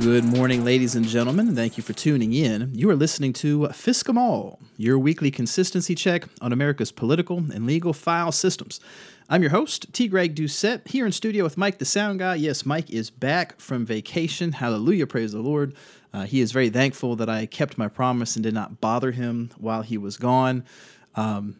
Good 0.00 0.24
morning, 0.24 0.64
ladies 0.64 0.94
and 0.94 1.04
gentlemen. 1.04 1.56
Thank 1.56 1.76
you 1.76 1.82
for 1.82 1.92
tuning 1.92 2.32
in. 2.32 2.72
You 2.72 2.88
are 2.88 2.94
listening 2.94 3.32
to 3.32 3.62
FSCKEMALL, 3.62 4.60
your 4.76 4.96
weekly 4.96 5.32
consistency 5.32 5.96
check 5.96 6.22
on 6.40 6.52
America's 6.52 6.92
political 6.92 7.38
and 7.38 7.66
legal 7.66 7.92
file 7.92 8.30
systems. 8.30 8.78
I'm 9.28 9.42
your 9.42 9.50
host, 9.50 9.92
T. 9.92 10.06
Greg 10.06 10.36
Doucette, 10.36 10.86
here 10.86 11.04
in 11.04 11.10
studio 11.10 11.42
with 11.42 11.58
Mike 11.58 11.78
the 11.78 11.84
Sound 11.84 12.20
Guy. 12.20 12.36
Yes, 12.36 12.64
Mike 12.64 12.88
is 12.90 13.10
back 13.10 13.58
from 13.60 13.84
vacation. 13.84 14.52
Hallelujah, 14.52 15.08
praise 15.08 15.32
the 15.32 15.40
Lord. 15.40 15.74
Uh, 16.14 16.26
he 16.26 16.40
is 16.40 16.52
very 16.52 16.70
thankful 16.70 17.16
that 17.16 17.28
I 17.28 17.46
kept 17.46 17.76
my 17.76 17.88
promise 17.88 18.36
and 18.36 18.42
did 18.44 18.54
not 18.54 18.80
bother 18.80 19.10
him 19.10 19.50
while 19.58 19.82
he 19.82 19.98
was 19.98 20.16
gone. 20.16 20.64
Um, 21.16 21.56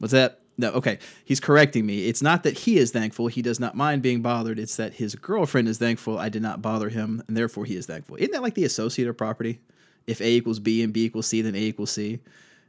was 0.00 0.12
that 0.12 0.40
no, 0.58 0.70
okay. 0.72 0.98
He's 1.24 1.40
correcting 1.40 1.86
me. 1.86 2.06
It's 2.08 2.22
not 2.22 2.42
that 2.42 2.58
he 2.58 2.76
is 2.76 2.90
thankful. 2.90 3.28
He 3.28 3.42
does 3.42 3.58
not 3.58 3.74
mind 3.74 4.02
being 4.02 4.20
bothered. 4.20 4.58
It's 4.58 4.76
that 4.76 4.94
his 4.94 5.14
girlfriend 5.14 5.68
is 5.68 5.78
thankful 5.78 6.18
I 6.18 6.28
did 6.28 6.42
not 6.42 6.60
bother 6.60 6.90
him, 6.90 7.22
and 7.26 7.36
therefore 7.36 7.64
he 7.64 7.76
is 7.76 7.86
thankful. 7.86 8.16
Isn't 8.16 8.32
that 8.32 8.42
like 8.42 8.54
the 8.54 8.64
associative 8.64 9.16
property? 9.16 9.60
If 10.06 10.20
A 10.20 10.28
equals 10.28 10.58
B 10.58 10.82
and 10.82 10.92
B 10.92 11.04
equals 11.04 11.26
C, 11.26 11.42
then 11.42 11.54
A 11.54 11.58
equals 11.58 11.92
C. 11.92 12.20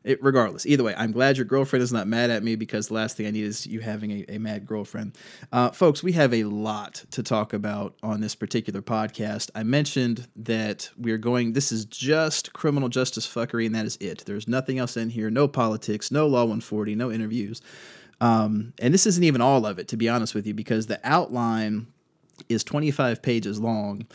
It, 0.04 0.22
regardless, 0.22 0.66
either 0.66 0.84
way, 0.84 0.94
I'm 0.98 1.14
glad 1.14 1.38
your 1.38 1.46
girlfriend 1.46 1.82
is 1.82 1.94
not 1.94 2.08
mad 2.08 2.30
at 2.30 2.44
me 2.44 2.56
because 2.56 2.90
the 2.90 2.96
last 2.96 3.16
thing 3.16 3.26
I 3.26 3.32
need 3.32 3.46
is 3.46 3.66
you 3.66 3.80
having 3.80 4.12
a, 4.12 4.26
a 4.36 4.38
mad 4.38 4.66
girlfriend. 4.66 5.18
Uh, 5.52 5.72
folks, 5.72 6.04
we 6.04 6.12
have 6.12 6.34
a 6.34 6.44
lot 6.44 7.06
to 7.12 7.24
talk 7.24 7.54
about 7.54 7.96
on 8.04 8.20
this 8.20 8.36
particular 8.36 8.82
podcast. 8.82 9.50
I 9.56 9.64
mentioned 9.64 10.28
that 10.36 10.90
we 10.98 11.12
are 11.12 11.18
going, 11.18 11.54
this 11.54 11.72
is 11.72 11.86
just 11.86 12.52
criminal 12.52 12.90
justice 12.90 13.26
fuckery, 13.26 13.66
and 13.66 13.76
that 13.76 13.86
is 13.86 13.98
it. 14.02 14.24
There's 14.26 14.48
nothing 14.48 14.78
else 14.78 14.98
in 14.98 15.10
here, 15.10 15.30
no 15.30 15.48
politics, 15.48 16.12
no 16.12 16.28
Law 16.28 16.42
140, 16.42 16.96
no 16.96 17.10
interviews. 17.10 17.62
Um, 18.20 18.74
and 18.80 18.94
this 18.94 19.06
isn't 19.06 19.24
even 19.24 19.42
all 19.42 19.66
of 19.66 19.80
it, 19.80 19.88
to 19.90 19.98
be 19.98 20.10
honest 20.10 20.36
with 20.36 20.46
you, 20.46 20.54
because 20.54 20.88
the 20.88 21.00
outline 21.04 21.88
is 22.50 22.64
25 22.64 23.22
pages 23.22 23.60
long 23.60 24.06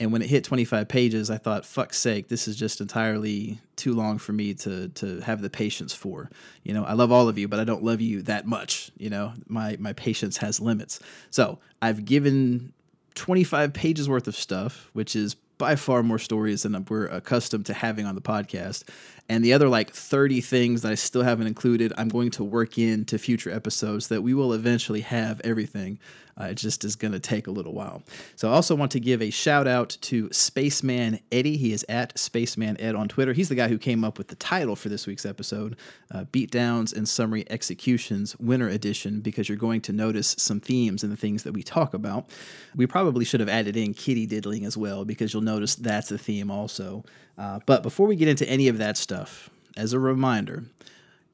and 0.00 0.12
when 0.12 0.22
it 0.22 0.28
hit 0.30 0.44
25 0.44 0.88
pages 0.88 1.30
i 1.30 1.36
thought 1.36 1.64
fuck's 1.64 1.98
sake 1.98 2.28
this 2.28 2.46
is 2.48 2.56
just 2.56 2.80
entirely 2.80 3.58
too 3.78 3.94
long 3.94 4.18
for 4.18 4.32
me 4.32 4.52
to 4.52 4.88
to 4.88 5.20
have 5.20 5.40
the 5.40 5.48
patience 5.48 5.94
for. 5.94 6.28
You 6.62 6.74
know 6.74 6.84
i 6.84 6.92
love 6.92 7.10
all 7.12 7.28
of 7.28 7.38
you 7.38 7.48
but 7.48 7.60
i 7.60 7.64
don't 7.64 7.82
love 7.82 8.00
you 8.00 8.22
that 8.22 8.46
much. 8.46 8.90
You 8.98 9.08
know 9.10 9.32
my 9.46 9.76
my 9.78 9.92
patience 9.94 10.36
has 10.38 10.60
limits. 10.60 11.00
So 11.30 11.58
i've 11.80 12.04
given 12.04 12.72
25 13.14 13.72
pages 13.72 14.08
worth 14.08 14.28
of 14.28 14.36
stuff 14.36 14.90
which 14.92 15.16
is 15.16 15.34
by 15.58 15.74
far 15.74 16.02
more 16.02 16.18
stories 16.18 16.62
than 16.62 16.84
we're 16.88 17.06
accustomed 17.06 17.66
to 17.66 17.74
having 17.74 18.06
on 18.06 18.14
the 18.14 18.20
podcast. 18.20 18.84
And 19.28 19.44
the 19.44 19.52
other 19.52 19.68
like 19.68 19.90
30 19.90 20.40
things 20.40 20.82
that 20.82 20.92
I 20.92 20.94
still 20.94 21.22
haven't 21.22 21.46
included, 21.46 21.92
I'm 21.98 22.08
going 22.08 22.30
to 22.32 22.44
work 22.44 22.78
into 22.78 23.18
future 23.18 23.50
episodes 23.50 24.08
that 24.08 24.22
we 24.22 24.32
will 24.32 24.54
eventually 24.54 25.02
have 25.02 25.40
everything. 25.44 25.98
Uh, 26.40 26.44
it 26.44 26.54
just 26.54 26.84
is 26.84 26.94
going 26.94 27.12
to 27.12 27.18
take 27.18 27.48
a 27.48 27.50
little 27.50 27.72
while. 27.72 28.02
So 28.36 28.48
I 28.48 28.52
also 28.52 28.74
want 28.76 28.92
to 28.92 29.00
give 29.00 29.20
a 29.20 29.30
shout 29.30 29.66
out 29.66 29.96
to 30.02 30.28
Spaceman 30.30 31.18
Eddie. 31.32 31.56
He 31.56 31.72
is 31.72 31.84
at 31.88 32.16
Spaceman 32.16 32.80
Ed 32.80 32.94
on 32.94 33.08
Twitter. 33.08 33.32
He's 33.32 33.48
the 33.48 33.56
guy 33.56 33.68
who 33.68 33.76
came 33.76 34.04
up 34.04 34.18
with 34.18 34.28
the 34.28 34.36
title 34.36 34.76
for 34.76 34.88
this 34.88 35.06
week's 35.06 35.26
episode, 35.26 35.76
uh, 36.12 36.24
Beatdowns 36.26 36.96
and 36.96 37.08
Summary 37.08 37.44
Executions 37.50 38.36
Winter 38.38 38.68
Edition, 38.68 39.20
because 39.20 39.48
you're 39.48 39.58
going 39.58 39.80
to 39.82 39.92
notice 39.92 40.36
some 40.38 40.60
themes 40.60 41.02
in 41.02 41.10
the 41.10 41.16
things 41.16 41.42
that 41.42 41.52
we 41.52 41.62
talk 41.64 41.92
about. 41.92 42.30
We 42.76 42.86
probably 42.86 43.24
should 43.24 43.40
have 43.40 43.48
added 43.48 43.76
in 43.76 43.92
kitty 43.92 44.24
diddling 44.24 44.64
as 44.64 44.76
well, 44.76 45.04
because 45.04 45.34
you'll 45.34 45.42
notice 45.42 45.74
that's 45.74 46.12
a 46.12 46.18
theme 46.18 46.52
also. 46.52 47.04
Uh, 47.38 47.60
but 47.66 47.82
before 47.82 48.06
we 48.06 48.16
get 48.16 48.28
into 48.28 48.48
any 48.48 48.68
of 48.68 48.78
that 48.78 48.96
stuff, 48.96 49.48
as 49.76 49.92
a 49.92 49.98
reminder, 49.98 50.64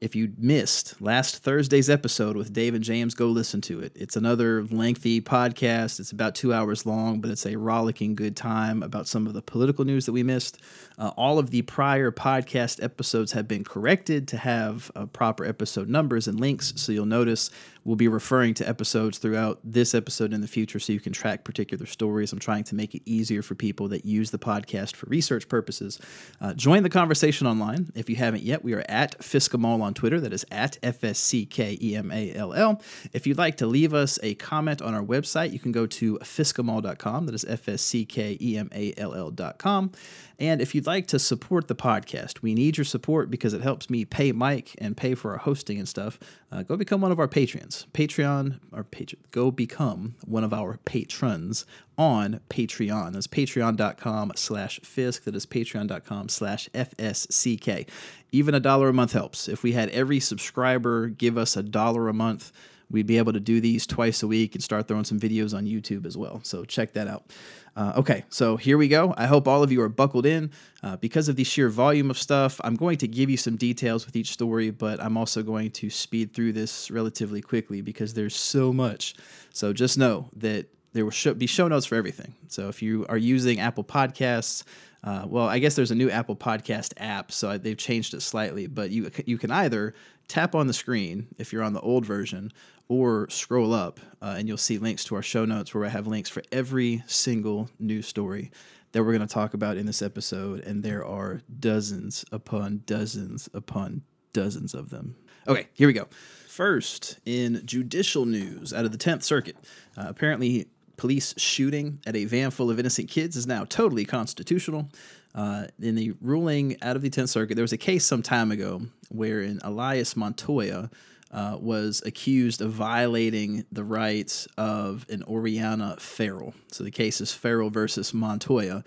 if 0.01 0.15
you 0.15 0.33
missed 0.37 1.01
last 1.01 1.37
Thursday's 1.41 1.89
episode 1.89 2.35
with 2.35 2.53
Dave 2.53 2.75
and 2.75 2.83
James, 2.83 3.15
go 3.15 3.27
listen 3.27 3.61
to 3.61 3.79
it. 3.79 3.91
It's 3.95 4.15
another 4.15 4.63
lengthy 4.65 5.19
podcast. 5.21 5.99
It's 5.99 6.11
about 6.11 6.35
two 6.35 6.53
hours 6.53 6.85
long, 6.85 7.21
but 7.21 7.31
it's 7.31 7.45
a 7.45 7.55
rollicking 7.55 8.13
good 8.13 8.35
time 8.35 8.83
about 8.83 9.07
some 9.07 9.25
of 9.25 9.33
the 9.33 9.41
political 9.41 9.85
news 9.85 10.05
that 10.05 10.11
we 10.11 10.21
missed. 10.21 10.61
Uh, 10.99 11.11
all 11.17 11.39
of 11.39 11.49
the 11.49 11.63
prior 11.63 12.11
podcast 12.11 12.83
episodes 12.83 13.31
have 13.31 13.47
been 13.47 13.63
corrected 13.63 14.27
to 14.27 14.37
have 14.37 14.91
uh, 14.95 15.05
proper 15.07 15.43
episode 15.45 15.89
numbers 15.89 16.27
and 16.27 16.39
links. 16.39 16.73
So 16.75 16.91
you'll 16.91 17.05
notice 17.05 17.49
we'll 17.85 17.95
be 17.95 18.07
referring 18.07 18.53
to 18.55 18.67
episodes 18.67 19.19
throughout 19.19 19.59
this 19.63 19.95
episode 19.95 20.33
in 20.33 20.41
the 20.41 20.47
future 20.47 20.79
so 20.79 20.91
you 20.91 20.99
can 20.99 21.13
track 21.13 21.43
particular 21.43 21.85
stories. 21.85 22.33
I'm 22.33 22.39
trying 22.39 22.63
to 22.65 22.75
make 22.75 22.95
it 22.95 23.03
easier 23.05 23.41
for 23.41 23.55
people 23.55 23.87
that 23.89 24.03
use 24.03 24.31
the 24.31 24.39
podcast 24.39 24.95
for 24.95 25.05
research 25.05 25.47
purposes. 25.47 25.99
Uh, 26.41 26.53
join 26.53 26.83
the 26.83 26.89
conversation 26.89 27.47
online. 27.47 27.91
If 27.95 28.09
you 28.09 28.15
haven't 28.17 28.43
yet, 28.43 28.63
we 28.63 28.73
are 28.73 28.83
at 28.89 29.17
FSCKEMALL 29.19 29.81
on 29.81 29.93
Twitter. 29.93 30.19
That 30.19 30.33
is 30.33 30.45
at 30.51 30.77
F 30.81 31.03
S 31.03 31.19
C 31.19 31.45
K 31.45 31.77
E 31.81 31.95
M 31.95 32.11
A 32.11 32.33
L 32.33 32.53
L. 32.53 32.81
If 33.13 33.27
you'd 33.27 33.37
like 33.37 33.57
to 33.57 33.67
leave 33.67 33.93
us 33.93 34.17
a 34.23 34.33
comment 34.35 34.81
on 34.81 34.93
our 34.95 35.03
website, 35.03 35.53
you 35.53 35.59
can 35.59 35.71
go 35.71 35.85
to 35.85 36.17
fsckemall.com. 36.17 37.27
That 37.27 37.35
is 37.35 37.45
F 37.45 37.69
S 37.69 37.81
C 37.83 38.03
K 38.03 38.37
E 38.41 38.57
M 38.57 38.69
A 38.73 38.93
L 38.97 39.13
L.com. 39.13 39.91
And 40.39 40.61
if 40.61 40.75
you'd 40.75 40.87
like 40.87 41.07
to 41.07 41.19
support 41.19 41.67
the 41.67 41.75
podcast, 41.75 42.41
we 42.41 42.53
need 42.53 42.77
your 42.77 42.85
support 42.85 43.29
because 43.31 43.53
it 43.53 43.61
helps 43.61 43.89
me 43.89 44.05
pay 44.05 44.31
Mike 44.31 44.75
and 44.79 44.97
pay 44.97 45.15
for 45.15 45.31
our 45.31 45.37
hosting 45.37 45.77
and 45.79 45.87
stuff. 45.87 46.19
Uh, 46.51 46.63
go 46.63 46.75
become 46.75 47.01
one 47.01 47.11
of 47.11 47.19
our 47.19 47.27
patrons. 47.27 47.87
Patreon, 47.93 48.59
or 48.71 48.83
patron, 48.83 49.21
go 49.31 49.51
become 49.51 50.15
one 50.25 50.43
of 50.43 50.53
our 50.53 50.77
patrons 50.85 51.65
on 51.97 52.41
Patreon. 52.49 53.13
That's 53.13 53.27
patreon.com 53.27 54.33
slash 54.35 54.79
Fisk. 54.81 55.23
That 55.23 55.35
is 55.35 55.45
patreon.com 55.45 56.29
slash 56.29 56.69
FSCK. 56.73 57.87
Even 58.31 58.53
a 58.53 58.59
dollar 58.59 58.89
a 58.89 58.93
month 58.93 59.13
helps. 59.13 59.47
If 59.47 59.63
we 59.63 59.71
had 59.71 59.89
every 59.89 60.19
subscriber 60.19 61.07
give 61.07 61.37
us 61.37 61.55
a 61.55 61.63
dollar 61.63 62.09
a 62.09 62.13
month, 62.13 62.51
we'd 62.89 63.07
be 63.07 63.17
able 63.17 63.33
to 63.33 63.39
do 63.39 63.59
these 63.59 63.85
twice 63.85 64.23
a 64.23 64.27
week 64.27 64.55
and 64.55 64.63
start 64.63 64.87
throwing 64.87 65.05
some 65.05 65.19
videos 65.19 65.55
on 65.55 65.65
YouTube 65.65 66.05
as 66.05 66.17
well. 66.17 66.39
So 66.43 66.65
check 66.65 66.93
that 66.93 67.07
out. 67.07 67.31
Uh, 67.75 67.93
okay, 67.97 68.23
so 68.29 68.55
here 68.55 68.77
we 68.77 68.87
go. 68.87 69.13
I 69.17 69.25
hope 69.25 69.47
all 69.47 69.61
of 69.61 69.71
you 69.71 69.81
are 69.81 69.89
buckled 69.89 70.25
in. 70.25 70.51
Uh, 70.81 70.95
because 70.95 71.27
of 71.27 71.35
the 71.35 71.43
sheer 71.43 71.67
volume 71.67 72.09
of 72.09 72.17
stuff, 72.17 72.61
I'm 72.63 72.75
going 72.75 72.97
to 72.99 73.07
give 73.07 73.29
you 73.29 73.37
some 73.37 73.57
details 73.57 74.05
with 74.05 74.15
each 74.15 74.31
story, 74.31 74.69
but 74.69 75.01
I'm 75.01 75.17
also 75.17 75.43
going 75.43 75.71
to 75.71 75.89
speed 75.89 76.33
through 76.33 76.53
this 76.53 76.89
relatively 76.89 77.41
quickly 77.41 77.81
because 77.81 78.13
there's 78.13 78.35
so 78.35 78.71
much. 78.71 79.15
So 79.51 79.73
just 79.73 79.97
know 79.97 80.29
that 80.37 80.67
there 80.93 81.03
will 81.03 81.33
be 81.33 81.47
show 81.47 81.67
notes 81.67 81.85
for 81.85 81.95
everything. 81.95 82.33
So 82.47 82.69
if 82.69 82.81
you 82.81 83.05
are 83.09 83.17
using 83.17 83.59
Apple 83.59 83.83
Podcasts, 83.83 84.63
uh, 85.03 85.25
well, 85.27 85.47
I 85.47 85.59
guess 85.59 85.75
there's 85.75 85.91
a 85.91 85.95
new 85.95 86.09
Apple 86.09 86.35
Podcast 86.35 86.93
app, 86.97 87.31
so 87.31 87.57
they've 87.57 87.77
changed 87.77 88.13
it 88.15 88.21
slightly. 88.21 88.65
But 88.65 88.89
you 88.89 89.11
you 89.25 89.37
can 89.37 89.51
either 89.51 89.93
tap 90.27 90.55
on 90.55 90.67
the 90.67 90.73
screen 90.73 91.27
if 91.37 91.53
you're 91.53 91.63
on 91.63 91.73
the 91.73 91.81
old 91.81 92.05
version, 92.05 92.51
or 92.87 93.27
scroll 93.29 93.73
up 93.73 93.99
uh, 94.21 94.35
and 94.37 94.47
you'll 94.47 94.57
see 94.57 94.77
links 94.77 95.03
to 95.05 95.15
our 95.15 95.21
show 95.21 95.45
notes 95.45 95.73
where 95.73 95.85
I 95.85 95.89
have 95.89 96.07
links 96.07 96.29
for 96.29 96.43
every 96.51 97.03
single 97.07 97.69
news 97.79 98.07
story 98.07 98.51
that 98.91 99.03
we're 99.03 99.11
going 99.15 99.27
to 99.27 99.33
talk 99.33 99.53
about 99.53 99.77
in 99.77 99.85
this 99.85 100.01
episode. 100.01 100.61
And 100.61 100.83
there 100.83 101.03
are 101.03 101.41
dozens 101.59 102.25
upon 102.31 102.83
dozens 102.85 103.49
upon 103.53 104.03
dozens 104.33 104.73
of 104.73 104.89
them. 104.89 105.15
Okay, 105.47 105.67
here 105.73 105.87
we 105.87 105.93
go. 105.93 106.07
First, 106.47 107.19
in 107.25 107.61
judicial 107.65 108.25
news 108.25 108.73
out 108.73 108.85
of 108.85 108.91
the 108.91 108.97
10th 108.97 109.23
Circuit, 109.23 109.57
uh, 109.97 110.05
apparently 110.07 110.67
police 110.97 111.33
shooting 111.37 111.99
at 112.05 112.15
a 112.15 112.25
van 112.25 112.51
full 112.51 112.71
of 112.71 112.79
innocent 112.79 113.09
kids 113.09 113.35
is 113.35 113.45
now 113.45 113.65
totally 113.65 114.05
constitutional. 114.05 114.89
Uh, 115.35 115.67
in 115.81 115.95
the 115.95 116.13
ruling 116.21 116.77
out 116.81 116.95
of 116.95 117.01
the 117.01 117.09
10th 117.09 117.29
Circuit, 117.29 117.55
there 117.55 117.63
was 117.63 117.73
a 117.73 117.77
case 117.77 118.05
some 118.05 118.23
time 118.23 118.51
ago 118.51 118.81
wherein 119.09 119.59
Elias 119.63 120.15
Montoya, 120.15 120.89
uh, 121.31 121.57
was 121.59 122.01
accused 122.05 122.61
of 122.61 122.71
violating 122.71 123.65
the 123.69 123.83
rights 123.83 124.47
of 124.57 125.05
an 125.09 125.21
Oriana 125.23 125.97
Farrell. 125.99 126.53
So 126.71 126.83
the 126.83 126.91
case 126.91 127.19
is 127.19 127.33
Farrell 127.33 127.69
versus 127.69 128.13
Montoya. 128.13 128.85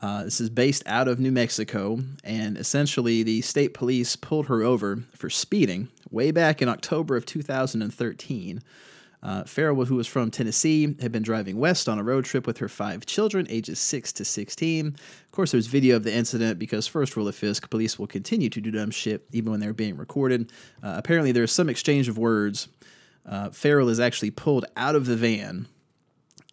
Uh, 0.00 0.24
this 0.24 0.40
is 0.40 0.48
based 0.48 0.82
out 0.86 1.08
of 1.08 1.20
New 1.20 1.30
Mexico, 1.30 2.00
and 2.24 2.56
essentially 2.56 3.22
the 3.22 3.42
state 3.42 3.74
police 3.74 4.16
pulled 4.16 4.46
her 4.46 4.62
over 4.62 5.04
for 5.14 5.28
speeding 5.28 5.88
way 6.10 6.30
back 6.30 6.62
in 6.62 6.70
October 6.70 7.16
of 7.16 7.26
2013. 7.26 8.62
Uh, 9.22 9.44
Farrell, 9.44 9.84
who 9.84 9.96
was 9.96 10.06
from 10.06 10.30
Tennessee, 10.30 10.96
had 11.00 11.12
been 11.12 11.22
driving 11.22 11.58
west 11.58 11.88
on 11.88 11.98
a 11.98 12.02
road 12.02 12.24
trip 12.24 12.46
with 12.46 12.58
her 12.58 12.68
five 12.68 13.04
children, 13.04 13.46
ages 13.50 13.78
6 13.78 14.12
to 14.12 14.24
16. 14.24 14.86
Of 14.86 15.30
course, 15.30 15.52
there's 15.52 15.66
video 15.66 15.96
of 15.96 16.04
the 16.04 16.14
incident 16.14 16.58
because, 16.58 16.86
first 16.86 17.16
rule 17.16 17.28
of 17.28 17.34
Fisk, 17.34 17.68
police 17.68 17.98
will 17.98 18.06
continue 18.06 18.48
to 18.48 18.60
do 18.60 18.70
dumb 18.70 18.90
shit 18.90 19.26
even 19.32 19.50
when 19.50 19.60
they're 19.60 19.74
being 19.74 19.96
recorded. 19.96 20.50
Uh, 20.82 20.94
apparently, 20.96 21.32
there's 21.32 21.52
some 21.52 21.68
exchange 21.68 22.08
of 22.08 22.16
words. 22.16 22.68
Uh, 23.26 23.50
Farrell 23.50 23.90
is 23.90 24.00
actually 24.00 24.30
pulled 24.30 24.64
out 24.74 24.96
of 24.96 25.04
the 25.04 25.16
van, 25.16 25.68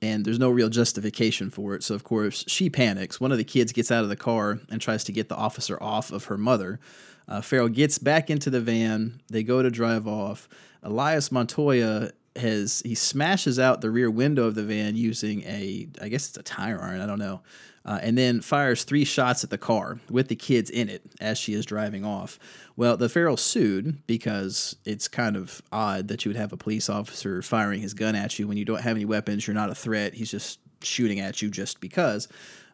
and 0.01 0.25
there's 0.25 0.39
no 0.39 0.49
real 0.49 0.69
justification 0.69 1.49
for 1.49 1.73
it. 1.73 1.83
So, 1.83 1.95
of 1.95 2.03
course, 2.03 2.43
she 2.47 2.69
panics. 2.69 3.21
One 3.21 3.31
of 3.31 3.37
the 3.37 3.45
kids 3.45 3.71
gets 3.71 3.91
out 3.91 4.03
of 4.03 4.09
the 4.09 4.17
car 4.17 4.59
and 4.69 4.81
tries 4.81 5.05
to 5.05 5.13
get 5.13 5.29
the 5.29 5.37
officer 5.37 5.81
off 5.81 6.11
of 6.11 6.25
her 6.25 6.37
mother. 6.37 6.81
Uh, 7.29 7.39
Farrell 7.41 7.69
gets 7.69 7.97
back 7.97 8.29
into 8.29 8.49
the 8.49 8.61
van. 8.61 9.21
They 9.29 9.43
go 9.43 9.61
to 9.61 9.71
drive 9.71 10.05
off. 10.05 10.49
Elias 10.83 11.31
Montoya 11.31 12.11
has 12.37 12.81
he 12.85 12.95
smashes 12.95 13.59
out 13.59 13.81
the 13.81 13.89
rear 13.89 14.09
window 14.09 14.45
of 14.45 14.55
the 14.55 14.63
van 14.63 14.95
using 14.95 15.43
a 15.43 15.87
I 16.01 16.09
guess 16.09 16.27
it's 16.27 16.37
a 16.37 16.43
tire 16.43 16.81
iron 16.81 17.01
I 17.01 17.05
don't 17.05 17.19
know, 17.19 17.41
uh, 17.85 17.99
and 18.01 18.17
then 18.17 18.41
fires 18.41 18.83
three 18.83 19.05
shots 19.05 19.43
at 19.43 19.49
the 19.49 19.57
car 19.57 19.99
with 20.09 20.27
the 20.27 20.35
kids 20.35 20.69
in 20.69 20.89
it 20.89 21.03
as 21.21 21.37
she 21.37 21.53
is 21.53 21.65
driving 21.65 22.03
off. 22.03 22.37
Well, 22.75 22.97
the 22.97 23.09
Farrell 23.09 23.37
sued 23.37 24.05
because 24.07 24.75
it's 24.85 25.07
kind 25.07 25.35
of 25.35 25.61
odd 25.71 26.09
that 26.09 26.25
you 26.25 26.29
would 26.29 26.37
have 26.37 26.53
a 26.53 26.57
police 26.57 26.89
officer 26.89 27.41
firing 27.41 27.81
his 27.81 27.93
gun 27.93 28.15
at 28.15 28.37
you 28.37 28.47
when 28.47 28.57
you 28.57 28.65
don't 28.65 28.81
have 28.81 28.97
any 28.97 29.05
weapons. 29.05 29.47
You're 29.47 29.53
not 29.53 29.69
a 29.69 29.75
threat. 29.75 30.13
He's 30.13 30.31
just 30.31 30.59
shooting 30.81 31.19
at 31.19 31.41
you 31.41 31.49
just 31.49 31.79
because. 31.79 32.27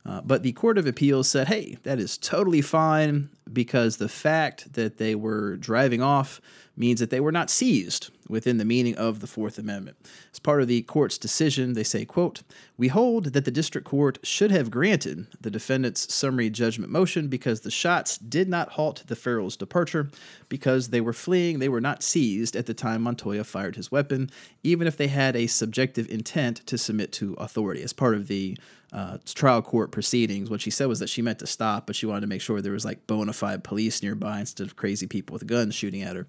Uh, 0.06 0.20
but 0.22 0.44
the 0.44 0.52
Court 0.52 0.78
of 0.78 0.86
Appeals 0.86 1.30
said, 1.30 1.48
hey, 1.48 1.78
that 1.84 2.00
is 2.00 2.18
totally 2.18 2.62
fine 2.62 3.30
because 3.52 3.98
the 3.98 4.10
fact 4.10 4.74
that 4.74 4.98
they 4.98 5.16
were 5.16 5.56
driving 5.56 6.02
off 6.02 6.42
means 6.76 7.00
that 7.00 7.10
they 7.10 7.20
were 7.20 7.32
not 7.32 7.50
seized 7.50 8.10
within 8.28 8.58
the 8.58 8.66
meaning 8.66 8.96
of 8.96 9.20
the 9.20 9.28
Fourth 9.28 9.58
Amendment. 9.60 9.98
As 10.32 10.40
part 10.40 10.62
of 10.62 10.68
the 10.68 10.82
court's 10.84 11.18
decision, 11.18 11.74
they 11.74 11.84
say, 11.84 12.06
quote, 12.06 12.42
We 12.78 12.88
hold 12.88 13.34
that 13.34 13.46
the 13.46 13.52
district 13.52 13.88
court 13.88 14.18
should 14.24 14.50
have 14.52 14.72
granted 14.72 15.28
the 15.40 15.52
defendant's 15.52 16.14
summary 16.14 16.50
judgment 16.50 16.92
motion 16.92 17.28
because 17.28 17.62
the 17.62 17.72
shots 17.72 18.18
did 18.18 18.50
not 18.50 18.70
halt 18.70 19.04
the 19.08 19.16
Farrells' 19.16 19.58
departure 19.58 20.10
because 20.50 20.90
they 20.90 21.02
were 21.02 21.14
fleeing. 21.14 21.60
They 21.60 21.70
were 21.70 21.82
not 21.82 22.02
seized 22.02 22.56
at 22.56 22.66
the 22.66 22.74
time 22.74 23.04
Montoya 23.04 23.44
fired 23.44 23.76
his 23.76 23.92
weapon, 23.92 24.30
even 24.64 24.88
if 24.88 24.98
they 24.98 25.08
had 25.08 25.36
a 25.36 25.48
subjective 25.48 26.10
intent 26.10 26.66
to 26.68 26.78
submit 26.78 27.12
to 27.14 27.34
authority. 27.36 27.84
As 27.84 27.94
part 27.94 28.16
of 28.16 28.28
the 28.28 28.58
uh, 28.94 29.18
trial 29.26 29.62
court 29.62 29.92
proceedings, 29.92 30.50
what 30.50 30.62
she 30.62 30.70
said 30.70 30.88
was 30.88 31.00
that 31.00 31.10
she 31.10 31.22
meant 31.22 31.40
to 31.40 31.48
stop, 31.48 31.88
but 31.88 31.96
she 31.96 32.06
wanted 32.06 32.22
to 32.22 32.28
make 32.28 32.42
sure 32.42 32.62
there 32.62 32.72
was 32.72 32.86
like 32.86 33.08
bona 33.08 33.34
fide 33.34 33.64
police 33.64 34.04
nearby 34.04 34.40
instead 34.40 34.68
of 34.68 34.76
crazy 34.76 35.08
people 35.08 35.34
with 35.34 35.48
guns 35.48 35.74
shooting 35.74 36.04
at 36.04 36.16
her. 36.16 36.28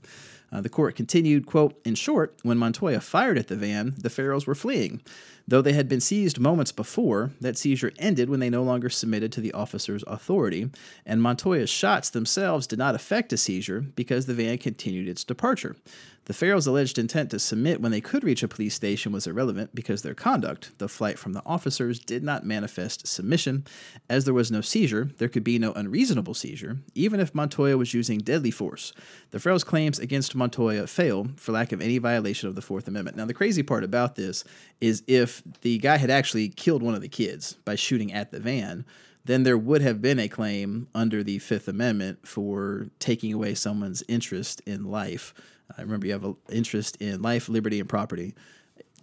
Uh, 0.51 0.61
the 0.61 0.69
court 0.69 0.95
continued, 0.95 1.47
quote, 1.47 1.79
In 1.85 1.95
short, 1.95 2.35
when 2.43 2.59
Montoya 2.59 3.01
fired 3.01 3.37
at 3.37 3.49
the 3.49 3.57
van, 3.57 3.95
the 3.99 4.09
Farrells 4.09 4.47
were 4.47 4.55
fleeing. 4.55 5.03
Though 5.47 5.61
they 5.61 5.73
had 5.75 5.89
been 5.89 6.01
seized 6.01 6.39
moments 6.39 6.73
before, 6.73 7.33
that 7.41 7.59
seizure 7.59 7.93
ended 7.99 8.31
when 8.31 8.41
they 8.41 8.49
no 8.49 8.63
longer 8.63 8.89
submitted 8.89 9.31
to 9.33 9.43
the 9.43 9.53
officer's 9.53 10.05
authority, 10.07 10.71
and 11.05 11.21
Montoya's 11.21 11.69
shots 11.69 12.09
themselves 12.09 12.67
did 12.67 12.79
not 12.79 12.95
affect 12.95 13.33
a 13.33 13.37
seizure 13.37 13.81
because 13.81 14.25
the 14.25 14.33
van 14.33 14.57
continued 14.57 15.09
its 15.09 15.25
departure. 15.25 15.77
The 16.27 16.33
Farrells' 16.33 16.67
alleged 16.67 16.99
intent 16.99 17.31
to 17.33 17.39
submit 17.39 17.83
when 17.83 17.93
they 17.93 18.01
could 18.01 18.25
reach 18.25 18.43
a 18.43 18.49
police 18.49 18.75
station 18.75 19.13
was 19.13 19.27
irrelevant 19.27 19.75
because 19.75 20.01
their 20.01 20.15
conduct, 20.15 20.79
the 20.79 20.89
flight 20.89 21.19
from 21.19 21.35
the 21.35 21.43
officers, 21.45 21.99
did 21.99 22.23
not 22.23 22.47
manifest 22.47 23.07
submission. 23.07 23.67
As 24.09 24.25
there 24.25 24.33
was 24.33 24.51
no 24.51 24.63
seizure, 24.63 25.11
there 25.19 25.29
could 25.29 25.45
be 25.45 25.59
no 25.59 25.73
unreasonable 25.73 26.33
seizure, 26.33 26.79
even 26.95 27.21
if 27.21 27.35
Montoya 27.35 27.77
was 27.77 27.93
using 27.93 28.21
deadly 28.21 28.51
force. 28.51 28.95
The 29.33 29.39
Farrells' 29.39 29.67
claims 29.67 29.99
against 29.99 30.35
Montoya 30.35 30.87
fail 30.87 31.29
for 31.37 31.53
lack 31.53 31.73
of 31.73 31.83
any 31.83 31.99
violation 31.99 32.49
of 32.49 32.55
the 32.55 32.63
Fourth 32.63 32.89
Amendment. 32.89 33.19
Now, 33.19 33.27
the 33.27 33.35
crazy 33.35 33.63
part 33.63 33.85
about 33.85 34.15
this 34.15 34.45
is 34.81 35.03
if 35.07 35.43
the 35.61 35.77
guy 35.77 35.99
had 35.99 36.11
actually 36.11 36.49
killed 36.49 36.83
one 36.83 36.95
of 36.95 37.03
the 37.03 37.09
kids 37.09 37.59
by 37.67 37.75
shooting 37.75 38.15
at 38.15 38.31
the 38.31 38.41
van, 38.41 38.87
then 39.27 39.43
there 39.43 39.59
would 39.59 39.83
have 39.83 40.01
been 40.01 40.19
a 40.19 40.29
claim 40.29 40.89
under 40.95 41.23
the 41.23 41.39
Fifth 41.39 41.69
Amendment 41.69 42.27
for 42.27 42.89
taking 42.99 43.33
away 43.33 43.55
someone's 43.55 44.03
interest 44.09 44.63
in 44.67 44.85
life. 44.85 45.35
Uh, 45.71 45.83
remember, 45.83 46.07
you 46.07 46.13
have 46.13 46.25
an 46.25 46.37
interest 46.51 46.97
in 47.01 47.23
life, 47.23 47.49
liberty, 47.49 47.81
and 47.81 47.89
property 47.89 48.35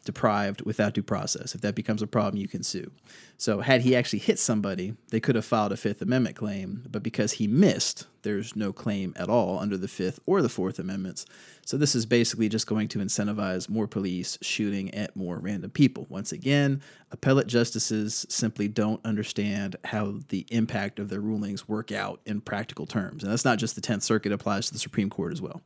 deprived 0.03 0.61
without 0.63 0.93
due 0.93 1.03
process. 1.03 1.53
If 1.53 1.61
that 1.61 1.75
becomes 1.75 2.01
a 2.01 2.07
problem, 2.07 2.41
you 2.41 2.47
can 2.47 2.63
sue. 2.63 2.91
So, 3.37 3.61
had 3.61 3.81
he 3.81 3.95
actually 3.95 4.19
hit 4.19 4.39
somebody, 4.39 4.95
they 5.09 5.19
could 5.19 5.35
have 5.35 5.45
filed 5.45 5.71
a 5.71 5.77
Fifth 5.77 6.01
Amendment 6.01 6.35
claim, 6.35 6.83
but 6.89 7.03
because 7.03 7.33
he 7.33 7.47
missed, 7.47 8.07
there's 8.23 8.55
no 8.55 8.71
claim 8.71 9.13
at 9.15 9.29
all 9.29 9.59
under 9.59 9.77
the 9.77 9.87
Fifth 9.87 10.19
or 10.25 10.41
the 10.41 10.49
Fourth 10.49 10.77
Amendments. 10.79 11.25
So, 11.65 11.77
this 11.77 11.95
is 11.95 12.05
basically 12.05 12.49
just 12.49 12.67
going 12.67 12.87
to 12.89 12.99
incentivize 12.99 13.69
more 13.69 13.87
police 13.87 14.37
shooting 14.41 14.93
at 14.93 15.15
more 15.15 15.37
random 15.37 15.71
people. 15.71 16.07
Once 16.09 16.31
again, 16.31 16.81
appellate 17.11 17.47
justices 17.47 18.25
simply 18.29 18.67
don't 18.67 19.03
understand 19.05 19.75
how 19.85 20.19
the 20.29 20.45
impact 20.49 20.99
of 20.99 21.09
their 21.09 21.21
rulings 21.21 21.67
work 21.67 21.91
out 21.91 22.21
in 22.25 22.41
practical 22.41 22.85
terms. 22.85 23.23
And 23.23 23.31
that's 23.31 23.45
not 23.45 23.59
just 23.59 23.75
the 23.75 23.81
Tenth 23.81 24.03
Circuit, 24.03 24.31
applies 24.31 24.67
to 24.67 24.73
the 24.73 24.79
Supreme 24.79 25.09
Court 25.09 25.31
as 25.31 25.41
well. 25.41 25.61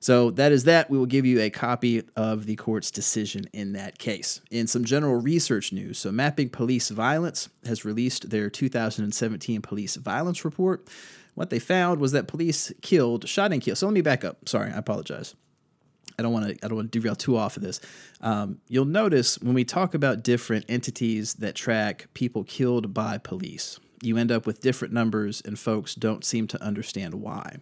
So 0.00 0.30
that 0.32 0.52
is 0.52 0.64
that. 0.64 0.90
We 0.90 0.98
will 0.98 1.06
give 1.06 1.26
you 1.26 1.40
a 1.40 1.50
copy 1.50 2.02
of 2.16 2.46
the 2.46 2.56
court's 2.56 2.90
decision 2.90 3.48
in 3.52 3.72
that 3.72 3.98
case. 3.98 4.40
In 4.50 4.66
some 4.66 4.84
general 4.84 5.16
research 5.16 5.72
news, 5.72 5.98
so 5.98 6.12
Mapping 6.12 6.50
Police 6.50 6.90
Violence 6.90 7.48
has 7.64 7.84
released 7.84 8.30
their 8.30 8.50
2017 8.50 9.62
police 9.62 9.96
violence 9.96 10.44
report. 10.44 10.88
What 11.34 11.50
they 11.50 11.58
found 11.58 12.00
was 12.00 12.12
that 12.12 12.28
police 12.28 12.72
killed, 12.80 13.28
shot 13.28 13.52
and 13.52 13.60
killed. 13.60 13.78
So 13.78 13.86
let 13.86 13.92
me 13.92 14.00
back 14.00 14.24
up. 14.24 14.48
Sorry, 14.48 14.70
I 14.70 14.78
apologize. 14.78 15.34
I 16.18 16.22
don't 16.22 16.32
want 16.32 16.46
to. 16.46 16.64
I 16.64 16.68
don't 16.68 16.76
want 16.76 16.92
to 16.92 16.98
derail 16.98 17.14
too 17.14 17.36
off 17.36 17.56
of 17.56 17.62
this. 17.62 17.80
Um, 18.20 18.60
you'll 18.68 18.86
notice 18.86 19.38
when 19.38 19.54
we 19.54 19.64
talk 19.64 19.94
about 19.94 20.22
different 20.22 20.64
entities 20.68 21.34
that 21.34 21.54
track 21.54 22.08
people 22.14 22.42
killed 22.44 22.94
by 22.94 23.18
police, 23.18 23.78
you 24.02 24.16
end 24.16 24.30
up 24.30 24.46
with 24.46 24.60
different 24.60 24.92
numbers, 24.92 25.42
and 25.44 25.58
folks 25.58 25.94
don't 25.94 26.24
seem 26.24 26.46
to 26.48 26.62
understand 26.62 27.14
why. 27.14 27.56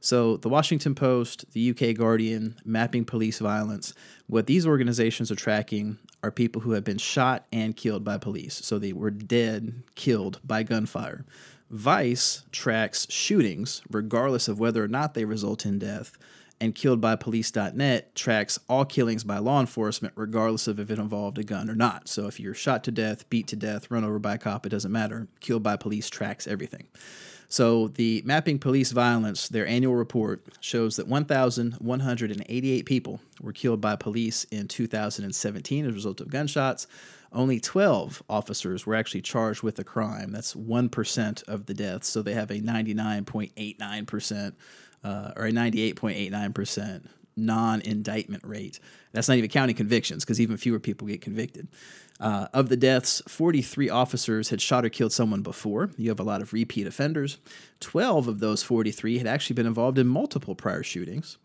So, 0.00 0.36
the 0.36 0.48
Washington 0.48 0.94
Post, 0.94 1.44
the 1.52 1.70
UK 1.70 1.96
Guardian, 1.96 2.56
Mapping 2.64 3.04
Police 3.04 3.38
Violence, 3.38 3.94
what 4.26 4.46
these 4.46 4.66
organizations 4.66 5.30
are 5.30 5.36
tracking 5.36 5.98
are 6.22 6.30
people 6.30 6.62
who 6.62 6.72
have 6.72 6.84
been 6.84 6.98
shot 6.98 7.46
and 7.52 7.76
killed 7.76 8.04
by 8.04 8.18
police. 8.18 8.54
So, 8.64 8.78
they 8.78 8.92
were 8.92 9.10
dead, 9.10 9.82
killed 9.94 10.40
by 10.44 10.62
gunfire. 10.62 11.24
Vice 11.70 12.44
tracks 12.52 13.06
shootings, 13.10 13.82
regardless 13.90 14.48
of 14.48 14.60
whether 14.60 14.82
or 14.82 14.88
not 14.88 15.14
they 15.14 15.24
result 15.24 15.66
in 15.66 15.78
death 15.78 16.16
and 16.60 16.74
killedbypolice.net 16.74 18.14
tracks 18.14 18.58
all 18.68 18.84
killings 18.84 19.24
by 19.24 19.38
law 19.38 19.60
enforcement, 19.60 20.14
regardless 20.16 20.66
of 20.66 20.80
if 20.80 20.90
it 20.90 20.98
involved 20.98 21.38
a 21.38 21.44
gun 21.44 21.70
or 21.70 21.74
not. 21.74 22.08
So 22.08 22.26
if 22.26 22.40
you're 22.40 22.54
shot 22.54 22.84
to 22.84 22.90
death, 22.90 23.28
beat 23.30 23.46
to 23.48 23.56
death, 23.56 23.90
run 23.90 24.04
over 24.04 24.18
by 24.18 24.34
a 24.34 24.38
cop, 24.38 24.66
it 24.66 24.70
doesn't 24.70 24.92
matter. 24.92 25.28
Killed 25.40 25.62
by 25.62 25.76
police 25.76 26.10
tracks 26.10 26.46
everything. 26.46 26.88
So 27.50 27.88
the 27.88 28.22
Mapping 28.26 28.58
Police 28.58 28.92
Violence, 28.92 29.48
their 29.48 29.66
annual 29.66 29.94
report 29.94 30.44
shows 30.60 30.96
that 30.96 31.08
1,188 31.08 32.86
people 32.86 33.20
were 33.40 33.52
killed 33.52 33.80
by 33.80 33.96
police 33.96 34.44
in 34.44 34.68
2017 34.68 35.86
as 35.86 35.90
a 35.90 35.94
result 35.94 36.20
of 36.20 36.28
gunshots. 36.28 36.86
Only 37.32 37.58
12 37.58 38.22
officers 38.28 38.84
were 38.84 38.94
actually 38.94 39.22
charged 39.22 39.62
with 39.62 39.78
a 39.78 39.84
crime. 39.84 40.32
That's 40.32 40.54
1% 40.54 41.42
of 41.48 41.66
the 41.66 41.74
deaths. 41.74 42.08
So 42.08 42.20
they 42.20 42.34
have 42.34 42.50
a 42.50 42.60
99.89% 42.60 44.52
uh, 45.04 45.32
or 45.36 45.46
a 45.46 45.52
98.89% 45.52 47.06
non 47.36 47.80
indictment 47.82 48.44
rate. 48.44 48.80
That's 49.12 49.28
not 49.28 49.38
even 49.38 49.50
counting 49.50 49.76
convictions 49.76 50.24
because 50.24 50.40
even 50.40 50.56
fewer 50.56 50.80
people 50.80 51.06
get 51.06 51.20
convicted. 51.20 51.68
Uh, 52.20 52.48
of 52.52 52.68
the 52.68 52.76
deaths, 52.76 53.22
43 53.28 53.88
officers 53.88 54.48
had 54.50 54.60
shot 54.60 54.84
or 54.84 54.88
killed 54.88 55.12
someone 55.12 55.42
before. 55.42 55.90
You 55.96 56.08
have 56.08 56.18
a 56.18 56.24
lot 56.24 56.42
of 56.42 56.52
repeat 56.52 56.86
offenders. 56.86 57.38
12 57.80 58.26
of 58.26 58.40
those 58.40 58.64
43 58.64 59.18
had 59.18 59.26
actually 59.28 59.54
been 59.54 59.66
involved 59.66 59.98
in 59.98 60.08
multiple 60.08 60.56
prior 60.56 60.82
shootings. 60.82 61.38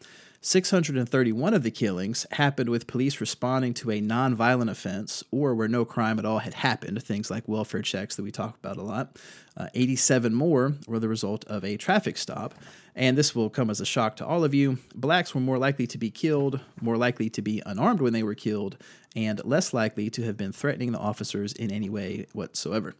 631 0.46 1.54
of 1.54 1.64
the 1.64 1.72
killings 1.72 2.28
happened 2.32 2.68
with 2.68 2.86
police 2.86 3.22
responding 3.22 3.74
to 3.76 3.90
a 3.90 4.02
nonviolent 4.02 4.70
offense 4.70 5.24
or 5.32 5.56
where 5.56 5.70
no 5.70 5.86
crime 5.86 6.20
at 6.20 6.26
all 6.26 6.40
had 6.40 6.54
happened, 6.54 7.02
things 7.02 7.32
like 7.32 7.48
welfare 7.48 7.82
checks 7.82 8.18
that 8.18 8.24
we 8.24 8.32
talk 8.32 8.58
about 8.58 8.76
a 8.76 8.82
lot. 8.82 9.18
Uh, 9.56 9.68
87 9.74 10.34
more 10.34 10.74
were 10.86 11.00
the 11.00 11.08
result 11.08 11.46
of 11.46 11.64
a 11.64 11.78
traffic 11.78 12.18
stop. 12.18 12.54
And 12.94 13.18
this 13.18 13.34
will 13.34 13.50
come 13.50 13.70
as 13.70 13.80
a 13.80 13.86
shock 13.86 14.18
to 14.18 14.26
all 14.26 14.44
of 14.44 14.54
you. 14.54 14.80
Blacks 14.94 15.34
were 15.34 15.40
more 15.40 15.58
likely 15.58 15.88
to 15.88 15.98
be 15.98 16.12
killed, 16.12 16.60
more 16.82 16.98
likely 16.98 17.30
to 17.30 17.42
be 17.42 17.64
unarmed 17.66 18.02
when 18.02 18.12
they 18.12 18.22
were 18.22 18.36
killed, 18.36 18.76
and 19.16 19.40
less 19.46 19.74
likely 19.74 20.10
to 20.10 20.24
have 20.24 20.36
been 20.36 20.52
threatening 20.52 20.92
the 20.92 21.00
officers 21.00 21.54
in 21.54 21.72
any 21.72 21.90
way 21.90 22.28
whatsoever. 22.34 22.96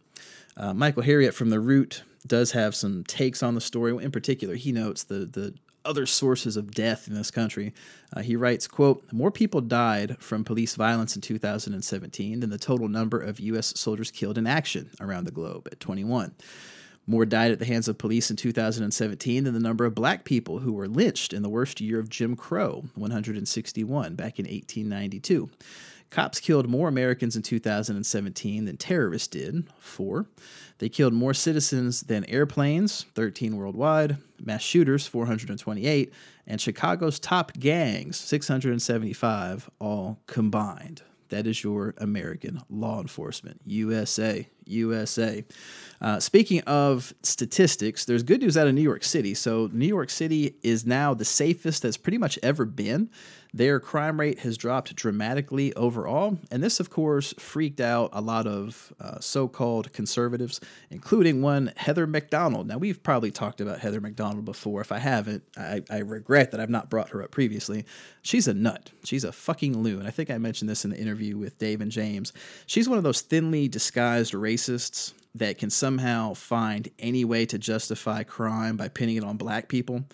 Uh, 0.56 0.72
Michael 0.72 1.02
Harriot 1.02 1.34
from 1.34 1.50
The 1.50 1.60
Root 1.60 2.04
does 2.26 2.52
have 2.52 2.74
some 2.74 3.04
takes 3.04 3.42
on 3.42 3.54
the 3.54 3.60
story. 3.60 4.02
In 4.02 4.10
particular, 4.10 4.54
he 4.54 4.72
notes 4.72 5.04
the 5.04 5.26
the 5.26 5.54
other 5.84 6.06
sources 6.06 6.56
of 6.56 6.72
death 6.72 7.08
in 7.08 7.14
this 7.14 7.30
country. 7.30 7.72
Uh, 8.12 8.22
he 8.22 8.36
writes, 8.36 8.66
quote, 8.66 9.04
more 9.12 9.30
people 9.30 9.60
died 9.60 10.16
from 10.18 10.44
police 10.44 10.74
violence 10.74 11.14
in 11.14 11.22
2017 11.22 12.40
than 12.40 12.50
the 12.50 12.58
total 12.58 12.88
number 12.88 13.20
of 13.20 13.40
U.S. 13.40 13.72
soldiers 13.78 14.10
killed 14.10 14.38
in 14.38 14.46
action 14.46 14.90
around 15.00 15.24
the 15.24 15.32
globe 15.32 15.68
at 15.70 15.80
21. 15.80 16.34
More 17.06 17.26
died 17.26 17.52
at 17.52 17.58
the 17.58 17.66
hands 17.66 17.86
of 17.86 17.98
police 17.98 18.30
in 18.30 18.36
2017 18.36 19.44
than 19.44 19.52
the 19.52 19.60
number 19.60 19.84
of 19.84 19.94
black 19.94 20.24
people 20.24 20.60
who 20.60 20.72
were 20.72 20.88
lynched 20.88 21.34
in 21.34 21.42
the 21.42 21.50
worst 21.50 21.80
year 21.80 21.98
of 21.98 22.08
Jim 22.08 22.34
Crow, 22.34 22.84
161, 22.94 24.14
back 24.14 24.38
in 24.38 24.46
1892. 24.46 25.50
Cops 26.14 26.38
killed 26.38 26.68
more 26.68 26.86
Americans 26.86 27.34
in 27.34 27.42
2017 27.42 28.66
than 28.66 28.76
terrorists 28.76 29.26
did, 29.26 29.66
four. 29.80 30.26
They 30.78 30.88
killed 30.88 31.12
more 31.12 31.34
citizens 31.34 32.02
than 32.02 32.24
airplanes, 32.26 33.06
13 33.16 33.56
worldwide, 33.56 34.18
mass 34.40 34.62
shooters, 34.62 35.08
428, 35.08 36.12
and 36.46 36.60
Chicago's 36.60 37.18
top 37.18 37.54
gangs, 37.54 38.16
675, 38.16 39.68
all 39.80 40.20
combined. 40.28 41.02
That 41.30 41.48
is 41.48 41.64
your 41.64 41.96
American 41.98 42.60
law 42.70 43.00
enforcement. 43.00 43.60
USA, 43.66 44.46
USA. 44.66 45.44
Uh, 46.00 46.20
speaking 46.20 46.60
of 46.62 47.14
statistics, 47.22 48.04
there's 48.04 48.22
good 48.22 48.40
news 48.40 48.56
out 48.56 48.66
of 48.66 48.74
New 48.74 48.82
York 48.82 49.04
City. 49.04 49.32
So, 49.34 49.70
New 49.72 49.86
York 49.86 50.10
City 50.10 50.56
is 50.62 50.84
now 50.84 51.14
the 51.14 51.24
safest 51.24 51.82
that's 51.82 51.96
pretty 51.96 52.18
much 52.18 52.38
ever 52.42 52.64
been. 52.64 53.10
Their 53.54 53.78
crime 53.78 54.18
rate 54.18 54.40
has 54.40 54.56
dropped 54.56 54.96
dramatically 54.96 55.72
overall. 55.74 56.38
And 56.50 56.60
this, 56.60 56.80
of 56.80 56.90
course, 56.90 57.32
freaked 57.38 57.80
out 57.80 58.10
a 58.12 58.20
lot 58.20 58.48
of 58.48 58.92
uh, 59.00 59.20
so 59.20 59.46
called 59.46 59.92
conservatives, 59.92 60.60
including 60.90 61.40
one 61.40 61.72
Heather 61.76 62.04
Mac 62.04 62.30
Donald. 62.30 62.66
Now, 62.66 62.78
we've 62.78 63.00
probably 63.00 63.30
talked 63.30 63.60
about 63.60 63.78
Heather 63.78 64.00
Mac 64.00 64.16
Donald 64.16 64.44
before. 64.44 64.80
If 64.80 64.90
I 64.90 64.98
haven't, 64.98 65.44
I, 65.56 65.82
I 65.88 65.98
regret 65.98 66.50
that 66.50 66.58
I've 66.58 66.68
not 66.68 66.90
brought 66.90 67.10
her 67.10 67.22
up 67.22 67.30
previously. 67.30 67.84
She's 68.22 68.48
a 68.48 68.54
nut. 68.54 68.90
She's 69.04 69.22
a 69.22 69.30
fucking 69.30 69.78
loon. 69.78 70.04
I 70.04 70.10
think 70.10 70.30
I 70.30 70.38
mentioned 70.38 70.68
this 70.68 70.84
in 70.84 70.90
the 70.90 70.98
interview 70.98 71.38
with 71.38 71.56
Dave 71.58 71.80
and 71.80 71.92
James. 71.92 72.32
She's 72.66 72.88
one 72.88 72.98
of 72.98 73.04
those 73.04 73.20
thinly 73.20 73.68
disguised 73.68 74.32
racists 74.32 74.53
that 75.34 75.58
can 75.58 75.70
somehow 75.70 76.34
find 76.34 76.88
any 76.98 77.24
way 77.24 77.44
to 77.46 77.58
justify 77.58 78.22
crime 78.22 78.76
by 78.76 78.88
pinning 78.88 79.16
it 79.16 79.24
on 79.24 79.36
black 79.36 79.68
people. 79.68 80.04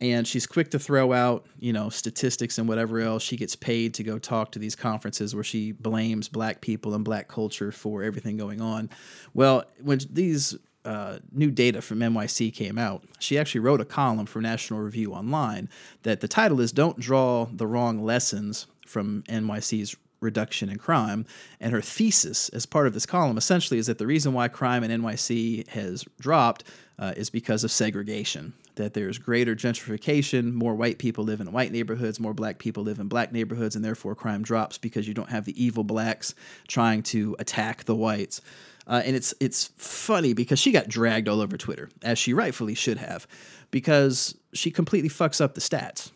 And 0.00 0.28
she's 0.28 0.46
quick 0.46 0.70
to 0.70 0.78
throw 0.78 1.12
out, 1.12 1.46
you 1.58 1.72
know, 1.72 1.88
statistics 1.88 2.58
and 2.58 2.68
whatever 2.68 3.00
else. 3.00 3.22
She 3.22 3.36
gets 3.36 3.56
paid 3.56 3.94
to 3.94 4.04
go 4.04 4.18
talk 4.18 4.52
to 4.52 4.58
these 4.58 4.76
conferences 4.76 5.34
where 5.34 5.42
she 5.42 5.72
blames 5.72 6.28
black 6.28 6.60
people 6.60 6.94
and 6.94 7.04
black 7.04 7.26
culture 7.26 7.72
for 7.72 8.04
everything 8.04 8.36
going 8.36 8.60
on. 8.60 8.90
Well, 9.34 9.64
when 9.82 9.98
these 10.10 10.56
uh, 10.84 11.18
new 11.32 11.50
data 11.50 11.82
from 11.82 11.98
NYC 11.98 12.54
came 12.54 12.78
out, 12.78 13.02
she 13.18 13.38
actually 13.38 13.60
wrote 13.60 13.80
a 13.80 13.84
column 13.84 14.26
for 14.26 14.40
National 14.40 14.80
Review 14.80 15.14
Online 15.14 15.68
that 16.04 16.20
the 16.20 16.28
title 16.28 16.60
is 16.60 16.70
Don't 16.70 17.00
Draw 17.00 17.46
the 17.52 17.66
Wrong 17.66 18.04
Lessons 18.04 18.68
from 18.86 19.24
NYC's 19.24 19.96
reduction 20.20 20.68
in 20.68 20.78
crime. 20.78 21.26
And 21.60 21.72
her 21.72 21.80
thesis, 21.80 22.48
as 22.50 22.66
part 22.66 22.86
of 22.86 22.94
this 22.94 23.06
column, 23.06 23.38
essentially 23.38 23.78
is 23.78 23.86
that 23.86 23.98
the 23.98 24.06
reason 24.06 24.32
why 24.32 24.48
crime 24.48 24.84
in 24.84 25.02
NYC 25.02 25.68
has 25.68 26.04
dropped 26.20 26.64
uh, 26.98 27.14
is 27.16 27.30
because 27.30 27.64
of 27.64 27.70
segregation. 27.70 28.52
That 28.74 28.94
there's 28.94 29.18
greater 29.18 29.56
gentrification, 29.56 30.52
more 30.52 30.74
white 30.74 30.98
people 30.98 31.24
live 31.24 31.40
in 31.40 31.50
white 31.50 31.72
neighborhoods, 31.72 32.20
more 32.20 32.34
black 32.34 32.58
people 32.58 32.84
live 32.84 33.00
in 33.00 33.08
black 33.08 33.32
neighborhoods, 33.32 33.74
and 33.74 33.84
therefore 33.84 34.14
crime 34.14 34.42
drops 34.42 34.78
because 34.78 35.08
you 35.08 35.14
don't 35.14 35.30
have 35.30 35.44
the 35.44 35.62
evil 35.62 35.82
blacks 35.84 36.34
trying 36.68 37.02
to 37.04 37.34
attack 37.38 37.84
the 37.84 37.94
whites. 37.94 38.40
Uh, 38.86 39.02
and 39.04 39.14
it's 39.14 39.34
it's 39.38 39.66
funny 39.76 40.32
because 40.32 40.58
she 40.58 40.72
got 40.72 40.88
dragged 40.88 41.28
all 41.28 41.40
over 41.40 41.56
Twitter, 41.56 41.90
as 42.02 42.18
she 42.18 42.32
rightfully 42.32 42.74
should 42.74 42.98
have, 42.98 43.26
because 43.70 44.36
she 44.54 44.70
completely 44.70 45.10
fucks 45.10 45.40
up 45.40 45.54
the 45.54 45.60
stats. 45.60 46.10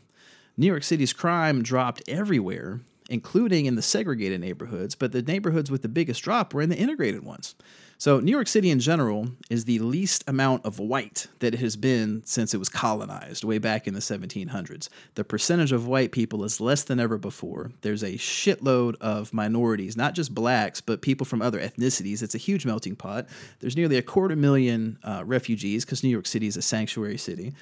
New 0.56 0.66
York 0.66 0.82
City's 0.82 1.12
crime 1.12 1.62
dropped 1.62 2.02
everywhere, 2.08 2.80
including 3.12 3.66
in 3.66 3.74
the 3.74 3.82
segregated 3.82 4.40
neighborhoods, 4.40 4.94
but 4.94 5.12
the 5.12 5.20
neighborhoods 5.20 5.70
with 5.70 5.82
the 5.82 5.88
biggest 5.88 6.22
drop 6.22 6.54
were 6.54 6.62
in 6.62 6.70
the 6.70 6.78
integrated 6.78 7.22
ones. 7.22 7.54
So, 7.98 8.18
New 8.18 8.32
York 8.32 8.48
City 8.48 8.70
in 8.70 8.80
general 8.80 9.28
is 9.50 9.66
the 9.66 9.78
least 9.78 10.24
amount 10.26 10.64
of 10.64 10.80
white 10.80 11.28
that 11.38 11.54
it 11.54 11.60
has 11.60 11.76
been 11.76 12.22
since 12.24 12.52
it 12.52 12.56
was 12.56 12.68
colonized 12.68 13.44
way 13.44 13.58
back 13.58 13.86
in 13.86 13.94
the 13.94 14.00
1700s. 14.00 14.88
The 15.14 15.22
percentage 15.24 15.70
of 15.72 15.86
white 15.86 16.10
people 16.10 16.42
is 16.42 16.60
less 16.60 16.82
than 16.82 16.98
ever 16.98 17.18
before. 17.18 17.70
There's 17.82 18.02
a 18.02 18.14
shitload 18.14 18.96
of 19.00 19.32
minorities, 19.32 19.96
not 19.96 20.14
just 20.14 20.34
blacks, 20.34 20.80
but 20.80 21.02
people 21.02 21.26
from 21.26 21.42
other 21.42 21.60
ethnicities. 21.60 22.22
It's 22.22 22.34
a 22.34 22.38
huge 22.38 22.66
melting 22.66 22.96
pot. 22.96 23.28
There's 23.60 23.76
nearly 23.76 23.98
a 23.98 24.02
quarter 24.02 24.34
million 24.34 24.98
uh, 25.04 25.22
refugees 25.24 25.84
because 25.84 26.02
New 26.02 26.10
York 26.10 26.26
City 26.26 26.46
is 26.48 26.56
a 26.56 26.62
sanctuary 26.62 27.18
city. 27.18 27.52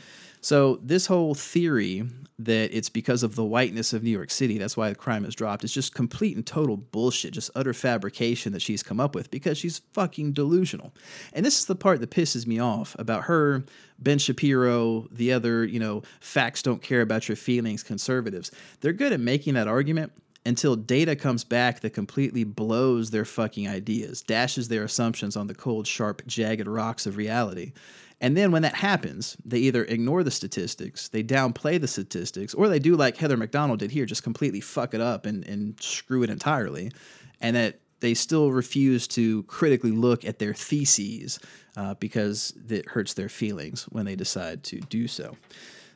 So 0.40 0.80
this 0.82 1.06
whole 1.06 1.34
theory 1.34 2.04
that 2.38 2.74
it's 2.74 2.88
because 2.88 3.22
of 3.22 3.34
the 3.34 3.44
whiteness 3.44 3.92
of 3.92 4.02
New 4.02 4.10
York 4.10 4.30
City, 4.30 4.56
that's 4.56 4.76
why 4.76 4.88
the 4.88 4.94
crime 4.94 5.24
has 5.24 5.34
dropped, 5.34 5.62
is 5.62 5.72
just 5.72 5.94
complete 5.94 6.36
and 6.36 6.46
total 6.46 6.76
bullshit, 6.78 7.34
just 7.34 7.50
utter 7.54 7.74
fabrication 7.74 8.52
that 8.54 8.62
she's 8.62 8.82
come 8.82 8.98
up 8.98 9.14
with 9.14 9.30
because 9.30 9.58
she's 9.58 9.80
fucking 9.92 10.32
delusional. 10.32 10.94
And 11.34 11.44
this 11.44 11.58
is 11.58 11.66
the 11.66 11.74
part 11.74 12.00
that 12.00 12.10
pisses 12.10 12.46
me 12.46 12.58
off 12.58 12.96
about 12.98 13.24
her, 13.24 13.64
Ben 13.98 14.18
Shapiro, 14.18 15.06
the 15.12 15.32
other, 15.32 15.64
you 15.64 15.78
know, 15.78 16.02
facts 16.20 16.62
don't 16.62 16.82
care 16.82 17.02
about 17.02 17.28
your 17.28 17.36
feelings 17.36 17.82
conservatives. 17.82 18.50
They're 18.80 18.94
good 18.94 19.12
at 19.12 19.20
making 19.20 19.54
that 19.54 19.68
argument 19.68 20.12
until 20.46 20.74
data 20.74 21.14
comes 21.14 21.44
back 21.44 21.80
that 21.80 21.90
completely 21.90 22.44
blows 22.44 23.10
their 23.10 23.26
fucking 23.26 23.68
ideas, 23.68 24.22
dashes 24.22 24.68
their 24.68 24.84
assumptions 24.84 25.36
on 25.36 25.46
the 25.46 25.54
cold, 25.54 25.86
sharp, 25.86 26.26
jagged 26.26 26.66
rocks 26.66 27.04
of 27.04 27.18
reality. 27.18 27.72
And 28.20 28.36
then 28.36 28.52
when 28.52 28.62
that 28.62 28.74
happens, 28.74 29.36
they 29.44 29.58
either 29.58 29.84
ignore 29.84 30.22
the 30.22 30.30
statistics, 30.30 31.08
they 31.08 31.22
downplay 31.22 31.80
the 31.80 31.88
statistics, 31.88 32.52
or 32.52 32.68
they 32.68 32.78
do 32.78 32.94
like 32.94 33.16
Heather 33.16 33.36
Mac 33.36 33.50
Donald 33.50 33.78
did 33.78 33.92
here, 33.92 34.04
just 34.04 34.22
completely 34.22 34.60
fuck 34.60 34.92
it 34.92 35.00
up 35.00 35.24
and, 35.24 35.46
and 35.46 35.80
screw 35.80 36.22
it 36.22 36.30
entirely. 36.30 36.92
And 37.40 37.56
that 37.56 37.80
they 38.00 38.14
still 38.14 38.50
refuse 38.52 39.06
to 39.08 39.42
critically 39.44 39.90
look 39.90 40.24
at 40.24 40.38
their 40.38 40.54
theses 40.54 41.38
uh, 41.76 41.94
because 41.94 42.52
it 42.68 42.88
hurts 42.88 43.14
their 43.14 43.28
feelings 43.28 43.84
when 43.84 44.04
they 44.04 44.16
decide 44.16 44.64
to 44.64 44.80
do 44.80 45.06
so. 45.06 45.36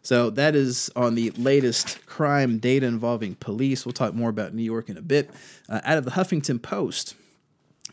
So 0.02 0.28
that 0.30 0.54
is 0.54 0.90
on 0.94 1.14
the 1.14 1.30
latest 1.30 2.04
crime 2.04 2.58
data 2.58 2.86
involving 2.86 3.36
police. 3.36 3.86
We'll 3.86 3.94
talk 3.94 4.14
more 4.14 4.28
about 4.28 4.52
New 4.52 4.62
York 4.62 4.90
in 4.90 4.98
a 4.98 5.02
bit. 5.02 5.30
Uh, 5.66 5.80
out 5.82 5.96
of 5.96 6.04
the 6.04 6.10
Huffington 6.10 6.60
Post, 6.60 7.16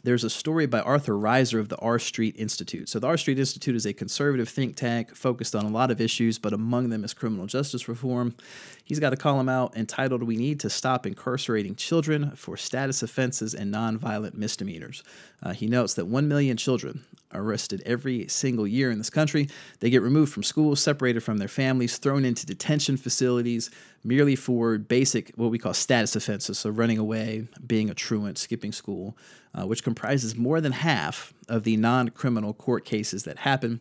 there's 0.03 0.24
a 0.24 0.29
story 0.29 0.65
by 0.65 0.81
Arthur 0.81 1.13
Rizer 1.13 1.60
of 1.60 1.70
the 1.70 1.77
R 1.77 2.00
Street 2.00 2.36
Institute. 2.38 2.89
So, 2.89 3.00
the 3.00 3.08
R 3.08 3.17
Street 3.17 3.39
Institute 3.39 3.75
is 3.75 3.86
a 3.86 3.93
conservative 3.93 4.50
think 4.50 4.75
tank 4.75 5.15
focused 5.15 5.55
on 5.55 5.65
a 5.65 5.70
lot 5.70 5.91
of 5.91 6.01
issues, 6.01 6.39
but 6.39 6.53
among 6.53 6.89
them 6.89 7.03
is 7.03 7.13
criminal 7.13 7.46
justice 7.46 7.88
reform. 7.88 8.36
He's 8.84 9.00
got 9.00 9.13
a 9.13 9.17
column 9.17 9.50
out 9.50 9.75
entitled 9.77 10.24
We 10.24 10.38
Need 10.38 10.60
to 10.62 10.70
Stop 10.70 11.05
Incarcerating 11.05 11.75
Children 11.75 12.31
for 12.36 12.58
Status 12.58 13.03
Offenses 13.03 13.53
and 13.53 13.74
Nonviolent 13.74 14.34
Misdemeanors. 14.34 15.03
Uh, 15.43 15.53
he 15.53 15.67
notes 15.67 15.93
that 15.96 16.08
1 16.08 16.27
million 16.27 16.58
children 16.58 17.05
arrested 17.34 17.82
every 17.86 18.28
single 18.28 18.68
year 18.68 18.92
in 18.92 18.98
this 18.98 19.10
country. 19.10 19.48
They 19.80 19.90
get 19.90 20.02
removed 20.02 20.34
from 20.34 20.44
school, 20.44 20.76
separated 20.76 21.22
from 21.22 21.38
their 21.38 21.48
families, 21.48 21.98
thrown 21.98 22.26
into 22.26 22.46
detention 22.46 22.98
facilities 22.98 23.70
merely 24.04 24.36
for 24.36 24.78
basic, 24.78 25.32
what 25.36 25.52
we 25.52 25.60
call 25.60 25.74
status 25.74 26.16
offenses. 26.16 26.58
So, 26.58 26.70
running 26.70 26.98
away, 26.98 27.48
being 27.66 27.90
a 27.90 27.94
truant, 27.94 28.38
skipping 28.38 28.72
school, 28.72 29.18
uh, 29.54 29.66
which 29.66 29.84
comprises 29.84 30.36
more 30.36 30.62
than 30.62 30.72
half 30.72 31.34
of 31.48 31.64
the 31.64 31.78
non 31.78 32.10
criminal 32.10 32.54
court 32.54 32.86
cases 32.86 33.24
that 33.24 33.40
happen. 33.40 33.80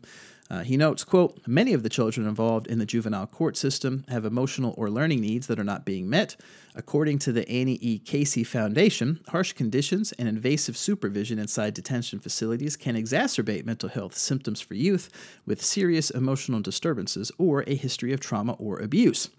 Uh, 0.51 0.65
he 0.65 0.77
notes, 0.77 1.05
quote, 1.05 1.39
many 1.47 1.73
of 1.73 1.85
the 1.85 1.89
children 1.89 2.27
involved 2.27 2.67
in 2.67 2.81
the 2.81 2.87
juvenile 2.87 3.27
court 3.27 3.57
system 3.57 4.05
have 4.09 4.25
emotional 4.25 4.75
or 4.77 4.91
learning 4.91 5.21
needs 5.21 5.47
that 5.47 5.61
are 5.61 5.65
not 5.65 5.85
being 5.85 6.11
met. 6.11 6.35
According 6.75 7.21
to 7.21 7.33
the 7.33 7.49
Annie 7.49 7.79
E. 7.81 8.01
Casey 8.01 8.43
Foundation, 8.43 9.21
harsh 9.29 9.53
conditions 9.53 10.11
and 10.13 10.29
invasive 10.29 10.77
supervision 10.77 11.39
inside 11.39 11.75
detention 11.75 12.19
facilities 12.19 12.77
can 12.77 12.97
exacerbate 12.97 13.65
mental 13.65 13.89
health 13.89 14.17
symptoms 14.17 14.61
for 14.61 14.75
youth 14.75 15.09
with 15.47 15.65
serious 15.65 16.11
emotional 16.11 16.61
disturbances 16.61 17.31
or 17.39 17.63
a 17.69 17.77
history 17.77 18.13
of 18.13 18.19
trauma 18.19 18.53
or 18.55 18.81
abuse. 18.81 19.31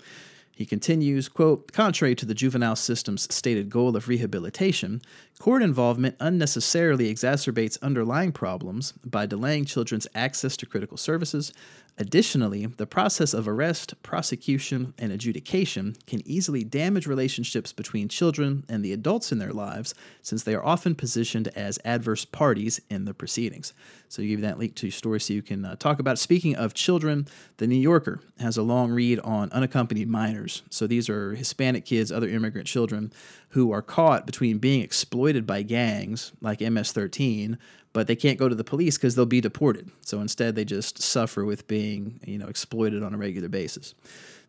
He 0.62 0.66
continues, 0.68 1.28
quote, 1.28 1.72
contrary 1.72 2.14
to 2.14 2.24
the 2.24 2.36
juvenile 2.36 2.76
system's 2.76 3.28
stated 3.34 3.72
goal 3.72 3.96
of 3.96 4.08
rehabilitation, 4.08 5.02
court 5.40 5.64
involvement 5.64 6.16
unnecessarily 6.20 7.12
exacerbates 7.12 7.82
underlying 7.82 8.32
problems 8.32 8.92
by 9.04 9.26
delaying 9.26 9.66
children's 9.66 10.06
access 10.14 10.56
to 10.58 10.68
critical 10.68 10.98
services, 10.98 11.52
Additionally, 11.98 12.66
the 12.66 12.88
process 12.88 13.34
of 13.34 13.48
arrest, 13.48 14.02
prosecution, 14.02 14.94
and 14.98 15.12
adjudication 15.12 15.96
can 16.08 16.26
easily 16.26 16.64
damage 16.64 17.06
relationships 17.06 17.74
between 17.74 18.08
children 18.08 18.64
and 18.70 18.84
the 18.84 18.94
adults 18.94 19.32
in 19.32 19.40
their 19.40 19.52
lives 19.52 19.94
since 20.22 20.42
they 20.42 20.56
are 20.56 20.66
often 20.66 20.96
positioned 20.96 21.50
as 21.50 21.78
adverse 21.84 22.26
parties 22.26 22.80
in 22.90 23.06
the 23.06 23.14
proceedings. 23.14 23.74
So, 24.08 24.22
you 24.22 24.30
give 24.30 24.42
that 24.42 24.58
link 24.58 24.76
to 24.76 24.88
your 24.88 24.92
story 24.92 25.20
so 25.20 25.34
you 25.34 25.42
can 25.42 25.64
uh, 25.64 25.76
talk 25.76 26.00
about. 26.00 26.18
Speaking 26.18 26.56
of 26.56 26.74
children, 26.74 27.28
The 27.58 27.68
New 27.68 27.76
Yorker 27.76 28.20
has 28.40 28.58
a 28.58 28.64
long 28.64 28.92
read 28.92 29.20
on 29.20 29.52
unaccompanied 29.52 30.10
minors. 30.10 30.64
So, 30.70 30.88
these 30.88 31.10
are 31.10 31.36
Hispanic 31.36 31.86
kids, 31.86 32.12
other 32.12 32.30
immigrant 32.30 32.68
children 32.68 33.12
who 33.50 33.72
are 33.72 33.82
caught 33.82 34.26
between 34.26 34.58
being 34.58 34.82
exploited 34.82 35.46
by 35.46 35.62
gangs 35.62 36.32
like 36.42 36.62
MS 36.62 36.94
13 36.94 37.58
but 37.94 38.08
they 38.08 38.16
can't 38.16 38.40
go 38.40 38.48
to 38.48 38.56
the 38.56 38.64
police 38.64 38.98
because 38.98 39.16
they'll 39.16 39.26
be 39.26 39.42
deported. 39.42 39.92
So 40.02 40.22
instead, 40.22 40.56
they 40.56 40.66
just 40.66 41.02
suffer 41.02 41.46
with 41.46 41.68
being, 41.68 42.20
you 42.26 42.38
know, 42.38 42.48
exploited 42.48 43.04
on 43.04 43.14
a 43.14 43.18
regular 43.18 43.50
basis. 43.50 43.94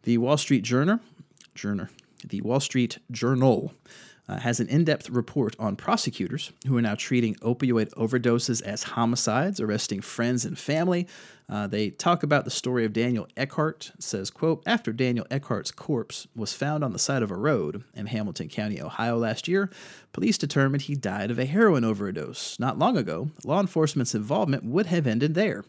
The 0.04 0.18
Wall 0.18 0.36
Street 0.36 0.62
Journal, 0.62 1.00
Journal, 1.54 1.88
the 2.26 2.40
Wall 2.40 2.60
Street 2.60 2.98
Journal 3.10 3.74
uh, 4.28 4.38
has 4.38 4.60
an 4.60 4.68
in 4.68 4.84
depth 4.84 5.10
report 5.10 5.56
on 5.58 5.76
prosecutors 5.76 6.52
who 6.66 6.76
are 6.76 6.82
now 6.82 6.94
treating 6.94 7.34
opioid 7.36 7.92
overdoses 7.94 8.62
as 8.62 8.82
homicides, 8.84 9.60
arresting 9.60 10.00
friends 10.00 10.44
and 10.44 10.58
family. 10.58 11.06
Uh, 11.48 11.66
they 11.66 11.90
talk 11.90 12.22
about 12.22 12.44
the 12.44 12.50
story 12.50 12.84
of 12.84 12.92
Daniel 12.92 13.26
Eckhart. 13.36 13.92
Says, 13.98 14.30
quote, 14.30 14.62
After 14.64 14.92
Daniel 14.92 15.26
Eckhart's 15.30 15.70
corpse 15.70 16.26
was 16.34 16.52
found 16.52 16.82
on 16.82 16.92
the 16.92 16.98
side 16.98 17.22
of 17.22 17.30
a 17.30 17.36
road 17.36 17.84
in 17.94 18.06
Hamilton 18.06 18.48
County, 18.48 18.80
Ohio 18.80 19.18
last 19.18 19.48
year, 19.48 19.70
police 20.12 20.38
determined 20.38 20.82
he 20.82 20.94
died 20.94 21.30
of 21.30 21.38
a 21.38 21.44
heroin 21.44 21.84
overdose. 21.84 22.58
Not 22.58 22.78
long 22.78 22.96
ago, 22.96 23.30
law 23.44 23.60
enforcement's 23.60 24.14
involvement 24.14 24.64
would 24.64 24.86
have 24.86 25.06
ended 25.06 25.34
there. 25.34 25.64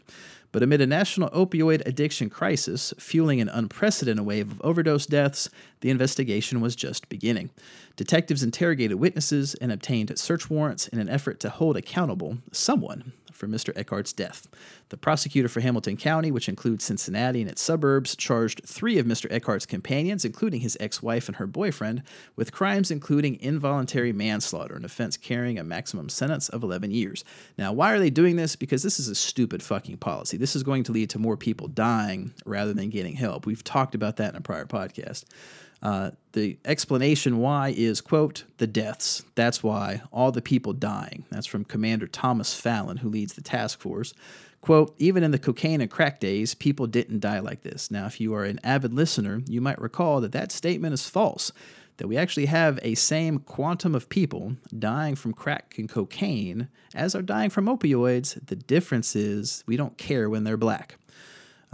But 0.54 0.62
amid 0.62 0.80
a 0.80 0.86
national 0.86 1.30
opioid 1.30 1.84
addiction 1.84 2.30
crisis 2.30 2.94
fueling 2.96 3.40
an 3.40 3.48
unprecedented 3.48 4.24
wave 4.24 4.52
of 4.52 4.62
overdose 4.62 5.04
deaths, 5.04 5.50
the 5.80 5.90
investigation 5.90 6.60
was 6.60 6.76
just 6.76 7.08
beginning. 7.08 7.50
Detectives 7.96 8.44
interrogated 8.44 9.00
witnesses 9.00 9.56
and 9.56 9.72
obtained 9.72 10.16
search 10.16 10.48
warrants 10.48 10.86
in 10.86 11.00
an 11.00 11.08
effort 11.08 11.40
to 11.40 11.50
hold 11.50 11.76
accountable 11.76 12.38
someone 12.52 13.12
for 13.44 13.50
Mr. 13.50 13.76
Eckhart's 13.76 14.12
death. 14.12 14.48
The 14.88 14.96
prosecutor 14.96 15.48
for 15.48 15.60
Hamilton 15.60 15.96
County, 15.96 16.30
which 16.30 16.48
includes 16.48 16.84
Cincinnati 16.84 17.42
and 17.42 17.50
its 17.50 17.62
suburbs, 17.62 18.16
charged 18.16 18.62
three 18.66 18.98
of 18.98 19.06
Mr. 19.06 19.30
Eckhart's 19.30 19.66
companions, 19.66 20.24
including 20.24 20.60
his 20.60 20.76
ex 20.80 21.02
wife 21.02 21.28
and 21.28 21.36
her 21.36 21.46
boyfriend, 21.46 22.02
with 22.36 22.52
crimes 22.52 22.90
including 22.90 23.40
involuntary 23.40 24.12
manslaughter, 24.12 24.76
an 24.76 24.84
offense 24.84 25.16
carrying 25.16 25.58
a 25.58 25.64
maximum 25.64 26.08
sentence 26.08 26.48
of 26.48 26.62
11 26.62 26.90
years. 26.90 27.24
Now, 27.58 27.72
why 27.72 27.92
are 27.92 27.98
they 27.98 28.10
doing 28.10 28.36
this? 28.36 28.56
Because 28.56 28.82
this 28.82 28.98
is 28.98 29.08
a 29.08 29.14
stupid 29.14 29.62
fucking 29.62 29.98
policy. 29.98 30.36
This 30.36 30.56
is 30.56 30.62
going 30.62 30.84
to 30.84 30.92
lead 30.92 31.10
to 31.10 31.18
more 31.18 31.36
people 31.36 31.68
dying 31.68 32.32
rather 32.46 32.72
than 32.72 32.90
getting 32.90 33.14
help. 33.14 33.46
We've 33.46 33.64
talked 33.64 33.94
about 33.94 34.16
that 34.16 34.30
in 34.30 34.36
a 34.36 34.40
prior 34.40 34.66
podcast. 34.66 35.24
Uh, 35.84 36.10
the 36.32 36.58
explanation 36.64 37.38
why 37.38 37.74
is, 37.76 38.00
quote, 38.00 38.44
the 38.56 38.66
deaths. 38.66 39.22
That's 39.34 39.62
why. 39.62 40.00
All 40.10 40.32
the 40.32 40.40
people 40.40 40.72
dying. 40.72 41.24
That's 41.30 41.46
from 41.46 41.64
Commander 41.64 42.06
Thomas 42.06 42.54
Fallon, 42.54 42.96
who 42.96 43.10
leads 43.10 43.34
the 43.34 43.42
task 43.42 43.80
force. 43.80 44.14
Quote, 44.62 44.94
even 44.98 45.22
in 45.22 45.30
the 45.30 45.38
cocaine 45.38 45.82
and 45.82 45.90
crack 45.90 46.20
days, 46.20 46.54
people 46.54 46.86
didn't 46.86 47.20
die 47.20 47.40
like 47.40 47.62
this. 47.62 47.90
Now, 47.90 48.06
if 48.06 48.18
you 48.18 48.32
are 48.34 48.44
an 48.44 48.60
avid 48.64 48.94
listener, 48.94 49.42
you 49.46 49.60
might 49.60 49.78
recall 49.78 50.22
that 50.22 50.32
that 50.32 50.50
statement 50.50 50.94
is 50.94 51.06
false, 51.06 51.52
that 51.98 52.08
we 52.08 52.16
actually 52.16 52.46
have 52.46 52.78
a 52.80 52.94
same 52.94 53.40
quantum 53.40 53.94
of 53.94 54.08
people 54.08 54.56
dying 54.76 55.16
from 55.16 55.34
crack 55.34 55.74
and 55.76 55.86
cocaine 55.86 56.68
as 56.94 57.14
are 57.14 57.20
dying 57.20 57.50
from 57.50 57.66
opioids. 57.66 58.38
The 58.46 58.56
difference 58.56 59.14
is 59.14 59.62
we 59.66 59.76
don't 59.76 59.98
care 59.98 60.30
when 60.30 60.44
they're 60.44 60.56
black. 60.56 60.96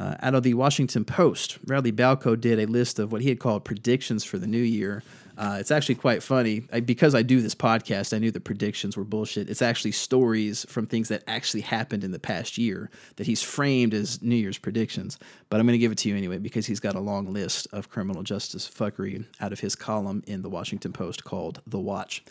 Uh, 0.00 0.16
out 0.22 0.34
of 0.34 0.42
the 0.42 0.54
Washington 0.54 1.04
Post, 1.04 1.58
Radley 1.66 1.92
Balko 1.92 2.34
did 2.34 2.58
a 2.58 2.64
list 2.64 2.98
of 2.98 3.12
what 3.12 3.20
he 3.20 3.28
had 3.28 3.38
called 3.38 3.66
predictions 3.66 4.24
for 4.24 4.38
the 4.38 4.46
new 4.46 4.56
year. 4.56 5.02
Uh, 5.36 5.58
it's 5.60 5.70
actually 5.70 5.94
quite 5.94 6.22
funny. 6.22 6.62
I, 6.72 6.80
because 6.80 7.14
I 7.14 7.20
do 7.20 7.42
this 7.42 7.54
podcast, 7.54 8.14
I 8.14 8.18
knew 8.18 8.30
the 8.30 8.40
predictions 8.40 8.96
were 8.96 9.04
bullshit. 9.04 9.50
It's 9.50 9.60
actually 9.60 9.92
stories 9.92 10.64
from 10.70 10.86
things 10.86 11.08
that 11.08 11.22
actually 11.26 11.60
happened 11.60 12.02
in 12.02 12.12
the 12.12 12.18
past 12.18 12.56
year 12.56 12.88
that 13.16 13.26
he's 13.26 13.42
framed 13.42 13.92
as 13.92 14.22
New 14.22 14.36
Year's 14.36 14.56
predictions. 14.56 15.18
But 15.50 15.58
I'm 15.58 15.66
going 15.66 15.74
to 15.74 15.78
give 15.78 15.90
it 15.90 15.98
to 15.98 16.08
you 16.08 16.16
anyway 16.16 16.38
because 16.38 16.66
he's 16.66 16.78
got 16.78 16.94
a 16.94 17.00
long 17.00 17.32
list 17.32 17.66
of 17.72 17.90
criminal 17.90 18.22
justice 18.22 18.70
fuckery 18.70 19.26
out 19.40 19.52
of 19.52 19.58
his 19.58 19.74
column 19.74 20.22
in 20.28 20.42
the 20.42 20.48
Washington 20.48 20.92
Post 20.92 21.24
called 21.24 21.60
The 21.66 21.80
Watch. 21.80 22.22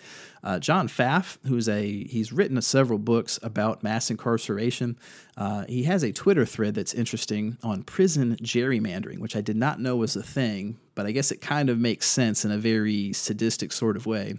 Uh, 0.42 0.58
John 0.58 0.88
Pfaff, 0.88 1.38
who's 1.46 1.68
a 1.68 2.06
he's 2.06 2.32
written 2.32 2.60
several 2.62 2.98
books 2.98 3.38
about 3.44 3.84
mass 3.84 4.10
incarceration. 4.10 4.98
Uh, 5.36 5.66
he 5.68 5.84
has 5.84 6.02
a 6.02 6.14
Twitter 6.14 6.46
thread 6.46 6.76
that's 6.76 6.94
interesting 6.94 7.58
on 7.62 7.84
prison 7.84 8.38
gerrymandering, 8.38 9.20
which 9.20 9.36
I 9.36 9.42
did 9.42 9.58
not 9.58 9.82
know 9.82 9.98
was 9.98 10.16
a 10.16 10.24
thing, 10.24 10.80
but 10.96 11.06
I 11.06 11.12
guess 11.12 11.30
it 11.30 11.42
kind 11.42 11.70
of 11.70 11.78
makes 11.78 12.08
sense 12.08 12.46
in 12.46 12.52
a 12.52 12.58
very 12.58 13.12
sadistic 13.12 13.74
sort 13.74 13.98
of 13.98 14.06
way. 14.06 14.36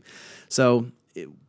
So 0.49 0.91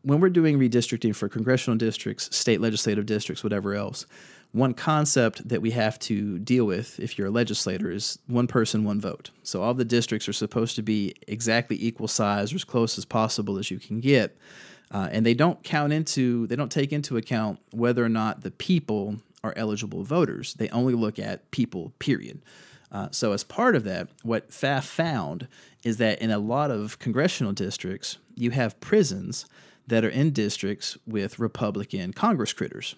when 0.01 0.19
we're 0.19 0.29
doing 0.29 0.59
redistricting 0.59 1.15
for 1.15 1.29
congressional 1.29 1.77
districts, 1.77 2.35
state 2.35 2.59
legislative 2.61 3.05
districts, 3.05 3.43
whatever 3.43 3.73
else, 3.73 4.05
one 4.51 4.73
concept 4.73 5.47
that 5.47 5.61
we 5.61 5.71
have 5.71 5.97
to 5.99 6.37
deal 6.39 6.65
with 6.65 6.99
if 6.99 7.17
you're 7.17 7.27
a 7.27 7.31
legislator 7.31 7.89
is 7.89 8.19
one 8.27 8.47
person, 8.47 8.83
one 8.83 8.99
vote. 8.99 9.31
So 9.43 9.61
all 9.61 9.73
the 9.73 9.85
districts 9.85 10.27
are 10.27 10.33
supposed 10.33 10.75
to 10.75 10.81
be 10.81 11.15
exactly 11.27 11.77
equal 11.79 12.09
size 12.09 12.51
or 12.51 12.57
as 12.57 12.63
close 12.63 12.97
as 12.97 13.05
possible 13.05 13.57
as 13.57 13.71
you 13.71 13.79
can 13.79 14.01
get. 14.01 14.37
Uh, 14.93 15.07
and 15.11 15.25
they 15.25 15.33
don't 15.33 15.63
count 15.63 15.93
into, 15.93 16.47
they 16.47 16.57
don't 16.57 16.71
take 16.71 16.91
into 16.91 17.15
account 17.15 17.59
whether 17.71 18.03
or 18.03 18.09
not 18.09 18.41
the 18.41 18.51
people 18.51 19.17
are 19.41 19.53
eligible 19.55 20.03
voters. 20.03 20.53
They 20.55 20.67
only 20.69 20.93
look 20.93 21.17
at 21.17 21.49
people, 21.51 21.93
period. 21.99 22.41
Uh, 22.91 23.07
so, 23.09 23.31
as 23.31 23.45
part 23.45 23.77
of 23.77 23.85
that, 23.85 24.09
what 24.21 24.51
Pfaff 24.51 24.83
found 24.83 25.47
is 25.85 25.95
that 25.97 26.21
in 26.21 26.29
a 26.29 26.37
lot 26.37 26.71
of 26.71 26.99
congressional 26.99 27.53
districts, 27.53 28.17
you 28.35 28.51
have 28.51 28.79
prisons 28.81 29.45
that 29.87 30.03
are 30.03 30.09
in 30.09 30.31
districts 30.31 30.97
with 31.07 31.39
Republican 31.39 32.11
Congress 32.11 32.51
critters. 32.51 32.95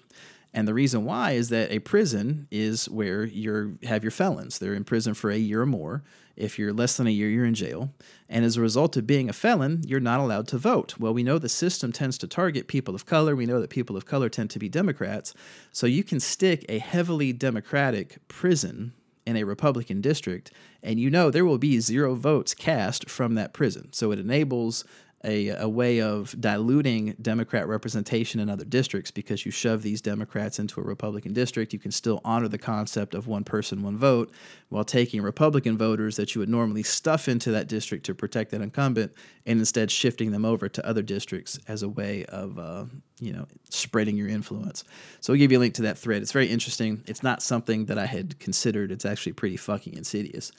And 0.53 0.67
the 0.67 0.73
reason 0.73 1.03
why 1.03 1.31
is 1.31 1.49
that 1.49 1.71
a 1.71 1.79
prison 1.79 2.47
is 2.51 2.87
where 2.87 3.25
you 3.25 3.79
have 3.83 4.03
your 4.03 4.11
felons. 4.11 4.59
They're 4.59 4.75
in 4.75 4.83
prison 4.83 5.13
for 5.15 5.31
a 5.31 5.37
year 5.37 5.63
or 5.63 5.65
more. 5.65 6.03
If 6.35 6.57
you're 6.57 6.73
less 6.73 6.97
than 6.97 7.07
a 7.07 7.11
year, 7.11 7.29
you're 7.29 7.45
in 7.45 7.53
jail. 7.53 7.91
And 8.29 8.45
as 8.45 8.57
a 8.57 8.61
result 8.61 8.97
of 8.97 9.07
being 9.07 9.29
a 9.29 9.33
felon, 9.33 9.81
you're 9.87 9.99
not 9.99 10.19
allowed 10.19 10.47
to 10.49 10.57
vote. 10.57 10.95
Well, 10.99 11.13
we 11.13 11.23
know 11.23 11.37
the 11.39 11.49
system 11.49 11.91
tends 11.91 12.17
to 12.19 12.27
target 12.27 12.67
people 12.67 12.95
of 12.95 13.05
color. 13.05 13.35
We 13.35 13.45
know 13.45 13.61
that 13.61 13.69
people 13.69 13.97
of 13.97 14.05
color 14.05 14.29
tend 14.29 14.49
to 14.51 14.59
be 14.59 14.69
Democrats. 14.69 15.33
So 15.71 15.87
you 15.87 16.03
can 16.03 16.19
stick 16.19 16.65
a 16.69 16.79
heavily 16.79 17.33
Democratic 17.33 18.17
prison 18.27 18.93
in 19.25 19.37
a 19.37 19.43
Republican 19.43 20.01
district, 20.01 20.51
and 20.81 20.99
you 20.99 21.09
know 21.09 21.31
there 21.31 21.45
will 21.45 21.57
be 21.57 21.79
zero 21.79 22.13
votes 22.13 22.53
cast 22.53 23.09
from 23.09 23.35
that 23.35 23.53
prison. 23.53 23.91
So 23.93 24.11
it 24.11 24.19
enables 24.19 24.83
a, 25.23 25.49
a 25.49 25.69
way 25.69 26.01
of 26.01 26.35
diluting 26.39 27.15
Democrat 27.21 27.67
representation 27.67 28.39
in 28.39 28.49
other 28.49 28.65
districts 28.65 29.09
because 29.11 29.45
you 29.45 29.51
shove 29.51 29.81
these 29.81 30.01
Democrats 30.01 30.59
into 30.59 30.81
a 30.81 30.83
Republican 30.83 31.33
district. 31.33 31.71
You 31.71 31.79
can 31.79 31.91
still 31.91 32.19
honor 32.25 32.47
the 32.47 32.57
concept 32.57 33.15
of 33.15 33.25
one 33.27 33.43
person, 33.43 33.83
one 33.83 33.97
vote, 33.97 34.31
while 34.69 34.83
taking 34.83 35.21
Republican 35.21 35.77
voters 35.77 36.17
that 36.17 36.35
you 36.35 36.39
would 36.39 36.49
normally 36.49 36.83
stuff 36.83 37.27
into 37.27 37.51
that 37.51 37.67
district 37.67 38.05
to 38.05 38.15
protect 38.15 38.51
that 38.51 38.61
incumbent 38.61 39.13
and 39.45 39.59
instead 39.59 39.91
shifting 39.91 40.31
them 40.31 40.43
over 40.43 40.67
to 40.67 40.85
other 40.85 41.01
districts 41.01 41.57
as 41.67 41.83
a 41.83 41.89
way 41.89 42.25
of, 42.25 42.59
uh, 42.59 42.85
you 43.19 43.31
know, 43.31 43.47
spreading 43.69 44.17
your 44.17 44.27
influence. 44.27 44.83
So 45.21 45.33
I'll 45.33 45.39
give 45.39 45.51
you 45.51 45.57
a 45.57 45.61
link 45.61 45.75
to 45.75 45.83
that 45.83 45.97
thread. 45.97 46.21
It's 46.21 46.31
very 46.31 46.47
interesting. 46.47 47.03
It's 47.07 47.23
not 47.23 47.41
something 47.41 47.85
that 47.85 47.97
I 47.97 48.05
had 48.05 48.39
considered. 48.39 48.91
It's 48.91 49.05
actually 49.05 49.33
pretty 49.33 49.57
fucking 49.57 49.93
insidious. 49.93 50.51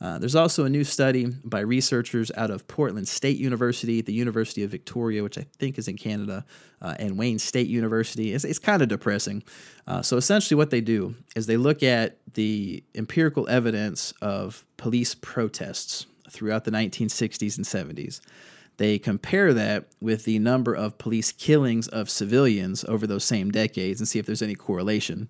Uh, 0.00 0.18
there's 0.18 0.34
also 0.34 0.64
a 0.64 0.68
new 0.68 0.84
study 0.84 1.26
by 1.42 1.60
researchers 1.60 2.30
out 2.36 2.50
of 2.50 2.68
Portland 2.68 3.08
State 3.08 3.38
University, 3.38 4.02
the 4.02 4.12
University 4.12 4.62
of 4.62 4.70
Victoria, 4.70 5.22
which 5.22 5.38
I 5.38 5.46
think 5.58 5.78
is 5.78 5.88
in 5.88 5.96
Canada, 5.96 6.44
uh, 6.82 6.94
and 6.98 7.16
Wayne 7.16 7.38
State 7.38 7.68
University. 7.68 8.34
It's, 8.34 8.44
it's 8.44 8.58
kind 8.58 8.82
of 8.82 8.88
depressing. 8.88 9.42
Uh, 9.86 10.02
so 10.02 10.16
essentially, 10.18 10.56
what 10.56 10.70
they 10.70 10.82
do 10.82 11.14
is 11.34 11.46
they 11.46 11.56
look 11.56 11.82
at 11.82 12.18
the 12.34 12.84
empirical 12.94 13.48
evidence 13.48 14.12
of 14.20 14.66
police 14.76 15.14
protests 15.14 16.06
throughout 16.30 16.64
the 16.64 16.70
1960s 16.70 17.56
and 17.56 17.64
70s. 17.64 18.20
They 18.76 18.98
compare 18.98 19.54
that 19.54 19.86
with 20.00 20.24
the 20.24 20.38
number 20.38 20.74
of 20.74 20.98
police 20.98 21.32
killings 21.32 21.88
of 21.88 22.10
civilians 22.10 22.84
over 22.84 23.06
those 23.06 23.24
same 23.24 23.50
decades 23.50 24.00
and 24.00 24.06
see 24.06 24.18
if 24.18 24.26
there's 24.26 24.42
any 24.42 24.54
correlation. 24.54 25.28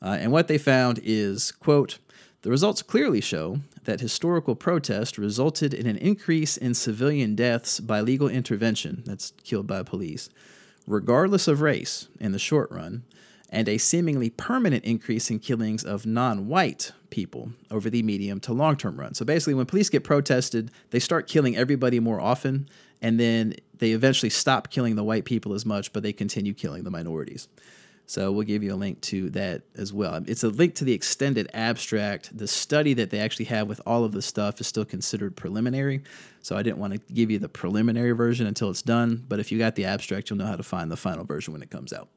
Uh, 0.00 0.16
and 0.18 0.32
what 0.32 0.48
they 0.48 0.56
found 0.56 1.00
is, 1.02 1.52
quote, 1.52 1.98
the 2.42 2.50
results 2.50 2.82
clearly 2.82 3.20
show 3.20 3.60
that 3.84 4.00
historical 4.00 4.54
protest 4.54 5.18
resulted 5.18 5.72
in 5.72 5.86
an 5.86 5.96
increase 5.98 6.56
in 6.56 6.74
civilian 6.74 7.34
deaths 7.34 7.80
by 7.80 8.00
legal 8.00 8.28
intervention, 8.28 9.02
that's 9.06 9.32
killed 9.42 9.66
by 9.66 9.82
police, 9.82 10.28
regardless 10.86 11.48
of 11.48 11.60
race 11.60 12.08
in 12.20 12.32
the 12.32 12.38
short 12.38 12.70
run, 12.70 13.04
and 13.48 13.68
a 13.68 13.78
seemingly 13.78 14.28
permanent 14.28 14.84
increase 14.84 15.30
in 15.30 15.38
killings 15.38 15.84
of 15.84 16.04
non 16.04 16.48
white 16.48 16.92
people 17.10 17.52
over 17.70 17.88
the 17.88 18.02
medium 18.02 18.40
to 18.40 18.52
long 18.52 18.76
term 18.76 18.98
run. 18.98 19.14
So 19.14 19.24
basically, 19.24 19.54
when 19.54 19.66
police 19.66 19.88
get 19.88 20.04
protested, 20.04 20.70
they 20.90 20.98
start 20.98 21.28
killing 21.28 21.56
everybody 21.56 22.00
more 22.00 22.20
often, 22.20 22.68
and 23.00 23.18
then 23.20 23.54
they 23.78 23.92
eventually 23.92 24.30
stop 24.30 24.70
killing 24.70 24.96
the 24.96 25.04
white 25.04 25.24
people 25.24 25.54
as 25.54 25.64
much, 25.64 25.92
but 25.92 26.02
they 26.02 26.12
continue 26.12 26.54
killing 26.54 26.84
the 26.84 26.90
minorities. 26.90 27.48
So 28.06 28.30
we'll 28.30 28.46
give 28.46 28.62
you 28.62 28.72
a 28.72 28.76
link 28.76 29.00
to 29.02 29.30
that 29.30 29.62
as 29.76 29.92
well. 29.92 30.22
It's 30.26 30.44
a 30.44 30.48
link 30.48 30.76
to 30.76 30.84
the 30.84 30.92
extended 30.92 31.50
abstract. 31.52 32.36
The 32.36 32.46
study 32.46 32.94
that 32.94 33.10
they 33.10 33.18
actually 33.18 33.46
have 33.46 33.68
with 33.68 33.80
all 33.84 34.04
of 34.04 34.12
the 34.12 34.22
stuff 34.22 34.60
is 34.60 34.68
still 34.68 34.84
considered 34.84 35.36
preliminary. 35.36 36.02
So 36.40 36.56
I 36.56 36.62
didn't 36.62 36.78
want 36.78 36.92
to 36.92 37.00
give 37.12 37.30
you 37.30 37.40
the 37.40 37.48
preliminary 37.48 38.12
version 38.12 38.46
until 38.46 38.70
it's 38.70 38.82
done. 38.82 39.24
But 39.28 39.40
if 39.40 39.50
you 39.50 39.58
got 39.58 39.74
the 39.74 39.86
abstract, 39.86 40.30
you'll 40.30 40.38
know 40.38 40.46
how 40.46 40.56
to 40.56 40.62
find 40.62 40.90
the 40.90 40.96
final 40.96 41.24
version 41.24 41.52
when 41.52 41.62
it 41.62 41.70
comes 41.70 41.92
out. 41.92 42.08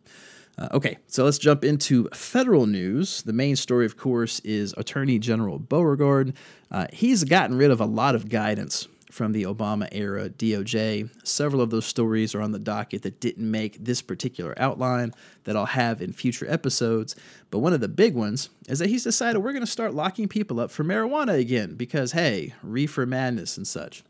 Uh, 0.59 0.67
okay, 0.73 0.97
so 1.07 1.23
let's 1.23 1.37
jump 1.37 1.63
into 1.63 2.07
federal 2.13 2.67
news. 2.67 3.23
The 3.23 3.33
main 3.33 3.55
story, 3.55 3.85
of 3.85 3.97
course, 3.97 4.39
is 4.41 4.73
Attorney 4.77 5.17
General 5.17 5.57
Beauregard. 5.57 6.33
Uh, 6.69 6.85
he's 6.91 7.23
gotten 7.23 7.57
rid 7.57 7.71
of 7.71 7.79
a 7.79 7.85
lot 7.85 8.13
of 8.13 8.29
guidance 8.29 8.87
from 9.11 9.31
the 9.31 9.43
Obama 9.43 9.87
era 9.91 10.29
DOJ. 10.29 11.09
Several 11.25 11.61
of 11.61 11.69
those 11.69 11.85
stories 11.85 12.35
are 12.35 12.41
on 12.41 12.51
the 12.51 12.59
docket 12.59 13.01
that 13.01 13.19
didn't 13.19 13.49
make 13.49 13.83
this 13.83 14.01
particular 14.01 14.53
outline 14.57 15.13
that 15.45 15.55
I'll 15.57 15.65
have 15.65 16.01
in 16.01 16.13
future 16.13 16.49
episodes. 16.49 17.15
But 17.49 17.59
one 17.59 17.73
of 17.73 17.81
the 17.81 17.87
big 17.87 18.13
ones 18.13 18.49
is 18.67 18.79
that 18.79 18.89
he's 18.89 19.03
decided 19.03 19.39
we're 19.39 19.53
going 19.53 19.65
to 19.65 19.71
start 19.71 19.93
locking 19.93 20.27
people 20.27 20.59
up 20.59 20.71
for 20.71 20.83
marijuana 20.83 21.39
again 21.39 21.75
because, 21.75 22.11
hey, 22.11 22.53
reefer 22.61 23.05
madness 23.05 23.57
and 23.57 23.67
such. 23.67 24.03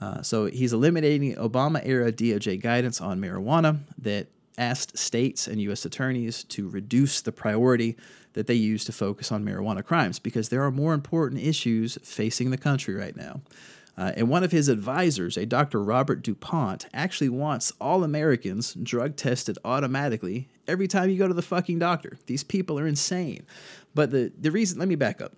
Uh, 0.00 0.22
so 0.22 0.46
he's 0.46 0.72
eliminating 0.72 1.34
Obama 1.36 1.80
era 1.84 2.12
DOJ 2.12 2.60
guidance 2.60 3.00
on 3.00 3.20
marijuana 3.20 3.78
that 3.96 4.28
asked 4.58 4.96
states 4.98 5.46
and 5.46 5.60
U.S. 5.62 5.84
attorneys 5.84 6.44
to 6.44 6.68
reduce 6.68 7.20
the 7.20 7.32
priority 7.32 7.96
that 8.34 8.46
they 8.46 8.54
use 8.54 8.84
to 8.84 8.92
focus 8.92 9.32
on 9.32 9.44
marijuana 9.44 9.84
crimes 9.84 10.18
because 10.18 10.48
there 10.48 10.62
are 10.62 10.70
more 10.70 10.92
important 10.92 11.40
issues 11.40 11.98
facing 12.02 12.50
the 12.50 12.58
country 12.58 12.94
right 12.94 13.16
now. 13.16 13.40
Uh, 13.96 14.12
and 14.16 14.28
one 14.28 14.42
of 14.42 14.52
his 14.52 14.68
advisors, 14.68 15.36
a 15.36 15.46
Dr. 15.46 15.82
Robert 15.82 16.22
DuPont, 16.22 16.86
actually 16.92 17.28
wants 17.28 17.72
all 17.80 18.02
Americans 18.02 18.74
drug 18.74 19.16
tested 19.16 19.56
automatically 19.64 20.48
every 20.66 20.88
time 20.88 21.10
you 21.10 21.18
go 21.18 21.28
to 21.28 21.34
the 21.34 21.42
fucking 21.42 21.78
doctor. 21.78 22.18
These 22.26 22.42
people 22.42 22.78
are 22.78 22.86
insane. 22.86 23.46
But 23.94 24.10
the, 24.10 24.32
the 24.38 24.50
reason, 24.50 24.78
let 24.78 24.88
me 24.88 24.96
back 24.96 25.20
up. 25.20 25.32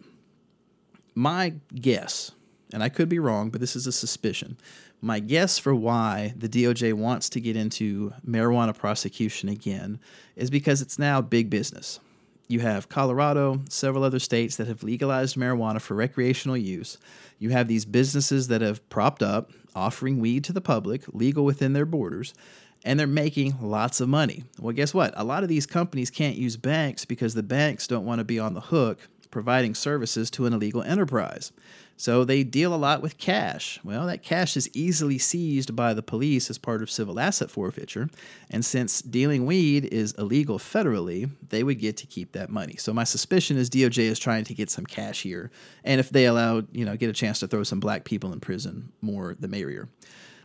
My 1.14 1.54
guess, 1.74 2.32
and 2.72 2.82
I 2.82 2.88
could 2.88 3.08
be 3.08 3.18
wrong, 3.18 3.50
but 3.50 3.60
this 3.60 3.76
is 3.76 3.86
a 3.86 3.92
suspicion. 3.92 4.56
My 5.02 5.20
guess 5.20 5.58
for 5.58 5.74
why 5.74 6.32
the 6.36 6.48
DOJ 6.48 6.94
wants 6.94 7.28
to 7.30 7.40
get 7.40 7.56
into 7.56 8.14
marijuana 8.26 8.76
prosecution 8.76 9.48
again 9.48 10.00
is 10.34 10.50
because 10.50 10.80
it's 10.80 10.98
now 10.98 11.20
big 11.20 11.50
business. 11.50 12.00
You 12.48 12.60
have 12.60 12.88
Colorado, 12.88 13.60
several 13.68 14.04
other 14.04 14.20
states 14.20 14.56
that 14.56 14.68
have 14.68 14.84
legalized 14.84 15.36
marijuana 15.36 15.80
for 15.80 15.94
recreational 15.94 16.56
use. 16.56 16.96
You 17.38 17.50
have 17.50 17.66
these 17.66 17.84
businesses 17.84 18.48
that 18.48 18.60
have 18.60 18.88
propped 18.88 19.22
up, 19.22 19.50
offering 19.74 20.20
weed 20.20 20.44
to 20.44 20.52
the 20.52 20.60
public, 20.60 21.02
legal 21.08 21.44
within 21.44 21.72
their 21.72 21.84
borders, 21.84 22.34
and 22.84 23.00
they're 23.00 23.06
making 23.08 23.56
lots 23.60 24.00
of 24.00 24.08
money. 24.08 24.44
Well, 24.60 24.72
guess 24.72 24.94
what? 24.94 25.12
A 25.16 25.24
lot 25.24 25.42
of 25.42 25.48
these 25.48 25.66
companies 25.66 26.10
can't 26.10 26.36
use 26.36 26.56
banks 26.56 27.04
because 27.04 27.34
the 27.34 27.42
banks 27.42 27.88
don't 27.88 28.06
want 28.06 28.20
to 28.20 28.24
be 28.24 28.38
on 28.38 28.54
the 28.54 28.60
hook 28.60 29.08
providing 29.30 29.74
services 29.74 30.30
to 30.30 30.46
an 30.46 30.52
illegal 30.52 30.82
enterprise. 30.82 31.52
So 31.98 32.24
they 32.24 32.44
deal 32.44 32.74
a 32.74 32.76
lot 32.76 33.00
with 33.00 33.16
cash. 33.16 33.80
Well, 33.82 34.06
that 34.06 34.22
cash 34.22 34.56
is 34.56 34.68
easily 34.74 35.16
seized 35.16 35.74
by 35.74 35.94
the 35.94 36.02
police 36.02 36.50
as 36.50 36.58
part 36.58 36.82
of 36.82 36.90
civil 36.90 37.18
asset 37.18 37.50
forfeiture. 37.50 38.10
And 38.50 38.64
since 38.64 39.00
dealing 39.00 39.46
weed 39.46 39.86
is 39.86 40.12
illegal 40.12 40.58
federally, 40.58 41.30
they 41.48 41.62
would 41.62 41.78
get 41.78 41.96
to 41.98 42.06
keep 42.06 42.32
that 42.32 42.50
money. 42.50 42.76
So 42.76 42.92
my 42.92 43.04
suspicion 43.04 43.56
is 43.56 43.70
DOJ 43.70 43.98
is 43.98 44.18
trying 44.18 44.44
to 44.44 44.54
get 44.54 44.68
some 44.68 44.84
cash 44.84 45.22
here. 45.22 45.50
And 45.84 45.98
if 45.98 46.10
they 46.10 46.26
allow, 46.26 46.64
you 46.70 46.84
know, 46.84 46.96
get 46.96 47.08
a 47.08 47.14
chance 47.14 47.40
to 47.40 47.48
throw 47.48 47.62
some 47.62 47.80
black 47.80 48.04
people 48.04 48.30
in 48.32 48.40
prison, 48.40 48.92
more 49.00 49.34
the 49.38 49.48
merrier. 49.48 49.88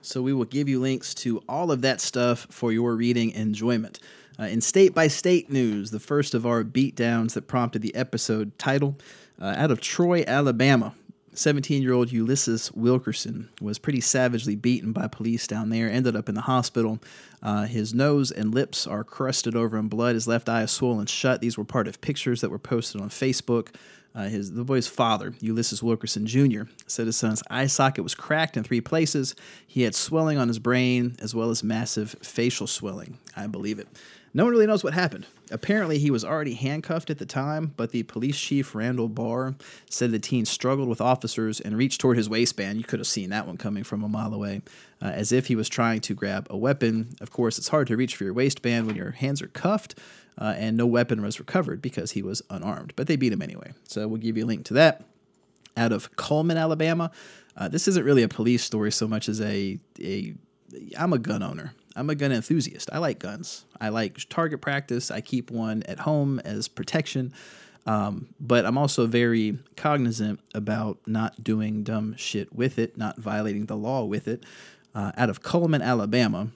So 0.02 0.22
we 0.22 0.34
will 0.34 0.46
give 0.46 0.70
you 0.70 0.80
links 0.80 1.14
to 1.16 1.44
all 1.50 1.70
of 1.70 1.82
that 1.82 2.00
stuff 2.00 2.48
for 2.50 2.72
your 2.72 2.96
reading 2.96 3.32
enjoyment. 3.32 4.00
Uh, 4.40 4.46
in 4.46 4.62
state 4.62 4.96
by 4.96 5.08
state 5.08 5.52
news, 5.52 5.92
the 5.92 6.00
first 6.00 6.34
of 6.34 6.46
our 6.46 6.64
beatdowns 6.64 7.34
that 7.34 7.48
prompted 7.48 7.82
the 7.82 7.94
episode 7.94 8.58
title, 8.58 8.98
uh, 9.40 9.54
out 9.58 9.72
of 9.72 9.82
Troy, 9.82 10.24
Alabama, 10.26 10.94
17 11.34 11.82
year 11.82 11.94
old 11.94 12.12
Ulysses 12.12 12.72
Wilkerson 12.74 13.50
was 13.62 13.80
pretty 13.80 14.02
savagely 14.02 14.56
beaten 14.56 14.92
by 14.92 15.08
police 15.08 15.48
down 15.48 15.70
there, 15.70 15.90
ended 15.90 16.16
up 16.16 16.28
in 16.28 16.36
the 16.36 16.42
hospital. 16.42 17.00
Uh, 17.42 17.66
his 17.66 17.94
nose 17.94 18.32
and 18.32 18.54
lips 18.54 18.86
are 18.86 19.04
crusted 19.04 19.56
over 19.56 19.78
in 19.78 19.88
blood. 19.88 20.16
His 20.16 20.28
left 20.28 20.50
eye 20.50 20.64
is 20.64 20.72
swollen 20.72 21.06
shut. 21.06 21.42
These 21.42 21.58
were 21.58 21.64
part 21.64 21.88
of 21.88 22.02
pictures 22.02 22.42
that 22.42 22.52
were 22.52 22.60
posted 22.60 23.02
on 23.02 23.10
Facebook. 23.10 23.70
Uh, 24.14 24.28
his 24.28 24.52
the 24.52 24.66
boy's 24.66 24.88
father, 24.88 25.34
Ulysses 25.40 25.82
Wilkerson 25.82 26.26
Jr., 26.26 26.64
said 26.86 27.06
his 27.06 27.16
son's 27.16 27.42
eye 27.50 27.68
socket 27.68 28.04
was 28.04 28.14
cracked 28.14 28.58
in 28.58 28.64
three 28.64 28.82
places. 28.82 29.36
He 29.66 29.84
had 29.84 29.96
swelling 29.96 30.38
on 30.38 30.50
his 30.50 30.60
brain 30.60 31.16
as 31.22 31.34
well 31.34 31.50
as 31.50 31.64
massive 31.64 32.16
facial 32.22 32.68
swelling. 32.68 33.18
I 33.38 33.48
believe 33.48 33.80
it. 33.80 33.88
No 34.34 34.46
one 34.46 34.54
really 34.54 34.68
knows 34.68 34.84
what 34.84 34.94
happened. 34.94 35.26
Apparently, 35.52 35.98
he 35.98 36.10
was 36.10 36.24
already 36.24 36.54
handcuffed 36.54 37.10
at 37.10 37.18
the 37.18 37.26
time, 37.26 37.74
but 37.76 37.92
the 37.92 38.04
police 38.04 38.40
chief, 38.40 38.74
Randall 38.74 39.10
Barr, 39.10 39.56
said 39.90 40.12
the 40.12 40.20
teen 40.20 40.46
struggled 40.46 40.88
with 40.88 41.02
officers 41.02 41.60
and 41.60 41.78
reached 41.78 42.00
toward 42.00 42.16
his 42.16 42.30
waistband. 42.30 42.78
You 42.78 42.86
could 42.86 43.00
have 43.00 43.08
seen 43.08 43.30
that 43.32 43.46
one 43.46 43.58
coming 43.58 43.84
from 43.84 44.04
a 44.04 44.08
mile 44.08 44.34
away, 44.34 44.62
uh, 45.02 45.08
as 45.08 45.34
if 45.34 45.48
he 45.48 45.56
was 45.56 45.68
trying 45.68 46.00
to 46.02 46.14
grab 46.14 46.48
a 46.50 46.58
weapon. 46.58 47.10
Of 47.20 47.32
course, 47.32 47.58
it's 47.58 47.68
hard 47.68 47.88
to 47.88 47.98
reach 47.98 48.16
for 48.16 48.24
your 48.24 48.34
waistband 48.34 48.88
when 48.88 48.96
your 48.96 49.12
hands 49.12 49.42
are 49.42 49.48
cuffed, 49.48 49.96
uh, 50.38 50.54
and 50.58 50.78
no 50.78 50.86
weapon 50.86 51.22
was 51.22 51.40
recovered 51.40 51.82
because 51.82 52.12
he 52.12 52.22
was 52.22 52.42
unarmed. 52.50 52.94
But 52.96 53.08
they 53.08 53.18
beat 53.18 53.34
him 53.34 53.42
anyway. 53.42 53.74
So 53.84 54.08
we'll 54.08 54.22
give 54.22 54.38
you 54.38 54.46
a 54.46 54.48
link 54.48 54.64
to 54.66 54.74
that. 54.76 55.04
Out 55.76 55.92
of 55.92 56.16
Cullman, 56.16 56.58
Alabama. 56.58 57.12
Uh, 57.58 57.68
this 57.68 57.88
isn't 57.90 58.06
really 58.06 58.24
a 58.24 58.30
police 58.30 58.64
story 58.64 58.92
so 58.92 59.08
much 59.08 59.28
as 59.28 59.42
a 59.42 59.78
a 60.00 60.34
I'm 60.98 61.12
a 61.12 61.20
gun 61.20 61.44
owner. 61.44 61.74
I'm 61.96 62.10
a 62.10 62.16
gun 62.16 62.32
enthusiast. 62.32 62.90
I 62.92 62.98
like 63.00 63.20
guns. 63.20 63.66
I 63.80 63.90
like 63.90 64.18
target 64.30 64.62
practice. 64.62 65.12
I 65.12 65.22
keep 65.22 65.52
one 65.52 65.84
at 65.84 66.00
home 66.00 66.40
as 66.40 66.68
protection. 66.68 67.34
Um, 67.86 68.28
but 68.40 68.66
I'm 68.66 68.78
also 68.78 69.08
very 69.08 69.58
cognizant 69.76 70.40
about 70.54 71.00
not 71.08 71.44
doing 71.44 71.84
dumb 71.84 72.16
shit 72.16 72.54
with 72.54 72.78
it, 72.78 72.98
not 72.98 73.18
violating 73.18 73.66
the 73.66 73.76
law 73.76 74.04
with 74.06 74.28
it. 74.28 74.44
Uh, 74.94 75.12
out 75.18 75.30
of 75.30 75.42
Cullman, 75.42 75.82
Alabama, 75.82 76.50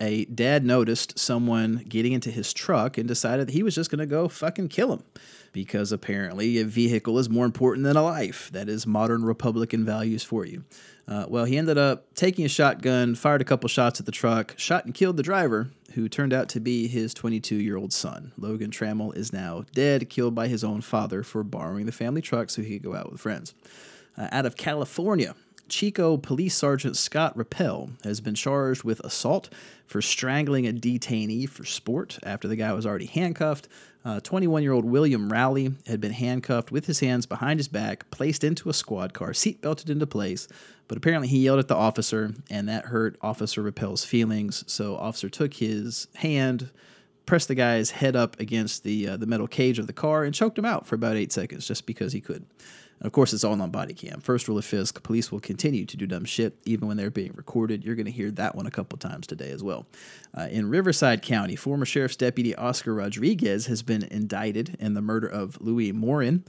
a 0.00 0.24
dad 0.24 0.64
noticed 0.64 1.18
someone 1.18 1.84
getting 1.88 2.12
into 2.12 2.30
his 2.30 2.52
truck 2.52 2.98
and 2.98 3.06
decided 3.06 3.46
that 3.46 3.52
he 3.52 3.62
was 3.62 3.74
just 3.74 3.90
going 3.90 4.00
to 4.00 4.06
go 4.06 4.28
fucking 4.28 4.68
kill 4.68 4.92
him 4.92 5.04
because 5.52 5.92
apparently 5.92 6.58
a 6.58 6.64
vehicle 6.64 7.18
is 7.18 7.30
more 7.30 7.44
important 7.44 7.84
than 7.84 7.96
a 7.96 8.02
life. 8.02 8.50
That 8.52 8.68
is 8.68 8.86
modern 8.86 9.24
Republican 9.24 9.84
values 9.84 10.24
for 10.24 10.44
you. 10.44 10.64
Uh, 11.08 11.26
well, 11.28 11.44
he 11.44 11.58
ended 11.58 11.78
up 11.78 12.14
taking 12.14 12.44
a 12.44 12.48
shotgun, 12.48 13.14
fired 13.14 13.40
a 13.40 13.44
couple 13.44 13.68
shots 13.68 13.98
at 13.98 14.06
the 14.06 14.12
truck, 14.12 14.54
shot 14.56 14.84
and 14.84 14.94
killed 14.94 15.16
the 15.16 15.22
driver, 15.22 15.70
who 15.94 16.08
turned 16.08 16.32
out 16.32 16.48
to 16.50 16.60
be 16.60 16.86
his 16.86 17.12
22 17.12 17.56
year 17.56 17.76
old 17.76 17.92
son. 17.92 18.32
Logan 18.38 18.70
Trammell 18.70 19.16
is 19.16 19.32
now 19.32 19.64
dead, 19.74 20.08
killed 20.08 20.34
by 20.34 20.48
his 20.48 20.62
own 20.62 20.80
father 20.80 21.22
for 21.22 21.42
borrowing 21.42 21.86
the 21.86 21.92
family 21.92 22.22
truck 22.22 22.50
so 22.50 22.62
he 22.62 22.78
could 22.78 22.90
go 22.90 22.94
out 22.94 23.10
with 23.10 23.20
friends. 23.20 23.54
Uh, 24.16 24.28
out 24.30 24.46
of 24.46 24.56
California, 24.56 25.34
Chico 25.68 26.18
Police 26.18 26.54
Sergeant 26.54 26.96
Scott 26.96 27.36
Rappel 27.36 27.90
has 28.04 28.20
been 28.20 28.34
charged 28.34 28.84
with 28.84 29.00
assault 29.00 29.48
for 29.86 30.02
strangling 30.02 30.66
a 30.66 30.72
detainee 30.72 31.48
for 31.48 31.64
sport 31.64 32.18
after 32.22 32.46
the 32.46 32.56
guy 32.56 32.72
was 32.72 32.86
already 32.86 33.06
handcuffed. 33.06 33.68
21 34.04 34.60
uh, 34.60 34.62
year 34.62 34.72
old 34.72 34.84
William 34.84 35.30
Rowley 35.30 35.74
had 35.86 36.00
been 36.00 36.12
handcuffed 36.12 36.72
with 36.72 36.86
his 36.86 37.00
hands 37.00 37.24
behind 37.26 37.60
his 37.60 37.68
back, 37.68 38.10
placed 38.10 38.42
into 38.42 38.68
a 38.68 38.74
squad 38.74 39.14
car, 39.14 39.32
seat 39.32 39.60
belted 39.60 39.88
into 39.88 40.06
place. 40.06 40.48
But 40.88 40.98
apparently, 40.98 41.28
he 41.28 41.38
yelled 41.38 41.60
at 41.60 41.68
the 41.68 41.76
officer, 41.76 42.34
and 42.50 42.68
that 42.68 42.86
hurt 42.86 43.16
Officer 43.22 43.62
Rappel's 43.62 44.04
feelings. 44.04 44.64
So, 44.66 44.96
officer 44.96 45.28
took 45.28 45.54
his 45.54 46.08
hand, 46.16 46.70
pressed 47.26 47.48
the 47.48 47.54
guy's 47.54 47.90
head 47.90 48.16
up 48.16 48.38
against 48.40 48.84
the 48.84 49.08
uh, 49.08 49.16
the 49.16 49.26
metal 49.26 49.46
cage 49.46 49.78
of 49.78 49.86
the 49.86 49.92
car, 49.92 50.24
and 50.24 50.34
choked 50.34 50.58
him 50.58 50.64
out 50.64 50.86
for 50.86 50.94
about 50.94 51.16
eight 51.16 51.32
seconds, 51.32 51.66
just 51.66 51.86
because 51.86 52.12
he 52.12 52.20
could. 52.20 52.44
And 53.02 53.06
of 53.06 53.12
course, 53.12 53.32
it's 53.32 53.42
all 53.42 53.60
on 53.60 53.70
body 53.70 53.94
cam. 53.94 54.20
First 54.20 54.46
rule 54.46 54.58
of 54.58 54.64
Fisk 54.64 55.02
police 55.02 55.32
will 55.32 55.40
continue 55.40 55.84
to 55.86 55.96
do 55.96 56.06
dumb 56.06 56.24
shit 56.24 56.56
even 56.64 56.86
when 56.86 56.96
they're 56.96 57.10
being 57.10 57.32
recorded. 57.34 57.84
You're 57.84 57.96
going 57.96 58.06
to 58.06 58.12
hear 58.12 58.30
that 58.30 58.54
one 58.54 58.66
a 58.66 58.70
couple 58.70 58.96
times 58.96 59.26
today 59.26 59.50
as 59.50 59.60
well. 59.60 59.86
Uh, 60.36 60.48
in 60.50 60.70
Riverside 60.70 61.20
County, 61.20 61.56
former 61.56 61.84
Sheriff's 61.84 62.14
Deputy 62.14 62.54
Oscar 62.54 62.94
Rodriguez 62.94 63.66
has 63.66 63.82
been 63.82 64.04
indicted 64.04 64.76
in 64.78 64.94
the 64.94 65.02
murder 65.02 65.26
of 65.26 65.60
Louis 65.60 65.90
Morin. 65.90 66.44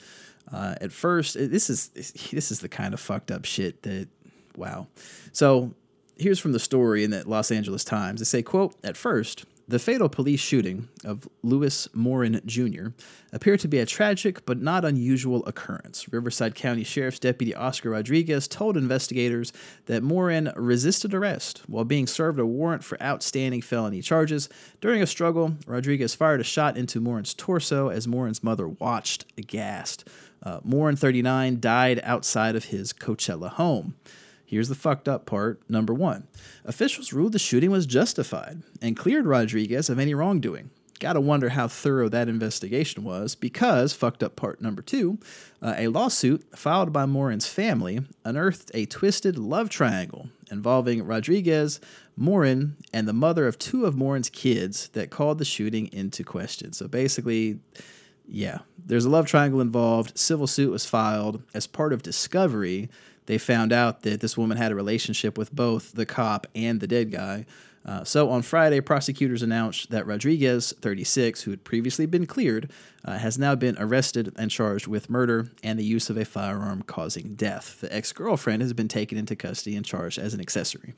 Uh, 0.52 0.76
at 0.80 0.92
first, 0.92 1.34
this 1.34 1.70
is 1.70 1.88
this 2.32 2.52
is 2.52 2.60
the 2.60 2.70
kind 2.70 2.94
of 2.94 3.00
fucked 3.00 3.32
up 3.32 3.46
shit 3.46 3.82
that 3.82 4.08
wow. 4.56 4.88
So 5.32 5.74
here's 6.18 6.40
from 6.40 6.52
the 6.52 6.60
story 6.60 7.04
in 7.04 7.10
the 7.10 7.28
Los 7.28 7.52
Angeles 7.52 7.84
Times. 7.84 8.20
They 8.20 8.26
say, 8.26 8.44
quote, 8.44 8.76
at 8.84 8.96
first, 8.96 9.46
the 9.74 9.80
fatal 9.80 10.08
police 10.08 10.40
shooting 10.40 10.88
of 11.04 11.28
Lewis 11.42 11.88
Morin 11.96 12.40
Jr. 12.46 12.90
appeared 13.32 13.60
to 13.62 13.68
be 13.68 13.80
a 13.80 13.88
tragic 13.88 14.46
but 14.46 14.62
not 14.62 14.86
unusual 14.86 15.44
occurrence. 15.48 16.06
Riverside 16.14 16.54
County 16.54 16.84
Sheriff's 16.84 17.18
Deputy 17.18 17.56
Oscar 17.56 17.90
Rodriguez 17.90 18.48
told 18.48 18.78
investigators 18.78 19.52
that 19.88 20.04
Morin 20.04 20.54
resisted 20.56 21.16
arrest 21.16 21.64
while 21.66 21.86
being 21.86 22.06
served 22.06 22.38
a 22.38 22.46
warrant 22.46 22.84
for 22.84 23.02
outstanding 23.02 23.64
felony 23.64 24.04
charges. 24.04 24.48
During 24.80 25.02
a 25.02 25.08
struggle, 25.08 25.56
Rodriguez 25.66 26.14
fired 26.14 26.40
a 26.40 26.44
shot 26.44 26.78
into 26.78 27.02
Morin's 27.02 27.34
torso 27.34 27.90
as 27.90 28.08
Morin's 28.08 28.44
mother 28.44 28.68
watched 28.68 29.26
aghast. 29.40 30.08
Uh, 30.44 30.60
Morin, 30.64 30.96
39, 30.96 31.60
died 31.60 32.00
outside 32.04 32.56
of 32.56 32.66
his 32.66 32.94
Coachella 32.94 33.50
home. 33.50 33.96
Here's 34.54 34.70
the 34.70 34.76
fucked 34.76 35.08
up 35.08 35.26
part. 35.26 35.68
Number 35.68 35.96
one 35.96 36.28
officials 36.63 37.12
ruled 37.12 37.32
the 37.32 37.39
shooting 37.39 37.72
was 37.72 37.88
justified 37.88 38.62
and 38.84 38.96
cleared 38.96 39.26
Rodriguez 39.26 39.89
of 39.89 39.98
any 39.98 40.13
wrongdoing. 40.13 40.70
Gotta 41.00 41.20
wonder 41.20 41.50
how 41.50 41.68
thorough 41.68 42.08
that 42.10 42.30
investigation 42.30 43.04
was 43.04 43.34
because, 43.34 43.94
fucked 43.94 44.22
up 44.22 44.36
part 44.36 44.62
number 44.62 44.84
two, 44.84 45.18
uh, 45.60 45.74
a 45.76 45.88
lawsuit 45.88 46.46
filed 46.56 46.94
by 46.94 47.08
Morin's 47.08 47.48
family 47.48 48.02
unearthed 48.24 48.70
a 48.76 48.86
twisted 48.86 49.39
love 49.39 49.70
triangle 49.70 50.30
involving 50.52 51.04
Rodriguez, 51.04 51.82
Morin, 52.16 52.78
and 52.94 53.08
the 53.08 53.12
mother 53.12 53.48
of 53.48 53.58
two 53.58 53.88
of 53.88 53.98
Morin's 53.98 54.30
kids 54.30 54.89
that 54.89 55.10
called 55.10 55.39
the 55.39 55.46
shooting 55.46 55.92
into 55.92 56.24
question. 56.24 56.74
So 56.74 56.88
basically, 56.88 57.60
yeah, 58.28 58.60
there's 58.86 59.06
a 59.06 59.10
love 59.10 59.26
triangle 59.26 59.62
involved. 59.62 60.16
Civil 60.16 60.46
suit 60.46 60.70
was 60.70 60.86
filed 60.86 61.42
as 61.56 61.66
part 61.66 61.92
of 61.92 62.04
discovery 62.04 62.89
they 63.26 63.38
found 63.38 63.72
out 63.72 64.04
that 64.04 64.22
this 64.22 64.38
woman 64.38 64.58
had 64.58 64.72
a 64.72 64.76
relationship 64.76 65.38
with 65.38 65.54
both 65.54 65.94
the 65.94 66.06
cop 66.06 66.48
and 66.56 66.80
the 66.80 66.88
dead 66.88 67.12
guy. 67.12 67.46
Uh, 67.86 68.04
so 68.04 68.30
on 68.30 68.42
Friday, 68.42 68.80
prosecutors 68.80 69.42
announced 69.42 69.92
that 69.92 70.08
Rodriguez, 70.08 70.74
36, 70.82 71.42
who 71.42 71.52
had 71.52 71.64
previously 71.64 72.06
been 72.06 72.26
cleared, 72.26 72.72
uh, 73.04 73.18
has 73.18 73.38
now 73.38 73.56
been 73.56 73.76
arrested 73.78 74.34
and 74.38 74.50
charged 74.50 74.88
with 74.88 75.10
murder 75.10 75.50
and 75.64 75.78
the 75.78 75.84
use 75.84 76.10
of 76.10 76.18
a 76.18 76.24
firearm 76.24 76.82
causing 76.84 77.36
death. 77.36 77.82
The 77.82 77.94
ex 77.94 78.14
girlfriend 78.14 78.62
has 78.62 78.74
been 78.74 78.88
taken 78.88 79.18
into 79.18 79.36
custody 79.36 79.76
and 79.76 79.86
charged 79.86 80.18
as 80.18 80.34
an 80.34 80.40
accessory. 80.40 80.94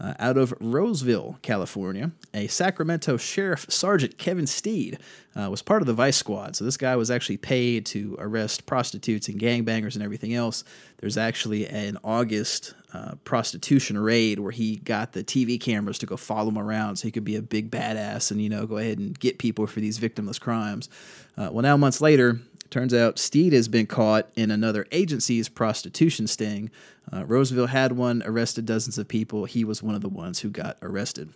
Uh, 0.00 0.12
out 0.18 0.36
of 0.36 0.52
Roseville, 0.60 1.38
California, 1.42 2.10
a 2.32 2.48
Sacramento 2.48 3.16
Sheriff 3.16 3.66
Sergeant 3.68 4.18
Kevin 4.18 4.46
Steed 4.46 4.98
uh, 5.36 5.48
was 5.48 5.62
part 5.62 5.82
of 5.82 5.86
the 5.86 5.92
Vice 5.92 6.16
Squad. 6.16 6.56
So 6.56 6.64
this 6.64 6.76
guy 6.76 6.96
was 6.96 7.10
actually 7.12 7.36
paid 7.36 7.86
to 7.86 8.16
arrest 8.18 8.66
prostitutes 8.66 9.28
and 9.28 9.38
gangbangers 9.38 9.94
and 9.94 10.02
everything 10.02 10.34
else. 10.34 10.64
There's 10.98 11.16
actually 11.16 11.68
an 11.68 11.96
August 12.02 12.74
uh, 12.92 13.14
prostitution 13.24 13.96
raid 13.96 14.40
where 14.40 14.52
he 14.52 14.76
got 14.76 15.12
the 15.12 15.22
TV 15.22 15.60
cameras 15.60 15.98
to 15.98 16.06
go 16.06 16.16
follow 16.16 16.48
him 16.48 16.58
around 16.58 16.96
so 16.96 17.06
he 17.06 17.12
could 17.12 17.24
be 17.24 17.36
a 17.36 17.42
big 17.42 17.70
badass 17.70 18.30
and 18.30 18.42
you 18.42 18.48
know 18.48 18.66
go 18.66 18.78
ahead 18.78 18.98
and 18.98 19.18
get 19.18 19.38
people 19.38 19.66
for 19.66 19.80
these 19.80 19.98
victimless 19.98 20.40
crimes. 20.40 20.88
Uh, 21.36 21.50
well, 21.52 21.62
now 21.62 21.76
months 21.76 22.00
later, 22.00 22.40
Turns 22.74 22.92
out 22.92 23.20
Steed 23.20 23.52
has 23.52 23.68
been 23.68 23.86
caught 23.86 24.30
in 24.34 24.50
another 24.50 24.84
agency's 24.90 25.48
prostitution 25.48 26.26
sting. 26.26 26.72
Uh, 27.14 27.24
Roseville 27.24 27.66
had 27.68 27.92
one, 27.92 28.22
arrested 28.26 28.66
dozens 28.66 28.98
of 28.98 29.06
people. 29.06 29.44
He 29.44 29.64
was 29.64 29.82
one 29.82 29.94
of 29.94 30.00
the 30.00 30.08
ones 30.08 30.40
who 30.40 30.50
got 30.50 30.78
arrested. 30.82 31.32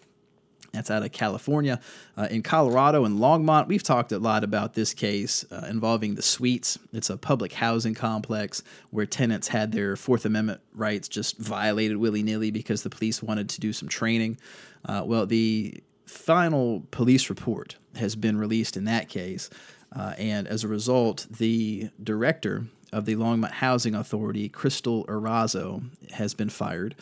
That's 0.72 0.90
out 0.90 1.02
of 1.02 1.12
California. 1.12 1.80
Uh, 2.16 2.28
in 2.30 2.42
Colorado 2.42 3.04
and 3.04 3.18
Longmont, 3.18 3.68
we've 3.68 3.82
talked 3.82 4.12
a 4.12 4.18
lot 4.18 4.44
about 4.44 4.74
this 4.74 4.92
case 4.92 5.44
uh, 5.50 5.66
involving 5.68 6.14
the 6.14 6.22
suites. 6.22 6.78
It's 6.92 7.08
a 7.08 7.16
public 7.16 7.54
housing 7.54 7.94
complex 7.94 8.62
where 8.90 9.06
tenants 9.06 9.48
had 9.48 9.72
their 9.72 9.96
Fourth 9.96 10.26
Amendment 10.26 10.60
rights 10.74 11.08
just 11.08 11.38
violated 11.38 11.96
willy 11.96 12.22
nilly 12.22 12.50
because 12.50 12.82
the 12.82 12.90
police 12.90 13.22
wanted 13.22 13.48
to 13.50 13.60
do 13.60 13.72
some 13.72 13.88
training. 13.88 14.38
Uh, 14.84 15.02
well, 15.06 15.24
the 15.24 15.82
final 16.04 16.86
police 16.90 17.30
report 17.30 17.76
has 17.96 18.14
been 18.14 18.36
released 18.36 18.76
in 18.76 18.84
that 18.84 19.08
case. 19.08 19.48
Uh, 19.94 20.14
and 20.18 20.46
as 20.46 20.64
a 20.64 20.68
result, 20.68 21.26
the 21.30 21.88
director 22.02 22.66
of 22.92 23.04
the 23.04 23.16
Longmont 23.16 23.52
Housing 23.52 23.94
Authority, 23.94 24.48
Crystal 24.48 25.04
Erazo, 25.06 25.84
has 26.12 26.34
been 26.34 26.48
fired. 26.48 26.94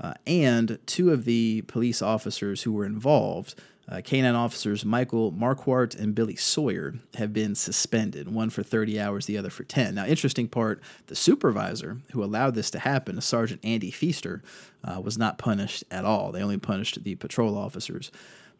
Uh, 0.00 0.14
and 0.26 0.78
two 0.86 1.10
of 1.10 1.24
the 1.24 1.62
police 1.62 2.02
officers 2.02 2.62
who 2.62 2.72
were 2.72 2.84
involved, 2.84 3.54
uh, 3.88 4.00
canine 4.02 4.34
officers 4.34 4.84
Michael 4.84 5.32
Marquardt 5.32 5.98
and 5.98 6.14
Billy 6.14 6.36
Sawyer, 6.36 6.94
have 7.14 7.32
been 7.32 7.54
suspended, 7.54 8.28
one 8.32 8.50
for 8.50 8.62
30 8.62 8.98
hours, 8.98 9.26
the 9.26 9.38
other 9.38 9.50
for 9.50 9.64
10. 9.64 9.94
Now, 9.94 10.06
interesting 10.06 10.48
part 10.48 10.80
the 11.06 11.14
supervisor 11.14 11.98
who 12.12 12.24
allowed 12.24 12.54
this 12.54 12.70
to 12.70 12.78
happen, 12.80 13.20
Sergeant 13.20 13.60
Andy 13.64 13.90
Feaster, 13.90 14.42
uh, 14.84 15.00
was 15.00 15.18
not 15.18 15.38
punished 15.38 15.84
at 15.90 16.04
all. 16.04 16.32
They 16.32 16.42
only 16.42 16.58
punished 16.58 17.02
the 17.02 17.14
patrol 17.16 17.56
officers. 17.56 18.10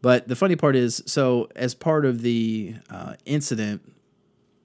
But 0.01 0.27
the 0.27 0.37
funny 0.37 0.57
part 0.57 0.75
is 0.75 1.03
so, 1.07 1.49
as 1.55 1.75
part 1.75 2.05
of 2.05 2.23
the 2.23 2.75
uh, 2.91 3.15
incident, 3.25 3.83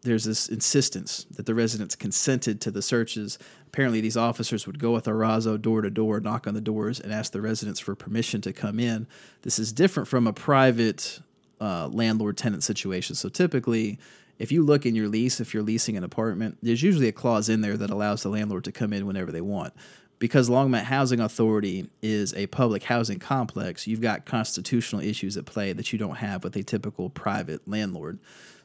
there's 0.08 0.24
this 0.24 0.48
insistence 0.48 1.26
that 1.32 1.46
the 1.46 1.54
residents 1.54 1.96
consented 1.96 2.60
to 2.62 2.72
the 2.72 2.82
searches. 2.82 3.38
Apparently, 3.68 4.02
these 4.02 4.18
officers 4.18 4.66
would 4.66 4.80
go 4.80 4.92
with 4.92 5.06
Erazo 5.06 5.62
door 5.62 5.82
to 5.82 5.90
door, 5.90 6.20
knock 6.20 6.48
on 6.48 6.54
the 6.54 6.62
doors, 6.62 7.00
and 7.00 7.14
ask 7.14 7.32
the 7.32 7.42
residents 7.42 7.80
for 7.80 7.96
permission 7.96 8.42
to 8.42 8.54
come 8.54 8.80
in. 8.80 9.08
This 9.44 9.60
is 9.60 9.72
different 9.72 10.08
from 10.08 10.26
a 10.26 10.34
private 10.34 11.20
uh, 11.60 11.88
landlord 11.88 12.38
tenant 12.38 12.64
situation. 12.64 13.16
So, 13.16 13.30
typically, 13.30 14.00
if 14.40 14.52
you 14.52 14.64
look 14.64 14.86
in 14.86 14.96
your 14.96 15.08
lease, 15.08 15.40
if 15.40 15.54
you're 15.54 15.64
leasing 15.64 15.98
an 15.98 16.04
apartment, 16.04 16.58
there's 16.62 16.84
usually 16.84 17.08
a 17.08 17.12
clause 17.12 17.50
in 17.50 17.62
there 17.62 17.78
that 17.78 17.90
allows 17.90 18.24
the 18.24 18.30
landlord 18.30 18.64
to 18.66 18.72
come 18.72 18.94
in 18.94 19.06
whenever 19.06 19.32
they 19.32 19.42
want. 19.42 19.74
Because 20.20 20.50
Longmont 20.50 20.84
Housing 20.84 21.20
Authority 21.20 21.90
is 22.02 22.34
a 22.34 22.48
public 22.48 22.84
housing 22.84 23.20
complex, 23.20 23.86
you've 23.86 24.02
got 24.02 24.26
constitutional 24.26 25.02
issues 25.02 25.38
at 25.38 25.46
play 25.46 25.74
that 25.74 25.94
you 25.94 26.00
don't 26.00 26.16
have 26.16 26.44
with 26.44 26.56
a 26.56 26.64
typical 26.64 27.10
private 27.10 27.68
landlord. 27.68 28.18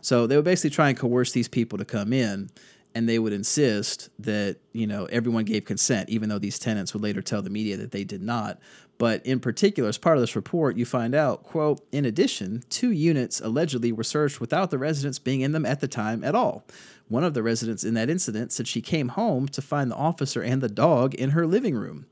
So 0.02 0.26
they 0.26 0.36
would 0.36 0.44
basically 0.44 0.70
try 0.70 0.88
and 0.88 0.98
coerce 0.98 1.32
these 1.32 1.48
people 1.48 1.78
to 1.78 1.84
come 1.84 2.12
in, 2.12 2.50
and 2.94 3.08
they 3.08 3.20
would 3.20 3.32
insist 3.32 4.10
that 4.18 4.58
you 4.72 4.86
know 4.86 5.06
everyone 5.06 5.44
gave 5.44 5.64
consent, 5.64 6.10
even 6.10 6.28
though 6.28 6.40
these 6.40 6.58
tenants 6.58 6.92
would 6.92 7.02
later 7.02 7.22
tell 7.22 7.40
the 7.40 7.50
media 7.50 7.76
that 7.78 7.92
they 7.92 8.04
did 8.04 8.20
not. 8.20 8.58
But 8.98 9.24
in 9.24 9.40
particular, 9.40 9.88
as 9.88 9.98
part 9.98 10.16
of 10.16 10.20
this 10.20 10.36
report, 10.36 10.76
you 10.76 10.84
find 10.84 11.14
out, 11.14 11.44
quote, 11.44 11.80
in 11.90 12.04
addition, 12.04 12.62
two 12.68 12.90
units 12.90 13.40
allegedly 13.40 13.90
were 13.90 14.04
searched 14.04 14.40
without 14.40 14.70
the 14.70 14.78
residents 14.78 15.18
being 15.18 15.40
in 15.40 15.52
them 15.52 15.64
at 15.66 15.80
the 15.80 15.88
time 15.88 16.22
at 16.22 16.34
all. 16.34 16.64
One 17.08 17.24
of 17.24 17.34
the 17.34 17.42
residents 17.42 17.84
in 17.84 17.94
that 17.94 18.10
incident 18.10 18.52
said 18.52 18.68
she 18.68 18.80
came 18.80 19.08
home 19.08 19.48
to 19.48 19.62
find 19.62 19.90
the 19.90 19.96
officer 19.96 20.42
and 20.42 20.60
the 20.60 20.68
dog 20.68 21.14
in 21.14 21.30
her 21.30 21.46
living 21.46 21.74
room. 21.74 22.06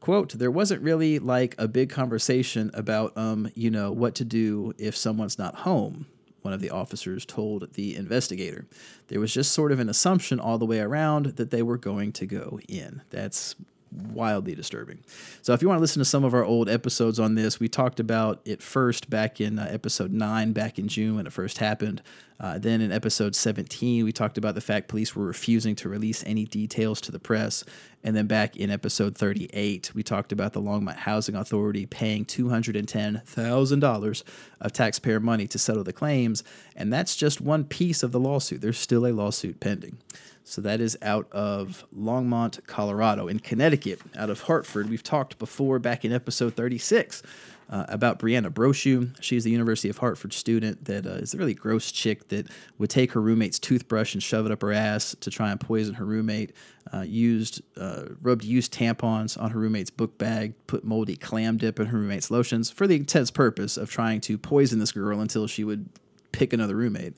Quote, 0.00 0.38
there 0.38 0.50
wasn't 0.50 0.82
really 0.82 1.18
like 1.18 1.54
a 1.58 1.68
big 1.68 1.90
conversation 1.90 2.70
about, 2.72 3.16
um, 3.18 3.50
you 3.54 3.70
know, 3.70 3.92
what 3.92 4.14
to 4.14 4.24
do 4.24 4.72
if 4.78 4.96
someone's 4.96 5.38
not 5.38 5.56
home 5.56 6.06
one 6.42 6.54
of 6.54 6.60
the 6.60 6.70
officers 6.70 7.24
told 7.24 7.74
the 7.74 7.96
investigator. 7.96 8.66
There 9.08 9.20
was 9.20 9.32
just 9.32 9.52
sort 9.52 9.72
of 9.72 9.80
an 9.80 9.88
assumption 9.88 10.40
all 10.40 10.58
the 10.58 10.66
way 10.66 10.80
around 10.80 11.26
that 11.36 11.50
they 11.50 11.62
were 11.62 11.78
going 11.78 12.12
to 12.12 12.26
go 12.26 12.60
in. 12.68 13.02
That's 13.10 13.54
wildly 13.92 14.54
disturbing. 14.54 15.00
So, 15.42 15.52
if 15.52 15.62
you 15.62 15.68
want 15.68 15.78
to 15.78 15.80
listen 15.80 16.00
to 16.00 16.04
some 16.04 16.24
of 16.24 16.34
our 16.34 16.44
old 16.44 16.68
episodes 16.68 17.18
on 17.18 17.34
this, 17.34 17.58
we 17.60 17.68
talked 17.68 18.00
about 18.00 18.40
it 18.44 18.62
first 18.62 19.10
back 19.10 19.40
in 19.40 19.58
uh, 19.58 19.68
episode 19.70 20.12
9, 20.12 20.52
back 20.52 20.78
in 20.78 20.88
June 20.88 21.16
when 21.16 21.26
it 21.26 21.32
first 21.32 21.58
happened. 21.58 22.02
Uh, 22.40 22.58
then 22.58 22.80
in 22.80 22.90
episode 22.90 23.36
17, 23.36 24.02
we 24.02 24.12
talked 24.12 24.38
about 24.38 24.54
the 24.54 24.62
fact 24.62 24.88
police 24.88 25.14
were 25.14 25.26
refusing 25.26 25.76
to 25.76 25.90
release 25.90 26.24
any 26.26 26.46
details 26.46 26.98
to 27.02 27.12
the 27.12 27.18
press. 27.18 27.64
And 28.02 28.16
then 28.16 28.26
back 28.26 28.56
in 28.56 28.70
episode 28.70 29.14
38, 29.18 29.94
we 29.94 30.02
talked 30.02 30.32
about 30.32 30.54
the 30.54 30.62
Longmont 30.62 30.96
Housing 30.96 31.34
Authority 31.34 31.84
paying 31.84 32.24
$210,000 32.24 34.22
of 34.60 34.72
taxpayer 34.72 35.20
money 35.20 35.46
to 35.48 35.58
settle 35.58 35.84
the 35.84 35.92
claims. 35.92 36.42
And 36.74 36.90
that's 36.90 37.14
just 37.14 37.42
one 37.42 37.64
piece 37.64 38.02
of 38.02 38.10
the 38.10 38.20
lawsuit. 38.20 38.62
There's 38.62 38.78
still 38.78 39.06
a 39.06 39.12
lawsuit 39.12 39.60
pending. 39.60 39.98
So 40.44 40.60
that 40.62 40.80
is 40.80 40.96
out 41.02 41.30
of 41.32 41.86
Longmont, 41.96 42.66
Colorado. 42.66 43.28
In 43.28 43.38
Connecticut, 43.38 44.00
out 44.16 44.30
of 44.30 44.42
Hartford, 44.42 44.90
we've 44.90 45.02
talked 45.02 45.38
before 45.38 45.78
back 45.78 46.04
in 46.04 46.12
episode 46.12 46.54
36 46.54 47.22
uh, 47.70 47.86
about 47.88 48.18
Brianna 48.18 48.50
Brochu. 48.50 49.14
She's 49.20 49.44
the 49.44 49.50
University 49.50 49.88
of 49.88 49.98
Hartford 49.98 50.32
student 50.32 50.86
that 50.86 51.06
uh, 51.06 51.10
is 51.10 51.34
a 51.34 51.38
really 51.38 51.54
gross 51.54 51.92
chick 51.92 52.28
that 52.28 52.48
would 52.78 52.90
take 52.90 53.12
her 53.12 53.20
roommate's 53.20 53.58
toothbrush 53.58 54.12
and 54.12 54.22
shove 54.22 54.44
it 54.44 54.52
up 54.52 54.62
her 54.62 54.72
ass 54.72 55.14
to 55.20 55.30
try 55.30 55.50
and 55.50 55.60
poison 55.60 55.94
her 55.94 56.04
roommate. 56.04 56.52
Uh, 56.92 57.02
used 57.02 57.62
uh, 57.76 58.06
rubbed 58.20 58.42
used 58.42 58.74
tampons 58.74 59.40
on 59.40 59.50
her 59.50 59.60
roommate's 59.60 59.90
book 59.90 60.18
bag, 60.18 60.54
put 60.66 60.82
moldy 60.82 61.14
clam 61.14 61.56
dip 61.56 61.78
in 61.78 61.86
her 61.86 61.98
roommate's 61.98 62.30
lotions 62.30 62.70
for 62.70 62.88
the 62.88 62.96
intense 62.96 63.30
purpose 63.30 63.76
of 63.76 63.88
trying 63.88 64.20
to 64.20 64.36
poison 64.36 64.80
this 64.80 64.90
girl 64.90 65.20
until 65.20 65.46
she 65.46 65.62
would 65.62 65.88
pick 66.32 66.52
another 66.52 66.74
roommate. 66.74 67.14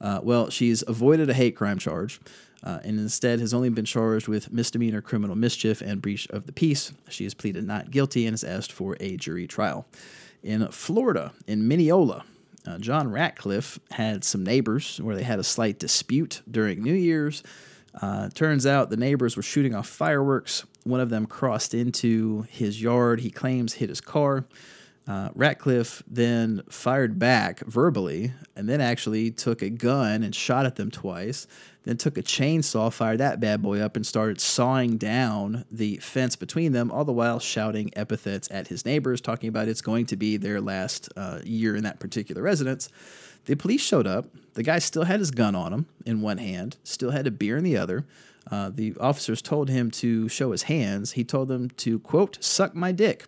Uh, 0.00 0.20
well, 0.22 0.48
she's 0.48 0.84
avoided 0.86 1.28
a 1.28 1.34
hate 1.34 1.56
crime 1.56 1.78
charge 1.78 2.20
uh, 2.62 2.80
and 2.82 2.98
instead 2.98 3.40
has 3.40 3.54
only 3.54 3.68
been 3.68 3.84
charged 3.84 4.28
with 4.28 4.52
misdemeanor 4.52 5.00
criminal 5.00 5.36
mischief 5.36 5.80
and 5.80 6.02
breach 6.02 6.28
of 6.30 6.46
the 6.46 6.52
peace. 6.52 6.92
She 7.08 7.24
has 7.24 7.34
pleaded 7.34 7.66
not 7.66 7.90
guilty 7.90 8.26
and 8.26 8.32
has 8.32 8.44
asked 8.44 8.72
for 8.72 8.96
a 9.00 9.16
jury 9.16 9.46
trial. 9.46 9.86
In 10.42 10.68
Florida, 10.68 11.32
in 11.46 11.68
Minneola, 11.68 12.22
uh, 12.66 12.78
John 12.78 13.10
Ratcliffe 13.10 13.78
had 13.92 14.24
some 14.24 14.44
neighbors 14.44 15.00
where 15.00 15.16
they 15.16 15.22
had 15.22 15.38
a 15.38 15.44
slight 15.44 15.78
dispute 15.78 16.42
during 16.50 16.82
New 16.82 16.94
Year's. 16.94 17.42
Uh, 18.00 18.28
turns 18.30 18.66
out 18.66 18.90
the 18.90 18.96
neighbors 18.96 19.36
were 19.36 19.42
shooting 19.42 19.74
off 19.74 19.88
fireworks. 19.88 20.64
One 20.84 21.00
of 21.00 21.10
them 21.10 21.26
crossed 21.26 21.74
into 21.74 22.46
his 22.50 22.80
yard. 22.80 23.20
He 23.20 23.30
claims 23.30 23.74
hit 23.74 23.88
his 23.88 24.00
car. 24.00 24.44
Uh, 25.06 25.30
Ratcliffe 25.34 26.02
then 26.06 26.62
fired 26.68 27.18
back 27.18 27.60
verbally 27.60 28.32
and 28.54 28.68
then 28.68 28.82
actually 28.82 29.30
took 29.30 29.62
a 29.62 29.70
gun 29.70 30.22
and 30.22 30.34
shot 30.34 30.66
at 30.66 30.76
them 30.76 30.90
twice. 30.90 31.46
Then 31.84 31.96
took 31.96 32.18
a 32.18 32.22
chainsaw, 32.22 32.92
fired 32.92 33.18
that 33.18 33.40
bad 33.40 33.62
boy 33.62 33.80
up, 33.80 33.96
and 33.96 34.06
started 34.06 34.40
sawing 34.40 34.98
down 34.98 35.64
the 35.70 35.96
fence 35.98 36.36
between 36.36 36.72
them, 36.72 36.90
all 36.90 37.04
the 37.04 37.12
while 37.12 37.38
shouting 37.38 37.90
epithets 37.96 38.48
at 38.50 38.68
his 38.68 38.84
neighbors, 38.84 39.20
talking 39.20 39.48
about 39.48 39.68
it's 39.68 39.80
going 39.80 40.06
to 40.06 40.16
be 40.16 40.36
their 40.36 40.60
last 40.60 41.08
uh, 41.16 41.40
year 41.44 41.76
in 41.76 41.84
that 41.84 42.00
particular 42.00 42.42
residence. 42.42 42.88
The 43.46 43.54
police 43.54 43.80
showed 43.80 44.06
up. 44.06 44.26
The 44.54 44.62
guy 44.62 44.80
still 44.80 45.04
had 45.04 45.20
his 45.20 45.30
gun 45.30 45.54
on 45.54 45.72
him 45.72 45.86
in 46.04 46.20
one 46.20 46.38
hand, 46.38 46.76
still 46.82 47.12
had 47.12 47.26
a 47.26 47.30
beer 47.30 47.56
in 47.56 47.64
the 47.64 47.76
other. 47.76 48.04
Uh, 48.50 48.70
the 48.74 48.94
officers 49.00 49.40
told 49.40 49.68
him 49.68 49.90
to 49.90 50.28
show 50.28 50.52
his 50.52 50.64
hands. 50.64 51.12
He 51.12 51.24
told 51.24 51.48
them 51.48 51.70
to, 51.70 51.98
quote, 52.00 52.42
suck 52.42 52.74
my 52.74 52.92
dick 52.92 53.26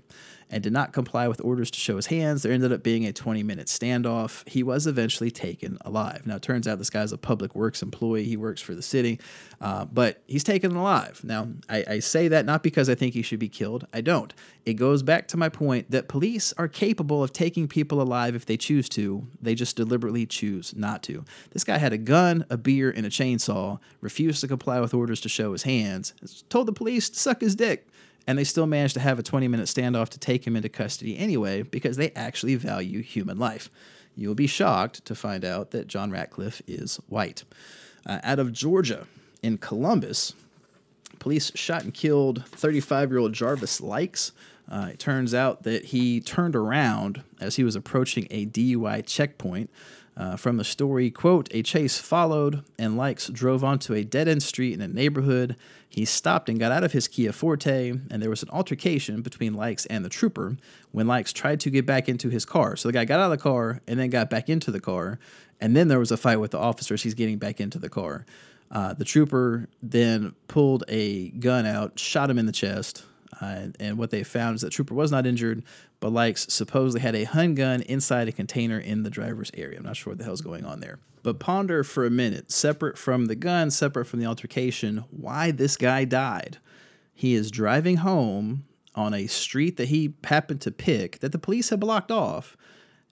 and 0.51 0.63
did 0.63 0.73
not 0.73 0.93
comply 0.93 1.29
with 1.29 1.41
orders 1.43 1.71
to 1.71 1.79
show 1.79 1.97
his 1.97 2.07
hands. 2.07 2.43
There 2.43 2.53
ended 2.53 2.73
up 2.73 2.83
being 2.83 3.07
a 3.07 3.13
20 3.13 3.43
minute 3.43 3.69
standoff. 3.69 4.47
He 4.49 4.63
was 4.63 4.87
eventually 4.87 5.31
taken 5.31 5.79
alive. 5.83 6.27
Now, 6.27 6.37
it 6.37 6.43
turns 6.43 6.67
out 6.67 6.79
this 6.79 6.91
guy's 6.91 7.13
a 7.13 7.19
public 7.19 7.55
works 7.55 7.83
employee. 7.83 8.25
He 8.25 8.37
works 8.37 8.61
for 8.61 8.75
the 8.75 8.83
city, 8.83 9.21
uh, 9.61 9.85
but 9.85 10.23
he's 10.27 10.45
taken 10.45 10.75
alive. 10.75 11.21
Now, 11.23 11.49
I, 11.69 11.85
I 11.89 11.99
say 12.01 12.29
that 12.29 12.45
not 12.45 12.63
because 12.63 12.91
I 12.91 12.95
think 12.95 13.15
he 13.15 13.23
should 13.23 13.39
be 13.39 13.49
killed. 13.49 13.87
I 13.93 14.01
don't. 14.01 14.35
It 14.67 14.75
goes 14.75 15.03
back 15.03 15.29
to 15.29 15.37
my 15.37 15.49
point 15.49 15.91
that 15.91 16.09
police 16.09 16.53
are 16.59 16.69
capable 16.69 17.23
of 17.23 17.33
taking 17.33 17.67
people 17.69 18.03
alive 18.03 18.35
if 18.35 18.45
they 18.45 18.57
choose 18.57 18.89
to. 18.91 19.27
They 19.41 19.55
just 19.55 19.77
deliberately 19.77 20.27
choose 20.27 20.75
not 20.77 21.03
to. 21.05 21.25
This 21.53 21.65
guy 21.65 21.79
had 21.79 21.93
a 21.93 21.99
gun, 21.99 22.45
a 22.51 22.57
beer, 22.57 22.91
and 22.91 23.07
a 23.07 23.11
chainsaw, 23.11 23.79
refused 24.01 24.41
to 24.43 24.49
comply 24.49 24.81
with 24.81 24.93
orders 24.93 25.21
to 25.23 25.29
show 25.29 25.53
his 25.53 25.63
hands, 25.63 26.13
told 26.49 26.67
the 26.67 26.73
police 26.73 27.09
to 27.11 27.19
suck 27.19 27.41
his 27.41 27.55
dick 27.55 27.87
and 28.27 28.39
they 28.39 28.45
still 28.45 28.67
managed 28.67 28.95
to 28.95 29.01
have 29.01 29.19
a 29.19 29.23
20 29.23 29.49
minute 29.49 29.67
standoff 29.67 30.09
to 30.11 30.19
take 30.19 30.47
him 30.47 30.57
into 30.57 30.69
custody 30.69 31.19
anyway 31.19 31.63
because 31.63 31.97
they 31.97 32.11
actually 32.13 32.55
value 32.55 33.03
human 33.03 33.39
life. 33.39 33.71
You'll 34.17 34.35
be 34.35 34.47
shocked 34.47 35.05
to 35.07 35.15
find 35.15 35.45
out 35.45 35.71
that 35.71 35.87
John 35.87 36.11
Ratcliffe 36.11 36.63
is 36.67 36.97
white. 37.09 37.45
Uh, 38.07 38.19
out 38.23 38.39
of 38.39 38.53
Georgia, 38.53 39.07
in 39.43 39.59
Columbus, 39.59 40.35
police 41.19 41.53
shot 41.55 41.85
and 41.85 41.95
killed 41.95 42.45
35 42.47 43.11
year 43.11 43.19
old 43.19 43.33
Jarvis 43.33 43.81
Likes. 43.81 44.33
Uh, 44.71 44.91
it 44.93 44.99
turns 44.99 45.35
out 45.35 45.65
that 45.65 45.87
he 45.87 46.21
turned 46.21 46.55
around 46.55 47.23
as 47.41 47.57
he 47.57 47.65
was 47.65 47.75
approaching 47.75 48.29
a 48.31 48.47
DUI 48.47 49.05
checkpoint. 49.05 49.71
Uh, 50.21 50.37
from 50.37 50.59
the 50.59 50.65
story, 50.65 51.11
quote, 51.11 51.49
a 51.51 51.63
chase 51.63 51.97
followed, 51.97 52.63
and 52.79 52.95
Likes 52.95 53.29
drove 53.29 53.65
onto 53.65 53.95
a 53.95 54.05
dead 54.05 54.29
end 54.29 54.43
street 54.43 54.75
in 54.75 54.83
a 54.83 54.87
neighborhood. 54.87 55.57
He 55.89 56.05
stopped 56.05 56.51
and 56.51 56.61
got 56.61 56.73
out 56.73 56.85
of 56.85 56.93
his 56.93 57.09
Kia 57.09 57.33
Forte, 57.33 57.93
and 58.11 58.23
there 58.23 58.29
was 58.29 58.43
an 58.43 58.51
altercation 58.51 59.23
between 59.23 59.55
Likes 59.55 59.87
and 59.87 60.05
the 60.05 60.11
trooper 60.11 60.59
when 60.93 61.07
Likes 61.07 61.33
tried 61.33 61.59
to 61.61 61.71
get 61.71 61.87
back 61.87 62.07
into 62.07 62.29
his 62.29 62.45
car. 62.45 62.77
So 62.77 62.91
the 62.91 62.93
guy 62.93 63.07
got 63.07 63.19
out 63.19 63.33
of 63.33 63.39
the 63.39 63.43
car 63.43 63.81
and 63.89 63.99
then 63.99 64.11
got 64.11 64.29
back 64.29 64.51
into 64.51 64.71
the 64.71 64.79
car, 64.79 65.19
and 65.59 65.75
then 65.75 65.89
there 65.89 65.99
was 65.99 66.11
a 66.11 66.19
fight 66.19 66.39
with 66.39 66.51
the 66.51 66.59
officers. 66.59 67.03
He's 67.03 67.15
getting 67.15 67.39
back 67.39 67.59
into 67.59 67.79
the 67.79 67.89
car. 67.89 68.27
Uh, 68.71 68.93
the 68.93 69.07
trooper 69.07 69.71
then 69.83 70.35
pulled 70.49 70.85
a 70.89 71.31
gun 71.31 71.65
out, 71.65 71.99
shot 71.99 72.29
him 72.29 72.39
in 72.39 72.45
the 72.45 72.53
chest. 72.53 73.05
Uh, 73.41 73.69
and 73.79 73.99
what 73.99 74.11
they 74.11 74.23
found 74.23 74.57
is 74.57 74.63
that 74.63 74.71
Trooper 74.71 74.95
was 74.95 75.13
not 75.13 75.27
injured, 75.27 75.63
but 76.01 76.13
Likes 76.13 76.47
supposedly 76.53 77.01
had 77.01 77.15
a 77.15 77.25
handgun 77.25 77.83
inside 77.83 78.29
a 78.29 78.33
container 78.33 78.79
in 78.79 79.03
the 79.03 79.11
driver's 79.11 79.51
area. 79.55 79.79
I'm 79.79 79.85
not 79.85 79.97
sure 79.97 80.13
what 80.13 80.19
the 80.19 80.25
hell's 80.25 80.41
going 80.41 80.65
on 80.65 80.81
there. 80.81 80.99
But 81.23 81.39
ponder 81.39 81.85
for 81.85 82.07
a 82.07 82.11
minute, 82.11 82.51
separate 82.51 82.97
from 82.97 83.27
the 83.27 83.37
gun, 83.37 83.71
separate 83.71 84.07
from 84.07 84.21
the 84.21 84.27
altercation, 84.27 85.05
why 85.11 85.51
this 85.51 85.77
guy 85.77 86.05
died. 86.05 86.59
He 87.15 87.35
is 87.35 87.51
driving 87.51 87.99
home 87.99 88.65
on 88.95 89.15
a 89.15 89.27
street 89.27 89.77
that 89.77 89.89
he 89.89 90.15
happened 90.25 90.61
to 90.63 90.71
pick 90.71 91.19
that 91.21 91.33
the 91.33 91.39
police 91.39 91.69
had 91.69 91.81
blocked 91.81 92.11
off, 92.11 92.57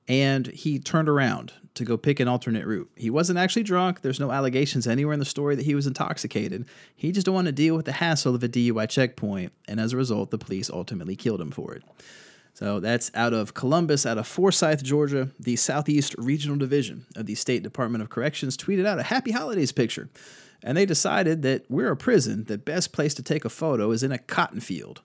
and 0.09 0.46
he 0.48 0.78
turned 0.78 1.09
around 1.09 1.52
to 1.78 1.84
go 1.84 1.96
pick 1.96 2.20
an 2.20 2.28
alternate 2.28 2.66
route. 2.66 2.90
He 2.96 3.10
wasn't 3.10 3.38
actually 3.38 3.62
drunk. 3.62 4.02
There's 4.02 4.20
no 4.20 4.30
allegations 4.30 4.86
anywhere 4.86 5.14
in 5.14 5.18
the 5.18 5.24
story 5.24 5.56
that 5.56 5.64
he 5.64 5.74
was 5.74 5.86
intoxicated. 5.86 6.66
He 6.94 7.10
just 7.10 7.24
didn't 7.24 7.34
want 7.34 7.46
to 7.46 7.52
deal 7.52 7.74
with 7.74 7.86
the 7.86 7.92
hassle 7.92 8.34
of 8.34 8.42
a 8.42 8.48
DUI 8.48 8.88
checkpoint, 8.88 9.52
and 9.66 9.80
as 9.80 9.92
a 9.92 9.96
result, 9.96 10.30
the 10.30 10.38
police 10.38 10.70
ultimately 10.70 11.16
killed 11.16 11.40
him 11.40 11.50
for 11.50 11.74
it. 11.74 11.82
So 12.54 12.80
that's 12.80 13.10
out 13.14 13.32
of 13.32 13.54
Columbus, 13.54 14.04
out 14.04 14.18
of 14.18 14.26
Forsyth, 14.26 14.82
Georgia. 14.82 15.30
The 15.38 15.54
Southeast 15.54 16.16
Regional 16.18 16.56
Division 16.56 17.06
of 17.14 17.26
the 17.26 17.36
State 17.36 17.62
Department 17.62 18.02
of 18.02 18.10
Corrections 18.10 18.56
tweeted 18.56 18.84
out 18.84 18.98
a 18.98 19.04
happy 19.04 19.30
holidays 19.30 19.70
picture. 19.70 20.08
And 20.64 20.76
they 20.76 20.84
decided 20.84 21.42
that 21.42 21.64
we're 21.68 21.92
a 21.92 21.96
prison, 21.96 22.44
the 22.44 22.58
best 22.58 22.92
place 22.92 23.14
to 23.14 23.22
take 23.22 23.44
a 23.44 23.48
photo 23.48 23.92
is 23.92 24.02
in 24.02 24.10
a 24.10 24.18
cotton 24.18 24.58
field. 24.58 25.02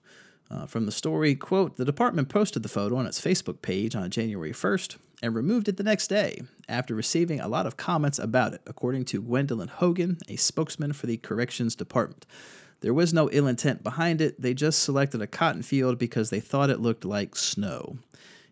Uh, 0.50 0.66
from 0.66 0.86
the 0.86 0.92
story, 0.92 1.34
quote, 1.34 1.76
the 1.76 1.84
department 1.84 2.28
posted 2.28 2.62
the 2.62 2.68
photo 2.68 2.96
on 2.96 3.06
its 3.06 3.20
Facebook 3.20 3.62
page 3.62 3.96
on 3.96 4.10
January 4.10 4.52
1st 4.52 4.96
and 5.22 5.34
removed 5.34 5.68
it 5.68 5.78
the 5.78 5.82
next 5.82 6.08
day 6.08 6.42
after 6.68 6.94
receiving 6.94 7.40
a 7.40 7.48
lot 7.48 7.66
of 7.66 7.76
comments 7.76 8.18
about 8.18 8.52
it, 8.52 8.60
according 8.66 9.04
to 9.06 9.22
Gwendolyn 9.22 9.68
Hogan, 9.68 10.18
a 10.28 10.36
spokesman 10.36 10.92
for 10.92 11.06
the 11.06 11.16
Corrections 11.16 11.74
Department. 11.74 12.26
There 12.80 12.92
was 12.92 13.14
no 13.14 13.30
ill 13.32 13.46
intent 13.46 13.82
behind 13.82 14.20
it, 14.20 14.40
they 14.40 14.52
just 14.52 14.82
selected 14.82 15.22
a 15.22 15.26
cotton 15.26 15.62
field 15.62 15.98
because 15.98 16.28
they 16.28 16.40
thought 16.40 16.68
it 16.68 16.80
looked 16.80 17.06
like 17.06 17.36
snow. 17.36 17.96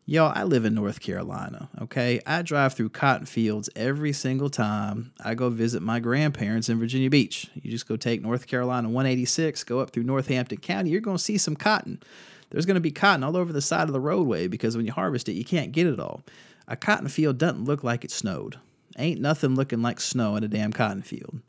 Y'all, 0.05 0.33
I 0.35 0.43
live 0.43 0.65
in 0.65 0.75
North 0.75 1.01
Carolina, 1.01 1.69
okay? 1.81 2.21
I 2.27 2.43
drive 2.43 2.75
through 2.75 2.89
cotton 2.89 3.25
fields 3.25 3.71
every 3.77 4.13
single 4.13 4.51
time 4.51 5.13
I 5.25 5.35
go 5.35 5.49
visit 5.49 5.81
my 5.81 6.01
grandparents 6.01 6.69
in 6.69 6.81
Virginia 6.81 7.09
Beach. 7.09 7.49
You 7.55 7.71
just 7.71 7.87
go 7.87 7.95
take 7.95 8.21
North 8.21 8.49
Carolina 8.49 8.89
186, 8.89 9.63
go 9.63 9.79
up 9.79 9.91
through 9.91 10.03
Northampton 10.03 10.59
County, 10.59 10.91
you're 10.91 11.01
to 11.17 11.23
see 11.23 11.39
some 11.39 11.55
cotton. 11.55 12.03
There's 12.51 12.67
to 12.75 12.81
be 12.81 12.91
cotton 12.91 13.23
all 13.23 13.37
over 13.37 13.53
the 13.53 13.61
side 13.61 13.89
of 13.89 13.93
the 13.93 14.01
roadway 14.01 14.49
because 14.49 14.77
when 14.77 14.87
you 14.87 14.93
harvest 14.93 15.29
it, 15.29 15.35
you 15.35 15.45
can't 15.45 15.71
get 15.71 15.87
it 15.87 16.01
all. 16.01 16.23
A 16.67 16.75
cotton 16.75 17.09
field 17.09 17.39
doesn't 17.39 17.65
look 17.65 17.85
like 17.85 18.05
it 18.05 18.11
snowed. 18.11 18.59
Ain't 18.99 19.21
nothing 19.21 19.55
looking 19.55 19.83
like 19.83 20.01
snow 20.01 20.35
in 20.35 20.43
a 20.43 20.49
damn 20.49 20.73
cotton 20.73 21.03
field. 21.03 21.41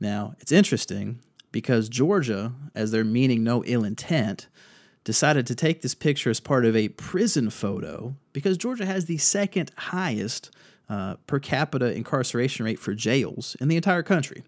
Now, 0.00 0.34
it's 0.40 0.52
interesting 0.52 1.20
because 1.52 1.90
Georgia, 1.90 2.52
as 2.74 2.90
they're 2.90 3.04
meaning 3.04 3.44
no 3.44 3.62
ill 3.64 3.84
intent, 3.84 4.48
decided 5.04 5.46
to 5.46 5.54
take 5.54 5.82
this 5.82 5.94
picture 5.94 6.30
as 6.30 6.40
part 6.40 6.64
of 6.64 6.74
a 6.74 6.88
prison 6.88 7.50
photo 7.50 8.16
because 8.32 8.56
Georgia 8.56 8.86
has 8.86 9.04
the 9.04 9.18
second 9.18 9.70
highest 9.76 10.50
uh, 10.88 11.14
per 11.26 11.38
capita 11.38 11.94
incarceration 11.94 12.64
rate 12.64 12.78
for 12.78 12.94
jails 12.94 13.56
in 13.60 13.68
the 13.68 13.76
entire 13.76 14.02
country. 14.02 14.42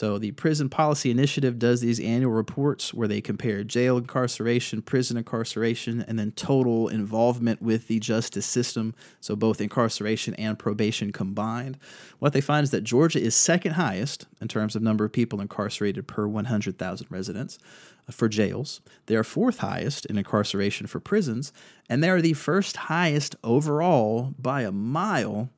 So, 0.00 0.16
the 0.16 0.30
Prison 0.30 0.70
Policy 0.70 1.10
Initiative 1.10 1.58
does 1.58 1.82
these 1.82 2.00
annual 2.00 2.32
reports 2.32 2.94
where 2.94 3.06
they 3.06 3.20
compare 3.20 3.62
jail 3.62 3.98
incarceration, 3.98 4.80
prison 4.80 5.18
incarceration, 5.18 6.06
and 6.08 6.18
then 6.18 6.32
total 6.32 6.88
involvement 6.88 7.60
with 7.60 7.86
the 7.86 8.00
justice 8.00 8.46
system. 8.46 8.94
So, 9.20 9.36
both 9.36 9.60
incarceration 9.60 10.32
and 10.36 10.58
probation 10.58 11.12
combined. 11.12 11.76
What 12.18 12.32
they 12.32 12.40
find 12.40 12.64
is 12.64 12.70
that 12.70 12.82
Georgia 12.82 13.20
is 13.20 13.36
second 13.36 13.72
highest 13.72 14.26
in 14.40 14.48
terms 14.48 14.74
of 14.74 14.80
number 14.80 15.04
of 15.04 15.12
people 15.12 15.38
incarcerated 15.38 16.08
per 16.08 16.26
100,000 16.26 17.06
residents 17.10 17.58
uh, 18.08 18.12
for 18.12 18.26
jails. 18.26 18.80
They 19.04 19.16
are 19.16 19.22
fourth 19.22 19.58
highest 19.58 20.06
in 20.06 20.16
incarceration 20.16 20.86
for 20.86 21.00
prisons, 21.00 21.52
and 21.90 22.02
they 22.02 22.08
are 22.08 22.22
the 22.22 22.32
first 22.32 22.78
highest 22.88 23.36
overall 23.44 24.32
by 24.38 24.62
a 24.62 24.72
mile 24.72 25.50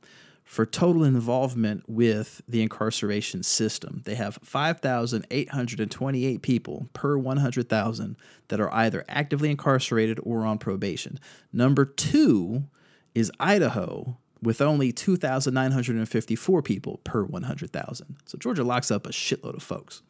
for 0.52 0.66
total 0.66 1.02
involvement 1.02 1.82
with 1.88 2.42
the 2.46 2.60
incarceration 2.60 3.42
system. 3.42 4.02
They 4.04 4.16
have 4.16 4.38
5,828 4.42 6.42
people 6.42 6.90
per 6.92 7.16
100,000 7.16 8.16
that 8.48 8.60
are 8.60 8.70
either 8.74 9.02
actively 9.08 9.50
incarcerated 9.50 10.20
or 10.22 10.44
on 10.44 10.58
probation. 10.58 11.18
Number 11.54 11.86
two 11.86 12.64
is 13.14 13.32
Idaho 13.40 14.18
with 14.42 14.60
only 14.60 14.92
2,954 14.92 16.60
people 16.60 17.00
per 17.02 17.24
100,000. 17.24 18.16
So 18.26 18.36
Georgia 18.36 18.62
locks 18.62 18.90
up 18.90 19.06
a 19.06 19.10
shitload 19.10 19.56
of 19.56 19.62
folks. 19.62 20.02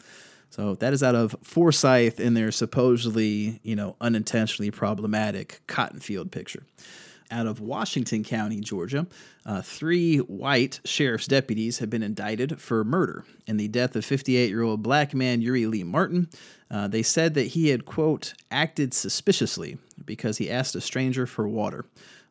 So 0.50 0.74
that 0.74 0.92
is 0.92 1.04
out 1.04 1.14
of 1.14 1.36
Forsyth 1.44 2.18
in 2.18 2.34
their 2.34 2.50
supposedly, 2.50 3.60
you 3.62 3.76
know, 3.76 3.94
unintentionally 4.00 4.72
problematic 4.72 5.60
cotton 5.68 6.00
field 6.00 6.32
picture 6.32 6.64
out 7.32 7.46
of 7.46 7.60
Washington 7.60 8.22
County, 8.22 8.60
Georgia. 8.60 9.06
Uh, 9.44 9.62
three 9.62 10.18
white 10.18 10.80
sheriff's 10.84 11.26
deputies 11.26 11.78
have 11.78 11.90
been 11.90 12.02
indicted 12.02 12.60
for 12.60 12.84
murder 12.84 13.24
in 13.46 13.56
the 13.56 13.66
death 13.66 13.96
of 13.96 14.04
58 14.04 14.48
year 14.48 14.62
old 14.62 14.82
black 14.82 15.14
man 15.14 15.40
Euree 15.40 15.66
Lee 15.66 15.82
Martin. 15.82 16.28
Uh, 16.70 16.86
they 16.86 17.02
said 17.02 17.34
that 17.34 17.48
he 17.48 17.70
had, 17.70 17.84
quote, 17.84 18.34
acted 18.50 18.94
suspiciously 18.94 19.78
because 20.04 20.38
he 20.38 20.50
asked 20.50 20.74
a 20.74 20.80
stranger 20.80 21.26
for 21.26 21.48
water. 21.48 21.84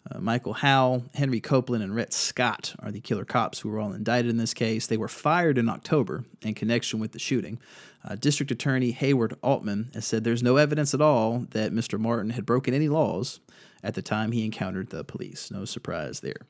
Uh, 0.10 0.20
Michael 0.20 0.54
Howell, 0.54 1.04
Henry 1.14 1.40
Copeland, 1.40 1.84
and 1.84 1.94
Rhett 1.94 2.12
Scott 2.12 2.74
are 2.80 2.92
the 2.92 3.02
killer 3.02 3.26
cops 3.26 3.60
who 3.60 3.70
were 3.70 3.80
all 3.80 3.94
indicted 3.94 4.32
in 4.32 4.38
this 4.38 4.54
case. 4.54 4.88
They 4.88 4.98
were 4.98 5.08
fired 5.08 5.60
in 5.60 5.70
October 5.70 6.24
in 6.42 6.56
connection 6.56 7.00
with 7.00 7.12
the 7.12 7.20
shooting. 7.20 7.60
Uh, 8.04 8.16
District 8.16 8.52
Attorney 8.52 8.92
Hayward 8.92 9.36
Altman 9.44 9.92
has 9.94 10.06
said 10.06 10.24
there's 10.24 10.42
no 10.42 10.58
evidence 10.58 10.96
at 10.96 11.02
all 11.02 11.46
that 11.52 11.72
Mr. 11.72 12.00
Martin 12.00 12.32
had 12.32 12.48
broken 12.48 12.74
any 12.74 12.90
laws 12.90 13.40
at 13.84 13.96
the 13.96 14.02
time 14.02 14.32
he 14.32 14.46
encountered 14.46 14.90
the 14.90 15.04
police. 15.04 15.52
No 15.52 15.66
surprise 15.66 16.20
there. 16.20 16.48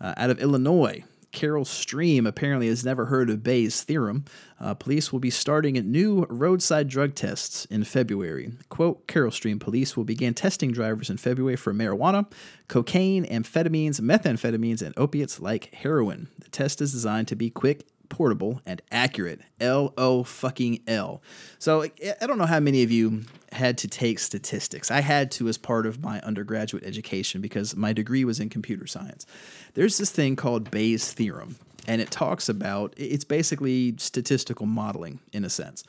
Uh, 0.00 0.14
out 0.16 0.30
of 0.30 0.38
Illinois, 0.40 1.04
Carol 1.32 1.64
Stream 1.66 2.26
apparently 2.26 2.68
has 2.68 2.84
never 2.84 3.06
heard 3.06 3.28
of 3.28 3.42
Bayes' 3.42 3.82
theorem. 3.82 4.24
Uh, 4.58 4.72
police 4.72 5.12
will 5.12 5.18
be 5.18 5.28
starting 5.28 5.74
new 5.90 6.24
roadside 6.30 6.88
drug 6.88 7.14
tests 7.14 7.66
in 7.66 7.84
February. 7.84 8.52
Quote 8.70 9.06
Carol 9.06 9.30
Stream 9.30 9.58
police 9.58 9.96
will 9.96 10.04
begin 10.04 10.32
testing 10.32 10.72
drivers 10.72 11.10
in 11.10 11.18
February 11.18 11.56
for 11.56 11.74
marijuana, 11.74 12.30
cocaine, 12.68 13.26
amphetamines, 13.26 14.00
methamphetamines, 14.00 14.80
and 14.80 14.94
opiates 14.96 15.38
like 15.38 15.74
heroin. 15.74 16.28
The 16.38 16.48
test 16.48 16.80
is 16.80 16.92
designed 16.92 17.28
to 17.28 17.36
be 17.36 17.50
quick 17.50 17.86
portable, 18.08 18.60
and 18.64 18.80
accurate. 18.90 19.40
L 19.60 19.92
O 19.96 20.24
fucking 20.24 20.80
L. 20.86 21.22
So 21.58 21.82
I 21.82 22.26
don't 22.26 22.38
know 22.38 22.46
how 22.46 22.60
many 22.60 22.82
of 22.82 22.90
you 22.90 23.24
had 23.56 23.78
to 23.78 23.88
take 23.88 24.18
statistics. 24.18 24.90
I 24.90 25.00
had 25.00 25.30
to 25.32 25.48
as 25.48 25.58
part 25.58 25.86
of 25.86 26.02
my 26.02 26.20
undergraduate 26.20 26.84
education 26.84 27.40
because 27.40 27.74
my 27.76 27.92
degree 27.92 28.24
was 28.24 28.38
in 28.40 28.48
computer 28.48 28.86
science. 28.86 29.26
There's 29.74 29.98
this 29.98 30.10
thing 30.10 30.36
called 30.36 30.70
Bayes' 30.70 31.12
theorem, 31.12 31.56
and 31.86 32.00
it 32.00 32.10
talks 32.10 32.48
about 32.48 32.94
it's 32.96 33.24
basically 33.24 33.94
statistical 33.98 34.66
modeling 34.66 35.20
in 35.32 35.44
a 35.44 35.50
sense. 35.50 35.84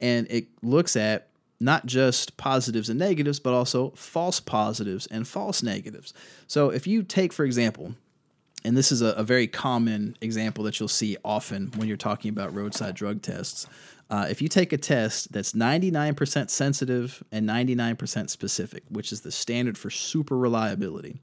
And 0.00 0.26
it 0.30 0.46
looks 0.62 0.96
at 0.96 1.28
not 1.60 1.86
just 1.86 2.36
positives 2.36 2.88
and 2.88 2.98
negatives, 2.98 3.38
but 3.38 3.54
also 3.54 3.90
false 3.90 4.40
positives 4.40 5.06
and 5.06 5.28
false 5.28 5.62
negatives. 5.62 6.12
So 6.48 6.70
if 6.70 6.88
you 6.88 7.04
take, 7.04 7.32
for 7.32 7.44
example, 7.44 7.94
and 8.64 8.76
this 8.76 8.92
is 8.92 9.02
a, 9.02 9.08
a, 9.08 9.24
very 9.24 9.46
common 9.46 10.16
example 10.20 10.64
that 10.64 10.78
you'll 10.78 10.88
see 10.88 11.16
often 11.24 11.72
when 11.76 11.88
you're 11.88 11.96
talking 11.96 12.28
about 12.28 12.54
roadside 12.54 12.94
drug 12.94 13.22
tests. 13.22 13.66
Uh, 14.12 14.26
if 14.28 14.42
you 14.42 14.48
take 14.48 14.74
a 14.74 14.76
test 14.76 15.32
that's 15.32 15.54
99% 15.54 16.50
sensitive 16.50 17.24
and 17.32 17.48
99% 17.48 18.28
specific, 18.28 18.82
which 18.90 19.10
is 19.10 19.22
the 19.22 19.32
standard 19.32 19.78
for 19.78 19.88
super 19.88 20.36
reliability, 20.36 21.18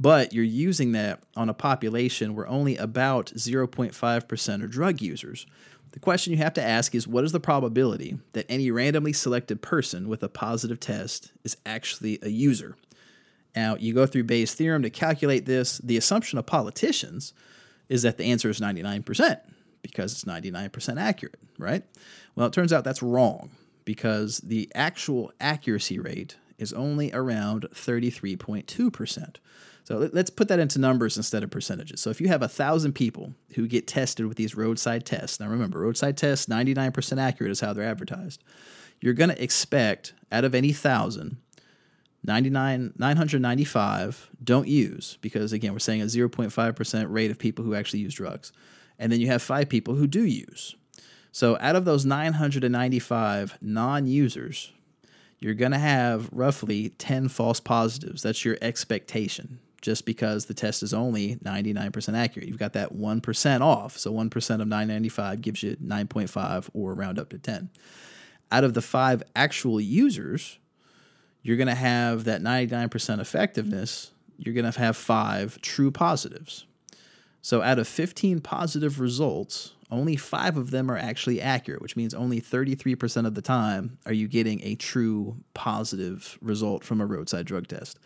but 0.00 0.32
you're 0.32 0.42
using 0.42 0.90
that 0.90 1.22
on 1.36 1.48
a 1.48 1.54
population 1.54 2.34
where 2.34 2.48
only 2.48 2.76
about 2.76 3.26
0.5% 3.26 4.62
are 4.62 4.66
drug 4.66 5.00
users, 5.00 5.46
the 5.92 6.00
question 6.00 6.32
you 6.32 6.38
have 6.38 6.52
to 6.54 6.62
ask 6.62 6.96
is 6.96 7.06
what 7.06 7.22
is 7.22 7.30
the 7.30 7.38
probability 7.38 8.18
that 8.32 8.44
any 8.48 8.72
randomly 8.72 9.12
selected 9.12 9.62
person 9.62 10.08
with 10.08 10.20
a 10.24 10.28
positive 10.28 10.80
test 10.80 11.30
is 11.44 11.56
actually 11.64 12.18
a 12.22 12.28
user? 12.28 12.76
Now, 13.54 13.76
you 13.76 13.94
go 13.94 14.04
through 14.04 14.24
Bayes' 14.24 14.52
theorem 14.52 14.82
to 14.82 14.90
calculate 14.90 15.46
this. 15.46 15.78
The 15.78 15.96
assumption 15.96 16.40
of 16.40 16.46
politicians 16.46 17.32
is 17.88 18.02
that 18.02 18.18
the 18.18 18.24
answer 18.24 18.50
is 18.50 18.58
99% 18.58 19.38
because 19.90 20.12
it's 20.12 20.24
99% 20.24 21.00
accurate, 21.00 21.38
right? 21.58 21.82
Well, 22.34 22.46
it 22.46 22.52
turns 22.52 22.72
out 22.72 22.84
that's 22.84 23.02
wrong 23.02 23.50
because 23.84 24.38
the 24.38 24.70
actual 24.74 25.32
accuracy 25.40 25.98
rate 25.98 26.36
is 26.58 26.72
only 26.72 27.12
around 27.12 27.66
33.2%. 27.72 29.36
So 29.84 30.10
let's 30.12 30.30
put 30.30 30.48
that 30.48 30.58
into 30.58 30.80
numbers 30.80 31.16
instead 31.16 31.44
of 31.44 31.50
percentages. 31.50 32.00
So 32.00 32.10
if 32.10 32.20
you 32.20 32.26
have 32.26 32.42
a 32.42 32.48
thousand 32.48 32.94
people 32.94 33.34
who 33.54 33.68
get 33.68 33.86
tested 33.86 34.26
with 34.26 34.36
these 34.36 34.56
roadside 34.56 35.06
tests, 35.06 35.38
now 35.38 35.48
remember, 35.48 35.78
roadside 35.78 36.16
tests, 36.16 36.46
99% 36.46 37.20
accurate 37.20 37.52
is 37.52 37.60
how 37.60 37.72
they're 37.72 37.84
advertised. 37.84 38.42
You're 39.00 39.14
going 39.14 39.30
to 39.30 39.40
expect 39.40 40.12
out 40.32 40.44
of 40.44 40.54
any 40.54 40.72
thousand 40.72 41.36
99 42.24 42.94
995 42.98 44.30
don't 44.42 44.66
use 44.66 45.16
because 45.20 45.52
again 45.52 45.72
we're 45.72 45.78
saying 45.78 46.02
a 46.02 46.06
0.5% 46.06 47.06
rate 47.08 47.30
of 47.30 47.38
people 47.38 47.64
who 47.64 47.74
actually 47.74 48.00
use 48.00 48.14
drugs 48.14 48.52
and 48.98 49.12
then 49.12 49.20
you 49.20 49.26
have 49.28 49.42
five 49.42 49.68
people 49.68 49.94
who 49.94 50.06
do 50.06 50.24
use. 50.24 50.74
So 51.32 51.58
out 51.60 51.76
of 51.76 51.84
those 51.84 52.04
995 52.04 53.58
non-users 53.60 54.72
you're 55.38 55.54
going 55.54 55.72
to 55.72 55.78
have 55.78 56.30
roughly 56.32 56.88
10 56.90 57.28
false 57.28 57.60
positives. 57.60 58.22
That's 58.22 58.42
your 58.42 58.56
expectation 58.62 59.58
just 59.82 60.06
because 60.06 60.46
the 60.46 60.54
test 60.54 60.82
is 60.82 60.94
only 60.94 61.36
99% 61.36 62.16
accurate. 62.16 62.48
You've 62.48 62.58
got 62.58 62.72
that 62.72 62.94
1% 62.94 63.60
off 63.60 63.98
so 63.98 64.12
1% 64.12 64.34
of 64.34 64.68
995 64.68 65.42
gives 65.42 65.62
you 65.62 65.76
9.5 65.76 66.70
or 66.72 66.94
round 66.94 67.18
up 67.18 67.28
to 67.30 67.38
10 67.38 67.70
out 68.50 68.64
of 68.64 68.74
the 68.74 68.82
five 68.82 69.22
actual 69.34 69.80
users 69.80 70.58
you're 71.42 71.56
going 71.56 71.68
to 71.68 71.74
have 71.74 72.24
that 72.24 72.40
99% 72.40 73.20
effectiveness 73.20 74.10
you're 74.38 74.54
going 74.54 74.70
to 74.70 74.78
have 74.78 74.96
five 74.96 75.60
true 75.62 75.90
positives. 75.90 76.66
So 77.42 77.62
out 77.62 77.78
of 77.78 77.86
15 77.86 78.40
positive 78.40 79.00
results, 79.00 79.72
only 79.90 80.16
five 80.16 80.56
of 80.56 80.70
them 80.70 80.90
are 80.90 80.96
actually 80.96 81.40
accurate, 81.40 81.80
which 81.80 81.96
means 81.96 82.12
only 82.12 82.40
33% 82.40 83.26
of 83.26 83.34
the 83.34 83.42
time 83.42 83.98
are 84.04 84.12
you 84.12 84.26
getting 84.26 84.60
a 84.62 84.74
true 84.74 85.36
positive 85.54 86.38
result 86.40 86.82
from 86.82 87.00
a 87.00 87.06
roadside 87.06 87.46
drug 87.46 87.68
test. 87.68 87.98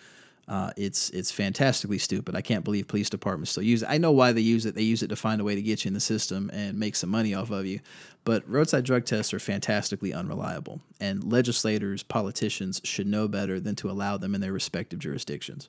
Uh, 0.50 0.72
it's 0.76 1.10
it's 1.10 1.30
fantastically 1.30 1.96
stupid. 1.96 2.34
I 2.34 2.40
can't 2.40 2.64
believe 2.64 2.88
police 2.88 3.08
departments 3.08 3.52
still 3.52 3.62
use 3.62 3.84
it. 3.84 3.88
I 3.88 3.98
know 3.98 4.10
why 4.10 4.32
they 4.32 4.40
use 4.40 4.66
it. 4.66 4.74
They 4.74 4.82
use 4.82 5.00
it 5.00 5.06
to 5.08 5.16
find 5.16 5.40
a 5.40 5.44
way 5.44 5.54
to 5.54 5.62
get 5.62 5.84
you 5.84 5.90
in 5.90 5.94
the 5.94 6.00
system 6.00 6.50
and 6.52 6.76
make 6.76 6.96
some 6.96 7.08
money 7.08 7.34
off 7.34 7.50
of 7.50 7.66
you. 7.66 7.78
But 8.24 8.48
roadside 8.50 8.84
drug 8.84 9.04
tests 9.04 9.32
are 9.32 9.38
fantastically 9.38 10.12
unreliable, 10.12 10.80
and 10.98 11.22
legislators, 11.22 12.02
politicians 12.02 12.80
should 12.82 13.06
know 13.06 13.28
better 13.28 13.60
than 13.60 13.76
to 13.76 13.90
allow 13.90 14.16
them 14.16 14.34
in 14.34 14.40
their 14.40 14.52
respective 14.52 14.98
jurisdictions. 14.98 15.68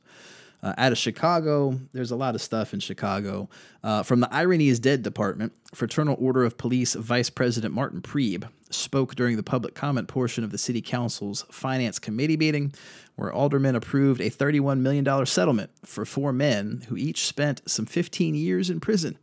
Uh, 0.63 0.73
out 0.77 0.91
of 0.91 0.97
Chicago, 0.97 1.79
there's 1.91 2.11
a 2.11 2.15
lot 2.15 2.35
of 2.35 2.41
stuff 2.41 2.73
in 2.73 2.79
Chicago. 2.79 3.49
Uh, 3.83 4.03
from 4.03 4.19
the 4.19 4.31
Irony 4.33 4.67
is 4.67 4.79
Dead 4.79 5.01
Department, 5.01 5.53
Fraternal 5.73 6.15
Order 6.19 6.43
of 6.43 6.57
Police 6.57 6.93
Vice 6.93 7.29
President 7.29 7.73
Martin 7.73 8.01
Preib 8.01 8.47
spoke 8.69 9.15
during 9.15 9.37
the 9.37 9.43
public 9.43 9.73
comment 9.73 10.07
portion 10.07 10.43
of 10.43 10.51
the 10.51 10.57
City 10.57 10.81
Council's 10.81 11.43
Finance 11.51 11.99
Committee 11.99 12.37
meeting, 12.37 12.73
where 13.15 13.33
aldermen 13.33 13.75
approved 13.75 14.21
a 14.21 14.29
$31 14.29 14.79
million 14.79 15.25
settlement 15.25 15.71
for 15.83 16.05
four 16.05 16.31
men 16.31 16.83
who 16.87 16.95
each 16.95 17.25
spent 17.25 17.61
some 17.65 17.85
15 17.85 18.35
years 18.35 18.69
in 18.69 18.79
prison 18.79 19.17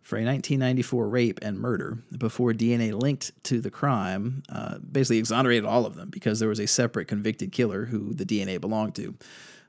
for 0.00 0.16
a 0.16 0.24
1994 0.24 1.08
rape 1.08 1.40
and 1.42 1.58
murder 1.58 1.98
before 2.16 2.52
DNA 2.52 2.92
linked 2.92 3.32
to 3.42 3.60
the 3.60 3.70
crime 3.70 4.42
uh, 4.50 4.76
basically 4.78 5.18
exonerated 5.18 5.64
all 5.64 5.86
of 5.86 5.96
them 5.96 6.10
because 6.10 6.38
there 6.38 6.48
was 6.48 6.60
a 6.60 6.66
separate 6.66 7.08
convicted 7.08 7.52
killer 7.52 7.86
who 7.86 8.12
the 8.12 8.26
DNA 8.26 8.60
belonged 8.60 8.94
to. 8.94 9.14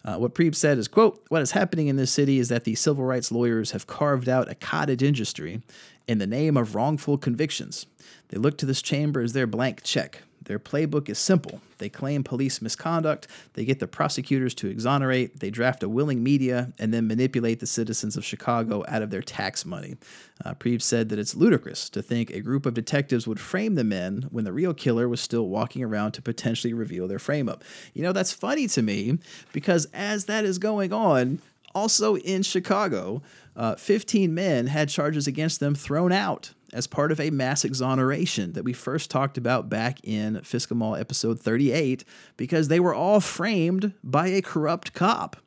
Uh, 0.05 0.17
what 0.17 0.35
Preib 0.35 0.53
said 0.53 0.77
is, 0.77 0.87
quote, 0.87 1.25
what 1.29 1.41
is 1.41 1.51
happening 1.51 1.87
in 1.87 1.95
this 1.95 2.11
city 2.11 2.37
is 2.37 2.47
that 2.49 2.63
the 2.63 2.75
civil 2.75 3.03
rights 3.03 3.31
lawyers 3.31 3.71
have 3.71 3.87
carved 3.87 4.29
out 4.29 4.49
a 4.49 4.55
cottage 4.55 5.01
industry 5.01 5.63
in 6.07 6.19
the 6.19 6.27
name 6.27 6.55
of 6.55 6.75
wrongful 6.75 7.17
convictions. 7.17 7.87
They 8.27 8.37
look 8.37 8.55
to 8.59 8.67
this 8.67 8.83
chamber 8.83 9.19
as 9.19 9.33
their 9.33 9.47
blank 9.47 9.81
check. 9.81 10.21
Their 10.45 10.59
playbook 10.59 11.09
is 11.09 11.19
simple. 11.19 11.61
They 11.77 11.89
claim 11.89 12.23
police 12.23 12.61
misconduct, 12.61 13.27
they 13.53 13.65
get 13.65 13.79
the 13.79 13.87
prosecutors 13.87 14.53
to 14.55 14.67
exonerate, 14.67 15.39
they 15.39 15.49
draft 15.49 15.83
a 15.83 15.89
willing 15.89 16.23
media, 16.23 16.71
and 16.79 16.93
then 16.93 17.07
manipulate 17.07 17.59
the 17.59 17.67
citizens 17.67 18.15
of 18.15 18.23
Chicago 18.23 18.85
out 18.87 19.01
of 19.01 19.09
their 19.09 19.21
tax 19.21 19.65
money. 19.65 19.97
Uh, 20.43 20.53
Preib 20.53 20.81
said 20.81 21.09
that 21.09 21.19
it's 21.19 21.35
ludicrous 21.35 21.89
to 21.89 22.01
think 22.01 22.29
a 22.29 22.39
group 22.39 22.65
of 22.65 22.73
detectives 22.73 23.27
would 23.27 23.39
frame 23.39 23.75
the 23.75 23.83
men 23.83 24.27
when 24.31 24.45
the 24.45 24.53
real 24.53 24.73
killer 24.73 25.09
was 25.09 25.19
still 25.19 25.49
walking 25.49 25.83
around 25.83 26.13
to 26.13 26.21
potentially 26.21 26.73
reveal 26.73 27.07
their 27.07 27.19
frame 27.19 27.49
up. 27.49 27.63
You 27.93 28.03
know, 28.03 28.13
that's 28.13 28.31
funny 28.31 28.67
to 28.69 28.81
me 28.81 29.19
because 29.51 29.87
as 29.93 30.25
that 30.25 30.45
is 30.45 30.57
going 30.57 30.93
on, 30.93 31.39
also 31.73 32.15
in 32.15 32.41
Chicago, 32.41 33.21
uh, 33.55 33.75
15 33.75 34.33
men 34.33 34.67
had 34.67 34.89
charges 34.89 35.27
against 35.27 35.59
them 35.59 35.75
thrown 35.75 36.11
out 36.11 36.53
as 36.73 36.87
part 36.87 37.11
of 37.11 37.19
a 37.19 37.29
mass 37.29 37.63
exoneration 37.63 38.53
that 38.53 38.63
we 38.63 38.73
first 38.73 39.09
talked 39.09 39.37
about 39.37 39.69
back 39.69 39.99
in 40.03 40.35
FSCKEMALL 40.35 40.99
episode 40.99 41.39
38 41.39 42.03
because 42.35 42.67
they 42.67 42.79
were 42.79 42.93
all 42.93 43.21
framed 43.21 43.93
by 44.03 44.27
a 44.27 44.41
corrupt 44.41 44.93
cop. 44.93 45.37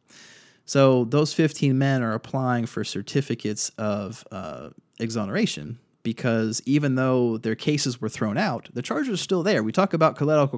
So 0.64 1.04
those 1.04 1.34
15 1.34 1.76
men 1.76 2.02
are 2.02 2.14
applying 2.14 2.66
for 2.66 2.84
certificates 2.84 3.70
of 3.78 4.26
uh, 4.30 4.70
exoneration 4.98 5.78
because 6.02 6.62
even 6.64 6.94
though 6.94 7.38
their 7.38 7.54
cases 7.54 8.00
were 8.00 8.08
thrown 8.08 8.38
out, 8.38 8.68
the 8.72 8.82
charges 8.82 9.12
are 9.12 9.22
still 9.22 9.42
there. 9.42 9.62
We 9.62 9.72
talk 9.72 9.92
about 9.92 10.16
collateral 10.16 10.48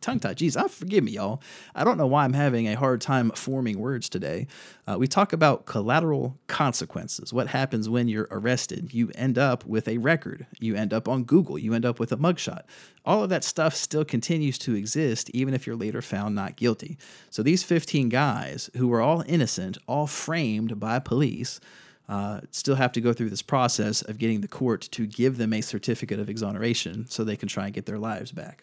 tongue 0.00 0.20
tie. 0.20 0.34
Jeez, 0.34 0.56
I 0.56 0.68
forgive 0.68 1.04
me, 1.04 1.12
y'all. 1.12 1.42
I 1.74 1.84
don't 1.84 1.98
know 1.98 2.06
why 2.06 2.24
I'm 2.24 2.32
having 2.32 2.66
a 2.66 2.74
hard 2.74 3.00
time 3.00 3.30
forming 3.30 3.78
words 3.78 4.08
today. 4.08 4.46
Uh, 4.86 4.96
we 4.98 5.06
talk 5.06 5.32
about 5.32 5.66
collateral 5.66 6.38
consequences. 6.46 7.32
What 7.32 7.48
happens 7.48 7.88
when 7.88 8.08
you're 8.08 8.28
arrested? 8.30 8.94
You 8.94 9.10
end 9.14 9.38
up 9.38 9.64
with 9.66 9.88
a 9.88 9.98
record. 9.98 10.46
You 10.58 10.74
end 10.74 10.92
up 10.92 11.08
on 11.08 11.24
Google. 11.24 11.58
You 11.58 11.74
end 11.74 11.84
up 11.84 12.00
with 12.00 12.12
a 12.12 12.16
mugshot. 12.16 12.62
All 13.04 13.22
of 13.22 13.30
that 13.30 13.44
stuff 13.44 13.74
still 13.74 14.04
continues 14.04 14.58
to 14.58 14.74
exist 14.74 15.30
even 15.30 15.54
if 15.54 15.66
you're 15.66 15.76
later 15.76 16.02
found 16.02 16.34
not 16.34 16.56
guilty. 16.56 16.98
So 17.30 17.42
these 17.42 17.62
15 17.62 18.08
guys 18.08 18.70
who 18.76 18.88
were 18.88 19.00
all 19.00 19.22
innocent, 19.26 19.78
all 19.86 20.06
framed 20.06 20.80
by 20.80 20.98
police 20.98 21.60
uh, 22.08 22.40
still 22.50 22.76
have 22.76 22.92
to 22.92 23.00
go 23.00 23.12
through 23.12 23.30
this 23.30 23.42
process 23.42 24.02
of 24.02 24.18
getting 24.18 24.40
the 24.40 24.48
court 24.48 24.82
to 24.92 25.06
give 25.06 25.38
them 25.38 25.52
a 25.52 25.60
certificate 25.60 26.20
of 26.20 26.28
exoneration 26.28 27.06
so 27.08 27.24
they 27.24 27.36
can 27.36 27.48
try 27.48 27.66
and 27.66 27.74
get 27.74 27.86
their 27.86 27.98
lives 27.98 28.32
back. 28.32 28.62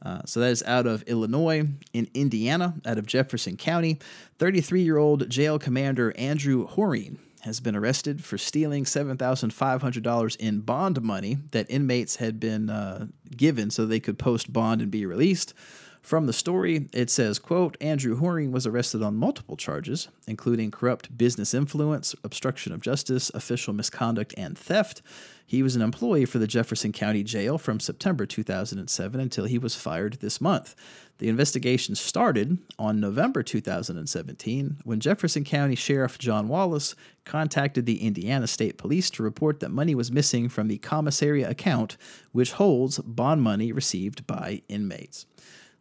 Uh, 0.00 0.20
so 0.24 0.40
that 0.40 0.50
is 0.50 0.62
out 0.62 0.86
of 0.86 1.02
Illinois. 1.02 1.66
In 1.92 2.08
Indiana, 2.14 2.74
out 2.86 2.98
of 2.98 3.06
Jefferson 3.06 3.56
County, 3.56 3.98
33 4.38 4.82
year 4.82 4.96
old 4.96 5.28
jail 5.28 5.58
commander 5.58 6.14
Andrew 6.16 6.68
Horine 6.68 7.18
has 7.42 7.60
been 7.60 7.76
arrested 7.76 8.24
for 8.24 8.36
stealing 8.36 8.84
$7,500 8.84 10.36
in 10.36 10.60
bond 10.60 11.02
money 11.02 11.38
that 11.52 11.66
inmates 11.70 12.16
had 12.16 12.40
been 12.40 12.68
uh, 12.68 13.06
given 13.36 13.70
so 13.70 13.86
they 13.86 14.00
could 14.00 14.18
post 14.18 14.52
bond 14.52 14.80
and 14.80 14.90
be 14.90 15.06
released. 15.06 15.54
From 16.02 16.26
the 16.26 16.32
story, 16.32 16.88
it 16.92 17.10
says, 17.10 17.38
quote, 17.38 17.76
Andrew 17.80 18.18
Horine 18.18 18.50
was 18.50 18.66
arrested 18.66 19.02
on 19.02 19.16
multiple 19.16 19.56
charges, 19.56 20.08
including 20.26 20.70
corrupt 20.70 21.16
business 21.18 21.52
influence, 21.52 22.14
obstruction 22.24 22.72
of 22.72 22.80
justice, 22.80 23.30
official 23.34 23.74
misconduct, 23.74 24.32
and 24.36 24.56
theft. 24.56 25.02
He 25.44 25.62
was 25.62 25.76
an 25.76 25.82
employee 25.82 26.26
for 26.26 26.38
the 26.38 26.46
Jefferson 26.46 26.92
County 26.92 27.22
Jail 27.22 27.58
from 27.58 27.80
September 27.80 28.26
2007 28.26 29.20
until 29.20 29.46
he 29.46 29.58
was 29.58 29.74
fired 29.74 30.14
this 30.20 30.40
month. 30.40 30.74
The 31.18 31.28
investigation 31.28 31.94
started 31.94 32.58
on 32.78 33.00
November 33.00 33.42
2017 33.42 34.76
when 34.84 35.00
Jefferson 35.00 35.44
County 35.44 35.74
Sheriff 35.74 36.18
John 36.18 36.48
Wallace 36.48 36.94
contacted 37.24 37.86
the 37.86 38.02
Indiana 38.02 38.46
State 38.46 38.78
Police 38.78 39.10
to 39.10 39.22
report 39.22 39.60
that 39.60 39.70
money 39.70 39.94
was 39.94 40.12
missing 40.12 40.48
from 40.48 40.68
the 40.68 40.78
commissary 40.78 41.42
account, 41.42 41.96
which 42.32 42.52
holds 42.52 42.98
bond 42.98 43.42
money 43.42 43.72
received 43.72 44.26
by 44.26 44.62
inmates. 44.68 45.26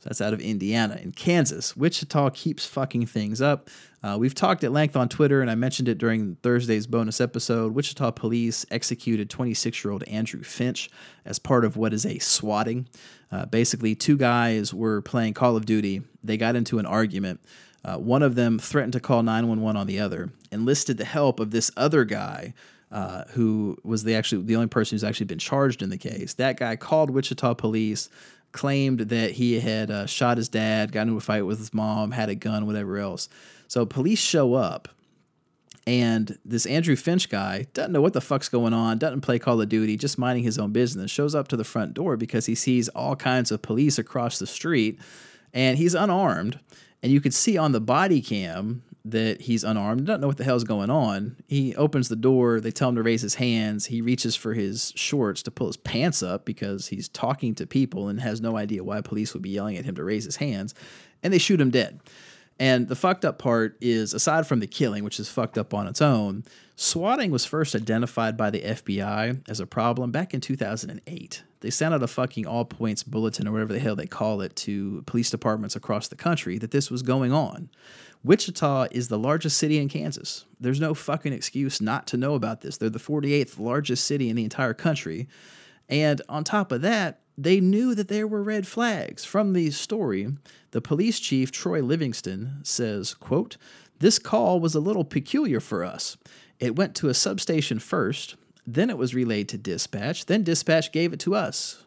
That's 0.08 0.22
out 0.22 0.34
of 0.34 0.40
Indiana. 0.40 0.98
In 1.04 1.12
Kansas, 1.12 1.76
Wichita 1.76 2.30
keeps 2.30 2.66
fucking 2.66 3.08
things 3.08 3.42
up. 3.42 3.70
Uh, 4.02 4.16
we've 4.18 4.34
talked 4.34 4.64
at 4.64 4.72
length 4.72 4.96
on 4.96 5.10
Twitter, 5.10 5.42
and 5.42 5.52
I 5.52 5.56
mentioned 5.56 5.90
it 5.90 5.98
during 5.98 6.38
Thursday's 6.38 6.88
bonus 6.88 7.20
episode. 7.20 7.74
Wichita 7.74 8.12
police 8.12 8.66
executed 8.72 9.30
26 9.30 9.84
year 9.84 9.92
old 9.92 10.04
Andrew 10.06 10.44
Finch 10.44 10.90
as 11.26 11.40
part 11.40 11.66
of 11.66 11.76
what 11.76 11.94
is 11.94 12.06
a 12.06 12.20
swatting. 12.20 12.88
Uh, 13.34 13.48
basically, 13.48 13.96
two 13.96 14.16
guys 14.16 14.74
were 14.74 15.02
playing 15.02 15.34
Call 15.34 15.58
of 15.58 15.66
Duty. 15.66 16.04
They 16.24 16.38
got 16.38 16.56
into 16.56 16.80
an 16.80 16.86
argument. 16.86 17.42
Uh, 17.84 17.98
one 17.98 18.24
of 18.24 18.36
them 18.36 18.60
threatened 18.60 18.94
to 18.94 19.02
call 19.02 19.24
911 19.24 19.76
on 19.76 19.88
the 19.88 20.00
other, 20.00 20.32
enlisted 20.54 20.98
the 20.98 21.06
help 21.06 21.42
of 21.42 21.52
this 21.52 21.70
other 21.76 22.06
guy. 22.06 22.54
Uh, 22.90 23.26
who 23.32 23.76
was 23.84 24.06
the 24.06 24.16
actually 24.16 24.42
the 24.44 24.56
only 24.56 24.70
person 24.70 24.96
who's 24.96 25.04
actually 25.04 25.26
been 25.26 25.38
charged 25.38 25.82
in 25.82 25.90
the 25.90 25.98
case? 25.98 26.36
That 26.36 26.58
guy 26.58 26.78
called 26.78 27.10
Wichita 27.10 27.56
police 27.56 28.08
claimed 28.52 29.02
that 29.02 29.32
he 29.32 29.60
had 29.60 29.92
uh, 29.92 30.06
shot 30.06 30.38
his 30.38 30.50
dad, 30.50 30.92
got 30.92 31.04
into 31.04 31.18
a 31.18 31.22
fight 31.22 31.46
with 31.46 31.60
his 31.60 31.74
mom, 31.74 32.12
had 32.12 32.30
a 32.30 32.36
gun, 32.36 32.66
whatever 32.66 32.98
else. 32.98 33.30
So 33.68 33.86
police 33.86 34.20
show 34.20 34.54
up, 34.54 34.88
and 35.86 36.38
this 36.44 36.66
Andrew 36.66 36.96
Finch 36.96 37.30
guy 37.30 37.68
doesn't 37.74 37.94
know 37.94 38.02
what 38.02 38.14
the 38.14 38.22
fuck's 38.22 38.50
going 38.50 38.74
on, 38.74 38.98
doesn't 38.98 39.22
play 39.22 39.40
Call 39.40 39.62
of 39.62 39.70
Duty, 39.70 39.96
just 39.96 40.18
minding 40.18 40.44
his 40.44 40.60
own 40.60 40.72
business, 40.72 41.12
shows 41.12 41.34
up 41.34 41.48
to 41.50 41.58
the 41.58 41.64
front 41.64 41.94
door 41.94 42.18
because 42.18 42.46
he 42.46 42.56
sees 42.56 42.90
all 42.90 43.16
kinds 43.16 43.52
of 43.52 43.62
police 43.62 43.98
across 43.98 44.40
the 44.40 44.48
street, 44.48 45.00
and 45.54 45.78
he's 45.78 45.96
unarmed. 45.96 46.60
And 47.04 47.12
you 47.12 47.22
could 47.22 47.34
see 47.34 47.58
on 47.58 47.72
the 47.72 47.80
body 47.80 48.22
cam 48.22 48.84
that 49.12 49.42
he's 49.42 49.64
unarmed, 49.64 50.06
doesn't 50.06 50.22
know 50.22 50.28
what 50.28 50.38
the 50.38 50.44
hell's 50.44 50.64
going 50.64 50.90
on. 50.90 51.38
He 51.48 51.76
opens 51.76 52.10
the 52.10 52.16
door, 52.16 52.60
they 52.60 52.72
tell 52.72 52.90
him 52.90 52.96
to 52.96 53.04
raise 53.04 53.22
his 53.22 53.36
hands. 53.36 53.86
He 53.86 54.02
reaches 54.02 54.36
for 54.36 54.54
his 54.54 54.94
shorts 54.96 55.42
to 55.44 55.52
pull 55.52 55.68
his 55.68 55.78
pants 55.78 56.22
up 56.22 56.46
because 56.46 56.88
he's 56.88 57.10
talking 57.10 57.56
to 57.56 57.68
people 57.68 58.08
and 58.08 58.22
has 58.22 58.42
no 58.42 58.58
idea 58.58 58.84
why 58.84 59.02
police 59.02 59.34
would 59.34 59.44
be 59.44 59.52
yelling 59.52 59.78
at 59.78 59.86
him 59.86 59.96
to 59.96 60.04
raise 60.04 60.26
his 60.26 60.38
hands, 60.38 60.74
and 61.24 61.34
they 61.34 61.38
shoot 61.38 61.62
him 61.62 61.70
dead. 61.70 62.00
And 62.60 62.88
the 62.88 62.96
fucked 62.96 63.24
up 63.24 63.38
part 63.38 63.78
is, 63.82 64.14
aside 64.14 64.48
from 64.48 64.60
the 64.60 64.68
killing, 64.68 65.04
which 65.04 65.20
is 65.20 65.30
fucked 65.30 65.58
up 65.58 65.74
on 65.74 65.88
its 65.88 66.02
own, 66.02 66.44
swatting 66.76 67.30
was 67.30 67.46
first 67.46 67.76
identified 67.76 68.36
by 68.36 68.50
the 68.50 68.62
FBI 68.62 69.48
as 69.48 69.60
a 69.60 69.68
problem 69.68 70.12
back 70.12 70.34
in 70.34 70.42
2008. 70.42 71.44
They 71.60 71.70
sent 71.70 71.94
out 71.94 72.04
a 72.04 72.08
fucking 72.08 72.48
all 72.48 72.66
points 72.66 73.04
bulletin 73.04 73.48
or 73.48 73.52
whatever 73.52 73.74
the 73.74 73.80
hell 73.80 73.96
they 73.96 74.08
call 74.08 74.42
it 74.42 74.56
to 74.58 75.04
police 75.06 75.30
departments 75.30 75.76
across 75.76 76.08
the 76.08 76.16
country 76.16 76.58
that 76.58 76.72
this 76.72 76.90
was 76.90 77.04
going 77.04 77.32
on. 77.32 77.70
Wichita 78.24 78.88
is 78.92 79.08
the 79.08 79.20
largest 79.20 79.58
city 79.58 79.78
in 79.78 79.90
Kansas. 79.90 80.46
There's 80.60 80.80
no 80.80 80.94
fucking 80.94 81.34
excuse 81.34 81.82
not 81.82 82.08
to 82.08 82.18
know 82.18 82.36
about 82.36 82.62
this. 82.62 82.78
They're 82.78 82.90
the 82.90 83.00
48th 83.00 83.60
largest 83.60 84.06
city 84.06 84.30
in 84.30 84.36
the 84.36 84.44
entire 84.44 84.74
country. 84.74 85.28
And 85.90 86.22
on 86.28 86.44
top 86.44 86.72
of 86.72 86.82
that, 86.82 87.20
they 87.38 87.60
knew 87.60 87.94
that 87.96 88.08
there 88.08 88.28
were 88.28 88.42
red 88.42 88.68
flags. 88.68 89.24
From 89.24 89.54
the 89.54 89.70
story, 89.72 90.28
the 90.72 90.82
police 90.82 91.20
chief, 91.20 91.52
Troy 91.52 91.82
Livingston, 91.82 92.60
says, 92.64 93.14
quote, 93.14 93.58
This 94.00 94.18
call 94.18 94.60
was 94.60 94.74
a 94.74 94.80
little 94.80 95.06
peculiar 95.06 95.60
for 95.60 95.84
us. 95.84 96.18
It 96.60 96.76
went 96.76 96.96
to 96.96 97.10
a 97.10 97.14
substation 97.14 97.78
first, 97.78 98.36
then 98.66 98.90
it 98.90 98.98
was 98.98 99.16
relayed 99.16 99.48
to 99.50 99.58
dispatch, 99.58 100.26
then 100.26 100.44
dispatch 100.44 100.92
gave 100.92 101.14
it 101.14 101.20
to 101.22 101.36
us. 101.36 101.84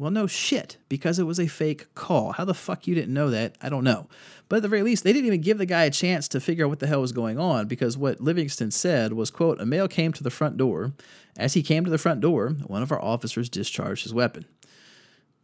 Well, 0.00 0.10
no 0.10 0.26
shit, 0.26 0.78
because 0.88 1.18
it 1.18 1.24
was 1.24 1.38
a 1.38 1.46
fake 1.46 1.94
call. 1.94 2.32
How 2.32 2.46
the 2.46 2.54
fuck 2.54 2.86
you 2.86 2.94
didn't 2.94 3.12
know 3.12 3.28
that? 3.28 3.56
I 3.60 3.68
don't 3.68 3.84
know. 3.84 4.08
But 4.48 4.56
at 4.56 4.62
the 4.62 4.68
very 4.68 4.82
least, 4.82 5.04
they 5.04 5.12
didn't 5.12 5.26
even 5.26 5.42
give 5.42 5.58
the 5.58 5.66
guy 5.66 5.84
a 5.84 5.90
chance 5.90 6.26
to 6.28 6.40
figure 6.40 6.64
out 6.64 6.70
what 6.70 6.78
the 6.78 6.86
hell 6.86 7.02
was 7.02 7.12
going 7.12 7.38
on 7.38 7.66
because 7.66 7.98
what 7.98 8.18
Livingston 8.18 8.70
said 8.70 9.12
was, 9.12 9.30
quote, 9.30 9.60
a 9.60 9.66
male 9.66 9.88
came 9.88 10.14
to 10.14 10.22
the 10.22 10.30
front 10.30 10.56
door. 10.56 10.94
As 11.36 11.52
he 11.52 11.62
came 11.62 11.84
to 11.84 11.90
the 11.90 11.98
front 11.98 12.22
door, 12.22 12.48
one 12.66 12.82
of 12.82 12.90
our 12.90 13.02
officers 13.02 13.50
discharged 13.50 14.04
his 14.04 14.14
weapon. 14.14 14.46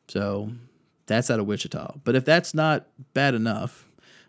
So 0.09 0.53
that's 1.05 1.31
out 1.31 1.39
of 1.39 1.47
Wichita. 1.47 1.97
But 2.03 2.15
if 2.17 2.25
that's 2.25 2.55
not 2.55 2.87
bad 3.13 3.35
enough, 3.35 3.87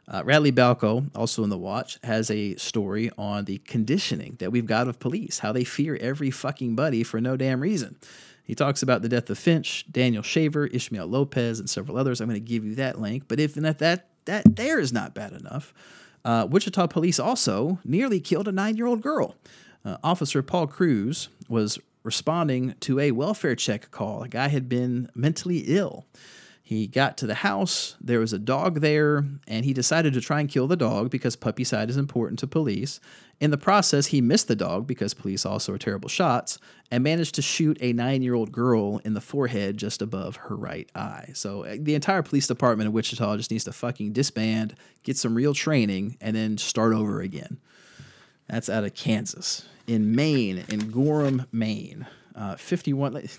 uh, 0.10 0.24
Radley 0.26 0.52
Balko, 0.52 1.10
also 1.16 1.42
in 1.46 1.50
the 1.50 1.58
watch, 1.58 2.00
has 2.04 2.30
a 2.30 2.56
story 2.56 3.10
on 3.18 3.46
the 3.46 3.60
conditioning 3.60 4.36
that 4.40 4.52
we've 4.52 4.66
got 4.66 4.90
of 4.90 5.00
police, 5.00 5.40
how 5.40 5.54
they 5.54 5.64
fear 5.64 5.98
every 6.02 6.32
fucking 6.32 6.76
buddy 6.76 7.02
for 7.04 7.22
no 7.22 7.38
damn 7.38 7.62
reason. 7.62 7.96
He 8.48 8.56
talks 8.56 8.82
about 8.82 9.02
the 9.02 9.10
death 9.10 9.30
of 9.30 9.38
Finch, 9.38 9.86
Daniel 9.92 10.24
Shaver, 10.24 10.68
Ishmael 10.68 11.06
Lopez, 11.06 11.60
and 11.60 11.70
several 11.70 11.98
others. 11.98 12.22
I'm 12.22 12.30
going 12.30 12.42
to 12.42 12.50
give 12.54 12.64
you 12.64 12.76
that 12.76 13.00
link. 13.00 13.26
But 13.28 13.42
if 13.42 13.56
that 13.56 13.80
that, 13.80 14.08
that 14.24 14.56
there 14.56 14.80
is 14.80 14.94
not 14.94 15.14
bad 15.14 15.34
enough, 15.34 15.74
uh, 16.24 16.48
Wichita 16.50 16.88
police 16.88 17.20
also 17.20 17.80
nearly 17.84 18.22
killed 18.22 18.48
a 18.48 18.54
nine-year-old 18.54 19.02
girl. 19.02 19.36
Uh, 19.84 19.98
Officer 20.02 20.42
Paul 20.42 20.68
Cruz 20.68 21.28
was 21.50 21.78
responding 22.04 22.74
to 22.80 23.02
a 23.02 23.12
welfare 23.12 23.56
check 23.56 23.92
call. 23.92 24.24
A 24.24 24.30
guy 24.30 24.48
had 24.48 24.70
been 24.70 25.10
mentally 25.14 25.66
ill. 25.68 26.06
He 26.68 26.86
got 26.86 27.16
to 27.20 27.26
the 27.26 27.34
house, 27.34 27.96
there 28.02 28.20
was 28.20 28.34
a 28.34 28.38
dog 28.38 28.82
there, 28.82 29.24
and 29.48 29.64
he 29.64 29.72
decided 29.72 30.12
to 30.12 30.20
try 30.20 30.42
and 30.42 30.50
kill 30.50 30.68
the 30.68 30.76
dog 30.76 31.10
because 31.10 31.38
puppy 31.38 31.64
side 31.64 31.90
is 31.90 31.96
important 31.96 32.40
to 32.40 32.48
police. 32.48 33.00
In 33.40 33.52
the 33.52 33.58
process, 33.58 34.08
he 34.08 34.20
missed 34.20 34.50
the 34.50 34.56
dog 34.58 34.86
because 34.86 35.14
police 35.14 35.46
also 35.46 35.72
are 35.72 35.78
terrible 35.78 36.10
shots 36.10 36.60
and 36.92 37.06
managed 37.06 37.36
to 37.36 37.42
shoot 37.42 37.78
a 37.80 37.94
nine 37.94 38.22
year 38.22 38.34
old 38.34 38.52
girl 38.52 38.98
in 39.06 39.14
the 39.14 39.22
forehead 39.22 39.78
just 39.78 40.02
above 40.02 40.36
her 40.36 40.58
right 40.58 40.90
eye. 40.94 41.30
So 41.36 41.64
uh, 41.64 41.78
the 41.80 41.96
entire 41.96 42.22
police 42.22 42.48
department 42.48 42.90
of 42.90 42.94
Wichita 42.94 43.38
just 43.38 43.50
needs 43.50 43.64
to 43.64 43.72
fucking 43.72 44.12
disband, 44.12 44.76
get 45.04 45.16
some 45.16 45.36
real 45.36 45.54
training, 45.54 46.18
and 46.20 46.36
then 46.36 46.58
start 46.58 46.94
over 46.94 47.22
again. 47.22 47.62
That's 48.50 48.68
out 48.68 48.84
of 48.84 48.94
Kansas. 48.94 49.66
In 49.88 50.14
Maine, 50.14 50.66
in 50.68 50.92
Gorham, 50.92 51.46
Maine, 51.54 52.08
uh, 52.36 52.58
51. 52.58 53.30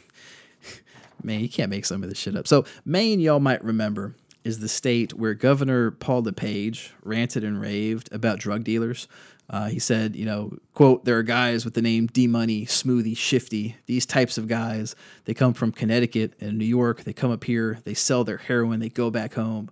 Man, 1.22 1.40
you 1.40 1.48
can't 1.48 1.70
make 1.70 1.84
some 1.84 2.02
of 2.02 2.08
this 2.08 2.18
shit 2.18 2.36
up. 2.36 2.46
So, 2.46 2.64
Maine, 2.84 3.20
y'all 3.20 3.40
might 3.40 3.62
remember, 3.64 4.14
is 4.44 4.60
the 4.60 4.68
state 4.68 5.14
where 5.14 5.34
Governor 5.34 5.90
Paul 5.90 6.22
LePage 6.22 6.92
ranted 7.02 7.44
and 7.44 7.60
raved 7.60 8.12
about 8.12 8.38
drug 8.38 8.64
dealers. 8.64 9.08
Uh, 9.50 9.68
he 9.68 9.78
said, 9.78 10.14
you 10.14 10.26
know, 10.26 10.52
quote, 10.74 11.04
there 11.04 11.16
are 11.18 11.22
guys 11.22 11.64
with 11.64 11.74
the 11.74 11.82
name 11.82 12.06
D 12.06 12.26
Money, 12.26 12.66
Smoothie, 12.66 13.16
Shifty. 13.16 13.76
These 13.86 14.04
types 14.04 14.36
of 14.36 14.46
guys, 14.46 14.94
they 15.24 15.32
come 15.32 15.54
from 15.54 15.72
Connecticut 15.72 16.34
and 16.40 16.58
New 16.58 16.66
York. 16.66 17.04
They 17.04 17.14
come 17.14 17.30
up 17.30 17.44
here, 17.44 17.80
they 17.84 17.94
sell 17.94 18.24
their 18.24 18.36
heroin, 18.36 18.80
they 18.80 18.90
go 18.90 19.10
back 19.10 19.34
home. 19.34 19.70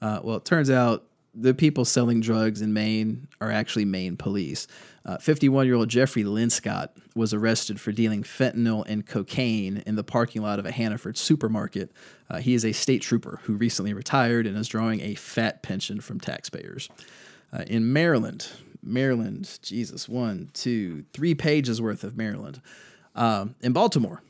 Uh, 0.00 0.20
well, 0.24 0.36
it 0.36 0.44
turns 0.44 0.70
out 0.70 1.04
the 1.34 1.54
people 1.54 1.84
selling 1.84 2.20
drugs 2.20 2.60
in 2.60 2.72
Maine 2.72 3.28
are 3.40 3.50
actually 3.50 3.84
Maine 3.84 4.16
police. 4.16 4.66
51 5.20 5.60
uh, 5.60 5.64
year 5.64 5.74
old 5.74 5.88
Jeffrey 5.88 6.22
Linscott 6.22 6.90
was 7.14 7.34
arrested 7.34 7.80
for 7.80 7.92
dealing 7.92 8.22
fentanyl 8.22 8.84
and 8.86 9.06
cocaine 9.06 9.82
in 9.86 9.96
the 9.96 10.04
parking 10.04 10.42
lot 10.42 10.58
of 10.58 10.66
a 10.66 10.70
Hannaford 10.70 11.18
supermarket. 11.18 11.90
Uh, 12.30 12.38
he 12.38 12.54
is 12.54 12.64
a 12.64 12.72
state 12.72 13.02
trooper 13.02 13.40
who 13.44 13.54
recently 13.54 13.92
retired 13.92 14.46
and 14.46 14.56
is 14.56 14.68
drawing 14.68 15.00
a 15.00 15.14
fat 15.14 15.62
pension 15.62 16.00
from 16.00 16.20
taxpayers. 16.20 16.88
Uh, 17.52 17.64
in 17.66 17.92
Maryland, 17.92 18.48
Maryland, 18.82 19.58
Jesus, 19.62 20.08
one, 20.08 20.50
two, 20.54 21.04
three 21.12 21.34
pages 21.34 21.82
worth 21.82 22.04
of 22.04 22.16
Maryland. 22.16 22.60
Um, 23.14 23.54
in 23.60 23.72
Baltimore, 23.72 24.22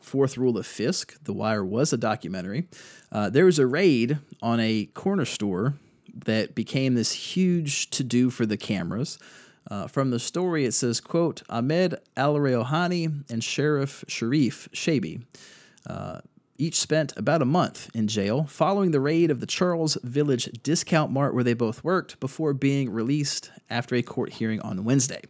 fourth 0.00 0.36
rule 0.36 0.58
of 0.58 0.66
Fisk, 0.66 1.16
The 1.24 1.32
Wire 1.32 1.64
was 1.64 1.92
a 1.92 1.96
documentary. 1.96 2.68
Uh, 3.10 3.30
there 3.30 3.46
was 3.46 3.58
a 3.58 3.66
raid 3.66 4.18
on 4.42 4.60
a 4.60 4.86
corner 4.94 5.24
store 5.24 5.74
that 6.14 6.54
became 6.54 6.94
this 6.94 7.12
huge 7.12 7.88
to 7.90 8.04
do 8.04 8.28
for 8.28 8.44
the 8.44 8.56
cameras. 8.56 9.18
Uh, 9.70 9.86
from 9.86 10.10
the 10.10 10.18
story, 10.18 10.64
it 10.64 10.72
says, 10.72 11.00
quote, 11.00 11.42
Ahmed 11.48 11.94
Al-Rayhani 12.16 13.30
and 13.30 13.42
Sheriff 13.42 14.04
Sharif 14.08 14.68
Shabi 14.72 15.22
uh, 15.88 16.20
each 16.58 16.78
spent 16.78 17.12
about 17.16 17.42
a 17.42 17.46
month 17.46 17.90
in 17.94 18.06
jail 18.06 18.44
following 18.44 18.90
the 18.90 19.00
raid 19.00 19.30
of 19.30 19.40
the 19.40 19.46
Charles 19.46 19.96
Village 20.02 20.50
Discount 20.62 21.10
Mart 21.10 21.34
where 21.34 21.44
they 21.44 21.54
both 21.54 21.82
worked 21.82 22.20
before 22.20 22.52
being 22.52 22.90
released 22.90 23.50
after 23.70 23.94
a 23.94 24.02
court 24.02 24.34
hearing 24.34 24.60
on 24.60 24.84
Wednesday. 24.84 25.22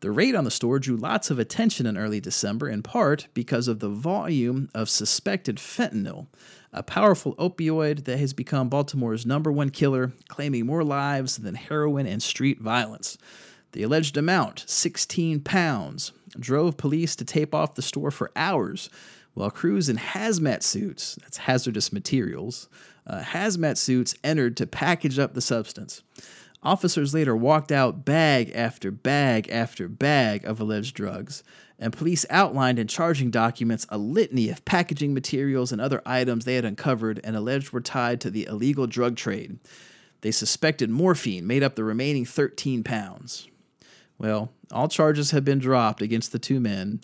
The 0.00 0.10
raid 0.10 0.34
on 0.34 0.44
the 0.44 0.50
store 0.50 0.78
drew 0.78 0.96
lots 0.96 1.30
of 1.30 1.38
attention 1.38 1.86
in 1.86 1.96
early 1.96 2.20
December, 2.20 2.68
in 2.68 2.82
part 2.82 3.28
because 3.32 3.68
of 3.68 3.80
the 3.80 3.88
volume 3.88 4.68
of 4.74 4.90
suspected 4.90 5.56
fentanyl, 5.56 6.26
a 6.74 6.82
powerful 6.82 7.34
opioid 7.36 8.04
that 8.04 8.18
has 8.18 8.34
become 8.34 8.68
Baltimore's 8.68 9.24
number 9.24 9.50
one 9.50 9.70
killer, 9.70 10.12
claiming 10.28 10.66
more 10.66 10.84
lives 10.84 11.38
than 11.38 11.54
heroin 11.54 12.06
and 12.06 12.22
street 12.22 12.60
violence. 12.60 13.16
The 13.74 13.82
alleged 13.82 14.16
amount, 14.16 14.62
16 14.68 15.40
pounds, 15.40 16.12
drove 16.38 16.76
police 16.76 17.16
to 17.16 17.24
tape 17.24 17.52
off 17.52 17.74
the 17.74 17.82
store 17.82 18.12
for 18.12 18.30
hours 18.36 18.88
while 19.32 19.50
crews 19.50 19.88
in 19.88 19.96
hazmat 19.96 20.62
suits, 20.62 21.16
that's 21.16 21.38
hazardous 21.38 21.92
materials, 21.92 22.68
uh, 23.04 23.20
hazmat 23.20 23.76
suits 23.76 24.14
entered 24.22 24.56
to 24.58 24.66
package 24.68 25.18
up 25.18 25.34
the 25.34 25.40
substance. 25.40 26.04
Officers 26.62 27.12
later 27.12 27.34
walked 27.34 27.72
out 27.72 28.04
bag 28.04 28.52
after 28.54 28.92
bag 28.92 29.48
after 29.50 29.88
bag 29.88 30.44
of 30.44 30.60
alleged 30.60 30.94
drugs, 30.94 31.42
and 31.76 31.92
police 31.92 32.24
outlined 32.30 32.78
in 32.78 32.86
charging 32.86 33.32
documents 33.32 33.88
a 33.88 33.98
litany 33.98 34.50
of 34.50 34.64
packaging 34.64 35.12
materials 35.12 35.72
and 35.72 35.80
other 35.80 36.00
items 36.06 36.44
they 36.44 36.54
had 36.54 36.64
uncovered 36.64 37.20
and 37.24 37.34
alleged 37.34 37.72
were 37.72 37.80
tied 37.80 38.20
to 38.20 38.30
the 38.30 38.46
illegal 38.46 38.86
drug 38.86 39.16
trade. 39.16 39.58
They 40.20 40.30
suspected 40.30 40.90
morphine 40.90 41.44
made 41.44 41.64
up 41.64 41.74
the 41.74 41.82
remaining 41.82 42.24
13 42.24 42.84
pounds. 42.84 43.48
Well, 44.18 44.52
all 44.72 44.88
charges 44.88 45.32
have 45.32 45.44
been 45.44 45.58
dropped 45.58 46.02
against 46.02 46.32
the 46.32 46.38
two 46.38 46.60
men 46.60 47.00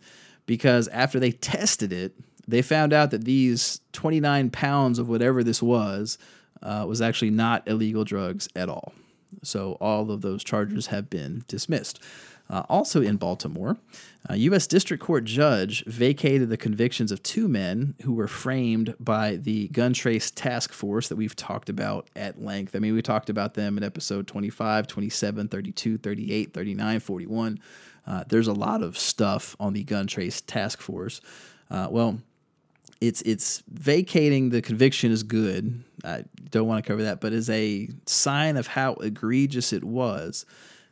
because 0.46 0.88
after 0.88 1.20
they 1.20 1.32
tested 1.32 1.92
it, 1.92 2.14
they 2.46 2.62
found 2.62 2.92
out 2.92 3.10
that 3.10 3.24
these 3.24 3.80
29 3.92 4.50
pounds 4.50 4.98
of 4.98 5.08
whatever 5.08 5.44
this 5.44 5.62
was 5.62 6.18
uh, 6.62 6.84
was 6.86 7.00
actually 7.00 7.30
not 7.30 7.66
illegal 7.68 8.04
drugs 8.04 8.48
at 8.56 8.68
all. 8.68 8.92
So 9.42 9.72
all 9.80 10.10
of 10.10 10.20
those 10.22 10.42
charges 10.42 10.86
have 10.86 11.08
been 11.08 11.44
dismissed. 11.46 12.02
Uh, 12.50 12.64
also 12.68 13.00
in 13.00 13.16
Baltimore, 13.16 13.76
a 14.28 14.36
U.S. 14.36 14.66
District 14.66 15.02
Court 15.02 15.24
judge 15.24 15.84
vacated 15.86 16.50
the 16.50 16.56
convictions 16.56 17.12
of 17.12 17.22
two 17.22 17.46
men 17.46 17.94
who 18.02 18.12
were 18.12 18.26
framed 18.26 18.94
by 18.98 19.36
the 19.36 19.68
gun 19.68 19.92
trace 19.92 20.32
task 20.32 20.72
force 20.72 21.08
that 21.08 21.16
we've 21.16 21.36
talked 21.36 21.68
about 21.68 22.08
at 22.16 22.42
length. 22.42 22.74
I 22.74 22.80
mean, 22.80 22.94
we 22.94 23.02
talked 23.02 23.30
about 23.30 23.54
them 23.54 23.78
in 23.78 23.84
episode 23.84 24.26
25, 24.26 24.88
27, 24.88 25.48
32, 25.48 25.98
38, 25.98 26.52
39, 26.52 27.00
41. 27.00 27.60
Uh, 28.06 28.24
there's 28.28 28.48
a 28.48 28.52
lot 28.52 28.82
of 28.82 28.98
stuff 28.98 29.54
on 29.60 29.72
the 29.72 29.84
gun 29.84 30.08
trace 30.08 30.40
task 30.40 30.80
force. 30.80 31.20
Uh, 31.70 31.86
well, 31.88 32.18
it's 33.00 33.22
it's 33.22 33.62
vacating 33.68 34.50
the 34.50 34.60
conviction 34.60 35.12
is 35.12 35.22
good. 35.22 35.84
I 36.04 36.24
don't 36.50 36.66
want 36.66 36.84
to 36.84 36.88
cover 36.88 37.04
that, 37.04 37.20
but 37.20 37.32
as 37.32 37.48
a 37.48 37.88
sign 38.06 38.56
of 38.56 38.66
how 38.66 38.94
egregious 38.94 39.72
it 39.72 39.84
was, 39.84 40.44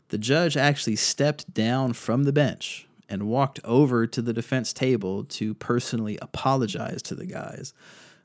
the 0.08 0.18
judge 0.18 0.56
actually 0.56 0.96
stepped 0.96 1.52
down 1.52 1.92
from 1.92 2.24
the 2.24 2.32
bench 2.32 2.86
and 3.08 3.28
walked 3.28 3.60
over 3.64 4.06
to 4.06 4.22
the 4.22 4.32
defense 4.32 4.72
table 4.72 5.24
to 5.24 5.54
personally 5.54 6.18
apologize 6.20 7.02
to 7.02 7.14
the 7.14 7.26
guys. 7.26 7.72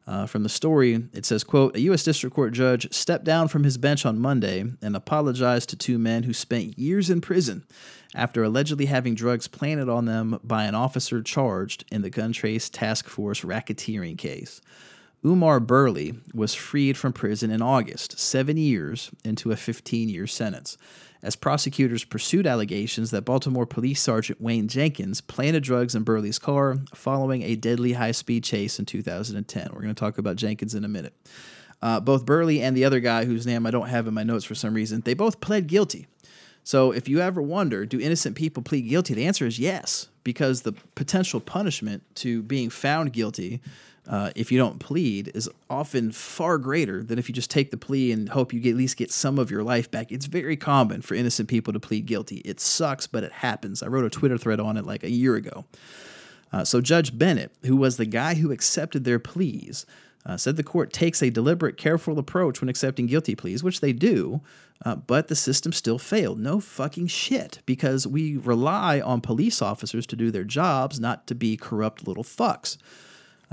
Uh, 0.06 0.26
from 0.26 0.44
the 0.44 0.50
story, 0.50 1.08
it 1.14 1.26
says, 1.26 1.46
quote, 1.46 1.78
a 1.78 1.82
U.S. 1.82 2.04
District 2.04 2.36
Court 2.36 2.52
judge 2.52 2.94
stepped 2.94 3.24
down 3.24 3.48
from 3.48 3.64
his 3.64 3.78
bench 3.78 4.06
on 4.06 4.20
Monday 4.20 4.66
and 4.82 4.96
apologized 4.98 5.70
to 5.70 5.78
two 5.78 5.98
men 5.98 6.24
who 6.24 6.34
spent 6.34 6.78
years 6.78 7.10
in 7.10 7.22
prison 7.22 7.64
after 8.14 8.44
allegedly 8.44 8.88
having 8.88 9.16
drugs 9.16 9.48
planted 9.48 9.88
on 9.88 10.04
them 10.04 10.40
by 10.44 10.66
an 10.66 10.76
officer 10.76 11.22
charged 11.22 11.86
in 11.90 12.02
the 12.02 12.10
Gun 12.10 12.34
Trace 12.34 12.70
Task 12.70 13.08
Force 13.08 13.42
racketeering 13.42 14.18
case. 14.18 14.60
Umar 15.26 15.62
Burley 15.62 16.16
was 16.34 16.54
freed 16.54 16.98
from 16.98 17.14
prison 17.14 17.50
in 17.50 17.62
August, 17.62 18.20
seven 18.20 18.58
years 18.58 19.10
into 19.24 19.54
a 19.54 19.56
15 19.56 20.10
year 20.10 20.28
sentence 20.28 20.78
as 21.24 21.38
prosecutors 21.38 22.04
pursued 22.04 22.46
allegations 22.46 23.10
that 23.12 23.24
Baltimore 23.24 23.66
Police 23.66 24.02
Sergeant 24.02 24.42
Wayne 24.42 24.68
Jenkins 24.68 25.22
planted 25.22 25.64
drugs 25.64 25.96
in 25.96 26.04
Burley's 26.04 26.38
car 26.38 26.76
following 26.94 27.42
a 27.42 27.56
deadly 27.56 27.94
high 27.94 28.12
speed 28.12 28.44
chase 28.44 28.78
in 28.78 28.86
2010. 28.86 29.70
We're 29.72 29.82
going 29.82 29.96
to 29.96 30.00
talk 30.00 30.18
about 30.18 30.36
Jenkins 30.36 30.76
in 30.76 30.84
a 30.84 30.90
minute. 30.90 31.14
Uh, 31.82 32.00
both 32.02 32.26
Burley 32.26 32.62
and 32.62 32.76
the 32.76 32.86
other 32.86 33.00
guy, 33.00 33.26
whose 33.26 33.48
name 33.48 33.66
I 33.66 33.72
don't 33.72 33.88
have 33.88 34.06
in 34.06 34.14
my 34.14 34.24
notes 34.24 34.46
for 34.46 34.56
some 34.56 34.74
reason, 34.74 35.02
they 35.02 35.14
both 35.14 35.40
pled 35.40 35.68
guilty. 35.68 36.08
So 36.64 36.92
if 36.92 37.10
you 37.10 37.20
ever 37.20 37.42
wonder, 37.42 37.86
do 37.86 38.00
innocent 38.00 38.36
people 38.36 38.64
plead 38.64 38.88
guilty? 38.88 39.14
The 39.14 39.26
answer 39.26 39.46
is 39.46 39.60
yes, 39.60 40.08
because 40.24 40.62
the 40.62 40.74
potential 40.96 41.40
punishment 41.40 42.04
to 42.16 42.42
being 42.42 42.70
found 42.70 43.12
guilty 43.12 43.62
uh, 44.08 44.32
if 44.36 44.52
you 44.52 44.58
don't 44.58 44.80
plead 44.80 45.32
is 45.34 45.50
often 45.70 46.12
far 46.12 46.58
greater 46.58 47.02
than 47.04 47.18
if 47.18 47.30
you 47.30 47.36
just 47.36 47.50
take 47.50 47.72
the 47.72 47.78
plea 47.78 48.12
and 48.12 48.30
hope 48.30 48.52
you 48.52 48.60
get, 48.60 48.72
at 48.72 48.76
least 48.76 48.98
get 48.98 49.12
some 49.12 49.40
of 49.40 49.50
your 49.50 49.64
life 49.64 49.90
back. 49.90 50.12
It's 50.12 50.26
very 50.26 50.58
common 50.58 51.02
for 51.02 51.16
innocent 51.16 51.48
people 51.48 51.72
to 51.72 51.80
plead 51.80 52.06
guilty. 52.06 52.38
It 52.44 52.60
sucks, 52.60 53.08
but 53.08 53.24
it 53.24 53.32
happens. 53.32 53.82
I 53.82 53.88
wrote 53.88 54.06
a 54.06 54.10
Twitter 54.10 54.38
thread 54.38 54.60
on 54.60 54.76
it 54.76 54.86
like 54.86 55.04
a 55.04 55.10
year 55.10 55.36
ago. 55.36 55.66
Uh, 56.52 56.64
so 56.64 56.82
Judge 56.82 57.18
Bennett, 57.18 57.52
who 57.66 57.78
was 57.78 57.98
the 57.98 58.06
guy 58.06 58.36
who 58.36 58.52
accepted 58.52 59.06
their 59.06 59.20
pleas, 59.20 59.86
uh, 60.26 60.38
said 60.38 60.56
the 60.56 60.64
court 60.64 60.94
takes 60.94 61.22
a 61.22 61.30
deliberate, 61.30 61.78
careful 61.78 62.20
approach 62.20 62.62
when 62.62 62.70
accepting 62.70 63.08
guilty 63.08 63.36
pleas, 63.36 63.64
which 63.64 63.82
they 63.82 63.92
do, 63.92 64.42
uh, 64.86 64.96
but 64.96 65.28
the 65.30 65.36
system 65.36 65.72
still 65.72 65.98
failed. 65.98 66.40
No 66.40 66.60
fucking 66.60 67.08
shit, 67.08 67.60
because 67.66 68.06
we 68.06 68.38
rely 68.38 69.02
on 69.02 69.22
police 69.22 69.62
officers 69.62 70.06
to 70.08 70.16
do 70.16 70.30
their 70.30 70.44
jobs, 70.44 71.00
not 71.00 71.26
to 71.28 71.36
be 71.36 71.58
corrupt 71.58 72.08
little 72.08 72.24
fucks. 72.24 72.78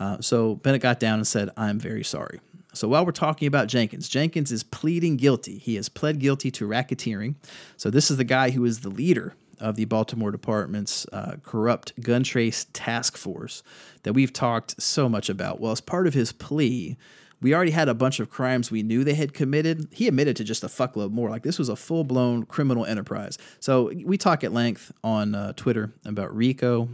Uh, 0.00 0.20
so 0.20 0.56
Bennett 0.56 0.82
got 0.82 0.98
down 0.98 1.18
and 1.18 1.26
said, 1.26 1.50
I'm 1.56 1.78
very 1.78 2.02
sorry. 2.02 2.40
So 2.72 2.88
while 2.88 3.04
we're 3.04 3.12
talking 3.12 3.46
about 3.46 3.68
Jenkins, 3.68 4.08
Jenkins 4.08 4.50
is 4.50 4.62
pleading 4.62 5.16
guilty. 5.16 5.58
He 5.58 5.74
has 5.74 5.88
pled 5.88 6.18
guilty 6.18 6.50
to 6.52 6.66
racketeering. 6.66 7.34
So 7.76 7.90
this 7.90 8.10
is 8.10 8.16
the 8.16 8.24
guy 8.24 8.50
who 8.50 8.64
is 8.64 8.80
the 8.80 8.88
leader 8.88 9.34
of 9.58 9.76
the 9.76 9.84
Baltimore 9.84 10.30
Department's 10.30 11.06
uh, 11.12 11.36
corrupt 11.42 12.00
gun 12.00 12.22
trace 12.22 12.66
task 12.72 13.16
force 13.16 13.62
that 14.04 14.14
we've 14.14 14.32
talked 14.32 14.80
so 14.80 15.08
much 15.08 15.28
about. 15.28 15.60
Well, 15.60 15.72
as 15.72 15.80
part 15.80 16.06
of 16.06 16.14
his 16.14 16.32
plea, 16.32 16.96
we 17.42 17.54
already 17.54 17.72
had 17.72 17.88
a 17.88 17.94
bunch 17.94 18.20
of 18.20 18.30
crimes 18.30 18.70
we 18.70 18.82
knew 18.82 19.04
they 19.04 19.14
had 19.14 19.34
committed. 19.34 19.88
He 19.90 20.08
admitted 20.08 20.36
to 20.36 20.44
just 20.44 20.62
a 20.62 20.68
fuckload 20.68 21.10
more. 21.10 21.28
Like 21.28 21.42
this 21.42 21.58
was 21.58 21.68
a 21.68 21.76
full 21.76 22.04
blown 22.04 22.44
criminal 22.46 22.86
enterprise. 22.86 23.36
So 23.58 23.92
we 24.04 24.16
talk 24.16 24.44
at 24.44 24.52
length 24.52 24.92
on 25.02 25.34
uh, 25.34 25.52
Twitter 25.56 25.92
about 26.04 26.34
RICO, 26.34 26.88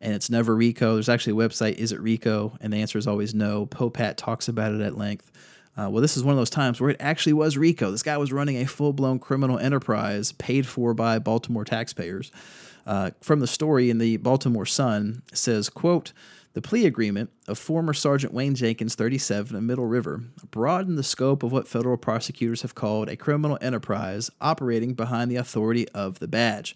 and 0.00 0.14
it's 0.14 0.30
never 0.30 0.54
RICO. 0.54 0.94
There's 0.94 1.08
actually 1.08 1.32
a 1.32 1.48
website, 1.48 1.74
is 1.74 1.92
it 1.92 2.00
RICO? 2.00 2.56
And 2.60 2.72
the 2.72 2.78
answer 2.78 2.98
is 2.98 3.06
always 3.06 3.34
no. 3.34 3.66
Popehat 3.66 4.16
talks 4.16 4.48
about 4.48 4.72
it 4.72 4.80
at 4.80 4.96
length. 4.96 5.30
Uh, 5.76 5.88
well, 5.88 6.02
this 6.02 6.16
is 6.16 6.24
one 6.24 6.32
of 6.32 6.38
those 6.38 6.50
times 6.50 6.80
where 6.80 6.90
it 6.90 6.96
actually 6.98 7.32
was 7.32 7.56
RICO. 7.56 7.90
This 7.90 8.02
guy 8.02 8.16
was 8.16 8.32
running 8.32 8.56
a 8.56 8.66
full 8.66 8.92
blown 8.92 9.18
criminal 9.18 9.58
enterprise 9.58 10.32
paid 10.32 10.66
for 10.66 10.94
by 10.94 11.18
Baltimore 11.18 11.64
taxpayers. 11.64 12.32
Uh, 12.86 13.10
from 13.20 13.40
the 13.40 13.46
story 13.46 13.90
in 13.90 13.98
the 13.98 14.16
Baltimore 14.16 14.66
Sun 14.66 15.22
says, 15.32 15.68
quote, 15.68 16.12
the 16.54 16.62
plea 16.62 16.86
agreement 16.86 17.30
of 17.46 17.58
former 17.58 17.92
Sergeant 17.92 18.32
Wayne 18.32 18.54
Jenkins, 18.54 18.94
37, 18.94 19.54
of 19.54 19.62
Middle 19.62 19.86
River, 19.86 20.22
broadened 20.50 20.98
the 20.98 21.04
scope 21.04 21.42
of 21.42 21.52
what 21.52 21.68
federal 21.68 21.96
prosecutors 21.96 22.62
have 22.62 22.74
called 22.74 23.08
a 23.08 23.16
criminal 23.16 23.58
enterprise 23.60 24.30
operating 24.40 24.94
behind 24.94 25.30
the 25.30 25.36
authority 25.36 25.88
of 25.90 26.18
the 26.18 26.26
badge 26.26 26.74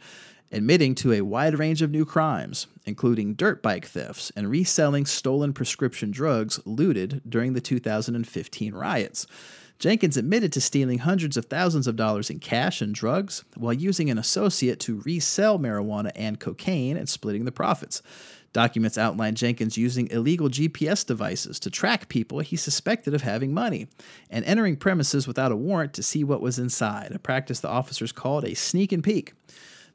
admitting 0.52 0.94
to 0.94 1.12
a 1.12 1.22
wide 1.22 1.58
range 1.58 1.80
of 1.82 1.90
new 1.90 2.04
crimes, 2.04 2.66
including 2.84 3.34
dirt 3.34 3.62
bike 3.62 3.86
thefts 3.86 4.30
and 4.36 4.50
reselling 4.50 5.06
stolen 5.06 5.52
prescription 5.52 6.10
drugs 6.10 6.60
looted 6.66 7.22
during 7.28 7.54
the 7.54 7.60
2015 7.60 8.74
riots. 8.74 9.26
Jenkins 9.78 10.16
admitted 10.16 10.52
to 10.52 10.60
stealing 10.60 10.98
hundreds 10.98 11.36
of 11.36 11.46
thousands 11.46 11.88
of 11.88 11.96
dollars 11.96 12.30
in 12.30 12.38
cash 12.38 12.80
and 12.80 12.94
drugs 12.94 13.42
while 13.56 13.72
using 13.72 14.10
an 14.10 14.18
associate 14.18 14.78
to 14.78 15.00
resell 15.04 15.58
marijuana 15.58 16.12
and 16.14 16.38
cocaine 16.38 16.96
and 16.96 17.08
splitting 17.08 17.46
the 17.46 17.50
profits. 17.50 18.00
Documents 18.52 18.98
outline 18.98 19.34
Jenkins 19.34 19.78
using 19.78 20.08
illegal 20.10 20.48
GPS 20.48 21.04
devices 21.04 21.58
to 21.58 21.70
track 21.70 22.08
people 22.08 22.40
he 22.40 22.54
suspected 22.54 23.14
of 23.14 23.22
having 23.22 23.54
money 23.54 23.88
and 24.30 24.44
entering 24.44 24.76
premises 24.76 25.26
without 25.26 25.50
a 25.50 25.56
warrant 25.56 25.94
to 25.94 26.02
see 26.02 26.22
what 26.22 26.42
was 26.42 26.58
inside, 26.58 27.10
a 27.12 27.18
practice 27.18 27.60
the 27.60 27.68
officers 27.68 28.12
called 28.12 28.44
a 28.44 28.54
sneak 28.54 28.92
and 28.92 29.02
peek. 29.02 29.32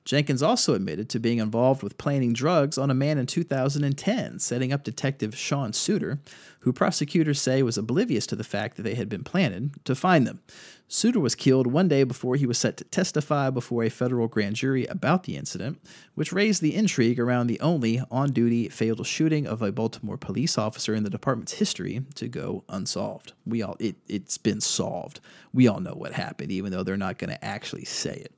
Jenkins 0.08 0.42
also 0.42 0.74
admitted 0.74 1.10
to 1.10 1.20
being 1.20 1.40
involved 1.40 1.84
with 1.84 1.98
planting 1.98 2.32
drugs 2.32 2.78
on 2.78 2.90
a 2.90 2.94
man 2.94 3.18
in 3.18 3.26
2010, 3.26 4.40
setting 4.40 4.72
up 4.72 4.86
Detective 4.86 5.36
Sean 5.36 5.74
Suiter, 5.74 6.20
who 6.62 6.72
prosecutors 6.72 7.42
say 7.42 7.62
was 7.62 7.78
oblivious 7.78 8.26
to 8.28 8.38
the 8.38 8.46
fact 8.46 8.78
that 8.78 8.84
they 8.84 8.96
had 8.96 9.10
been 9.10 9.26
planted, 9.26 9.72
to 9.84 9.96
find 9.96 10.26
them. 10.26 10.40
Suiter 10.88 11.20
was 11.20 11.36
killed 11.36 11.68
one 11.68 11.90
day 11.90 12.06
before 12.06 12.38
he 12.38 12.46
was 12.46 12.58
set 12.58 12.78
to 12.78 12.86
testify 12.86 13.50
before 13.50 13.84
a 13.84 13.90
federal 13.90 14.30
grand 14.30 14.56
jury 14.56 14.86
about 14.86 15.24
the 15.24 15.36
incident, 15.36 15.78
which 16.16 16.32
raised 16.32 16.62
the 16.62 16.74
intrigue 16.74 17.20
around 17.20 17.48
the 17.48 17.60
only 17.60 18.02
on 18.10 18.32
duty 18.32 18.70
fatal 18.70 19.04
shooting 19.04 19.46
of 19.46 19.62
a 19.62 19.74
Baltimore 19.74 20.16
police 20.16 20.58
officer 20.58 20.96
in 20.96 21.04
the 21.04 21.10
department's 21.10 21.56
history 21.56 22.06
to 22.16 22.30
go 22.30 22.64
unsolved. 22.70 23.34
We 23.46 23.62
all 23.62 23.76
it, 23.82 23.98
it's 24.08 24.38
been 24.38 24.62
solved. 24.62 25.20
We 25.54 25.68
all 25.68 25.82
know 25.82 25.96
what 25.96 26.14
happened, 26.14 26.54
even 26.54 26.72
though 26.72 26.84
they're 26.84 26.96
not 26.96 27.18
going 27.18 27.32
to 27.32 27.44
actually 27.44 27.84
say 27.84 28.14
it. 28.14 28.32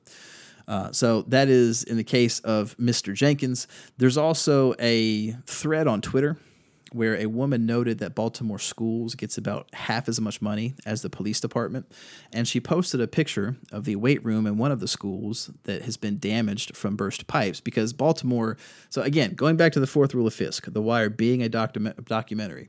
Uh, 0.70 0.92
so 0.92 1.22
that 1.22 1.48
is 1.48 1.82
in 1.82 1.96
the 1.96 2.04
case 2.04 2.38
of 2.40 2.76
Mr. 2.78 3.12
Jenkins. 3.12 3.66
There's 3.98 4.16
also 4.16 4.72
a 4.78 5.32
thread 5.44 5.88
on 5.88 6.00
Twitter 6.00 6.38
where 6.92 7.16
a 7.16 7.26
woman 7.26 7.66
noted 7.66 7.98
that 7.98 8.14
Baltimore 8.14 8.58
schools 8.58 9.16
gets 9.16 9.36
about 9.36 9.68
half 9.74 10.08
as 10.08 10.20
much 10.20 10.40
money 10.40 10.74
as 10.86 11.02
the 11.02 11.10
police 11.10 11.40
department, 11.40 11.90
and 12.32 12.46
she 12.46 12.60
posted 12.60 13.00
a 13.00 13.06
picture 13.08 13.56
of 13.72 13.84
the 13.84 13.96
weight 13.96 14.24
room 14.24 14.46
in 14.46 14.58
one 14.58 14.72
of 14.72 14.80
the 14.80 14.88
schools 14.88 15.50
that 15.64 15.82
has 15.82 15.96
been 15.96 16.18
damaged 16.18 16.76
from 16.76 16.96
burst 16.96 17.26
pipes 17.26 17.60
because 17.60 17.92
Baltimore. 17.92 18.56
So 18.90 19.02
again, 19.02 19.34
going 19.34 19.56
back 19.56 19.72
to 19.72 19.80
the 19.80 19.86
fourth 19.86 20.14
rule 20.14 20.26
of 20.26 20.34
Fisk, 20.34 20.72
The 20.72 20.82
Wire 20.82 21.10
being 21.10 21.42
a 21.42 21.48
document, 21.48 22.04
documentary. 22.04 22.68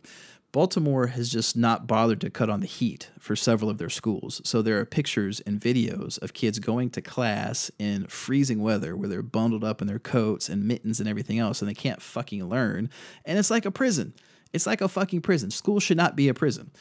Baltimore 0.52 1.08
has 1.08 1.30
just 1.30 1.56
not 1.56 1.88
bothered 1.88 2.20
to 2.22 2.30
cut 2.30 2.50
on 2.50 2.60
the 2.60 2.68
heat 2.68 3.10
for 3.18 3.38
several 3.38 3.70
of 3.70 3.78
their 3.78 3.90
schools. 3.90 4.42
So 4.44 4.62
there 4.62 4.80
are 4.80 4.86
pictures 4.86 5.40
and 5.42 5.62
videos 5.62 6.22
of 6.22 6.34
kids 6.34 6.60
going 6.60 6.90
to 6.92 7.02
class 7.02 7.72
in 7.80 8.08
freezing 8.08 8.62
weather 8.62 8.96
where 8.96 9.08
they're 9.08 9.22
bundled 9.22 9.64
up 9.64 9.82
in 9.82 9.88
their 9.88 10.00
coats 10.00 10.50
and 10.50 10.68
mittens 10.68 11.00
and 11.00 11.08
everything 11.08 11.40
else 11.40 11.62
and 11.62 11.70
they 11.70 11.74
can't 11.74 12.02
fucking 12.02 12.44
learn. 12.50 12.90
And 13.24 13.40
it's 13.40 13.50
like 13.50 13.66
a 13.66 13.72
prison. 13.72 14.14
It's 14.52 14.68
like 14.68 14.82
a 14.82 14.90
fucking 14.90 15.22
prison. 15.22 15.52
School 15.52 15.80
should 15.80 15.96
not 15.96 16.18
be 16.18 16.28
a 16.28 16.34
prison. 16.34 16.72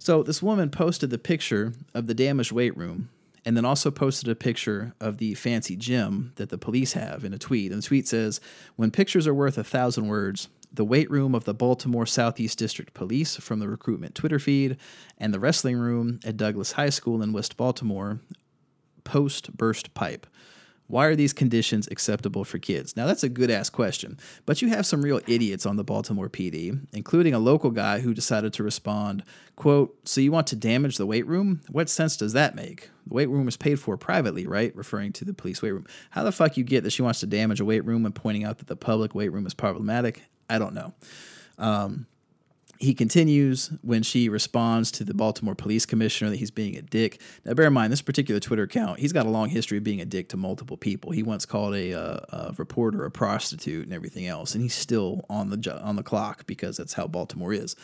So 0.00 0.24
this 0.24 0.42
woman 0.42 0.68
posted 0.68 1.10
the 1.10 1.18
picture 1.18 1.72
of 1.94 2.08
the 2.08 2.14
damaged 2.14 2.50
weight 2.50 2.76
room 2.76 3.10
and 3.44 3.56
then 3.56 3.64
also 3.64 3.92
posted 3.92 4.28
a 4.28 4.34
picture 4.34 4.92
of 5.00 5.18
the 5.18 5.34
fancy 5.34 5.76
gym 5.76 6.32
that 6.34 6.50
the 6.50 6.58
police 6.58 6.94
have 6.94 7.24
in 7.24 7.32
a 7.32 7.38
tweet. 7.38 7.70
And 7.70 7.80
the 7.80 7.86
tweet 7.86 8.08
says, 8.08 8.40
When 8.76 8.90
pictures 8.90 9.26
are 9.26 9.34
worth 9.34 9.56
a 9.56 9.64
thousand 9.64 10.08
words, 10.08 10.48
the 10.72 10.84
weight 10.84 11.10
room 11.10 11.34
of 11.34 11.44
the 11.44 11.54
Baltimore 11.54 12.06
Southeast 12.06 12.58
District 12.58 12.94
Police 12.94 13.36
from 13.36 13.58
the 13.58 13.68
recruitment 13.68 14.14
Twitter 14.14 14.38
feed, 14.38 14.76
and 15.18 15.34
the 15.34 15.40
wrestling 15.40 15.76
room 15.76 16.20
at 16.24 16.36
Douglass 16.36 16.72
High 16.72 16.90
School 16.90 17.22
in 17.22 17.32
West 17.32 17.56
Baltimore 17.56 18.20
post 19.04 19.56
burst 19.56 19.94
pipe. 19.94 20.26
Why 20.90 21.06
are 21.06 21.14
these 21.14 21.32
conditions 21.32 21.86
acceptable 21.88 22.42
for 22.42 22.58
kids? 22.58 22.96
Now, 22.96 23.06
that's 23.06 23.22
a 23.22 23.28
good 23.28 23.48
ass 23.48 23.70
question, 23.70 24.18
but 24.44 24.60
you 24.60 24.70
have 24.70 24.84
some 24.84 25.02
real 25.02 25.20
idiots 25.28 25.64
on 25.64 25.76
the 25.76 25.84
Baltimore 25.84 26.28
PD, 26.28 26.84
including 26.92 27.32
a 27.32 27.38
local 27.38 27.70
guy 27.70 28.00
who 28.00 28.12
decided 28.12 28.52
to 28.54 28.64
respond, 28.64 29.22
quote, 29.54 29.96
So 30.04 30.20
you 30.20 30.32
want 30.32 30.48
to 30.48 30.56
damage 30.56 30.96
the 30.96 31.06
weight 31.06 31.28
room? 31.28 31.60
What 31.70 31.88
sense 31.88 32.16
does 32.16 32.32
that 32.32 32.56
make? 32.56 32.90
The 33.06 33.14
weight 33.14 33.28
room 33.28 33.46
is 33.46 33.56
paid 33.56 33.78
for 33.78 33.96
privately, 33.96 34.48
right? 34.48 34.74
Referring 34.74 35.12
to 35.12 35.24
the 35.24 35.32
police 35.32 35.62
weight 35.62 35.70
room. 35.70 35.86
How 36.10 36.24
the 36.24 36.32
fuck 36.32 36.56
you 36.56 36.64
get 36.64 36.82
that 36.82 36.90
she 36.90 37.02
wants 37.02 37.20
to 37.20 37.26
damage 37.26 37.60
a 37.60 37.64
weight 37.64 37.84
room 37.84 38.04
and 38.04 38.14
pointing 38.14 38.42
out 38.42 38.58
that 38.58 38.66
the 38.66 38.74
public 38.74 39.14
weight 39.14 39.32
room 39.32 39.46
is 39.46 39.54
problematic? 39.54 40.28
I 40.50 40.58
don't 40.58 40.74
know. 40.74 40.92
Um, 41.58 42.06
he 42.80 42.94
continues 42.94 43.70
when 43.82 44.02
she 44.02 44.30
responds 44.30 44.90
to 44.92 45.04
the 45.04 45.12
Baltimore 45.12 45.54
police 45.54 45.84
commissioner 45.84 46.30
that 46.30 46.38
he's 46.38 46.50
being 46.50 46.76
a 46.76 46.82
dick. 46.82 47.20
Now, 47.44 47.52
bear 47.52 47.66
in 47.66 47.74
mind, 47.74 47.92
this 47.92 48.00
particular 48.00 48.40
Twitter 48.40 48.62
account, 48.62 49.00
he's 49.00 49.12
got 49.12 49.26
a 49.26 49.28
long 49.28 49.50
history 49.50 49.76
of 49.76 49.84
being 49.84 50.00
a 50.00 50.06
dick 50.06 50.30
to 50.30 50.38
multiple 50.38 50.78
people. 50.78 51.10
He 51.10 51.22
once 51.22 51.44
called 51.44 51.74
a, 51.74 51.92
uh, 51.92 52.20
a 52.30 52.54
reporter 52.56 53.04
a 53.04 53.10
prostitute 53.10 53.84
and 53.84 53.92
everything 53.92 54.26
else, 54.26 54.54
and 54.54 54.62
he's 54.62 54.74
still 54.74 55.26
on 55.28 55.50
the 55.50 55.80
on 55.82 55.96
the 55.96 56.02
clock 56.02 56.46
because 56.46 56.78
that's 56.78 56.94
how 56.94 57.06
Baltimore 57.06 57.52
is. 57.52 57.76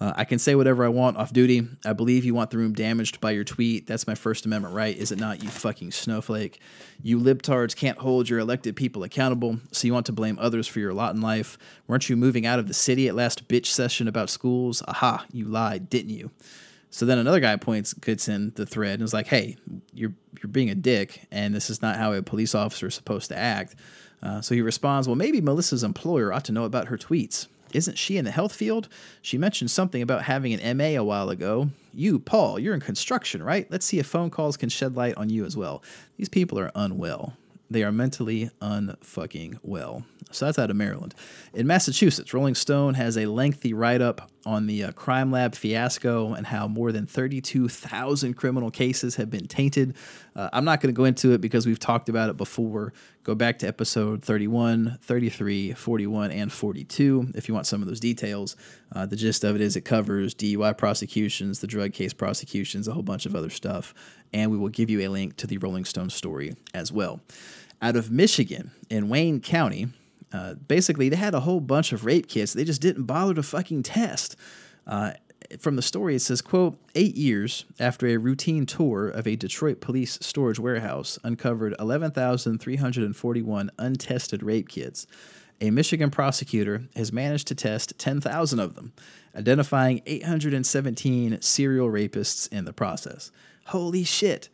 Uh, 0.00 0.12
I 0.16 0.24
can 0.24 0.40
say 0.40 0.54
whatever 0.56 0.84
I 0.84 0.88
want 0.88 1.16
off 1.16 1.32
duty. 1.32 1.68
I 1.84 1.92
believe 1.92 2.24
you 2.24 2.34
want 2.34 2.50
the 2.50 2.58
room 2.58 2.72
damaged 2.72 3.20
by 3.20 3.30
your 3.30 3.44
tweet. 3.44 3.86
That's 3.86 4.06
my 4.06 4.16
First 4.16 4.44
Amendment 4.44 4.74
right, 4.74 4.96
is 4.96 5.12
it 5.12 5.20
not, 5.20 5.42
you 5.42 5.48
fucking 5.48 5.92
snowflake? 5.92 6.60
You 7.00 7.20
libtards 7.20 7.76
can't 7.76 7.98
hold 7.98 8.28
your 8.28 8.40
elected 8.40 8.74
people 8.74 9.04
accountable, 9.04 9.60
so 9.70 9.86
you 9.86 9.94
want 9.94 10.06
to 10.06 10.12
blame 10.12 10.36
others 10.40 10.66
for 10.66 10.80
your 10.80 10.92
lot 10.92 11.14
in 11.14 11.20
life. 11.20 11.56
Weren't 11.86 12.08
you 12.08 12.16
moving 12.16 12.44
out 12.44 12.58
of 12.58 12.66
the 12.66 12.74
city 12.74 13.06
at 13.06 13.14
last 13.14 13.46
bitch 13.46 13.66
session 13.66 14.08
about 14.08 14.30
schools? 14.30 14.82
Aha, 14.88 15.26
you 15.32 15.44
lied, 15.44 15.88
didn't 15.88 16.10
you? 16.10 16.32
So 16.90 17.06
then 17.06 17.18
another 17.18 17.40
guy 17.40 17.56
points 17.56 17.92
gets 17.92 18.28
in 18.28 18.52
the 18.54 18.66
thread 18.66 18.94
and 18.94 19.02
is 19.02 19.12
like, 19.12 19.26
"Hey, 19.26 19.56
you're 19.92 20.12
you're 20.40 20.50
being 20.50 20.70
a 20.70 20.76
dick, 20.76 21.26
and 21.32 21.52
this 21.52 21.68
is 21.68 21.82
not 21.82 21.96
how 21.96 22.12
a 22.12 22.22
police 22.22 22.54
officer 22.54 22.86
is 22.86 22.94
supposed 22.94 23.30
to 23.30 23.36
act." 23.36 23.74
Uh, 24.22 24.40
so 24.40 24.54
he 24.54 24.60
responds, 24.60 25.08
"Well, 25.08 25.16
maybe 25.16 25.40
Melissa's 25.40 25.82
employer 25.82 26.32
ought 26.32 26.44
to 26.44 26.52
know 26.52 26.62
about 26.62 26.86
her 26.86 26.96
tweets." 26.96 27.48
Isn't 27.74 27.98
she 27.98 28.16
in 28.16 28.24
the 28.24 28.30
health 28.30 28.54
field? 28.54 28.88
She 29.20 29.36
mentioned 29.36 29.70
something 29.70 30.00
about 30.00 30.22
having 30.22 30.54
an 30.54 30.76
MA 30.78 30.98
a 30.98 31.04
while 31.04 31.28
ago. 31.28 31.68
You, 31.92 32.20
Paul, 32.20 32.58
you're 32.58 32.74
in 32.74 32.80
construction, 32.80 33.42
right? 33.42 33.70
Let's 33.70 33.84
see 33.84 33.98
if 33.98 34.06
phone 34.06 34.30
calls 34.30 34.56
can 34.56 34.68
shed 34.68 34.96
light 34.96 35.16
on 35.16 35.28
you 35.28 35.44
as 35.44 35.56
well. 35.56 35.82
These 36.16 36.28
people 36.28 36.58
are 36.58 36.70
unwell. 36.74 37.34
They 37.70 37.82
are 37.82 37.92
mentally 37.92 38.50
unfucking 38.60 39.58
well. 39.62 40.04
So 40.30 40.46
that's 40.46 40.58
out 40.58 40.70
of 40.70 40.76
Maryland. 40.76 41.14
In 41.52 41.66
Massachusetts, 41.66 42.34
Rolling 42.34 42.54
Stone 42.54 42.94
has 42.94 43.16
a 43.16 43.26
lengthy 43.26 43.72
write 43.72 44.00
up 44.00 44.30
on 44.44 44.66
the 44.66 44.84
uh, 44.84 44.92
crime 44.92 45.30
lab 45.30 45.54
fiasco 45.54 46.34
and 46.34 46.46
how 46.46 46.68
more 46.68 46.92
than 46.92 47.06
32,000 47.06 48.34
criminal 48.34 48.70
cases 48.70 49.16
have 49.16 49.30
been 49.30 49.46
tainted. 49.46 49.94
Uh, 50.36 50.50
I'm 50.52 50.64
not 50.64 50.80
going 50.80 50.94
to 50.94 50.96
go 50.96 51.04
into 51.04 51.32
it 51.32 51.40
because 51.40 51.66
we've 51.66 51.78
talked 51.78 52.08
about 52.08 52.28
it 52.30 52.36
before. 52.36 52.92
Go 53.24 53.34
back 53.34 53.58
to 53.60 53.66
episode 53.66 54.22
31, 54.22 54.98
33, 55.00 55.72
41, 55.72 56.30
and 56.30 56.52
42 56.52 57.28
if 57.34 57.48
you 57.48 57.54
want 57.54 57.66
some 57.66 57.80
of 57.80 57.88
those 57.88 57.98
details. 57.98 58.54
Uh, 58.94 59.06
the 59.06 59.16
gist 59.16 59.44
of 59.44 59.54
it 59.54 59.62
is 59.62 59.76
it 59.76 59.80
covers 59.80 60.34
DUI 60.34 60.76
prosecutions, 60.76 61.60
the 61.60 61.66
drug 61.66 61.94
case 61.94 62.12
prosecutions, 62.12 62.86
a 62.86 62.92
whole 62.92 63.02
bunch 63.02 63.24
of 63.24 63.34
other 63.34 63.48
stuff. 63.48 63.94
And 64.34 64.50
we 64.50 64.58
will 64.58 64.68
give 64.68 64.90
you 64.90 65.00
a 65.00 65.08
link 65.08 65.36
to 65.38 65.46
the 65.46 65.56
Rolling 65.56 65.86
Stone 65.86 66.10
story 66.10 66.54
as 66.74 66.92
well. 66.92 67.20
Out 67.80 67.96
of 67.96 68.10
Michigan, 68.10 68.72
in 68.90 69.08
Wayne 69.08 69.40
County, 69.40 69.88
Uh, 70.32 70.54
basically, 70.54 71.08
they 71.08 71.14
had 71.16 71.32
a 71.32 71.40
whole 71.40 71.60
bunch 71.60 71.92
of 71.92 72.04
rape 72.04 72.26
kits. 72.26 72.54
They 72.54 72.64
just 72.64 72.80
didn't 72.80 73.04
bother 73.04 73.34
to 73.34 73.42
fucking 73.42 73.84
test. 73.84 74.34
Uh, 74.84 75.12
from 75.58 75.76
the 75.76 75.82
story, 75.82 76.16
it 76.16 76.20
says, 76.20 76.42
quote, 76.42 76.78
eight 76.94 77.16
years 77.16 77.64
after 77.78 78.06
a 78.06 78.16
routine 78.16 78.66
tour 78.66 79.08
of 79.08 79.26
a 79.26 79.36
Detroit 79.36 79.80
police 79.80 80.18
storage 80.20 80.58
warehouse 80.58 81.18
uncovered 81.24 81.74
11,341 81.78 83.70
untested 83.78 84.42
rape 84.42 84.68
kits, 84.68 85.06
a 85.60 85.70
Michigan 85.70 86.10
prosecutor 86.10 86.84
has 86.96 87.12
managed 87.12 87.46
to 87.48 87.54
test 87.54 87.98
10,000 87.98 88.58
of 88.58 88.74
them, 88.74 88.92
identifying 89.36 90.02
817 90.06 91.40
serial 91.40 91.88
rapists 91.88 92.52
in 92.52 92.64
the 92.64 92.72
process. 92.72 93.30
Holy 93.66 94.04
shit. 94.04 94.48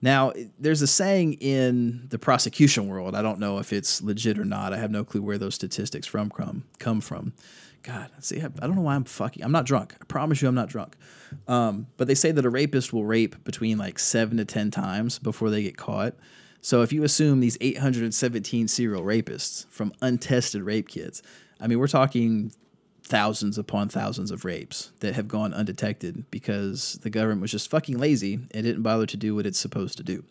Now, 0.00 0.32
there's 0.58 0.82
a 0.82 0.86
saying 0.86 1.34
in 1.34 2.06
the 2.10 2.18
prosecution 2.18 2.88
world. 2.88 3.14
I 3.14 3.22
don't 3.22 3.38
know 3.38 3.58
if 3.58 3.72
it's 3.72 4.02
legit 4.02 4.38
or 4.38 4.44
not. 4.44 4.72
I 4.72 4.78
have 4.78 4.90
no 4.90 5.04
clue 5.04 5.22
where 5.22 5.38
those 5.38 5.54
statistics 5.54 6.06
from 6.06 6.30
come, 6.30 6.64
come 6.78 7.00
from. 7.00 7.32
God, 7.84 8.10
see, 8.20 8.40
I 8.40 8.48
don't 8.48 8.76
know 8.76 8.82
why 8.82 8.94
I'm 8.94 9.04
fucking. 9.04 9.44
I'm 9.44 9.52
not 9.52 9.66
drunk. 9.66 9.94
I 10.00 10.04
promise 10.06 10.40
you, 10.40 10.48
I'm 10.48 10.54
not 10.54 10.70
drunk. 10.70 10.96
Um, 11.46 11.86
but 11.98 12.08
they 12.08 12.14
say 12.14 12.32
that 12.32 12.44
a 12.44 12.50
rapist 12.50 12.94
will 12.94 13.04
rape 13.04 13.44
between 13.44 13.76
like 13.76 13.98
seven 13.98 14.38
to 14.38 14.46
ten 14.46 14.70
times 14.70 15.18
before 15.18 15.50
they 15.50 15.62
get 15.62 15.76
caught. 15.76 16.14
So 16.62 16.80
if 16.80 16.94
you 16.94 17.04
assume 17.04 17.40
these 17.40 17.58
817 17.60 18.68
serial 18.68 19.02
rapists 19.02 19.66
from 19.68 19.92
untested 20.00 20.62
rape 20.62 20.88
kits, 20.88 21.20
I 21.60 21.66
mean, 21.66 21.78
we're 21.78 21.88
talking 21.88 22.52
thousands 23.02 23.58
upon 23.58 23.90
thousands 23.90 24.30
of 24.30 24.46
rapes 24.46 24.90
that 25.00 25.14
have 25.14 25.28
gone 25.28 25.52
undetected 25.52 26.24
because 26.30 26.98
the 27.02 27.10
government 27.10 27.42
was 27.42 27.50
just 27.50 27.70
fucking 27.70 27.98
lazy 27.98 28.34
and 28.52 28.64
didn't 28.64 28.80
bother 28.80 29.04
to 29.04 29.16
do 29.18 29.34
what 29.34 29.44
it's 29.44 29.58
supposed 29.58 29.98
to 29.98 30.02
do. 30.02 30.24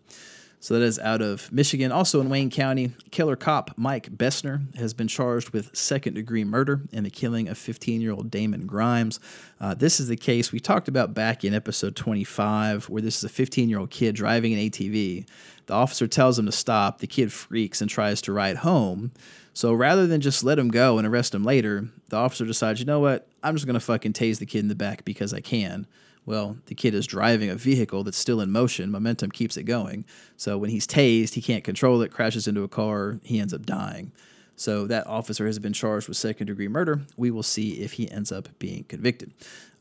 So 0.63 0.75
that 0.75 0.85
is 0.85 0.97
out 0.97 1.21
of 1.21 1.51
Michigan. 1.51 1.91
Also 1.91 2.21
in 2.21 2.29
Wayne 2.29 2.49
County, 2.49 2.93
killer 3.11 3.35
cop 3.35 3.71
Mike 3.75 4.09
Bessner 4.11 4.73
has 4.77 4.93
been 4.93 5.09
charged 5.09 5.49
with 5.49 5.75
second 5.75 6.13
degree 6.13 6.45
murder 6.45 6.83
in 6.93 7.03
the 7.03 7.09
killing 7.09 7.49
of 7.49 7.57
15 7.57 7.99
year 7.99 8.13
old 8.13 8.31
Damon 8.31 8.65
Grimes. 8.65 9.19
Uh, 9.59 9.73
this 9.73 9.99
is 9.99 10.07
the 10.07 10.15
case 10.15 10.53
we 10.53 10.61
talked 10.61 10.87
about 10.87 11.13
back 11.13 11.43
in 11.43 11.53
episode 11.53 11.97
25, 11.97 12.87
where 12.87 13.01
this 13.01 13.17
is 13.17 13.25
a 13.25 13.29
15 13.29 13.67
year 13.67 13.77
old 13.77 13.91
kid 13.91 14.15
driving 14.15 14.53
an 14.53 14.59
ATV. 14.59 15.27
The 15.65 15.73
officer 15.73 16.07
tells 16.07 16.39
him 16.39 16.45
to 16.45 16.51
stop. 16.53 16.99
The 16.99 17.07
kid 17.07 17.33
freaks 17.33 17.81
and 17.81 17.89
tries 17.91 18.21
to 18.21 18.31
ride 18.31 18.55
home. 18.55 19.11
So 19.51 19.73
rather 19.73 20.07
than 20.07 20.21
just 20.21 20.45
let 20.45 20.57
him 20.57 20.69
go 20.69 20.97
and 20.97 21.05
arrest 21.05 21.35
him 21.35 21.43
later, 21.43 21.89
the 22.07 22.15
officer 22.15 22.45
decides, 22.45 22.79
you 22.79 22.85
know 22.85 23.01
what? 23.01 23.27
I'm 23.43 23.55
just 23.55 23.65
going 23.65 23.73
to 23.73 23.81
fucking 23.81 24.13
tase 24.13 24.39
the 24.39 24.45
kid 24.45 24.59
in 24.59 24.69
the 24.69 24.75
back 24.75 25.03
because 25.03 25.33
I 25.33 25.41
can. 25.41 25.87
Well, 26.25 26.57
the 26.67 26.75
kid 26.75 26.93
is 26.93 27.05
driving 27.05 27.49
a 27.49 27.55
vehicle 27.55 28.03
that's 28.03 28.17
still 28.17 28.39
in 28.39 28.51
motion. 28.51 28.91
Momentum 28.91 29.31
keeps 29.31 29.57
it 29.57 29.63
going. 29.63 30.05
So 30.37 30.57
when 30.57 30.69
he's 30.69 30.87
tased, 30.87 31.33
he 31.33 31.41
can't 31.41 31.63
control 31.63 32.01
it, 32.01 32.11
crashes 32.11 32.47
into 32.47 32.63
a 32.63 32.69
car, 32.69 33.19
he 33.23 33.39
ends 33.39 33.53
up 33.53 33.65
dying. 33.65 34.11
So 34.55 34.85
that 34.87 35.07
officer 35.07 35.47
has 35.47 35.59
been 35.59 35.73
charged 35.73 36.07
with 36.07 36.17
second 36.17 36.47
degree 36.47 36.67
murder. 36.67 37.01
We 37.17 37.31
will 37.31 37.43
see 37.43 37.81
if 37.81 37.93
he 37.93 38.09
ends 38.11 38.31
up 38.31 38.47
being 38.59 38.83
convicted. 38.85 39.33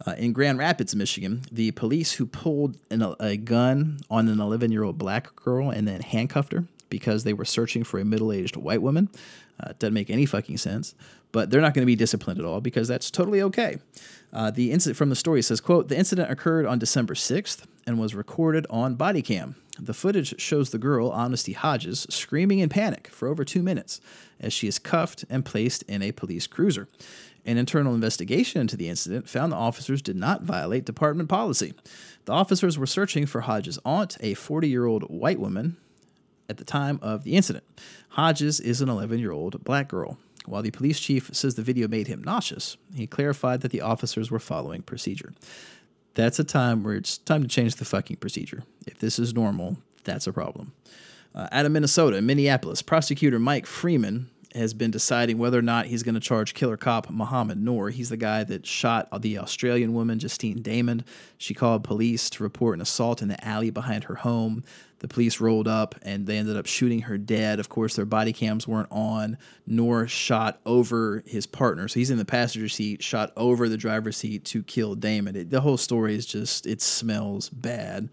Uh, 0.05 0.13
in 0.13 0.33
Grand 0.33 0.59
Rapids, 0.59 0.97
Michigan, 0.97 1.43
the 1.53 1.71
police 1.73 2.13
who 2.13 2.27
pulled 2.27 2.79
an, 2.91 3.15
a 3.21 3.37
gun 3.37 3.99
on 4.11 4.29
an 4.29 4.41
11 4.41 4.73
year 4.73 4.83
old 4.83 4.99
black 4.99 5.37
girl 5.37 5.71
and 5.71 5.87
then 5.87 6.01
handcuffed 6.01 6.53
her 6.53 6.65
because 6.89 7.25
they 7.25 7.33
were 7.33 7.45
searching 7.45 7.85
for 7.85 8.01
a 8.01 8.05
middle 8.05 8.33
aged 8.33 8.57
white 8.57 8.83
woman. 8.83 9.09
Uh, 9.61 9.73
doesn't 9.79 9.95
make 9.95 10.11
any 10.11 10.27
fucking 10.27 10.57
sense, 10.57 10.95
but 11.31 11.51
they're 11.51 11.61
not 11.61 11.75
going 11.75 11.83
to 11.83 11.87
be 11.87 11.97
disciplined 11.97 12.41
at 12.41 12.47
all 12.47 12.61
because 12.61 12.89
that's 12.89 13.11
totally 13.11 13.43
okay. 13.43 13.79
Uh, 14.33 14.51
the 14.51 14.73
incident 14.73 14.97
from 14.97 15.09
the 15.09 15.17
story 15.17 15.43
says, 15.43 15.61
quote, 15.61 15.89
the 15.89 15.97
incident 15.97 16.31
occurred 16.31 16.67
on 16.67 16.79
December 16.79 17.15
6th 17.15 17.65
and 17.87 17.99
was 17.99 18.15
recorded 18.15 18.67
on 18.71 18.95
body 18.95 19.23
cam. 19.23 19.57
The 19.79 19.95
footage 19.95 20.41
shows 20.41 20.71
the 20.71 20.79
girl, 20.79 21.09
Honesty 21.11 21.53
Hodges, 21.53 22.07
screaming 22.11 22.59
in 22.59 22.69
panic 22.69 23.09
for 23.09 23.29
over 23.29 23.45
two 23.45 23.63
minutes 23.63 24.01
as 24.39 24.53
she 24.53 24.69
is 24.69 24.79
cuffed 24.79 25.25
and 25.31 25.45
placed 25.45 25.83
in 25.85 26.03
a 26.03 26.13
police 26.13 26.47
cruiser. 26.47 26.89
An 27.45 27.57
internal 27.57 27.95
investigation 27.95 28.61
into 28.61 28.77
the 28.77 28.89
incident 28.89 29.29
found 29.29 29.51
the 29.51 29.57
officers 29.57 30.03
did 30.03 30.17
not 30.17 30.43
violate 30.43 30.85
department 30.85 31.29
policy. 31.29 31.75
The 32.27 32.33
officers 32.33 32.79
were 32.79 32.87
searching 32.87 33.27
for 33.27 33.43
Hodges' 33.43 33.81
aunt, 33.85 34.17
a 34.21 34.35
40 34.35 34.69
year 34.69 34.87
old 34.87 35.05
white 35.05 35.41
woman, 35.41 35.77
at 36.53 36.59
the 36.59 36.65
time 36.65 36.99
of 37.01 37.25
the 37.25 37.35
incident. 37.35 37.65
Hodges 38.11 38.61
is 38.61 38.83
an 38.83 38.91
11 38.91 39.19
year 39.19 39.33
old 39.33 39.65
black 39.65 39.89
girl. 39.89 40.19
While 40.45 40.63
the 40.63 40.71
police 40.71 41.01
chief 41.01 41.31
says 41.33 41.55
the 41.55 41.63
video 41.63 41.89
made 41.89 42.09
him 42.09 42.23
nauseous, 42.23 42.77
he 42.95 43.07
clarified 43.07 43.63
that 43.63 43.71
the 43.71 43.81
officers 43.81 44.31
were 44.31 44.39
following 44.39 44.83
procedure. 44.83 45.33
That's 46.15 46.39
a 46.39 46.45
time 46.45 46.83
where 46.83 46.95
it's 46.95 47.17
time 47.17 47.43
to 47.43 47.49
change 47.49 47.77
the 47.77 47.87
fucking 47.87 48.17
procedure. 48.17 48.65
If 48.87 48.99
this 48.99 49.19
is 49.19 49.33
normal, 49.33 49.79
that's 50.05 50.27
a 50.27 50.33
problem. 50.33 50.73
Uh, 51.35 51.49
out 51.51 51.65
of 51.65 51.73
Minnesota, 51.73 52.21
Minneapolis, 52.21 52.83
prosecutor 52.83 53.39
Mike 53.39 53.65
Freeman 53.65 54.29
has 54.55 54.75
been 54.75 54.91
deciding 54.91 55.39
whether 55.39 55.59
or 55.59 55.63
not 55.63 55.87
he's 55.87 56.03
going 56.03 56.15
to 56.15 56.21
charge 56.21 56.55
killer 56.55 56.77
cop 56.77 57.11
Mohammed 57.11 57.59
Noor. 57.59 57.91
He's 57.91 58.09
the 58.09 58.17
guy 58.17 58.45
that 58.45 58.67
shot 58.67 59.09
the 59.21 59.39
Australian 59.39 59.95
woman, 59.95 60.19
Justine 60.19 60.63
Damond. 60.63 61.05
She 61.39 61.55
called 61.55 61.85
police 61.85 62.31
to 62.31 62.43
report 62.43 62.77
an 62.77 62.83
assault 62.83 63.23
in 63.23 63.29
the 63.29 63.45
alley 63.45 63.71
behind 63.71 64.05
her 64.05 64.17
home. 64.17 64.65
The 65.01 65.09
police 65.09 65.41
rolled 65.41 65.67
up 65.67 65.97
and 66.03 66.27
they 66.27 66.39
ended 66.39 66.57
up 66.57 66.67
shooting 66.67 67.03
her 67.03 67.19
dead. 67.19 67.59
Of 67.59 67.69
course, 67.69 67.97
their 67.97 68.05
body 68.05 68.33
cams 68.33 68.69
weren't 68.69 68.91
on. 68.91 69.37
Noor 69.67 70.07
shot 70.07 70.61
over 70.65 71.25
his 71.27 71.47
partner. 71.47 71.89
So 71.89 71.99
he's 71.99 72.11
in 72.11 72.19
the 72.19 72.25
passenger 72.25 72.69
seat, 72.69 73.03
shot 73.03 73.33
over 73.37 73.69
the 73.69 73.77
driver's 73.77 74.17
seat 74.17 74.45
to 74.47 74.63
kill 74.63 74.97
Damond. 74.97 75.37
It, 75.37 75.51
the 75.51 75.63
whole 75.63 75.77
story 75.77 76.15
is 76.15 76.25
just, 76.25 76.67
it 76.67 76.81
smells 76.81 77.49
bad. 77.49 78.11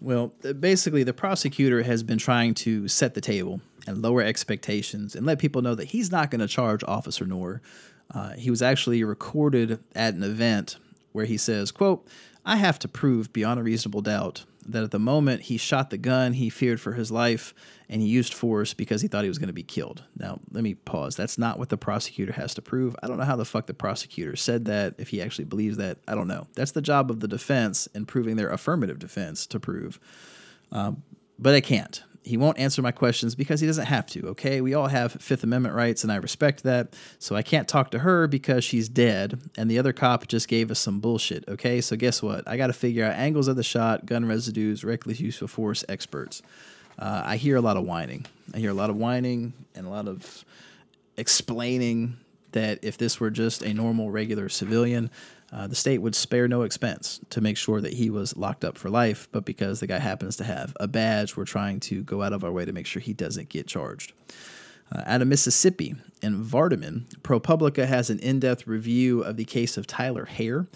Well, 0.00 0.28
basically, 0.58 1.02
the 1.02 1.12
prosecutor 1.12 1.82
has 1.82 2.02
been 2.02 2.16
trying 2.16 2.54
to 2.54 2.88
set 2.88 3.14
the 3.14 3.20
table 3.20 3.60
and 3.86 4.02
lower 4.02 4.22
expectations 4.22 5.14
and 5.14 5.26
let 5.26 5.38
people 5.38 5.62
know 5.62 5.74
that 5.74 5.88
he's 5.88 6.10
not 6.10 6.30
going 6.30 6.40
to 6.40 6.48
charge 6.48 6.82
Officer 6.84 7.24
Noor. 7.24 7.60
Uh, 8.12 8.32
he 8.32 8.50
was 8.50 8.62
actually 8.62 9.02
recorded 9.04 9.78
at 9.94 10.14
an 10.14 10.22
event 10.22 10.78
where 11.12 11.24
he 11.24 11.36
says, 11.36 11.70
quote, 11.70 12.06
I 12.44 12.56
have 12.56 12.78
to 12.80 12.88
prove 12.88 13.32
beyond 13.32 13.60
a 13.60 13.62
reasonable 13.62 14.02
doubt 14.02 14.44
that 14.66 14.84
at 14.84 14.90
the 14.90 14.98
moment 14.98 15.42
he 15.42 15.56
shot 15.56 15.90
the 15.90 15.98
gun, 15.98 16.34
he 16.34 16.50
feared 16.50 16.80
for 16.80 16.92
his 16.92 17.10
life 17.10 17.54
and 17.88 18.00
he 18.00 18.08
used 18.08 18.34
force 18.34 18.72
because 18.74 19.02
he 19.02 19.08
thought 19.08 19.24
he 19.24 19.28
was 19.28 19.38
going 19.38 19.48
to 19.48 19.52
be 19.52 19.62
killed. 19.62 20.04
Now, 20.16 20.38
let 20.52 20.62
me 20.62 20.74
pause. 20.74 21.16
That's 21.16 21.38
not 21.38 21.58
what 21.58 21.70
the 21.70 21.76
prosecutor 21.76 22.32
has 22.32 22.54
to 22.54 22.62
prove. 22.62 22.94
I 23.02 23.08
don't 23.08 23.18
know 23.18 23.24
how 23.24 23.36
the 23.36 23.44
fuck 23.44 23.66
the 23.66 23.74
prosecutor 23.74 24.36
said 24.36 24.66
that, 24.66 24.94
if 24.98 25.08
he 25.08 25.20
actually 25.20 25.46
believes 25.46 25.76
that. 25.78 25.98
I 26.06 26.14
don't 26.14 26.28
know. 26.28 26.46
That's 26.54 26.72
the 26.72 26.82
job 26.82 27.10
of 27.10 27.20
the 27.20 27.28
defense 27.28 27.88
and 27.94 28.06
proving 28.06 28.36
their 28.36 28.50
affirmative 28.50 28.98
defense 28.98 29.46
to 29.48 29.58
prove. 29.58 29.98
Um, 30.70 31.02
but 31.38 31.54
I 31.54 31.60
can't 31.60 32.02
he 32.22 32.36
won't 32.36 32.58
answer 32.58 32.82
my 32.82 32.92
questions 32.92 33.34
because 33.34 33.60
he 33.60 33.66
doesn't 33.66 33.86
have 33.86 34.06
to, 34.06 34.28
okay? 34.28 34.60
We 34.60 34.74
all 34.74 34.88
have 34.88 35.12
Fifth 35.12 35.42
Amendment 35.42 35.74
rights, 35.74 36.02
and 36.02 36.12
I 36.12 36.16
respect 36.16 36.62
that. 36.64 36.94
So 37.18 37.34
I 37.34 37.42
can't 37.42 37.66
talk 37.66 37.90
to 37.92 38.00
her 38.00 38.26
because 38.26 38.62
she's 38.62 38.88
dead, 38.88 39.40
and 39.56 39.70
the 39.70 39.78
other 39.78 39.92
cop 39.92 40.28
just 40.28 40.46
gave 40.46 40.70
us 40.70 40.78
some 40.78 41.00
bullshit, 41.00 41.48
okay? 41.48 41.80
So 41.80 41.96
guess 41.96 42.22
what? 42.22 42.46
I 42.46 42.56
got 42.56 42.66
to 42.66 42.72
figure 42.72 43.04
out 43.04 43.14
angles 43.14 43.48
of 43.48 43.56
the 43.56 43.62
shot, 43.62 44.04
gun 44.04 44.26
residues, 44.26 44.84
reckless 44.84 45.18
use 45.18 45.40
of 45.40 45.50
force 45.50 45.84
experts. 45.88 46.42
Uh, 46.98 47.22
I 47.24 47.36
hear 47.36 47.56
a 47.56 47.62
lot 47.62 47.78
of 47.78 47.84
whining. 47.84 48.26
I 48.52 48.58
hear 48.58 48.70
a 48.70 48.74
lot 48.74 48.90
of 48.90 48.96
whining 48.96 49.54
and 49.74 49.86
a 49.86 49.90
lot 49.90 50.06
of 50.06 50.44
explaining 51.16 52.18
that 52.52 52.80
if 52.82 52.98
this 52.98 53.18
were 53.20 53.30
just 53.30 53.62
a 53.62 53.72
normal, 53.72 54.10
regular 54.10 54.48
civilian, 54.48 55.10
uh, 55.52 55.66
the 55.66 55.74
state 55.74 55.98
would 55.98 56.14
spare 56.14 56.46
no 56.46 56.62
expense 56.62 57.20
to 57.30 57.40
make 57.40 57.56
sure 57.56 57.80
that 57.80 57.94
he 57.94 58.10
was 58.10 58.36
locked 58.36 58.64
up 58.64 58.78
for 58.78 58.88
life, 58.88 59.28
but 59.32 59.44
because 59.44 59.80
the 59.80 59.86
guy 59.86 59.98
happens 59.98 60.36
to 60.36 60.44
have 60.44 60.76
a 60.78 60.86
badge, 60.86 61.36
we're 61.36 61.44
trying 61.44 61.80
to 61.80 62.02
go 62.02 62.22
out 62.22 62.32
of 62.32 62.44
our 62.44 62.52
way 62.52 62.64
to 62.64 62.72
make 62.72 62.86
sure 62.86 63.00
he 63.00 63.12
doesn't 63.12 63.48
get 63.48 63.66
charged. 63.66 64.12
Uh, 64.92 65.02
out 65.06 65.22
of 65.22 65.28
Mississippi, 65.28 65.94
in 66.20 66.44
Vardaman, 66.44 67.06
ProPublica 67.22 67.86
has 67.86 68.10
an 68.10 68.18
in 68.18 68.40
depth 68.40 68.66
review 68.66 69.22
of 69.22 69.36
the 69.36 69.44
case 69.44 69.76
of 69.76 69.86
Tyler 69.86 70.24
Haire, 70.24 70.66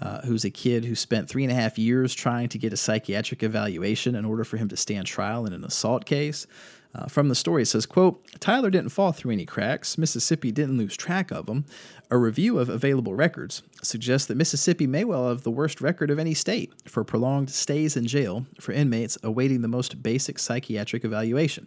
uh, 0.00 0.20
who's 0.22 0.44
a 0.44 0.50
kid 0.50 0.84
who 0.84 0.94
spent 0.94 1.28
three 1.28 1.42
and 1.42 1.52
a 1.52 1.56
half 1.56 1.78
years 1.78 2.14
trying 2.14 2.48
to 2.48 2.58
get 2.58 2.72
a 2.72 2.76
psychiatric 2.76 3.42
evaluation 3.42 4.14
in 4.14 4.24
order 4.24 4.44
for 4.44 4.56
him 4.56 4.68
to 4.68 4.76
stand 4.76 5.06
trial 5.06 5.44
in 5.44 5.52
an 5.52 5.64
assault 5.64 6.04
case. 6.04 6.46
Uh, 6.94 7.06
from 7.06 7.28
the 7.28 7.34
story, 7.34 7.62
it 7.62 7.66
says, 7.66 7.86
quote, 7.86 8.24
Tyler 8.38 8.70
didn't 8.70 8.90
fall 8.90 9.10
through 9.10 9.32
any 9.32 9.44
cracks. 9.44 9.98
Mississippi 9.98 10.52
didn't 10.52 10.78
lose 10.78 10.96
track 10.96 11.32
of 11.32 11.48
him. 11.48 11.64
A 12.10 12.16
review 12.16 12.58
of 12.58 12.68
available 12.68 13.14
records 13.14 13.62
suggests 13.82 14.28
that 14.28 14.36
Mississippi 14.36 14.86
may 14.86 15.02
well 15.02 15.28
have 15.28 15.42
the 15.42 15.50
worst 15.50 15.80
record 15.80 16.10
of 16.10 16.20
any 16.20 16.34
state 16.34 16.72
for 16.86 17.02
prolonged 17.02 17.50
stays 17.50 17.96
in 17.96 18.06
jail 18.06 18.46
for 18.60 18.72
inmates 18.72 19.18
awaiting 19.24 19.62
the 19.62 19.68
most 19.68 20.02
basic 20.02 20.38
psychiatric 20.38 21.04
evaluation. 21.04 21.66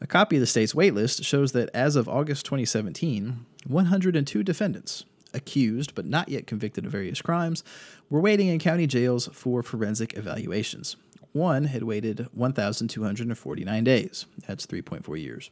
A 0.00 0.06
copy 0.06 0.36
of 0.36 0.40
the 0.40 0.46
state's 0.46 0.72
waitlist 0.72 1.24
shows 1.24 1.52
that 1.52 1.68
as 1.74 1.94
of 1.94 2.08
August 2.08 2.46
2017, 2.46 3.44
102 3.66 4.42
defendants, 4.42 5.04
accused 5.34 5.94
but 5.94 6.06
not 6.06 6.28
yet 6.28 6.46
convicted 6.46 6.86
of 6.86 6.92
various 6.92 7.20
crimes, 7.20 7.62
were 8.08 8.20
waiting 8.20 8.48
in 8.48 8.58
county 8.58 8.86
jails 8.86 9.28
for 9.32 9.62
forensic 9.62 10.16
evaluations. 10.16 10.96
One 11.32 11.64
had 11.64 11.82
waited 11.82 12.28
1,249 12.32 13.84
days. 13.84 14.26
That's 14.46 14.66
3.4 14.66 15.20
years. 15.20 15.50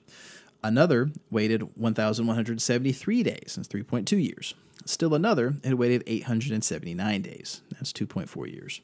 Another 0.62 1.11
waited 1.31 1.76
1,173 1.76 3.22
days. 3.22 3.55
That's 3.57 3.68
3.2 3.68 4.22
years. 4.22 4.55
Still 4.85 5.14
another 5.14 5.55
had 5.64 5.74
waited 5.74 6.03
879 6.07 7.22
days. 7.22 7.62
That's 7.72 7.93
2.4 7.93 8.53
years. 8.53 8.81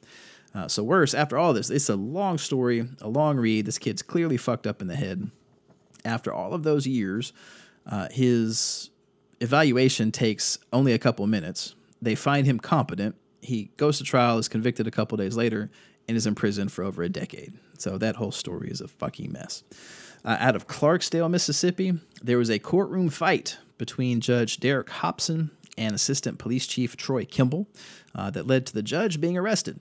Uh, 0.54 0.68
so, 0.68 0.82
worse, 0.82 1.12
after 1.12 1.36
all 1.36 1.52
this, 1.52 1.68
it's 1.68 1.90
a 1.90 1.96
long 1.96 2.38
story, 2.38 2.88
a 3.02 3.08
long 3.08 3.36
read. 3.36 3.66
This 3.66 3.76
kid's 3.78 4.00
clearly 4.00 4.38
fucked 4.38 4.66
up 4.66 4.80
in 4.80 4.88
the 4.88 4.96
head. 4.96 5.30
After 6.04 6.32
all 6.32 6.54
of 6.54 6.62
those 6.62 6.86
years, 6.86 7.32
Uh, 7.88 8.08
his 8.10 8.90
evaluation 9.40 10.10
takes 10.10 10.58
only 10.72 10.92
a 10.92 10.98
couple 10.98 11.24
minutes. 11.28 11.76
They 12.02 12.16
find 12.16 12.44
him 12.46 12.58
competent. 12.58 13.14
He 13.40 13.70
goes 13.76 13.98
to 13.98 14.04
trial, 14.04 14.38
is 14.38 14.48
convicted 14.48 14.88
a 14.88 14.90
couple 14.90 15.16
days 15.16 15.36
later, 15.36 15.70
and 16.08 16.16
is 16.16 16.26
in 16.26 16.34
prison 16.34 16.68
for 16.68 16.84
over 16.84 17.02
a 17.02 17.08
decade. 17.08 17.54
So 17.78 17.98
that 17.98 18.16
whole 18.16 18.32
story 18.32 18.70
is 18.70 18.80
a 18.80 18.88
fucking 18.88 19.32
mess. 19.32 19.62
Uh, 20.24 20.36
out 20.40 20.56
of 20.56 20.66
Clarksdale, 20.66 21.30
Mississippi, 21.30 21.98
there 22.22 22.38
was 22.38 22.50
a 22.50 22.58
courtroom 22.58 23.10
fight 23.10 23.58
between 23.78 24.20
Judge 24.20 24.58
Derek 24.58 24.90
Hobson 24.90 25.50
and 25.78 25.94
Assistant 25.94 26.38
Police 26.38 26.66
Chief 26.66 26.96
Troy 26.96 27.24
Kimball 27.24 27.66
uh, 28.14 28.30
that 28.30 28.46
led 28.46 28.66
to 28.66 28.72
the 28.72 28.82
judge 28.82 29.20
being 29.20 29.36
arrested. 29.36 29.78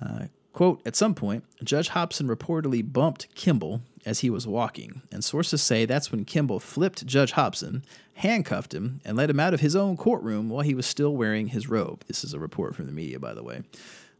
Uh, 0.00 0.26
quote, 0.52 0.80
at 0.86 0.96
some 0.96 1.14
point, 1.14 1.44
Judge 1.62 1.88
Hobson 1.88 2.28
reportedly 2.28 2.90
bumped 2.90 3.34
Kimball 3.34 3.82
as 4.06 4.20
he 4.20 4.30
was 4.30 4.46
walking, 4.46 5.02
and 5.10 5.24
sources 5.24 5.62
say 5.62 5.84
that's 5.84 6.12
when 6.12 6.24
Kimball 6.24 6.60
flipped 6.60 7.06
Judge 7.06 7.32
Hobson, 7.32 7.84
handcuffed 8.14 8.74
him, 8.74 9.00
and 9.04 9.16
led 9.16 9.30
him 9.30 9.40
out 9.40 9.54
of 9.54 9.60
his 9.60 9.74
own 9.74 9.96
courtroom 9.96 10.48
while 10.48 10.62
he 10.62 10.74
was 10.74 10.86
still 10.86 11.16
wearing 11.16 11.48
his 11.48 11.68
robe. 11.68 12.04
This 12.06 12.22
is 12.22 12.34
a 12.34 12.38
report 12.38 12.74
from 12.76 12.86
the 12.86 12.92
media, 12.92 13.18
by 13.18 13.34
the 13.34 13.42
way. 13.42 13.62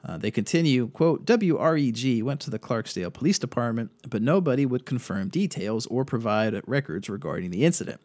Uh, 0.06 0.18
they 0.18 0.30
continue, 0.30 0.88
quote, 0.88 1.24
WREG 1.24 2.22
went 2.22 2.40
to 2.40 2.50
the 2.50 2.58
Clarksdale 2.58 3.12
Police 3.12 3.38
Department, 3.38 3.90
but 4.08 4.20
nobody 4.20 4.66
would 4.66 4.84
confirm 4.84 5.28
details 5.28 5.86
or 5.86 6.04
provide 6.04 6.60
records 6.66 7.08
regarding 7.08 7.50
the 7.50 7.64
incident. 7.64 8.00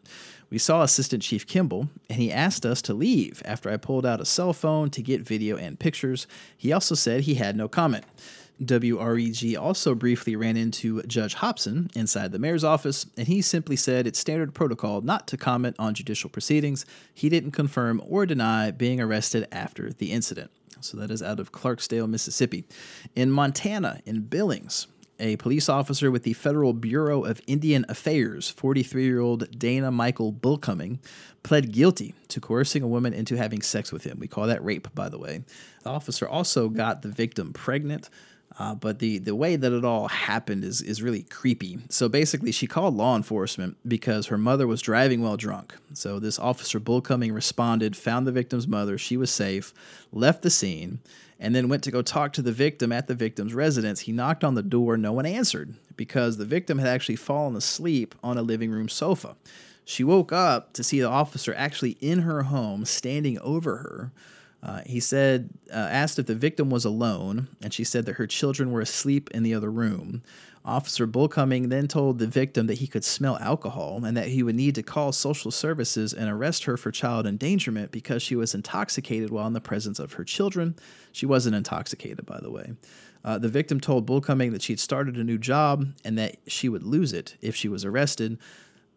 We 0.48 0.56
saw 0.56 0.82
Assistant 0.82 1.22
Chief 1.22 1.46
Kimball, 1.46 1.88
and 2.08 2.18
he 2.18 2.32
asked 2.32 2.64
us 2.64 2.80
to 2.82 2.94
leave 2.94 3.42
after 3.44 3.70
I 3.70 3.76
pulled 3.76 4.06
out 4.06 4.20
a 4.20 4.24
cell 4.24 4.54
phone 4.54 4.88
to 4.90 5.02
get 5.02 5.20
video 5.20 5.56
and 5.56 5.78
pictures. 5.78 6.26
He 6.56 6.72
also 6.72 6.94
said 6.94 7.22
he 7.22 7.34
had 7.34 7.54
no 7.54 7.68
comment. 7.68 8.04
WREG 8.62 9.56
also 9.58 9.94
briefly 9.94 10.36
ran 10.36 10.56
into 10.56 11.02
Judge 11.02 11.34
Hobson 11.34 11.90
inside 11.94 12.32
the 12.32 12.38
mayor's 12.38 12.64
office, 12.64 13.06
and 13.16 13.26
he 13.26 13.40
simply 13.42 13.76
said 13.76 14.06
it's 14.06 14.18
standard 14.18 14.54
protocol 14.54 15.00
not 15.02 15.26
to 15.28 15.36
comment 15.36 15.76
on 15.78 15.94
judicial 15.94 16.28
proceedings. 16.28 16.84
He 17.12 17.28
didn't 17.28 17.52
confirm 17.52 18.02
or 18.06 18.26
deny 18.26 18.70
being 18.70 19.00
arrested 19.00 19.48
after 19.50 19.92
the 19.92 20.12
incident. 20.12 20.50
So 20.80 20.96
that 20.98 21.10
is 21.10 21.22
out 21.22 21.40
of 21.40 21.52
Clarksdale, 21.52 22.08
Mississippi. 22.08 22.64
In 23.14 23.30
Montana, 23.30 24.00
in 24.06 24.22
Billings, 24.22 24.86
a 25.20 25.36
police 25.36 25.68
officer 25.68 26.10
with 26.10 26.22
the 26.22 26.32
Federal 26.32 26.72
Bureau 26.72 27.24
of 27.24 27.40
Indian 27.46 27.84
Affairs, 27.88 28.50
43 28.50 29.04
year 29.04 29.20
old 29.20 29.58
Dana 29.58 29.90
Michael 29.90 30.32
Bullcoming, 30.32 30.98
pled 31.42 31.72
guilty 31.72 32.14
to 32.28 32.40
coercing 32.40 32.82
a 32.82 32.88
woman 32.88 33.12
into 33.12 33.36
having 33.36 33.62
sex 33.62 33.92
with 33.92 34.04
him. 34.04 34.18
We 34.18 34.28
call 34.28 34.46
that 34.46 34.64
rape, 34.64 34.92
by 34.94 35.08
the 35.08 35.18
way. 35.18 35.42
The 35.82 35.90
officer 35.90 36.28
also 36.28 36.68
got 36.68 37.02
the 37.02 37.08
victim 37.08 37.52
pregnant. 37.52 38.08
Uh, 38.58 38.74
but 38.74 38.98
the, 38.98 39.18
the 39.18 39.34
way 39.34 39.56
that 39.56 39.72
it 39.72 39.84
all 39.84 40.08
happened 40.08 40.64
is, 40.64 40.82
is 40.82 41.02
really 41.02 41.22
creepy. 41.22 41.78
So 41.88 42.08
basically, 42.08 42.52
she 42.52 42.66
called 42.66 42.94
law 42.96 43.16
enforcement 43.16 43.76
because 43.86 44.26
her 44.26 44.36
mother 44.36 44.66
was 44.66 44.82
driving 44.82 45.22
while 45.22 45.36
drunk. 45.36 45.74
So 45.94 46.18
this 46.18 46.38
officer 46.38 46.80
Bullcoming 46.80 47.32
responded, 47.32 47.96
found 47.96 48.26
the 48.26 48.32
victim's 48.32 48.66
mother, 48.66 48.98
she 48.98 49.16
was 49.16 49.30
safe, 49.30 49.72
left 50.12 50.42
the 50.42 50.50
scene, 50.50 50.98
and 51.38 51.54
then 51.54 51.68
went 51.68 51.82
to 51.84 51.90
go 51.90 52.02
talk 52.02 52.32
to 52.34 52.42
the 52.42 52.52
victim 52.52 52.92
at 52.92 53.06
the 53.06 53.14
victim's 53.14 53.54
residence. 53.54 54.00
He 54.00 54.12
knocked 54.12 54.44
on 54.44 54.54
the 54.54 54.62
door, 54.62 54.96
no 54.96 55.12
one 55.12 55.26
answered 55.26 55.74
because 55.96 56.36
the 56.36 56.44
victim 56.44 56.78
had 56.78 56.88
actually 56.88 57.16
fallen 57.16 57.56
asleep 57.56 58.14
on 58.22 58.36
a 58.36 58.42
living 58.42 58.70
room 58.70 58.88
sofa. 58.88 59.36
She 59.84 60.04
woke 60.04 60.32
up 60.32 60.72
to 60.74 60.84
see 60.84 61.00
the 61.00 61.08
officer 61.08 61.54
actually 61.56 61.96
in 62.00 62.20
her 62.20 62.44
home, 62.44 62.84
standing 62.84 63.38
over 63.40 63.78
her. 63.78 64.12
Uh, 64.62 64.82
he 64.84 65.00
said, 65.00 65.50
uh, 65.72 65.76
asked 65.76 66.18
if 66.18 66.26
the 66.26 66.34
victim 66.34 66.68
was 66.68 66.84
alone, 66.84 67.48
and 67.62 67.72
she 67.72 67.84
said 67.84 68.04
that 68.06 68.16
her 68.16 68.26
children 68.26 68.70
were 68.70 68.80
asleep 68.80 69.30
in 69.30 69.42
the 69.42 69.54
other 69.54 69.70
room. 69.70 70.22
Officer 70.62 71.06
Bullcoming 71.06 71.70
then 71.70 71.88
told 71.88 72.18
the 72.18 72.26
victim 72.26 72.66
that 72.66 72.78
he 72.78 72.86
could 72.86 73.04
smell 73.04 73.38
alcohol 73.38 74.04
and 74.04 74.14
that 74.16 74.28
he 74.28 74.42
would 74.42 74.54
need 74.54 74.74
to 74.74 74.82
call 74.82 75.10
social 75.10 75.50
services 75.50 76.12
and 76.12 76.28
arrest 76.28 76.64
her 76.64 76.76
for 76.76 76.90
child 76.90 77.26
endangerment 77.26 77.90
because 77.90 78.22
she 78.22 78.36
was 78.36 78.54
intoxicated 78.54 79.30
while 79.30 79.46
in 79.46 79.54
the 79.54 79.60
presence 79.60 79.98
of 79.98 80.14
her 80.14 80.24
children. 80.24 80.76
She 81.12 81.24
wasn't 81.24 81.56
intoxicated, 81.56 82.26
by 82.26 82.40
the 82.40 82.50
way. 82.50 82.74
Uh, 83.24 83.38
the 83.38 83.48
victim 83.48 83.80
told 83.80 84.04
Bullcoming 84.04 84.52
that 84.52 84.62
she'd 84.62 84.80
started 84.80 85.16
a 85.16 85.24
new 85.24 85.38
job 85.38 85.86
and 86.04 86.18
that 86.18 86.36
she 86.46 86.68
would 86.68 86.82
lose 86.82 87.14
it 87.14 87.36
if 87.40 87.56
she 87.56 87.68
was 87.68 87.84
arrested. 87.84 88.38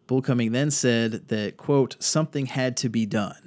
Bullcoming 0.06 0.52
then 0.52 0.70
said 0.70 1.28
that, 1.28 1.56
quote, 1.56 1.96
something 1.98 2.46
had 2.46 2.76
to 2.78 2.90
be 2.90 3.06
done. 3.06 3.43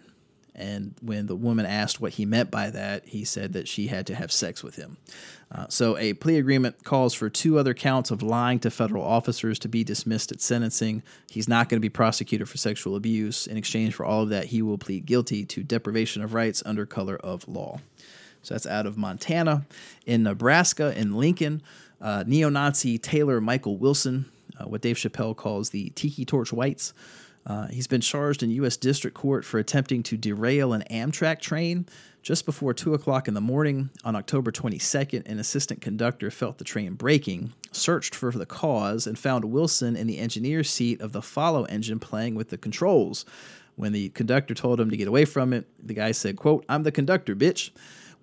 And 0.57 0.95
when 1.01 1.27
the 1.27 1.35
woman 1.35 1.67
asked 1.67 2.01
what 2.01 2.13
he 2.13 2.25
meant 2.25 2.49
by 2.49 2.71
that, 2.71 3.05
he 3.05 3.23
said 3.23 3.53
that 3.53 3.67
she 3.67 3.87
had 3.87 4.07
to 4.07 4.15
have 4.15 4.31
sex 4.31 4.63
with 4.63 4.75
him. 4.75 4.97
Uh, 5.51 5.67
so, 5.69 5.95
a 5.97 6.13
plea 6.13 6.37
agreement 6.37 6.83
calls 6.83 7.13
for 7.13 7.29
two 7.29 7.59
other 7.59 7.73
counts 7.73 8.09
of 8.09 8.23
lying 8.23 8.59
to 8.59 8.71
federal 8.71 9.03
officers 9.03 9.59
to 9.59 9.69
be 9.69 9.83
dismissed 9.83 10.31
at 10.31 10.41
sentencing. 10.41 11.03
He's 11.29 11.47
not 11.47 11.69
going 11.69 11.77
to 11.77 11.85
be 11.85 11.89
prosecuted 11.89 12.49
for 12.49 12.57
sexual 12.57 12.95
abuse. 12.95 13.47
In 13.47 13.55
exchange 13.55 13.93
for 13.93 14.05
all 14.05 14.23
of 14.23 14.29
that, 14.29 14.45
he 14.45 14.61
will 14.61 14.77
plead 14.77 15.05
guilty 15.05 15.45
to 15.45 15.63
deprivation 15.63 16.23
of 16.23 16.33
rights 16.33 16.63
under 16.65 16.85
color 16.85 17.15
of 17.17 17.47
law. 17.47 17.79
So, 18.41 18.55
that's 18.55 18.65
out 18.67 18.87
of 18.87 18.97
Montana. 18.97 19.65
In 20.05 20.23
Nebraska, 20.23 20.97
in 20.99 21.13
Lincoln, 21.13 21.61
uh, 22.01 22.23
neo 22.25 22.49
Nazi 22.49 22.97
Taylor 22.97 23.39
Michael 23.39 23.77
Wilson, 23.77 24.25
uh, 24.59 24.65
what 24.65 24.81
Dave 24.81 24.97
Chappelle 24.97 25.35
calls 25.35 25.69
the 25.69 25.91
Tiki 25.91 26.25
Torch 26.25 26.51
Whites, 26.51 26.93
uh, 27.47 27.67
he's 27.67 27.87
been 27.87 28.01
charged 28.01 28.43
in 28.43 28.49
U.S. 28.51 28.75
District 28.75 29.15
Court 29.15 29.45
for 29.45 29.57
attempting 29.57 30.03
to 30.03 30.17
derail 30.17 30.73
an 30.73 30.83
Amtrak 30.91 31.39
train. 31.39 31.87
Just 32.21 32.45
before 32.45 32.73
2 32.73 32.93
o'clock 32.93 33.29
in 33.29 33.35
the 33.35 33.41
morning 33.41 33.89
on 34.03 34.17
October 34.17 34.51
22nd, 34.51 35.25
an 35.25 35.39
assistant 35.39 35.79
conductor 35.79 36.29
felt 36.29 36.57
the 36.57 36.65
train 36.65 36.95
braking, 36.95 37.53
searched 37.71 38.13
for 38.13 38.31
the 38.31 38.45
cause, 38.45 39.07
and 39.07 39.17
found 39.17 39.45
Wilson 39.45 39.95
in 39.95 40.07
the 40.07 40.17
engineer's 40.17 40.69
seat 40.69 40.99
of 40.99 41.13
the 41.13 41.21
follow 41.21 41.63
engine 41.65 41.99
playing 41.99 42.35
with 42.35 42.49
the 42.49 42.57
controls. 42.57 43.25
When 43.77 43.93
the 43.93 44.09
conductor 44.09 44.53
told 44.53 44.81
him 44.81 44.89
to 44.89 44.97
get 44.97 45.07
away 45.07 45.23
from 45.23 45.53
it, 45.53 45.67
the 45.81 45.93
guy 45.93 46.11
said, 46.11 46.35
quote, 46.35 46.65
I'm 46.67 46.83
the 46.83 46.91
conductor, 46.91 47.33
bitch. 47.33 47.69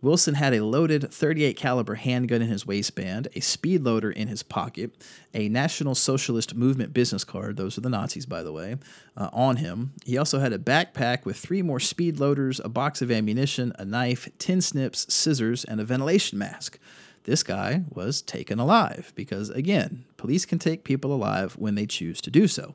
Wilson 0.04 0.34
had 0.34 0.52
a 0.52 0.62
loaded 0.62 1.10
38 1.10 1.56
caliber 1.56 1.94
handgun 1.94 2.42
in 2.42 2.48
his 2.48 2.66
waistband, 2.66 3.26
a 3.34 3.40
speed 3.40 3.82
loader 3.82 4.10
in 4.10 4.28
his 4.28 4.42
pocket, 4.42 4.90
a 5.32 5.48
National 5.48 5.94
Socialist 5.94 6.54
Movement 6.54 6.92
business 6.92 7.24
card, 7.24 7.56
those 7.56 7.78
are 7.78 7.80
the 7.80 7.88
Nazis 7.88 8.26
by 8.26 8.42
the 8.42 8.52
way, 8.52 8.76
uh, 9.16 9.30
on 9.32 9.56
him. 9.56 9.94
He 10.04 10.18
also 10.18 10.40
had 10.40 10.52
a 10.52 10.58
backpack 10.58 11.24
with 11.24 11.38
three 11.38 11.62
more 11.62 11.80
speed 11.80 12.20
loaders, 12.20 12.60
a 12.62 12.68
box 12.68 13.00
of 13.00 13.10
ammunition, 13.10 13.72
a 13.78 13.86
knife, 13.86 14.28
tin 14.38 14.60
snips, 14.60 15.12
scissors, 15.12 15.64
and 15.64 15.80
a 15.80 15.84
ventilation 15.84 16.38
mask. 16.38 16.78
This 17.22 17.42
guy 17.42 17.84
was 17.88 18.20
taken 18.20 18.58
alive 18.58 19.10
because 19.16 19.48
again, 19.48 20.04
police 20.18 20.44
can 20.44 20.58
take 20.58 20.84
people 20.84 21.14
alive 21.14 21.54
when 21.54 21.76
they 21.76 21.86
choose 21.86 22.20
to 22.20 22.30
do 22.30 22.46
so. 22.46 22.74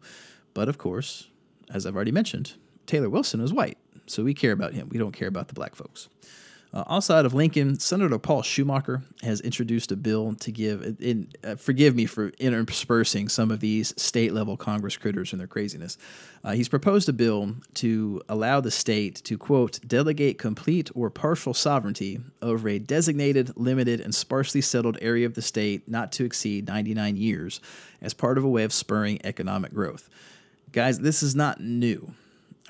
But 0.56 0.68
of 0.68 0.80
course, 0.80 1.28
as 1.72 1.86
I've 1.86 1.96
already 1.96 2.12
mentioned, 2.12 2.54
Taylor 2.88 3.08
Wilson 3.08 3.40
is 3.40 3.54
white, 3.54 3.78
so 4.08 4.24
we 4.24 4.34
care 4.34 4.52
about 4.52 4.74
him. 4.74 4.90
We 4.90 4.98
don't 4.98 5.12
care 5.12 5.28
about 5.28 5.48
the 5.48 5.54
black 5.54 5.76
folks. 5.76 6.10
Uh, 6.72 6.84
outside 6.88 7.26
of 7.26 7.34
Lincoln, 7.34 7.80
Senator 7.80 8.20
Paul 8.20 8.44
Schumacher 8.44 9.02
has 9.24 9.42
introduced 9.42 9.92
a 9.92 9.96
bill 9.96 10.36
to 10.36 10.52
give. 10.52 10.98
In, 11.00 11.30
uh, 11.44 11.56
forgive 11.56 11.96
me 11.96 12.06
for 12.06 12.30
interspersing 12.38 13.28
some 13.28 13.50
of 13.50 13.60
these 13.60 13.92
state 14.00 14.34
level 14.34 14.56
Congress 14.56 14.96
critters 14.96 15.34
and 15.34 15.40
their 15.40 15.48
craziness. 15.48 15.98
Uh, 16.44 16.52
he's 16.52 16.70
proposed 16.70 17.10
a 17.10 17.14
bill 17.14 17.56
to 17.76 18.22
allow 18.30 18.62
the 18.62 18.70
state 18.70 19.16
to, 19.16 19.36
quote, 19.36 19.80
delegate 19.88 20.38
complete 20.38 20.92
or 20.94 21.10
partial 21.10 21.56
sovereignty 21.56 22.20
over 22.44 22.70
a 22.70 22.78
designated, 22.78 23.52
limited, 23.58 24.00
and 24.00 24.14
sparsely 24.14 24.62
settled 24.62 25.00
area 25.02 25.26
of 25.26 25.34
the 25.34 25.42
state 25.42 25.90
not 25.90 26.12
to 26.12 26.24
exceed 26.24 26.68
99 26.68 27.18
years 27.18 27.60
as 28.00 28.14
part 28.14 28.38
of 28.38 28.44
a 28.44 28.50
way 28.50 28.64
of 28.64 28.72
spurring 28.72 29.20
economic 29.24 29.74
growth. 29.74 30.08
Guys, 30.72 31.00
this 31.00 31.24
is 31.24 31.36
not 31.36 31.60
new. 31.60 32.14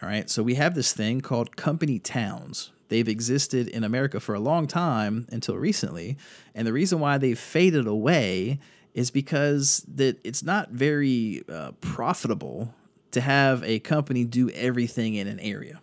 All 0.02 0.08
right, 0.08 0.30
so 0.30 0.41
we 0.41 0.56
have 0.56 0.74
this 0.74 0.93
thing 0.93 1.20
called 1.20 1.58
company 1.58 2.00
towns 2.00 2.72
They've 2.90 3.08
existed 3.08 3.68
in 3.68 3.84
America 3.84 4.20
for 4.20 4.36
a 4.36 4.40
long 4.40 4.68
time 4.68 5.28
until 5.32 5.58
recently, 5.58 6.18
and 6.54 6.68
the 6.68 6.74
reason 6.74 7.00
why 7.00 7.18
they've 7.18 7.40
faded 7.40 7.88
away 7.88 8.60
is 8.94 9.12
because 9.12 9.86
that 9.96 10.20
it's 10.24 10.44
not 10.44 10.72
very 10.72 11.44
uh, 11.48 11.72
profitable 11.80 12.74
to 13.12 13.22
have 13.22 13.64
a 13.64 13.80
company 13.80 14.26
do 14.26 14.50
everything 14.50 15.16
in 15.16 15.28
an 15.28 15.40
area. 15.40 15.80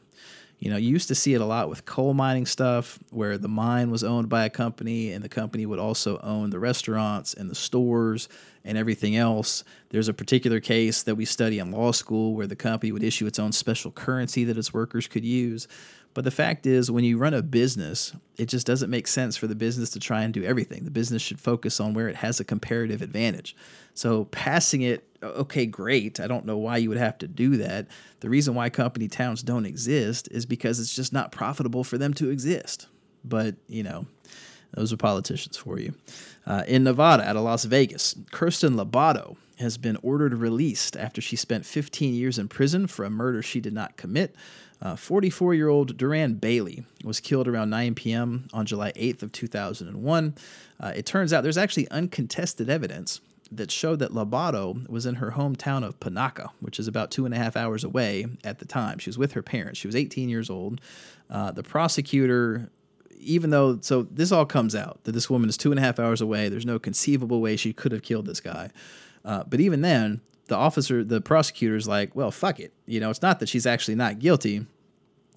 You 0.58 0.70
know, 0.70 0.78
you 0.78 0.88
used 0.88 1.08
to 1.08 1.14
see 1.14 1.34
it 1.34 1.40
a 1.40 1.44
lot 1.44 1.68
with 1.68 1.84
coal 1.84 2.14
mining 2.14 2.46
stuff 2.46 2.98
where 3.10 3.36
the 3.36 3.48
mine 3.48 3.90
was 3.90 4.02
owned 4.02 4.30
by 4.30 4.44
a 4.44 4.50
company 4.50 5.12
and 5.12 5.22
the 5.22 5.28
company 5.28 5.66
would 5.66 5.78
also 5.78 6.18
own 6.22 6.48
the 6.48 6.58
restaurants 6.58 7.34
and 7.34 7.50
the 7.50 7.54
stores 7.54 8.28
and 8.64 8.78
everything 8.78 9.16
else. 9.16 9.64
There's 9.90 10.08
a 10.08 10.14
particular 10.14 10.58
case 10.58 11.02
that 11.02 11.14
we 11.14 11.26
study 11.26 11.58
in 11.58 11.70
law 11.70 11.92
school 11.92 12.34
where 12.34 12.46
the 12.46 12.56
company 12.56 12.90
would 12.90 13.04
issue 13.04 13.26
its 13.26 13.38
own 13.38 13.52
special 13.52 13.90
currency 13.90 14.44
that 14.44 14.56
its 14.56 14.72
workers 14.72 15.06
could 15.06 15.26
use. 15.26 15.68
But 16.16 16.24
the 16.24 16.30
fact 16.30 16.64
is, 16.64 16.90
when 16.90 17.04
you 17.04 17.18
run 17.18 17.34
a 17.34 17.42
business, 17.42 18.14
it 18.38 18.46
just 18.46 18.66
doesn't 18.66 18.88
make 18.88 19.06
sense 19.06 19.36
for 19.36 19.46
the 19.46 19.54
business 19.54 19.90
to 19.90 20.00
try 20.00 20.22
and 20.22 20.32
do 20.32 20.42
everything. 20.44 20.86
The 20.86 20.90
business 20.90 21.20
should 21.20 21.38
focus 21.38 21.78
on 21.78 21.92
where 21.92 22.08
it 22.08 22.16
has 22.16 22.40
a 22.40 22.44
comparative 22.44 23.02
advantage. 23.02 23.54
So 23.92 24.24
passing 24.24 24.80
it, 24.80 25.06
okay, 25.22 25.66
great. 25.66 26.18
I 26.18 26.26
don't 26.26 26.46
know 26.46 26.56
why 26.56 26.78
you 26.78 26.88
would 26.88 26.96
have 26.96 27.18
to 27.18 27.28
do 27.28 27.58
that. 27.58 27.88
The 28.20 28.30
reason 28.30 28.54
why 28.54 28.70
company 28.70 29.08
towns 29.08 29.42
don't 29.42 29.66
exist 29.66 30.26
is 30.30 30.46
because 30.46 30.80
it's 30.80 30.96
just 30.96 31.12
not 31.12 31.32
profitable 31.32 31.84
for 31.84 31.98
them 31.98 32.14
to 32.14 32.30
exist. 32.30 32.86
But, 33.22 33.56
you 33.68 33.82
know, 33.82 34.06
those 34.72 34.94
are 34.94 34.96
politicians 34.96 35.58
for 35.58 35.78
you. 35.78 35.92
Uh, 36.46 36.62
in 36.66 36.82
Nevada, 36.82 37.28
out 37.28 37.36
of 37.36 37.42
Las 37.42 37.66
Vegas, 37.66 38.14
Kirstin 38.32 38.82
Lobato 38.82 39.36
has 39.58 39.76
been 39.76 39.98
ordered 40.02 40.32
released 40.32 40.96
after 40.96 41.20
she 41.20 41.36
spent 41.36 41.66
15 41.66 42.14
years 42.14 42.38
in 42.38 42.48
prison 42.48 42.86
for 42.86 43.04
a 43.04 43.10
murder 43.10 43.42
she 43.42 43.60
did 43.60 43.72
not 43.72 43.98
commit. 43.98 44.34
44 44.96 45.54
uh, 45.54 45.84
Duran 45.84 46.34
Bailey 46.34 46.84
was 47.04 47.20
killed 47.20 47.48
around 47.48 47.70
9 47.70 47.94
p.m. 47.94 48.48
on 48.52 48.66
July 48.66 48.92
8th 48.92 49.22
of 49.22 49.32
2001. 49.32 50.34
Uh, 50.78 50.92
it 50.94 51.06
turns 51.06 51.32
out 51.32 51.42
there's 51.42 51.58
actually 51.58 51.88
uncontested 51.90 52.68
evidence 52.68 53.20
that 53.50 53.70
showed 53.70 54.00
that 54.00 54.10
Lobato 54.10 54.88
was 54.88 55.06
in 55.06 55.16
her 55.16 55.32
hometown 55.32 55.84
of 55.84 55.98
Panaca, 56.00 56.50
which 56.60 56.78
is 56.78 56.88
about 56.88 57.10
two 57.10 57.24
and 57.24 57.34
a 57.34 57.38
half 57.38 57.56
hours 57.56 57.84
away 57.84 58.26
at 58.44 58.58
the 58.58 58.64
time. 58.64 58.98
She 58.98 59.08
was 59.08 59.18
with 59.18 59.32
her 59.32 59.42
parents. 59.42 59.78
She 59.78 59.88
was 59.88 59.96
18 59.96 60.28
years 60.28 60.50
old. 60.50 60.80
Uh, 61.30 61.50
the 61.52 61.62
prosecutor 61.62 62.70
even 63.18 63.50
though 63.50 63.78
so 63.80 64.02
this 64.02 64.30
all 64.30 64.46
comes 64.46 64.74
out 64.74 65.02
that 65.04 65.12
this 65.12 65.30
woman 65.30 65.48
is 65.48 65.56
two 65.56 65.70
and 65.72 65.80
a 65.80 65.82
half 65.82 65.98
hours 65.98 66.20
away 66.20 66.48
there's 66.48 66.66
no 66.66 66.78
conceivable 66.78 67.40
way 67.40 67.56
she 67.56 67.72
could 67.72 67.90
have 67.90 68.02
killed 68.02 68.26
this 68.26 68.40
guy 68.40 68.70
uh, 69.24 69.42
but 69.48 69.58
even 69.58 69.80
then 69.80 70.20
the 70.48 70.56
officer 70.56 71.04
the 71.04 71.20
prosecutor 71.20 71.76
is 71.76 71.88
like 71.88 72.14
well 72.14 72.30
fuck 72.30 72.60
it 72.60 72.72
you 72.86 73.00
know 73.00 73.10
it's 73.10 73.22
not 73.22 73.40
that 73.40 73.48
she's 73.48 73.66
actually 73.66 73.94
not 73.94 74.18
guilty 74.18 74.66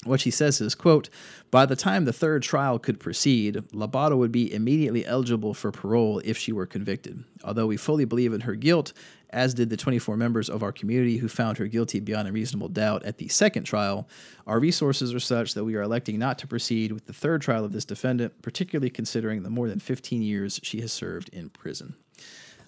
what 0.06 0.22
she 0.22 0.32
says 0.32 0.62
is 0.62 0.76
quote 0.76 1.10
by 1.52 1.66
the 1.66 1.76
time 1.76 2.06
the 2.06 2.14
third 2.14 2.42
trial 2.42 2.80
could 2.80 3.00
proceed 3.00 3.56
lobato 3.74 4.18
would 4.18 4.32
be 4.32 4.54
immediately 4.54 5.06
eligible 5.06 5.54
for 5.54 5.72
parole 5.72 6.22
if 6.24 6.38
she 6.38 6.52
were 6.52 6.66
convicted 6.66 7.24
although 7.44 7.68
we 7.68 7.76
fully 7.76 8.06
believe 8.06 8.34
in 8.34 8.42
her 8.42 8.56
guilt 8.56 8.94
as 9.32 9.54
did 9.54 9.70
the 9.70 9.78
24 9.78 10.18
members 10.18 10.50
of 10.50 10.64
our 10.64 10.72
community 10.72 11.18
who 11.18 11.28
found 11.28 11.58
her 11.58 11.68
guilty 11.68 12.00
beyond 12.00 12.28
a 12.28 12.32
reasonable 12.32 12.68
doubt 12.68 13.04
at 13.04 13.18
the 13.18 13.28
second 13.28 13.64
trial. 13.64 14.08
Our 14.48 14.60
resources 14.60 15.14
are 15.14 15.20
such 15.20 15.54
that 15.54 15.64
we 15.64 15.76
are 15.76 15.82
electing 15.82 16.18
not 16.18 16.40
to 16.40 16.48
proceed 16.48 16.92
with 16.92 17.06
the 17.06 17.14
third 17.14 17.42
trial 17.42 17.66
of 17.66 17.72
this 17.72 17.86
defendant, 17.86 18.42
particularly 18.42 18.90
considering 18.90 19.44
the 19.44 19.50
more 19.50 19.68
than 19.68 19.80
15 19.80 20.22
years 20.22 20.60
she 20.64 20.82
has 20.82 20.92
served 20.92 21.30
in 21.30 21.50
prison. 21.50 21.96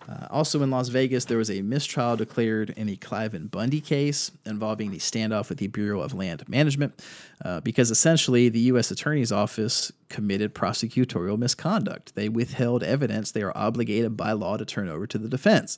Uh, 0.09 0.27
also 0.29 0.61
in 0.61 0.71
Las 0.71 0.89
Vegas, 0.89 1.25
there 1.25 1.37
was 1.37 1.51
a 1.51 1.61
mistrial 1.61 2.15
declared 2.15 2.71
in 2.71 2.87
the 2.87 2.97
Cliven 2.97 3.49
Bundy 3.49 3.81
case 3.81 4.31
involving 4.45 4.91
the 4.91 4.97
standoff 4.97 5.49
with 5.49 5.59
the 5.59 5.67
Bureau 5.67 6.01
of 6.01 6.13
Land 6.13 6.47
Management, 6.49 7.01
uh, 7.45 7.61
because 7.61 7.91
essentially 7.91 8.49
the 8.49 8.59
U.S. 8.61 8.91
Attorney's 8.91 9.31
Office 9.31 9.91
committed 10.09 10.55
prosecutorial 10.55 11.37
misconduct. 11.37 12.15
They 12.15 12.29
withheld 12.29 12.83
evidence 12.83 13.31
they 13.31 13.43
are 13.43 13.55
obligated 13.55 14.17
by 14.17 14.31
law 14.33 14.57
to 14.57 14.65
turn 14.65 14.89
over 14.89 15.05
to 15.07 15.17
the 15.17 15.29
defense. 15.29 15.77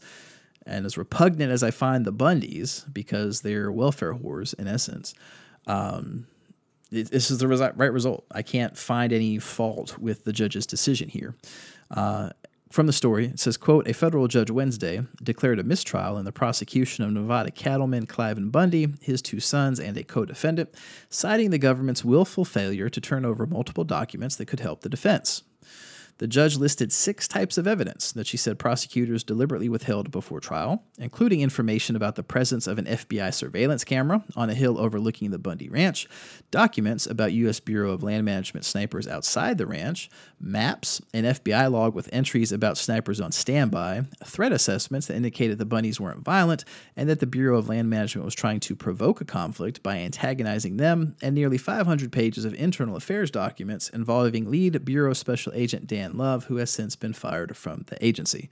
And 0.65 0.85
as 0.85 0.97
repugnant 0.97 1.51
as 1.51 1.61
I 1.61 1.71
find 1.71 2.05
the 2.05 2.13
Bundys, 2.13 2.91
because 2.91 3.41
they're 3.41 3.71
welfare 3.71 4.13
whores 4.13 4.57
in 4.57 4.67
essence, 4.67 5.13
um, 5.67 6.27
this 6.89 7.31
is 7.31 7.39
the 7.39 7.47
right 7.47 7.91
result. 7.91 8.23
I 8.31 8.43
can't 8.43 8.77
find 8.77 9.11
any 9.11 9.39
fault 9.39 9.97
with 9.97 10.25
the 10.25 10.31
judge's 10.31 10.67
decision 10.67 11.09
here. 11.09 11.35
Uh, 11.89 12.29
from 12.73 12.87
the 12.87 12.91
story, 12.91 13.27
it 13.27 13.39
says, 13.39 13.55
quote, 13.55 13.87
a 13.87 13.93
federal 13.93 14.27
judge 14.27 14.49
Wednesday 14.49 15.03
declared 15.21 15.59
a 15.59 15.63
mistrial 15.63 16.17
in 16.17 16.25
the 16.25 16.31
prosecution 16.31 17.03
of 17.03 17.11
Nevada 17.11 17.51
cattleman 17.51 18.07
Cliven 18.07 18.51
Bundy, 18.51 18.95
his 18.99 19.21
two 19.21 19.39
sons, 19.39 19.79
and 19.79 19.95
a 19.95 20.03
co-defendant, 20.03 20.73
citing 21.07 21.51
the 21.51 21.59
government's 21.59 22.03
willful 22.03 22.45
failure 22.45 22.89
to 22.89 22.99
turn 22.99 23.25
over 23.25 23.45
multiple 23.45 23.83
documents 23.83 24.37
that 24.37 24.47
could 24.47 24.59
help 24.59 24.81
the 24.81 24.89
defense. 24.89 25.43
The 26.19 26.27
judge 26.27 26.57
listed 26.57 26.91
six 26.91 27.27
types 27.27 27.57
of 27.57 27.67
evidence 27.67 28.11
that 28.11 28.27
she 28.27 28.37
said 28.37 28.59
prosecutors 28.59 29.23
deliberately 29.23 29.67
withheld 29.67 30.11
before 30.11 30.39
trial, 30.39 30.83
including 30.99 31.41
information 31.41 31.95
about 31.95 32.15
the 32.15 32.23
presence 32.23 32.67
of 32.67 32.77
an 32.77 32.85
FBI 32.85 33.33
surveillance 33.33 33.83
camera 33.83 34.23
on 34.35 34.49
a 34.49 34.53
hill 34.53 34.79
overlooking 34.79 35.31
the 35.31 35.39
Bundy 35.39 35.69
Ranch, 35.69 36.07
documents 36.51 37.07
about 37.07 37.33
U.S. 37.33 37.59
Bureau 37.59 37.91
of 37.91 38.03
Land 38.03 38.25
Management 38.25 38.65
snipers 38.65 39.07
outside 39.07 39.57
the 39.57 39.65
ranch, 39.65 40.09
maps, 40.39 41.01
an 41.13 41.23
FBI 41.23 41.71
log 41.71 41.95
with 41.95 42.09
entries 42.13 42.51
about 42.51 42.77
snipers 42.77 43.19
on 43.19 43.31
standby, 43.31 44.03
threat 44.23 44.51
assessments 44.51 45.07
that 45.07 45.15
indicated 45.15 45.57
the 45.57 45.65
Bundys 45.65 45.99
weren't 45.99 46.23
violent, 46.23 46.63
and 46.95 47.09
that 47.09 47.21
the 47.21 47.27
Bureau 47.27 47.57
of 47.57 47.69
Land 47.69 47.89
Management 47.89 48.25
was 48.25 48.35
trying 48.35 48.59
to 48.61 48.75
provoke 48.75 49.19
a 49.19 49.25
conflict 49.25 49.81
by 49.81 49.97
antagonizing 49.97 50.77
them, 50.77 51.15
and 51.21 51.33
nearly 51.33 51.57
500 51.57 52.11
pages 52.11 52.45
of 52.45 52.53
internal 52.53 52.95
affairs 52.95 53.31
documents 53.31 53.89
involving 53.89 54.51
lead 54.51 54.85
Bureau 54.85 55.13
Special 55.13 55.51
Agent 55.55 55.87
Dan 55.87 56.02
Dan 56.03 56.17
Love, 56.17 56.45
who 56.45 56.57
has 56.57 56.69
since 56.69 56.95
been 56.95 57.13
fired 57.13 57.55
from 57.55 57.85
the 57.87 58.05
agency. 58.05 58.49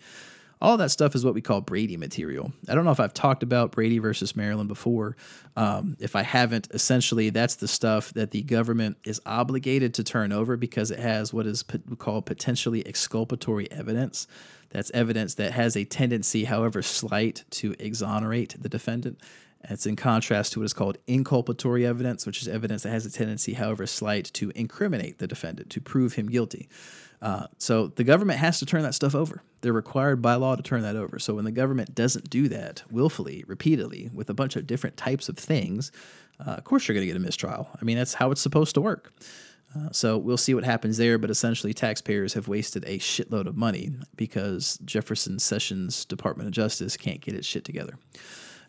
All 0.62 0.78
that 0.78 0.92
stuff 0.92 1.16
is 1.16 1.26
what 1.26 1.34
we 1.34 1.42
call 1.42 1.60
Brady 1.60 1.98
material. 1.98 2.54
I 2.70 2.76
don't 2.76 2.86
know 2.86 2.92
if 2.92 3.00
I've 3.00 3.16
talked 3.16 3.42
about 3.42 3.72
Brady 3.72 3.98
versus 3.98 4.36
Maryland 4.36 4.70
before. 4.70 5.18
Um, 5.58 5.98
if 6.00 6.16
I 6.16 6.22
haven't, 6.22 6.68
essentially, 6.72 7.32
that's 7.32 7.56
the 7.56 7.68
stuff 7.68 8.14
that 8.14 8.30
the 8.30 8.44
government 8.44 8.98
is 9.04 9.20
obligated 9.26 9.96
to 9.96 10.04
turn 10.04 10.32
over 10.32 10.58
because 10.58 10.92
it 10.92 11.00
has 11.00 11.34
what 11.34 11.48
is 11.48 11.64
called 11.98 12.28
potentially 12.28 12.86
exculpatory 12.86 13.72
evidence. 13.72 14.28
That's 14.70 14.92
evidence 14.92 15.34
that 15.36 15.52
has 15.54 15.76
a 15.76 15.84
tendency, 15.84 16.46
however 16.46 16.84
slight, 16.84 17.44
to 17.52 17.76
exonerate 17.80 18.56
the 18.62 18.70
defendant. 18.70 19.20
It's 19.64 19.86
in 19.86 19.96
contrast 19.96 20.54
to 20.54 20.60
what 20.60 20.66
is 20.66 20.74
called 20.74 20.98
inculpatory 21.08 21.86
evidence, 21.86 22.26
which 22.26 22.42
is 22.42 22.48
evidence 22.48 22.84
that 22.84 22.90
has 22.90 23.06
a 23.06 23.12
tendency, 23.12 23.54
however 23.54 23.86
slight, 23.88 24.26
to 24.34 24.52
incriminate 24.56 25.20
the 25.20 25.28
defendant, 25.28 25.70
to 25.72 25.82
prove 25.82 26.14
him 26.14 26.30
guilty. 26.30 26.70
Uh, 27.22 27.46
so 27.58 27.88
the 27.88 28.04
government 28.04 28.40
has 28.40 28.60
to 28.60 28.66
turn 28.66 28.82
that 28.82 28.96
stuff 28.96 29.14
over. 29.14 29.44
They're 29.62 29.74
required 29.74 30.22
by 30.22 30.36
law 30.36 30.56
to 30.56 30.64
turn 30.64 30.82
that 30.82 30.96
over. 30.96 31.20
So 31.20 31.36
when 31.36 31.46
the 31.46 31.52
government 31.52 31.94
doesn't 31.94 32.30
do 32.30 32.48
that 32.48 32.84
willfully, 32.90 33.44
repeatedly, 33.48 34.10
with 34.14 34.30
a 34.30 34.34
bunch 34.34 34.56
of 34.56 34.66
different 34.66 34.98
types 34.98 35.30
of 35.30 35.38
things, 35.38 35.92
uh, 36.40 36.52
of 36.52 36.64
course 36.64 36.88
you're 36.88 36.96
going 36.96 37.06
to 37.06 37.14
get 37.14 37.18
a 37.18 37.24
mistrial. 37.24 37.70
I 37.80 37.86
mean, 37.86 37.98
that's 37.98 38.16
how 38.16 38.32
it's 38.32 38.42
supposed 38.42 38.74
to 38.74 38.82
work. 38.82 39.14
Uh, 39.76 39.90
so 39.92 40.18
we'll 40.18 40.38
see 40.38 40.54
what 40.54 40.66
happens 40.66 40.98
there, 40.98 41.18
but 41.18 41.30
essentially, 41.30 41.74
taxpayers 41.74 42.34
have 42.34 42.48
wasted 42.48 42.84
a 42.86 42.98
shitload 42.98 43.48
of 43.48 43.56
money 43.56 43.92
because 44.18 44.78
Jefferson 44.84 45.40
Sessions 45.40 46.04
Department 46.04 46.48
of 46.48 46.54
Justice 46.54 46.98
can't 46.98 47.22
get 47.22 47.36
its 47.36 47.48
shit 47.48 47.64
together. 47.64 47.98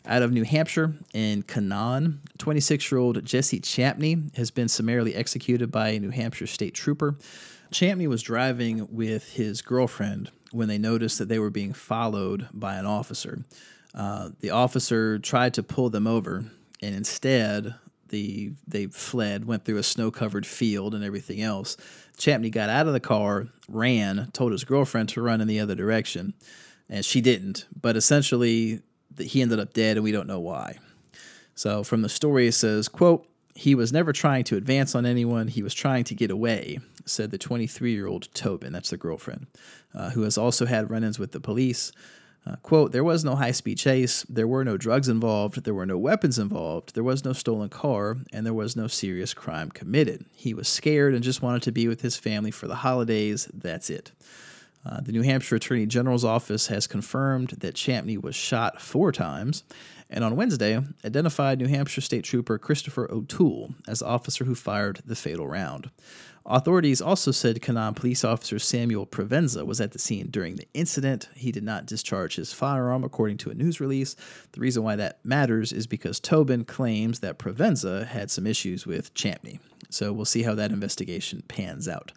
Out 0.05 0.21
of 0.21 0.31
New 0.31 0.43
Hampshire 0.43 0.93
in 1.13 1.43
Canaan, 1.43 2.21
26 2.37 2.91
year 2.91 2.99
old 2.99 3.23
Jesse 3.23 3.59
Champney 3.59 4.35
has 4.35 4.51
been 4.51 4.67
summarily 4.67 5.15
executed 5.15 5.71
by 5.71 5.89
a 5.89 5.99
New 5.99 6.09
Hampshire 6.09 6.47
state 6.47 6.73
trooper 6.73 7.17
Champney 7.73 8.07
was 8.07 8.21
driving 8.21 8.87
with 8.91 9.31
his 9.33 9.61
girlfriend 9.61 10.29
when 10.51 10.67
they 10.67 10.77
noticed 10.77 11.17
that 11.17 11.27
they 11.27 11.39
were 11.39 11.49
being 11.49 11.73
followed 11.73 12.47
by 12.53 12.75
an 12.75 12.85
officer. 12.85 13.43
Uh, 13.93 14.29
the 14.39 14.51
officer 14.51 15.17
tried 15.19 15.55
to 15.55 15.63
pull 15.63 15.89
them 15.89 16.05
over, 16.07 16.45
and 16.81 16.95
instead, 16.95 17.75
the 18.09 18.51
they 18.67 18.85
fled, 18.85 19.45
went 19.45 19.65
through 19.65 19.77
a 19.77 19.83
snow-covered 19.83 20.45
field 20.45 20.93
and 20.93 21.03
everything 21.03 21.41
else. 21.41 21.75
Champney 22.17 22.51
got 22.51 22.69
out 22.69 22.85
of 22.85 22.93
the 22.93 22.99
car, 22.99 23.47
ran, 23.67 24.29
told 24.33 24.51
his 24.51 24.63
girlfriend 24.63 25.09
to 25.09 25.21
run 25.21 25.41
in 25.41 25.47
the 25.47 25.59
other 25.59 25.75
direction, 25.75 26.33
and 26.87 27.03
she 27.03 27.21
didn't. 27.21 27.65
But 27.79 27.97
essentially, 27.97 28.81
he 29.19 29.41
ended 29.41 29.59
up 29.59 29.73
dead, 29.73 29.97
and 29.97 30.03
we 30.03 30.11
don't 30.11 30.27
know 30.27 30.39
why. 30.39 30.77
So 31.55 31.83
from 31.83 32.03
the 32.03 32.09
story, 32.09 32.47
it 32.47 32.53
says, 32.53 32.87
"quote." 32.87 33.27
He 33.55 33.75
was 33.75 33.93
never 33.93 34.11
trying 34.13 34.45
to 34.45 34.57
advance 34.57 34.95
on 34.95 35.05
anyone. 35.05 35.47
He 35.47 35.61
was 35.61 35.75
trying 35.75 36.05
to 36.05 36.15
get 36.15 36.31
away, 36.31 36.79
said 37.05 37.31
the 37.31 37.37
23 37.37 37.93
year 37.93 38.07
old 38.07 38.33
Tobin, 38.33 38.73
that's 38.73 38.89
the 38.89 38.97
girlfriend, 38.97 39.47
uh, 39.93 40.11
who 40.11 40.23
has 40.23 40.37
also 40.37 40.65
had 40.65 40.89
run 40.89 41.03
ins 41.03 41.19
with 41.19 41.31
the 41.31 41.39
police. 41.39 41.91
Uh, 42.45 42.57
quote, 42.57 42.91
there 42.91 43.05
was 43.05 43.23
no 43.23 43.35
high 43.35 43.51
speed 43.51 43.77
chase, 43.77 44.23
there 44.23 44.47
were 44.47 44.65
no 44.65 44.75
drugs 44.75 45.07
involved, 45.07 45.63
there 45.63 45.73
were 45.73 45.85
no 45.85 45.97
weapons 45.97 46.37
involved, 46.37 46.93
there 46.93 47.03
was 47.03 47.23
no 47.23 47.31
stolen 47.31 47.69
car, 47.69 48.17
and 48.33 48.45
there 48.45 48.53
was 48.53 48.75
no 48.75 48.85
serious 48.85 49.33
crime 49.33 49.71
committed. 49.71 50.25
He 50.33 50.53
was 50.53 50.67
scared 50.67 51.13
and 51.13 51.23
just 51.23 51.41
wanted 51.41 51.63
to 51.63 51.71
be 51.71 51.87
with 51.87 52.01
his 52.01 52.17
family 52.17 52.51
for 52.51 52.67
the 52.67 52.75
holidays. 52.75 53.49
That's 53.53 53.89
it. 53.89 54.11
Uh, 54.85 54.99
the 54.99 55.13
New 55.13 55.21
Hampshire 55.21 55.55
Attorney 55.55 55.85
General's 55.85 56.25
office 56.25 56.67
has 56.67 56.85
confirmed 56.85 57.51
that 57.59 57.75
Champney 57.75 58.21
was 58.21 58.35
shot 58.35 58.81
four 58.81 59.13
times 59.13 59.63
and 60.09 60.23
on 60.23 60.35
Wednesday 60.35 60.79
identified 61.03 61.59
New 61.59 61.67
Hampshire 61.67 62.01
State 62.01 62.23
Trooper 62.23 62.57
Christopher 62.57 63.09
O'Toole 63.11 63.73
as 63.87 63.99
the 63.99 64.05
officer 64.05 64.45
who 64.45 64.55
fired 64.55 65.01
the 65.05 65.15
fatal 65.15 65.47
round. 65.47 65.89
Authorities 66.45 67.01
also 67.01 67.31
said 67.31 67.61
Canaan 67.61 67.93
police 67.93 68.25
officer 68.25 68.59
Samuel 68.59 69.07
Provenza 69.07 69.65
was 69.65 69.79
at 69.79 69.91
the 69.91 69.99
scene 69.99 70.27
during 70.29 70.57
the 70.57 70.67
incident. 70.73 71.29
He 71.35 71.53
did 71.53 71.63
not 71.63 71.85
discharge 71.85 72.35
his 72.35 72.51
firearm, 72.51 73.05
according 73.05 73.37
to 73.37 73.49
a 73.49 73.53
news 73.53 73.79
release. 73.79 74.15
The 74.51 74.59
reason 74.59 74.83
why 74.83 74.97
that 74.97 75.23
matters 75.23 75.71
is 75.71 75.87
because 75.87 76.19
Tobin 76.19 76.65
claims 76.65 77.19
that 77.19 77.39
Provenza 77.39 78.05
had 78.07 78.29
some 78.29 78.45
issues 78.45 78.85
with 78.85 79.13
Champney. 79.13 79.59
So 79.89 80.11
we'll 80.11 80.25
see 80.25 80.43
how 80.43 80.53
that 80.55 80.71
investigation 80.71 81.43
pans 81.47 81.87
out. 81.87 82.11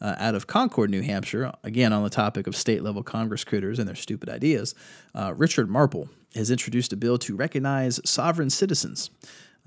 Uh, 0.00 0.14
out 0.18 0.34
of 0.34 0.46
Concord, 0.46 0.90
New 0.90 1.02
Hampshire, 1.02 1.52
again 1.64 1.92
on 1.92 2.04
the 2.04 2.10
topic 2.10 2.46
of 2.46 2.56
state 2.56 2.82
level 2.82 3.02
Congress 3.02 3.44
critters 3.44 3.78
and 3.78 3.88
their 3.88 3.94
stupid 3.96 4.28
ideas, 4.28 4.74
uh, 5.14 5.32
Richard 5.36 5.68
Marple 5.68 6.08
has 6.34 6.50
introduced 6.50 6.92
a 6.92 6.96
bill 6.96 7.18
to 7.18 7.36
recognize 7.36 8.00
sovereign 8.04 8.50
citizens. 8.50 9.10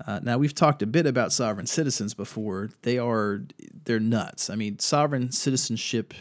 Uh, 0.04 0.20
now 0.22 0.38
we've 0.38 0.54
talked 0.54 0.82
a 0.82 0.86
bit 0.86 1.06
about 1.06 1.32
sovereign 1.32 1.66
citizens 1.66 2.14
before. 2.14 2.70
They 2.82 2.98
are 2.98 3.42
they're 3.84 4.00
nuts. 4.00 4.50
I 4.50 4.56
mean, 4.56 4.78
sovereign 4.78 5.32
citizenship 5.32 6.12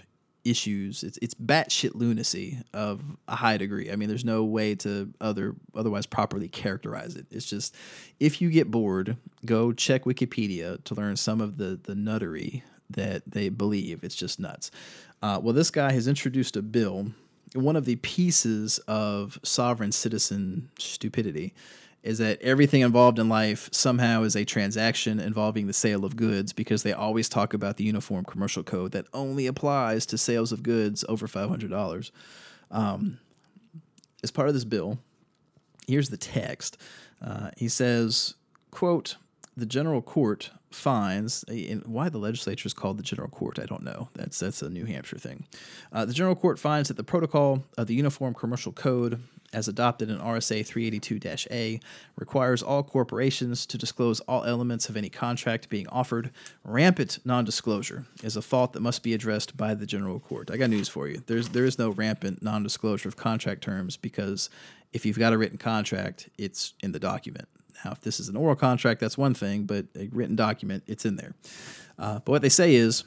issues. 0.45 1.03
It's 1.03 1.17
it's 1.21 1.33
batshit 1.33 1.95
lunacy 1.95 2.59
of 2.73 3.01
a 3.27 3.35
high 3.35 3.57
degree. 3.57 3.91
I 3.91 3.95
mean, 3.95 4.07
there's 4.07 4.23
no 4.23 4.43
way 4.43 4.75
to 4.75 5.11
other 5.19 5.55
otherwise 5.73 6.05
properly 6.05 6.47
characterize 6.47 7.15
it. 7.15 7.25
It's 7.31 7.45
just 7.45 7.75
if 8.19 8.41
you 8.41 8.49
get 8.49 8.71
bored, 8.71 9.17
go 9.43 9.73
check 9.73 10.05
Wikipedia 10.05 10.81
to 10.85 10.95
learn 10.95 11.17
some 11.17 11.41
of 11.41 11.57
the 11.57 11.79
the 11.83 11.95
nuttery 11.95 12.63
that 12.89 13.23
they 13.29 13.49
believe. 13.49 14.03
It's 14.03 14.15
just 14.15 14.39
nuts. 14.39 14.71
Uh, 15.21 15.39
well, 15.41 15.53
this 15.53 15.71
guy 15.71 15.91
has 15.91 16.07
introduced 16.07 16.55
a 16.55 16.61
bill 16.61 17.11
one 17.55 17.75
of 17.75 17.85
the 17.85 17.95
pieces 17.97 18.79
of 18.79 19.39
sovereign 19.43 19.91
citizen 19.91 20.69
stupidity 20.77 21.53
is 22.05 22.19
that 22.19 22.39
everything 22.41 22.81
involved 22.81 23.17
in 23.17 23.27
life 23.27 23.67
somehow 23.71 24.21
is 24.21 24.35
a 24.35 24.45
transaction 24.45 25.19
involving 25.19 25.65
the 25.65 25.73
sale 25.73 26.05
of 26.05 26.15
goods 26.15 26.53
because 26.53 26.83
they 26.83 26.93
always 26.93 27.27
talk 27.27 27.53
about 27.53 27.77
the 27.77 27.83
Uniform 27.83 28.23
Commercial 28.23 28.61
Code 28.61 28.91
that 28.91 29.07
only 29.11 29.47
applies 29.47 30.05
to 30.05 30.17
sales 30.17 30.51
of 30.51 30.61
goods 30.61 31.03
over 31.09 31.27
$500. 31.27 32.11
Um, 32.69 33.17
as 34.23 34.29
part 34.29 34.47
of 34.47 34.53
this 34.53 34.65
bill, 34.65 34.99
here's 35.87 36.09
the 36.09 36.17
text. 36.17 36.77
Uh, 37.23 37.49
he 37.57 37.67
says, 37.67 38.35
quote, 38.69 39.15
the 39.57 39.65
general 39.65 40.03
court 40.03 40.51
finds 40.69 41.43
why 41.85 42.09
the 42.09 42.17
legislature 42.17 42.67
is 42.67 42.73
called 42.73 42.97
the 42.97 43.03
general 43.03 43.29
court 43.29 43.57
i 43.59 43.65
don't 43.65 43.81
know 43.81 44.09
that's 44.13 44.39
that's 44.39 44.61
a 44.61 44.69
new 44.69 44.83
hampshire 44.83 45.17
thing 45.17 45.45
uh, 45.93 46.03
the 46.03 46.11
general 46.11 46.35
court 46.35 46.59
finds 46.59 46.89
that 46.89 46.97
the 46.97 47.03
protocol 47.03 47.63
of 47.77 47.87
the 47.87 47.95
uniform 47.95 48.33
commercial 48.33 48.73
code 48.73 49.21
as 49.55 49.69
adopted 49.69 50.09
in 50.09 50.19
RSA 50.19 50.67
382-A, 50.67 51.79
requires 52.17 52.61
all 52.61 52.83
corporations 52.83 53.65
to 53.67 53.77
disclose 53.77 54.19
all 54.21 54.43
elements 54.43 54.89
of 54.89 54.97
any 54.97 55.07
contract 55.07 55.69
being 55.69 55.87
offered. 55.87 56.29
Rampant 56.65 57.19
non-disclosure 57.23 58.05
is 58.21 58.35
a 58.35 58.41
fault 58.41 58.73
that 58.73 58.81
must 58.81 59.01
be 59.01 59.13
addressed 59.13 59.55
by 59.55 59.73
the 59.73 59.85
general 59.85 60.19
court. 60.19 60.51
I 60.51 60.57
got 60.57 60.69
news 60.69 60.89
for 60.89 61.07
you. 61.07 61.23
There's 61.25 61.49
there 61.49 61.63
is 61.63 61.79
no 61.79 61.91
rampant 61.91 62.43
non-disclosure 62.43 63.07
of 63.07 63.15
contract 63.15 63.61
terms 63.61 63.95
because 63.95 64.49
if 64.91 65.05
you've 65.05 65.19
got 65.19 65.31
a 65.31 65.37
written 65.37 65.57
contract, 65.57 66.29
it's 66.37 66.73
in 66.81 66.91
the 66.91 66.99
document. 66.99 67.47
Now, 67.83 67.91
if 67.91 68.01
this 68.01 68.19
is 68.19 68.27
an 68.27 68.35
oral 68.35 68.55
contract, 68.55 68.99
that's 68.99 69.17
one 69.17 69.33
thing, 69.33 69.63
but 69.63 69.85
a 69.97 70.09
written 70.11 70.35
document, 70.35 70.83
it's 70.87 71.05
in 71.05 71.15
there. 71.15 71.33
Uh, 71.97 72.19
but 72.19 72.29
what 72.29 72.41
they 72.41 72.49
say 72.49 72.75
is 72.75 73.05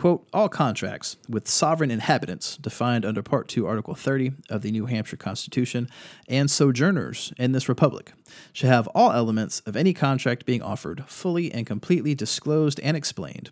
quote, 0.00 0.26
all 0.32 0.48
contracts 0.48 1.18
with 1.28 1.46
sovereign 1.46 1.90
inhabitants 1.90 2.56
defined 2.56 3.04
under 3.04 3.22
Part 3.22 3.48
2, 3.48 3.66
Article 3.66 3.94
30 3.94 4.32
of 4.48 4.62
the 4.62 4.70
New 4.70 4.86
Hampshire 4.86 5.18
Constitution 5.18 5.90
and 6.26 6.50
sojourners 6.50 7.34
in 7.36 7.52
this 7.52 7.68
republic 7.68 8.14
shall 8.54 8.70
have 8.70 8.86
all 8.88 9.12
elements 9.12 9.60
of 9.66 9.76
any 9.76 9.92
contract 9.92 10.46
being 10.46 10.62
offered 10.62 11.04
fully 11.06 11.52
and 11.52 11.66
completely 11.66 12.14
disclosed 12.14 12.80
and 12.80 12.96
explained, 12.96 13.50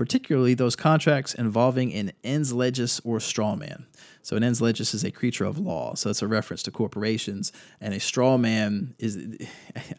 particularly 0.00 0.54
those 0.54 0.76
contracts 0.76 1.34
involving 1.34 1.92
an 1.92 2.10
ens 2.24 2.54
legis 2.54 3.02
or 3.04 3.20
straw 3.20 3.54
man. 3.54 3.84
So 4.22 4.34
an 4.34 4.42
ens 4.42 4.62
legis 4.62 4.94
is 4.94 5.04
a 5.04 5.10
creature 5.10 5.44
of 5.44 5.58
law, 5.58 5.92
so 5.94 6.08
it's 6.08 6.22
a 6.22 6.26
reference 6.26 6.62
to 6.62 6.70
corporations, 6.70 7.52
and 7.82 7.92
a 7.92 8.00
straw 8.00 8.38
man 8.38 8.94
is. 8.98 9.18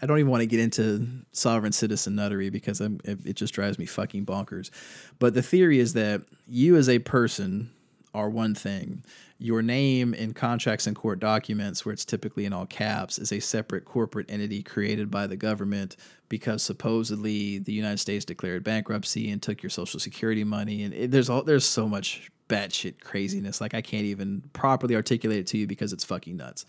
I 0.02 0.08
don't 0.08 0.18
even 0.18 0.32
want 0.32 0.42
to 0.42 0.48
get 0.48 0.60
into 0.60 1.08
sovereign 1.34 1.72
citizen 1.72 2.16
nuttery 2.16 2.52
because 2.52 2.82
I'm, 2.82 3.00
it 3.04 3.36
just 3.36 3.54
drives 3.54 3.78
me 3.78 3.86
fucking 3.86 4.26
bonkers. 4.26 4.72
But 5.20 5.36
the 5.36 5.44
theory 5.44 5.78
is 5.78 5.94
that 5.94 6.24
you 6.48 6.78
as 6.78 6.90
a 6.90 6.98
person 6.98 7.70
are 8.14 8.30
one 8.30 8.56
thing. 8.56 9.04
Your 9.38 9.62
name 9.62 10.14
in 10.14 10.34
contracts 10.34 10.86
and 10.86 10.96
court 10.96 11.20
documents, 11.20 11.86
where 11.86 11.94
it's 11.94 12.06
typically 12.06 12.46
in 12.46 12.54
all 12.54 12.66
caps, 12.66 13.18
is 13.18 13.32
a 13.32 13.40
separate 13.40 13.86
corporate 13.86 14.30
entity 14.30 14.62
created 14.62 15.10
by 15.10 15.28
the 15.28 15.36
government 15.36 15.96
because 16.30 16.62
supposedly 16.62 17.58
the 17.58 17.74
United 17.74 17.98
States 17.98 18.24
declared 18.24 18.64
bankruptcy 18.64 19.32
and 19.32 19.42
took 19.42 19.64
your 19.64 19.70
social 19.70 20.00
security 20.00 20.44
money. 20.44 20.84
And 20.84 20.94
it, 20.94 21.12
there's 21.12 21.30
all 21.30 21.44
there's 21.44 21.66
so 21.66 21.88
much 21.88 22.32
batshit 22.48 23.02
craziness. 23.02 23.62
Like 23.62 23.74
I 23.74 23.82
can't 23.82 24.06
even 24.06 24.44
properly 24.54 24.96
articulate 24.96 25.40
it 25.40 25.48
to 25.48 25.58
you 25.58 25.68
because 25.68 25.94
it's 25.94 26.04
fucking 26.04 26.38
nuts. 26.38 26.66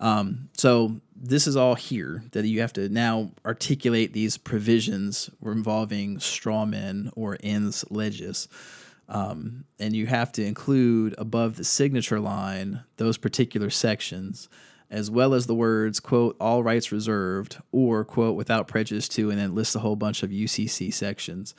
Um, 0.00 0.48
so 0.56 1.00
this 1.16 1.46
is 1.46 1.56
all 1.56 1.76
here 1.76 2.24
that 2.32 2.44
you 2.44 2.60
have 2.60 2.72
to 2.72 2.88
now 2.88 3.30
articulate 3.46 4.12
these 4.12 4.36
provisions 4.36 5.30
involving 5.44 6.18
straw 6.18 6.66
men 6.66 7.10
or 7.14 7.38
ens 7.42 7.84
legis. 7.88 8.48
Um, 9.08 9.64
and 9.78 9.94
you 9.94 10.06
have 10.06 10.32
to 10.32 10.44
include 10.44 11.14
above 11.18 11.56
the 11.56 11.64
signature 11.64 12.20
line 12.20 12.84
those 12.96 13.18
particular 13.18 13.68
sections 13.68 14.48
as 14.90 15.10
well 15.10 15.34
as 15.34 15.46
the 15.46 15.54
words 15.54 16.00
quote 16.00 16.36
all 16.40 16.62
rights 16.62 16.92
reserved 16.92 17.58
or 17.72 18.04
quote 18.04 18.36
without 18.36 18.68
prejudice 18.68 19.08
to 19.08 19.28
and 19.28 19.38
then 19.38 19.54
list 19.54 19.74
a 19.74 19.80
whole 19.80 19.96
bunch 19.96 20.22
of 20.22 20.30
ucc 20.30 20.94
sections 20.94 21.54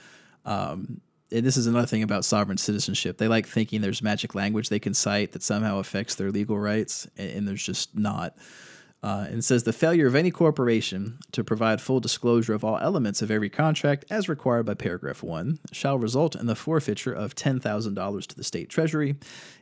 um, 0.46 1.02
and 1.34 1.46
this 1.46 1.58
is 1.58 1.68
another 1.68 1.88
thing 1.88 2.04
about 2.04 2.26
sovereign 2.26 2.58
citizenship. 2.58 3.18
They 3.18 3.28
like 3.28 3.48
thinking 3.48 3.82
there's 3.82 4.02
magic 4.02 4.36
language 4.36 4.70
they 4.70 4.80
can 4.80 4.94
cite 4.94 5.32
that 5.32 5.41
somehow 5.41 5.80
affects 5.80 6.16
their 6.16 6.32
legal 6.32 6.60
rights, 6.60 7.08
and, 7.18 7.32
and 7.32 7.48
there's 7.48 7.64
just 7.64 7.98
not. 7.98 8.36
Uh, 9.04 9.28
and 9.30 9.43
says 9.43 9.64
the 9.64 9.74
failure 9.74 10.08
of 10.08 10.16
any 10.16 10.32
corporation 10.32 11.20
to 11.34 11.43
provide 11.43 11.82
full 11.82 11.99
disclosure 11.99 12.54
of 12.54 12.64
all 12.64 12.78
elements 12.78 13.22
of 13.22 13.30
every 13.30 13.49
contract, 13.49 14.06
as 14.10 14.30
required 14.30 14.66
by 14.66 14.74
paragraph 14.74 15.22
1, 15.22 15.60
shall 15.74 15.99
result 15.99 16.38
in 16.38 16.45
the 16.45 16.56
forfeiture 16.56 17.12
of 17.12 17.36
$10,000 17.36 18.28
to 18.28 18.36
the 18.36 18.43
state 18.45 18.70
treasury. 18.70 19.18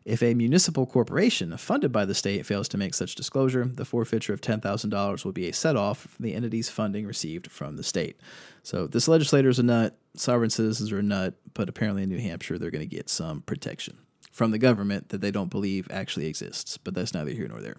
If 0.06 0.22
a 0.22 0.36
municipal 0.36 0.86
corporation 0.86 1.58
funded 1.58 1.92
by 1.92 2.06
the 2.06 2.14
state 2.14 2.46
fails 2.46 2.68
to 2.68 2.78
make 2.78 2.94
such 2.94 3.16
disclosure, 3.16 3.66
the 3.66 3.84
forfeiture 3.84 4.32
of 4.32 4.42
$10,000 4.42 5.26
will 5.26 5.32
be 5.32 5.50
a 5.50 5.54
set 5.54 5.76
off 5.76 6.02
from 6.02 6.24
the 6.24 6.36
entity's 6.36 6.70
funding 6.70 7.08
received 7.08 7.50
from 7.50 7.78
the 7.78 7.84
state. 7.84 8.20
So 8.62 8.86
this 8.86 9.08
legislator 9.08 9.50
is 9.50 9.58
a 9.58 9.64
nut, 9.64 9.98
sovereign 10.16 10.52
citizens 10.52 10.92
are 10.92 11.00
a 11.00 11.04
nut, 11.04 11.34
but 11.56 11.68
apparently 11.68 12.04
in 12.04 12.10
New 12.10 12.20
Hampshire 12.20 12.60
they're 12.60 12.70
going 12.70 12.88
to 12.88 12.96
get 12.96 13.10
some 13.10 13.42
protection 13.42 13.98
from 14.32 14.52
the 14.52 14.60
government 14.60 15.10
that 15.10 15.22
they 15.22 15.32
don't 15.32 15.50
believe 15.50 15.88
actually 15.90 16.28
exists. 16.28 16.78
But 16.78 16.94
that's 16.94 17.16
neither 17.16 17.32
here 17.32 17.48
nor 17.48 17.60
there 17.60 17.78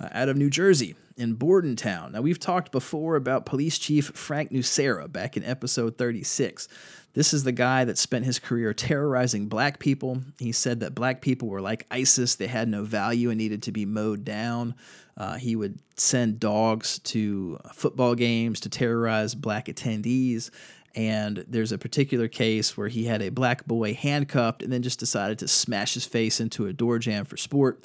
uh, 0.00 0.08
out 0.12 0.28
of 0.28 0.36
New 0.36 0.50
Jersey 0.50 0.94
in 1.16 1.34
Bordentown. 1.34 2.12
Now, 2.12 2.22
we've 2.22 2.40
talked 2.40 2.72
before 2.72 3.16
about 3.16 3.44
Police 3.44 3.78
Chief 3.78 4.06
Frank 4.06 4.50
Nucera 4.50 5.10
back 5.10 5.36
in 5.36 5.44
episode 5.44 5.98
36. 5.98 6.68
This 7.12 7.34
is 7.34 7.44
the 7.44 7.52
guy 7.52 7.84
that 7.84 7.98
spent 7.98 8.24
his 8.24 8.38
career 8.38 8.72
terrorizing 8.72 9.46
black 9.46 9.78
people. 9.78 10.22
He 10.38 10.52
said 10.52 10.80
that 10.80 10.94
black 10.94 11.20
people 11.20 11.48
were 11.48 11.60
like 11.60 11.86
ISIS, 11.90 12.36
they 12.36 12.46
had 12.46 12.68
no 12.68 12.84
value 12.84 13.30
and 13.30 13.38
needed 13.38 13.62
to 13.64 13.72
be 13.72 13.84
mowed 13.84 14.24
down. 14.24 14.74
Uh, 15.16 15.34
he 15.34 15.54
would 15.54 15.78
send 15.96 16.40
dogs 16.40 16.98
to 17.00 17.58
football 17.74 18.14
games 18.14 18.60
to 18.60 18.70
terrorize 18.70 19.34
black 19.34 19.66
attendees. 19.66 20.50
And 20.94 21.44
there's 21.46 21.72
a 21.72 21.78
particular 21.78 22.26
case 22.26 22.76
where 22.76 22.88
he 22.88 23.04
had 23.04 23.22
a 23.22 23.28
black 23.28 23.66
boy 23.66 23.94
handcuffed 23.94 24.62
and 24.62 24.72
then 24.72 24.82
just 24.82 24.98
decided 24.98 25.38
to 25.40 25.48
smash 25.48 25.94
his 25.94 26.04
face 26.04 26.40
into 26.40 26.66
a 26.66 26.72
door 26.72 26.98
jamb 26.98 27.26
for 27.26 27.36
sport. 27.36 27.84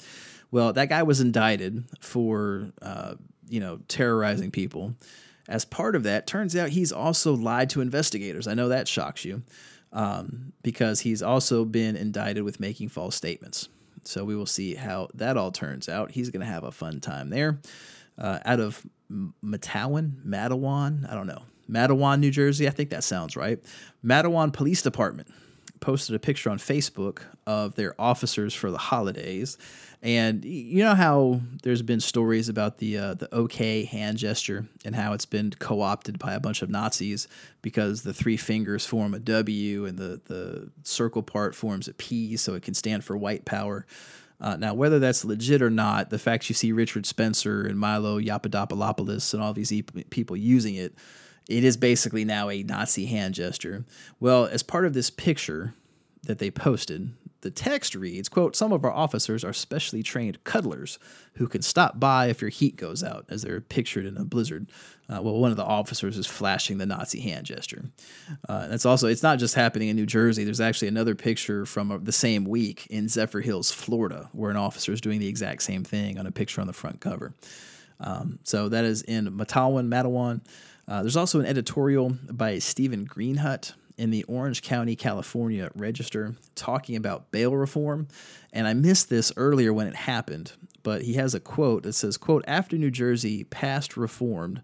Well, 0.50 0.72
that 0.72 0.88
guy 0.88 1.02
was 1.02 1.20
indicted 1.20 1.84
for, 2.00 2.70
uh, 2.82 3.14
you 3.48 3.60
know, 3.60 3.80
terrorizing 3.88 4.50
people. 4.50 4.94
As 5.48 5.64
part 5.64 5.94
of 5.94 6.02
that, 6.04 6.26
turns 6.26 6.56
out 6.56 6.70
he's 6.70 6.92
also 6.92 7.34
lied 7.34 7.70
to 7.70 7.80
investigators. 7.80 8.46
I 8.48 8.54
know 8.54 8.68
that 8.68 8.88
shocks 8.88 9.24
you 9.24 9.42
um, 9.92 10.52
because 10.62 11.00
he's 11.00 11.22
also 11.22 11.64
been 11.64 11.96
indicted 11.96 12.42
with 12.42 12.60
making 12.60 12.88
false 12.88 13.14
statements. 13.14 13.68
So 14.04 14.24
we 14.24 14.36
will 14.36 14.46
see 14.46 14.74
how 14.74 15.08
that 15.14 15.36
all 15.36 15.50
turns 15.50 15.88
out. 15.88 16.12
He's 16.12 16.30
going 16.30 16.40
to 16.40 16.46
have 16.46 16.64
a 16.64 16.72
fun 16.72 17.00
time 17.00 17.30
there. 17.30 17.60
Uh, 18.18 18.38
out 18.44 18.60
of 18.60 18.84
Matawan, 19.10 20.24
Matawan, 20.24 21.10
I 21.10 21.14
don't 21.14 21.26
know, 21.26 21.42
Matawan, 21.68 22.20
New 22.20 22.30
Jersey. 22.30 22.66
I 22.66 22.70
think 22.70 22.90
that 22.90 23.04
sounds 23.04 23.36
right. 23.36 23.58
Matawan 24.04 24.52
Police 24.52 24.82
Department 24.82 25.28
posted 25.80 26.16
a 26.16 26.18
picture 26.18 26.50
on 26.50 26.58
Facebook 26.58 27.20
of 27.46 27.74
their 27.74 28.00
officers 28.00 28.54
for 28.54 28.70
the 28.70 28.78
holidays. 28.78 29.58
And 30.06 30.44
you 30.44 30.84
know 30.84 30.94
how 30.94 31.40
there's 31.64 31.82
been 31.82 31.98
stories 31.98 32.48
about 32.48 32.78
the 32.78 32.96
uh, 32.96 33.14
the 33.14 33.34
OK 33.34 33.82
hand 33.86 34.18
gesture 34.18 34.64
and 34.84 34.94
how 34.94 35.14
it's 35.14 35.26
been 35.26 35.50
co-opted 35.58 36.16
by 36.20 36.34
a 36.34 36.38
bunch 36.38 36.62
of 36.62 36.70
Nazis 36.70 37.26
because 37.60 38.02
the 38.02 38.14
three 38.14 38.36
fingers 38.36 38.86
form 38.86 39.14
a 39.14 39.18
W 39.18 39.84
and 39.84 39.98
the 39.98 40.20
the 40.26 40.70
circle 40.84 41.24
part 41.24 41.56
forms 41.56 41.88
a 41.88 41.92
P, 41.92 42.36
so 42.36 42.54
it 42.54 42.62
can 42.62 42.72
stand 42.72 43.02
for 43.02 43.16
white 43.16 43.44
power. 43.44 43.84
Uh, 44.40 44.54
now, 44.54 44.74
whether 44.74 45.00
that's 45.00 45.24
legit 45.24 45.60
or 45.60 45.70
not, 45.70 46.10
the 46.10 46.20
fact 46.20 46.48
you 46.48 46.54
see 46.54 46.70
Richard 46.70 47.04
Spencer 47.04 47.66
and 47.66 47.76
Milo 47.76 48.20
Yiannopoulos 48.20 49.34
and 49.34 49.42
all 49.42 49.54
these 49.54 49.72
e- 49.72 49.82
people 49.82 50.36
using 50.36 50.76
it, 50.76 50.94
it 51.48 51.64
is 51.64 51.76
basically 51.76 52.24
now 52.24 52.48
a 52.48 52.62
Nazi 52.62 53.06
hand 53.06 53.34
gesture. 53.34 53.84
Well, 54.20 54.44
as 54.44 54.62
part 54.62 54.86
of 54.86 54.92
this 54.92 55.10
picture 55.10 55.74
that 56.22 56.38
they 56.38 56.52
posted, 56.52 57.12
the 57.42 57.50
text 57.50 57.94
reads, 57.94 58.28
quote, 58.28 58.56
some 58.56 58.72
of 58.72 58.84
our 58.84 58.92
officers 58.92 59.44
are 59.44 59.52
specially 59.52 60.02
trained 60.02 60.42
cuddlers 60.44 60.98
who 61.34 61.46
can 61.46 61.62
stop 61.62 62.00
by 62.00 62.26
if 62.26 62.40
your 62.40 62.50
heat 62.50 62.76
goes 62.76 63.04
out, 63.04 63.26
as 63.28 63.42
they're 63.42 63.60
pictured 63.60 64.06
in 64.06 64.16
a 64.16 64.24
blizzard. 64.24 64.68
Uh, 65.08 65.20
well, 65.22 65.38
one 65.38 65.50
of 65.50 65.56
the 65.56 65.64
officers 65.64 66.18
is 66.18 66.26
flashing 66.26 66.78
the 66.78 66.86
Nazi 66.86 67.20
hand 67.20 67.46
gesture. 67.46 67.84
Uh, 68.48 68.66
that's 68.68 68.86
also, 68.86 69.06
it's 69.06 69.22
not 69.22 69.38
just 69.38 69.54
happening 69.54 69.88
in 69.88 69.96
New 69.96 70.06
Jersey. 70.06 70.44
There's 70.44 70.60
actually 70.60 70.88
another 70.88 71.14
picture 71.14 71.66
from 71.66 71.92
uh, 71.92 71.98
the 72.02 72.12
same 72.12 72.44
week 72.44 72.86
in 72.90 73.06
Zephyrhills, 73.06 73.72
Florida, 73.72 74.28
where 74.32 74.50
an 74.50 74.56
officer 74.56 74.92
is 74.92 75.00
doing 75.00 75.20
the 75.20 75.28
exact 75.28 75.62
same 75.62 75.84
thing 75.84 76.18
on 76.18 76.26
a 76.26 76.32
picture 76.32 76.60
on 76.60 76.66
the 76.66 76.72
front 76.72 77.00
cover. 77.00 77.34
Um, 78.00 78.40
so 78.42 78.68
that 78.68 78.84
is 78.84 79.02
in 79.02 79.26
Matawan, 79.26 79.88
Matawan. 79.88 80.40
Uh, 80.88 81.02
there's 81.02 81.16
also 81.16 81.40
an 81.40 81.46
editorial 81.46 82.16
by 82.30 82.58
Steven 82.58 83.06
Greenhut 83.06 83.72
in 83.96 84.10
the 84.10 84.24
Orange 84.24 84.62
County, 84.62 84.96
California 84.96 85.70
Register 85.74 86.34
talking 86.54 86.96
about 86.96 87.30
bail 87.30 87.54
reform. 87.56 88.08
And 88.52 88.66
I 88.66 88.74
missed 88.74 89.08
this 89.08 89.32
earlier 89.36 89.72
when 89.72 89.86
it 89.86 89.96
happened, 89.96 90.52
but 90.82 91.02
he 91.02 91.14
has 91.14 91.34
a 91.34 91.40
quote 91.40 91.82
that 91.84 91.94
says, 91.94 92.16
quote, 92.16 92.44
after 92.46 92.76
New 92.76 92.90
Jersey 92.90 93.44
passed 93.44 93.96
reformed 93.96 94.62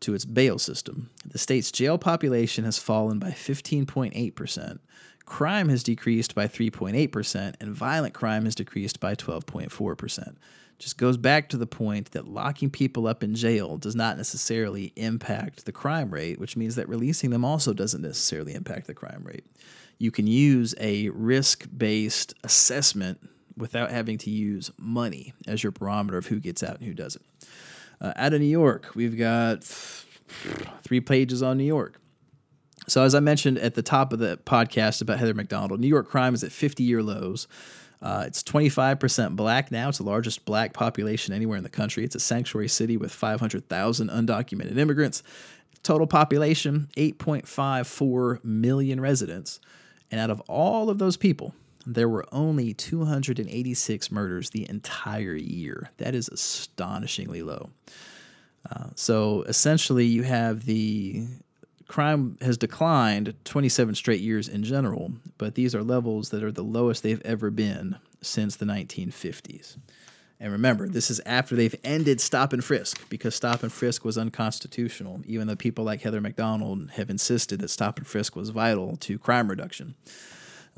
to 0.00 0.14
its 0.14 0.24
bail 0.24 0.58
system. 0.58 1.10
The 1.24 1.38
state's 1.38 1.70
jail 1.70 1.96
population 1.96 2.64
has 2.64 2.78
fallen 2.78 3.18
by 3.18 3.30
15.8%. 3.30 4.78
Crime 5.24 5.68
has 5.68 5.82
decreased 5.82 6.34
by 6.34 6.48
3.8%, 6.48 7.54
and 7.60 7.74
violent 7.74 8.12
crime 8.12 8.44
has 8.44 8.54
decreased 8.54 8.98
by 9.00 9.14
12.4%. 9.14 10.34
Just 10.82 10.98
goes 10.98 11.16
back 11.16 11.48
to 11.50 11.56
the 11.56 11.66
point 11.66 12.10
that 12.10 12.26
locking 12.26 12.68
people 12.68 13.06
up 13.06 13.22
in 13.22 13.36
jail 13.36 13.76
does 13.76 13.94
not 13.94 14.16
necessarily 14.16 14.92
impact 14.96 15.64
the 15.64 15.70
crime 15.70 16.10
rate, 16.10 16.40
which 16.40 16.56
means 16.56 16.74
that 16.74 16.88
releasing 16.88 17.30
them 17.30 17.44
also 17.44 17.72
doesn't 17.72 18.02
necessarily 18.02 18.52
impact 18.52 18.88
the 18.88 18.94
crime 18.94 19.22
rate. 19.22 19.46
You 19.98 20.10
can 20.10 20.26
use 20.26 20.74
a 20.80 21.08
risk 21.10 21.68
based 21.76 22.34
assessment 22.42 23.20
without 23.56 23.92
having 23.92 24.18
to 24.18 24.30
use 24.30 24.72
money 24.76 25.32
as 25.46 25.62
your 25.62 25.70
barometer 25.70 26.18
of 26.18 26.26
who 26.26 26.40
gets 26.40 26.64
out 26.64 26.78
and 26.78 26.88
who 26.88 26.94
doesn't. 26.94 27.24
Uh, 28.00 28.12
out 28.16 28.34
of 28.34 28.40
New 28.40 28.46
York, 28.48 28.90
we've 28.96 29.16
got 29.16 29.62
three 29.62 31.00
pages 31.00 31.44
on 31.44 31.58
New 31.58 31.64
York. 31.64 32.00
So, 32.88 33.04
as 33.04 33.14
I 33.14 33.20
mentioned 33.20 33.56
at 33.58 33.76
the 33.76 33.82
top 33.82 34.12
of 34.12 34.18
the 34.18 34.36
podcast 34.38 35.00
about 35.00 35.20
Heather 35.20 35.34
Mac 35.34 35.46
Donald, 35.46 35.78
New 35.78 35.86
York 35.86 36.08
crime 36.08 36.34
is 36.34 36.42
at 36.42 36.50
50 36.50 36.82
year 36.82 37.04
lows. 37.04 37.46
Uh, 38.02 38.24
it's 38.26 38.42
25% 38.42 39.36
black 39.36 39.70
now. 39.70 39.88
It's 39.88 39.98
the 39.98 40.04
largest 40.04 40.44
black 40.44 40.72
population 40.72 41.32
anywhere 41.32 41.56
in 41.56 41.62
the 41.62 41.70
country. 41.70 42.04
It's 42.04 42.16
a 42.16 42.20
sanctuary 42.20 42.68
city 42.68 42.96
with 42.96 43.12
500,000 43.12 44.10
undocumented 44.10 44.76
immigrants. 44.76 45.22
Total 45.82 46.06
population 46.06 46.88
8.54 46.96 48.44
million 48.44 49.00
residents. 49.00 49.60
And 50.10 50.20
out 50.20 50.30
of 50.30 50.40
all 50.42 50.90
of 50.90 50.98
those 50.98 51.16
people, 51.16 51.54
there 51.86 52.08
were 52.08 52.26
only 52.32 52.74
286 52.74 54.10
murders 54.10 54.50
the 54.50 54.68
entire 54.68 55.34
year. 55.34 55.90
That 55.98 56.14
is 56.14 56.28
astonishingly 56.28 57.42
low. 57.42 57.70
Uh, 58.70 58.88
so 58.94 59.42
essentially, 59.42 60.06
you 60.06 60.22
have 60.22 60.66
the 60.66 61.26
crime 61.92 62.38
has 62.40 62.56
declined 62.56 63.34
27 63.44 63.94
straight 63.94 64.22
years 64.22 64.48
in 64.48 64.64
general, 64.64 65.12
but 65.36 65.56
these 65.56 65.74
are 65.74 65.82
levels 65.82 66.30
that 66.30 66.42
are 66.42 66.50
the 66.50 66.62
lowest 66.62 67.02
they've 67.02 67.20
ever 67.22 67.50
been 67.50 67.96
since 68.22 68.56
the 68.56 68.64
1950s. 68.64 69.76
And 70.40 70.50
remember, 70.50 70.88
this 70.88 71.10
is 71.10 71.20
after 71.26 71.54
they've 71.54 71.74
ended 71.84 72.18
stop 72.18 72.54
and 72.54 72.64
frisk 72.64 73.06
because 73.10 73.34
stop 73.34 73.62
and 73.62 73.70
frisk 73.70 74.06
was 74.06 74.16
unconstitutional, 74.16 75.20
even 75.26 75.46
though 75.46 75.54
people 75.54 75.84
like 75.84 76.00
Heather 76.00 76.22
Mac 76.22 76.34
Donald 76.34 76.92
have 76.92 77.10
insisted 77.10 77.60
that 77.60 77.68
stop 77.68 77.98
and 77.98 78.06
frisk 78.06 78.34
was 78.34 78.48
vital 78.48 78.96
to 78.96 79.18
crime 79.18 79.48
reduction. 79.50 79.94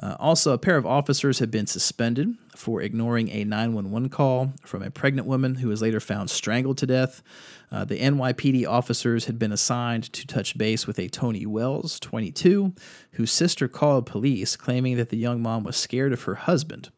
Uh, 0.02 0.16
also, 0.18 0.52
a 0.52 0.58
pair 0.58 0.76
of 0.76 0.84
officers 0.84 1.38
have 1.38 1.50
been 1.50 1.66
suspended 1.66 2.36
for 2.56 2.82
ignoring 2.82 3.28
a 3.30 3.44
911 3.44 4.08
call 4.08 4.52
from 4.64 4.82
a 4.82 4.90
pregnant 4.90 5.26
woman 5.26 5.56
who 5.56 5.68
was 5.68 5.80
later 5.82 6.00
found 6.00 6.30
strangled 6.30 6.78
to 6.78 6.86
death. 6.86 7.22
Uh, 7.70 7.84
the 7.84 8.00
NYPD 8.00 8.66
officers 8.66 9.26
had 9.26 9.38
been 9.38 9.52
assigned 9.52 10.12
to 10.12 10.26
touch 10.26 10.58
base 10.58 10.86
with 10.86 10.98
a 10.98 11.08
Tony 11.08 11.46
Wells, 11.46 12.00
22, 12.00 12.72
whose 13.12 13.30
sister 13.30 13.68
called 13.68 14.06
police 14.06 14.56
claiming 14.56 14.96
that 14.96 15.10
the 15.10 15.16
young 15.16 15.40
mom 15.40 15.62
was 15.62 15.76
scared 15.76 16.12
of 16.12 16.24
her 16.24 16.34
husband. 16.34 16.90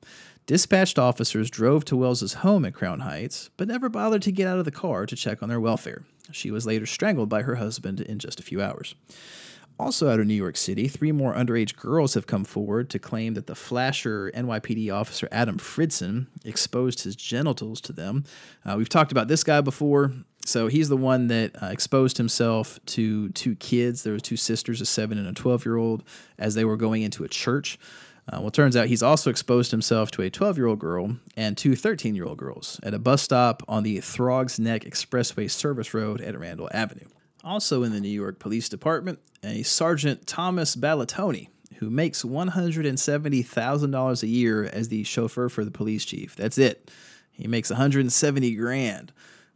Dispatched 0.46 0.98
officers 0.98 1.50
drove 1.50 1.84
to 1.86 1.96
Wells's 1.96 2.34
home 2.34 2.64
at 2.64 2.72
Crown 2.72 3.00
Heights, 3.00 3.50
but 3.56 3.68
never 3.68 3.88
bothered 3.88 4.22
to 4.22 4.32
get 4.32 4.46
out 4.46 4.60
of 4.60 4.64
the 4.64 4.70
car 4.70 5.04
to 5.04 5.16
check 5.16 5.42
on 5.42 5.48
their 5.48 5.60
welfare. 5.60 6.04
She 6.30 6.50
was 6.50 6.66
later 6.66 6.86
strangled 6.86 7.28
by 7.28 7.42
her 7.42 7.56
husband 7.56 8.00
in 8.00 8.18
just 8.18 8.40
a 8.40 8.44
few 8.44 8.62
hours. 8.62 8.94
Also 9.78 10.08
out 10.08 10.18
of 10.18 10.26
New 10.26 10.34
York 10.34 10.56
City, 10.56 10.88
three 10.88 11.12
more 11.12 11.34
underage 11.34 11.76
girls 11.76 12.14
have 12.14 12.26
come 12.26 12.44
forward 12.44 12.88
to 12.90 12.98
claim 12.98 13.34
that 13.34 13.46
the 13.46 13.54
flasher 13.54 14.30
NYPD 14.34 14.92
officer 14.92 15.28
Adam 15.30 15.58
Fridson 15.58 16.26
exposed 16.44 17.02
his 17.02 17.14
genitals 17.14 17.80
to 17.82 17.92
them. 17.92 18.24
Uh, 18.64 18.76
we've 18.78 18.88
talked 18.88 19.12
about 19.12 19.28
this 19.28 19.44
guy 19.44 19.60
before. 19.60 20.12
So 20.46 20.68
he's 20.68 20.88
the 20.88 20.96
one 20.96 21.26
that 21.26 21.60
uh, 21.60 21.66
exposed 21.66 22.16
himself 22.16 22.78
to 22.86 23.28
two 23.30 23.56
kids. 23.56 24.02
There 24.02 24.12
were 24.12 24.20
two 24.20 24.36
sisters, 24.36 24.80
a 24.80 24.86
seven 24.86 25.18
and 25.18 25.26
a 25.26 25.32
12 25.32 25.66
year 25.66 25.76
old, 25.76 26.04
as 26.38 26.54
they 26.54 26.64
were 26.64 26.76
going 26.76 27.02
into 27.02 27.24
a 27.24 27.28
church. 27.28 27.78
Uh, 28.32 28.40
well, 28.40 28.50
turns 28.50 28.76
out 28.76 28.86
he's 28.86 29.02
also 29.02 29.28
exposed 29.28 29.70
himself 29.70 30.10
to 30.12 30.22
a 30.22 30.30
12 30.30 30.56
year 30.56 30.66
old 30.66 30.78
girl 30.78 31.16
and 31.36 31.56
two 31.56 31.76
13 31.76 32.14
year 32.14 32.24
old 32.24 32.38
girls 32.38 32.80
at 32.82 32.94
a 32.94 32.98
bus 32.98 33.22
stop 33.22 33.62
on 33.68 33.82
the 33.82 33.98
Throgs 33.98 34.58
Neck 34.58 34.82
Expressway 34.82 35.50
Service 35.50 35.92
Road 35.92 36.20
at 36.20 36.38
Randall 36.38 36.70
Avenue. 36.72 37.06
Also 37.46 37.84
in 37.84 37.92
the 37.92 38.00
New 38.00 38.08
York 38.08 38.40
Police 38.40 38.68
Department, 38.68 39.20
a 39.44 39.62
Sergeant 39.62 40.26
Thomas 40.26 40.74
Balatoni, 40.74 41.46
who 41.76 41.88
makes 41.88 42.24
$170,000 42.24 44.22
a 44.22 44.26
year 44.26 44.64
as 44.64 44.88
the 44.88 45.04
chauffeur 45.04 45.48
for 45.48 45.64
the 45.64 45.70
police 45.70 46.04
chief. 46.04 46.34
That's 46.34 46.58
it. 46.58 46.90
He 47.30 47.46
makes 47.46 47.70
170 47.70 48.52
grand. 48.56 49.12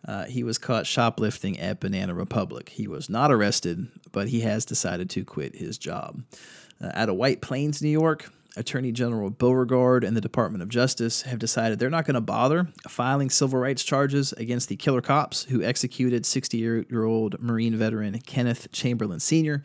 Uh, 0.06 0.26
he 0.26 0.44
was 0.44 0.56
caught 0.56 0.86
shoplifting 0.86 1.58
at 1.58 1.80
Banana 1.80 2.14
Republic. 2.14 2.68
He 2.68 2.86
was 2.86 3.10
not 3.10 3.32
arrested, 3.32 3.88
but 4.12 4.28
he 4.28 4.42
has 4.42 4.64
decided 4.64 5.10
to 5.10 5.24
quit 5.24 5.56
his 5.56 5.76
job. 5.76 6.22
Uh, 6.80 6.92
out 6.94 7.08
of 7.08 7.16
White 7.16 7.42
Plains, 7.42 7.82
New 7.82 7.88
York, 7.88 8.30
Attorney 8.56 8.92
General 8.92 9.30
Beauregard 9.30 10.04
and 10.04 10.16
the 10.16 10.20
Department 10.20 10.62
of 10.62 10.68
Justice 10.68 11.22
have 11.22 11.38
decided 11.38 11.78
they're 11.78 11.90
not 11.90 12.04
going 12.04 12.14
to 12.14 12.20
bother 12.20 12.68
filing 12.88 13.30
civil 13.30 13.58
rights 13.58 13.84
charges 13.84 14.32
against 14.34 14.68
the 14.68 14.76
killer 14.76 15.00
cops 15.00 15.44
who 15.44 15.62
executed 15.62 16.26
60 16.26 16.56
year 16.58 17.04
old 17.04 17.40
Marine 17.40 17.76
veteran 17.76 18.18
Kenneth 18.20 18.70
Chamberlain 18.72 19.20
Sr. 19.20 19.62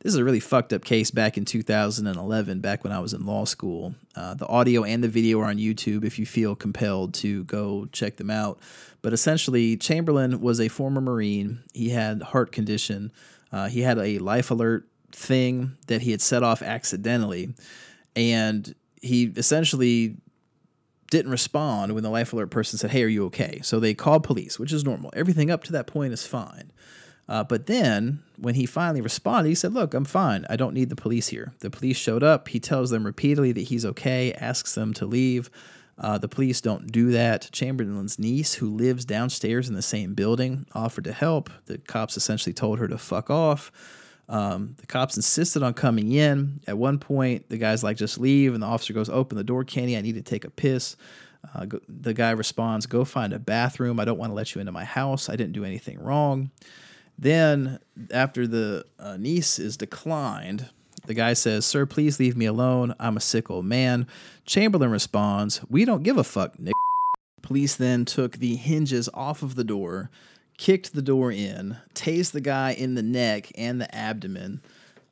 This 0.00 0.12
is 0.12 0.16
a 0.16 0.24
really 0.24 0.40
fucked 0.40 0.72
up 0.72 0.84
case 0.84 1.10
back 1.10 1.36
in 1.36 1.44
2011, 1.44 2.60
back 2.60 2.84
when 2.84 2.92
I 2.92 3.00
was 3.00 3.12
in 3.12 3.26
law 3.26 3.44
school. 3.44 3.94
Uh, 4.14 4.34
the 4.34 4.46
audio 4.46 4.84
and 4.84 5.02
the 5.02 5.08
video 5.08 5.40
are 5.40 5.46
on 5.46 5.56
YouTube 5.56 6.04
if 6.04 6.18
you 6.18 6.26
feel 6.26 6.54
compelled 6.54 7.14
to 7.14 7.44
go 7.44 7.86
check 7.86 8.16
them 8.16 8.30
out. 8.30 8.60
But 9.02 9.12
essentially, 9.12 9.76
Chamberlain 9.76 10.40
was 10.40 10.60
a 10.60 10.68
former 10.68 11.00
Marine. 11.00 11.60
He 11.72 11.90
had 11.90 12.22
heart 12.22 12.52
condition. 12.52 13.12
Uh, 13.50 13.68
he 13.68 13.80
had 13.80 13.98
a 13.98 14.18
life 14.18 14.50
alert 14.50 14.86
thing 15.12 15.76
that 15.86 16.02
he 16.02 16.10
had 16.10 16.20
set 16.20 16.42
off 16.42 16.62
accidentally 16.62 17.54
and 18.16 18.74
he 19.00 19.26
essentially 19.36 20.16
didn't 21.10 21.30
respond 21.30 21.92
when 21.92 22.02
the 22.02 22.10
life 22.10 22.32
alert 22.32 22.50
person 22.50 22.78
said, 22.78 22.90
"Hey, 22.90 23.04
are 23.04 23.08
you 23.08 23.26
okay?" 23.26 23.60
So 23.62 23.78
they 23.78 23.94
called 23.94 24.24
police, 24.24 24.58
which 24.58 24.72
is 24.72 24.84
normal. 24.84 25.12
Everything 25.14 25.50
up 25.50 25.62
to 25.64 25.72
that 25.72 25.86
point 25.86 26.12
is 26.12 26.26
fine. 26.26 26.72
Uh, 27.28 27.42
but 27.42 27.66
then 27.66 28.20
when 28.38 28.54
he 28.54 28.66
finally 28.66 29.00
responded, 29.00 29.48
he 29.48 29.54
said, 29.54 29.72
Look, 29.72 29.94
I'm 29.94 30.04
fine. 30.04 30.46
I 30.48 30.56
don't 30.56 30.74
need 30.74 30.90
the 30.90 30.96
police 30.96 31.28
here. 31.28 31.54
The 31.60 31.70
police 31.70 31.96
showed 31.96 32.22
up. 32.22 32.48
He 32.48 32.60
tells 32.60 32.90
them 32.90 33.04
repeatedly 33.04 33.52
that 33.52 33.62
he's 33.62 33.84
okay, 33.84 34.32
asks 34.34 34.74
them 34.74 34.94
to 34.94 35.06
leave. 35.06 35.50
Uh, 35.98 36.18
the 36.18 36.28
police 36.28 36.60
don't 36.60 36.92
do 36.92 37.10
that. 37.10 37.48
Chamberlain's 37.52 38.18
niece, 38.18 38.54
who 38.54 38.68
lives 38.68 39.04
downstairs 39.04 39.68
in 39.68 39.74
the 39.74 39.82
same 39.82 40.14
building, 40.14 40.66
offered 40.74 41.04
to 41.04 41.12
help. 41.12 41.50
The 41.66 41.78
cops 41.78 42.16
essentially 42.16 42.52
told 42.52 42.78
her 42.78 42.88
to 42.88 42.98
fuck 42.98 43.30
off. 43.30 43.72
Um, 44.28 44.74
the 44.78 44.86
cops 44.86 45.16
insisted 45.16 45.62
on 45.62 45.74
coming 45.74 46.12
in. 46.12 46.60
At 46.66 46.76
one 46.76 46.98
point, 46.98 47.48
the 47.48 47.58
guy's 47.58 47.84
like, 47.84 47.96
just 47.96 48.18
leave. 48.18 48.54
And 48.54 48.62
the 48.62 48.66
officer 48.66 48.92
goes, 48.92 49.08
open 49.08 49.36
the 49.36 49.44
door, 49.44 49.64
Kenny. 49.64 49.96
I 49.96 50.00
need 50.00 50.16
to 50.16 50.22
take 50.22 50.44
a 50.44 50.50
piss. 50.50 50.96
Uh, 51.54 51.64
go, 51.66 51.80
the 51.88 52.12
guy 52.12 52.32
responds, 52.32 52.86
go 52.86 53.04
find 53.04 53.32
a 53.32 53.38
bathroom. 53.38 54.00
I 54.00 54.04
don't 54.04 54.18
want 54.18 54.30
to 54.30 54.34
let 54.34 54.54
you 54.54 54.60
into 54.60 54.72
my 54.72 54.84
house. 54.84 55.28
I 55.28 55.36
didn't 55.36 55.52
do 55.52 55.64
anything 55.64 55.98
wrong. 56.00 56.50
Then, 57.18 57.78
after 58.10 58.46
the 58.46 58.84
uh, 58.98 59.16
niece 59.16 59.58
is 59.58 59.76
declined, 59.76 60.68
the 61.06 61.14
guy 61.14 61.32
says, 61.32 61.64
Sir, 61.64 61.86
please 61.86 62.18
leave 62.18 62.36
me 62.36 62.46
alone. 62.46 62.94
I'm 62.98 63.16
a 63.16 63.20
sick 63.20 63.48
old 63.48 63.64
man. 63.64 64.06
Chamberlain 64.44 64.90
responds, 64.90 65.60
We 65.70 65.84
don't 65.84 66.02
give 66.02 66.18
a 66.18 66.24
fuck, 66.24 66.58
Nick. 66.58 66.74
Police 67.42 67.76
then 67.76 68.04
took 68.04 68.38
the 68.38 68.56
hinges 68.56 69.08
off 69.14 69.42
of 69.42 69.54
the 69.54 69.64
door 69.64 70.10
kicked 70.56 70.94
the 70.94 71.02
door 71.02 71.30
in, 71.30 71.76
tased 71.94 72.32
the 72.32 72.40
guy 72.40 72.72
in 72.72 72.94
the 72.94 73.02
neck 73.02 73.50
and 73.56 73.80
the 73.80 73.94
abdomen, 73.94 74.60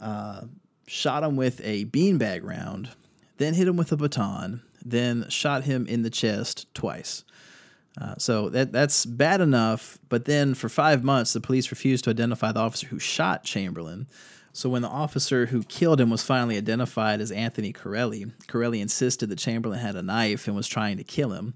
uh, 0.00 0.42
shot 0.86 1.22
him 1.22 1.36
with 1.36 1.60
a 1.64 1.84
beanbag 1.86 2.42
round, 2.42 2.90
then 3.38 3.54
hit 3.54 3.68
him 3.68 3.76
with 3.76 3.92
a 3.92 3.96
baton, 3.96 4.62
then 4.84 5.28
shot 5.28 5.64
him 5.64 5.86
in 5.86 6.02
the 6.02 6.10
chest 6.10 6.72
twice. 6.74 7.24
Uh, 8.00 8.14
so 8.18 8.48
that 8.48 8.72
that's 8.72 9.06
bad 9.06 9.40
enough. 9.40 9.98
But 10.08 10.24
then 10.24 10.54
for 10.54 10.68
five 10.68 11.04
months, 11.04 11.32
the 11.32 11.40
police 11.40 11.70
refused 11.70 12.04
to 12.04 12.10
identify 12.10 12.52
the 12.52 12.60
officer 12.60 12.88
who 12.88 12.98
shot 12.98 13.44
Chamberlain. 13.44 14.08
So 14.52 14.68
when 14.68 14.82
the 14.82 14.88
officer 14.88 15.46
who 15.46 15.64
killed 15.64 16.00
him 16.00 16.10
was 16.10 16.22
finally 16.22 16.56
identified 16.56 17.20
as 17.20 17.32
Anthony 17.32 17.72
Carelli, 17.72 18.32
Carelli 18.46 18.80
insisted 18.80 19.28
that 19.28 19.38
Chamberlain 19.38 19.80
had 19.80 19.96
a 19.96 20.02
knife 20.02 20.46
and 20.46 20.56
was 20.56 20.68
trying 20.68 20.96
to 20.96 21.04
kill 21.04 21.32
him. 21.32 21.54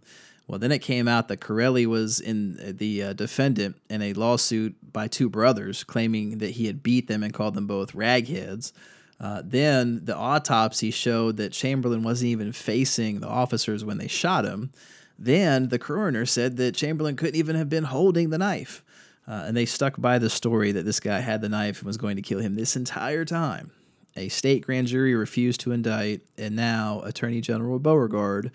Well, 0.48 0.58
then 0.58 0.72
it 0.72 0.78
came 0.78 1.06
out 1.06 1.28
that 1.28 1.40
Carelli 1.40 1.86
was 1.86 2.20
in 2.20 2.58
uh, 2.58 2.72
the 2.74 3.02
uh, 3.02 3.12
defendant 3.12 3.76
in 3.90 4.00
a 4.00 4.14
lawsuit 4.14 4.76
by 4.92 5.06
two 5.06 5.28
brothers 5.28 5.84
claiming 5.84 6.38
that 6.38 6.52
he 6.52 6.66
had 6.66 6.82
beat 6.82 7.06
them 7.06 7.22
and 7.22 7.34
called 7.34 7.54
them 7.54 7.66
both 7.66 7.92
ragheads. 7.92 8.72
Uh, 9.20 9.42
then 9.44 10.04
the 10.06 10.16
autopsy 10.16 10.90
showed 10.90 11.36
that 11.36 11.52
Chamberlain 11.52 12.02
wasn't 12.02 12.30
even 12.30 12.52
facing 12.52 13.20
the 13.20 13.28
officers 13.28 13.84
when 13.84 13.98
they 13.98 14.08
shot 14.08 14.46
him. 14.46 14.72
Then 15.18 15.68
the 15.68 15.78
coroner 15.78 16.24
said 16.24 16.56
that 16.56 16.74
Chamberlain 16.74 17.16
couldn't 17.16 17.36
even 17.36 17.56
have 17.56 17.68
been 17.68 17.84
holding 17.84 18.30
the 18.30 18.38
knife. 18.38 18.82
Uh, 19.26 19.44
and 19.46 19.54
they 19.54 19.66
stuck 19.66 20.00
by 20.00 20.18
the 20.18 20.30
story 20.30 20.72
that 20.72 20.86
this 20.86 21.00
guy 21.00 21.20
had 21.20 21.42
the 21.42 21.48
knife 21.50 21.80
and 21.80 21.86
was 21.86 21.98
going 21.98 22.16
to 22.16 22.22
kill 22.22 22.38
him 22.38 22.54
this 22.54 22.74
entire 22.74 23.26
time. 23.26 23.70
A 24.16 24.28
state 24.28 24.64
grand 24.64 24.86
jury 24.86 25.14
refused 25.14 25.60
to 25.60 25.72
indict, 25.72 26.22
and 26.38 26.56
now 26.56 27.02
Attorney 27.04 27.42
General 27.42 27.78
Beauregard 27.78 28.50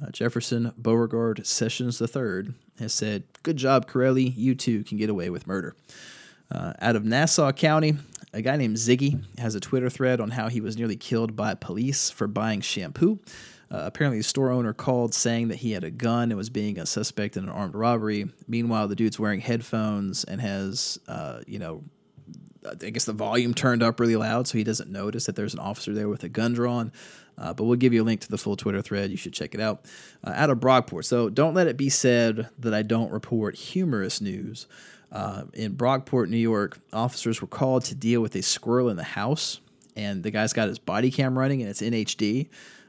uh, 0.00 0.10
Jefferson 0.10 0.72
Beauregard 0.76 1.46
Sessions 1.46 2.00
III 2.00 2.54
has 2.78 2.92
said, 2.92 3.24
Good 3.42 3.56
job, 3.56 3.88
Carelli. 3.88 4.32
You 4.36 4.54
too 4.54 4.84
can 4.84 4.98
get 4.98 5.10
away 5.10 5.30
with 5.30 5.46
murder. 5.46 5.74
Uh, 6.50 6.72
out 6.80 6.96
of 6.96 7.04
Nassau 7.04 7.52
County, 7.52 7.96
a 8.32 8.40
guy 8.40 8.56
named 8.56 8.76
Ziggy 8.76 9.22
has 9.38 9.54
a 9.54 9.60
Twitter 9.60 9.90
thread 9.90 10.20
on 10.20 10.30
how 10.30 10.48
he 10.48 10.60
was 10.60 10.76
nearly 10.76 10.96
killed 10.96 11.36
by 11.36 11.54
police 11.54 12.10
for 12.10 12.26
buying 12.26 12.60
shampoo. 12.60 13.18
Uh, 13.70 13.82
apparently, 13.84 14.18
the 14.18 14.24
store 14.24 14.50
owner 14.50 14.72
called 14.72 15.12
saying 15.12 15.48
that 15.48 15.56
he 15.56 15.72
had 15.72 15.84
a 15.84 15.90
gun 15.90 16.30
and 16.30 16.38
was 16.38 16.48
being 16.48 16.78
a 16.78 16.86
suspect 16.86 17.36
in 17.36 17.44
an 17.44 17.50
armed 17.50 17.74
robbery. 17.74 18.30
Meanwhile, 18.46 18.88
the 18.88 18.96
dude's 18.96 19.18
wearing 19.18 19.40
headphones 19.40 20.24
and 20.24 20.40
has, 20.40 20.98
uh, 21.06 21.40
you 21.46 21.58
know, 21.58 21.82
I 22.70 22.90
guess 22.90 23.04
the 23.04 23.12
volume 23.12 23.52
turned 23.52 23.82
up 23.82 24.00
really 24.00 24.16
loud, 24.16 24.48
so 24.48 24.56
he 24.56 24.64
doesn't 24.64 24.90
notice 24.90 25.26
that 25.26 25.36
there's 25.36 25.54
an 25.54 25.60
officer 25.60 25.92
there 25.92 26.08
with 26.08 26.24
a 26.24 26.28
gun 26.28 26.54
drawn. 26.54 26.92
Uh, 27.38 27.52
but 27.52 27.64
we'll 27.64 27.76
give 27.76 27.92
you 27.92 28.02
a 28.02 28.04
link 28.04 28.20
to 28.20 28.28
the 28.28 28.38
full 28.38 28.56
Twitter 28.56 28.82
thread. 28.82 29.10
You 29.10 29.16
should 29.16 29.32
check 29.32 29.54
it 29.54 29.60
out. 29.60 29.84
Uh, 30.24 30.32
out 30.34 30.50
of 30.50 30.58
Brockport. 30.58 31.04
So 31.04 31.30
don't 31.30 31.54
let 31.54 31.66
it 31.66 31.76
be 31.76 31.88
said 31.88 32.48
that 32.58 32.74
I 32.74 32.82
don't 32.82 33.12
report 33.12 33.54
humorous 33.54 34.20
news. 34.20 34.66
Uh, 35.10 35.44
in 35.54 35.74
Brockport, 35.74 36.28
New 36.28 36.36
York, 36.36 36.78
officers 36.92 37.40
were 37.40 37.48
called 37.48 37.84
to 37.84 37.94
deal 37.94 38.20
with 38.20 38.34
a 38.34 38.42
squirrel 38.42 38.88
in 38.88 38.96
the 38.96 39.04
house, 39.04 39.60
and 39.96 40.22
the 40.22 40.30
guy's 40.30 40.52
got 40.52 40.68
his 40.68 40.78
body 40.78 41.10
cam 41.10 41.38
running, 41.38 41.62
and 41.62 41.70
it's 41.70 41.80
in 41.80 41.94
HD. 41.94 42.48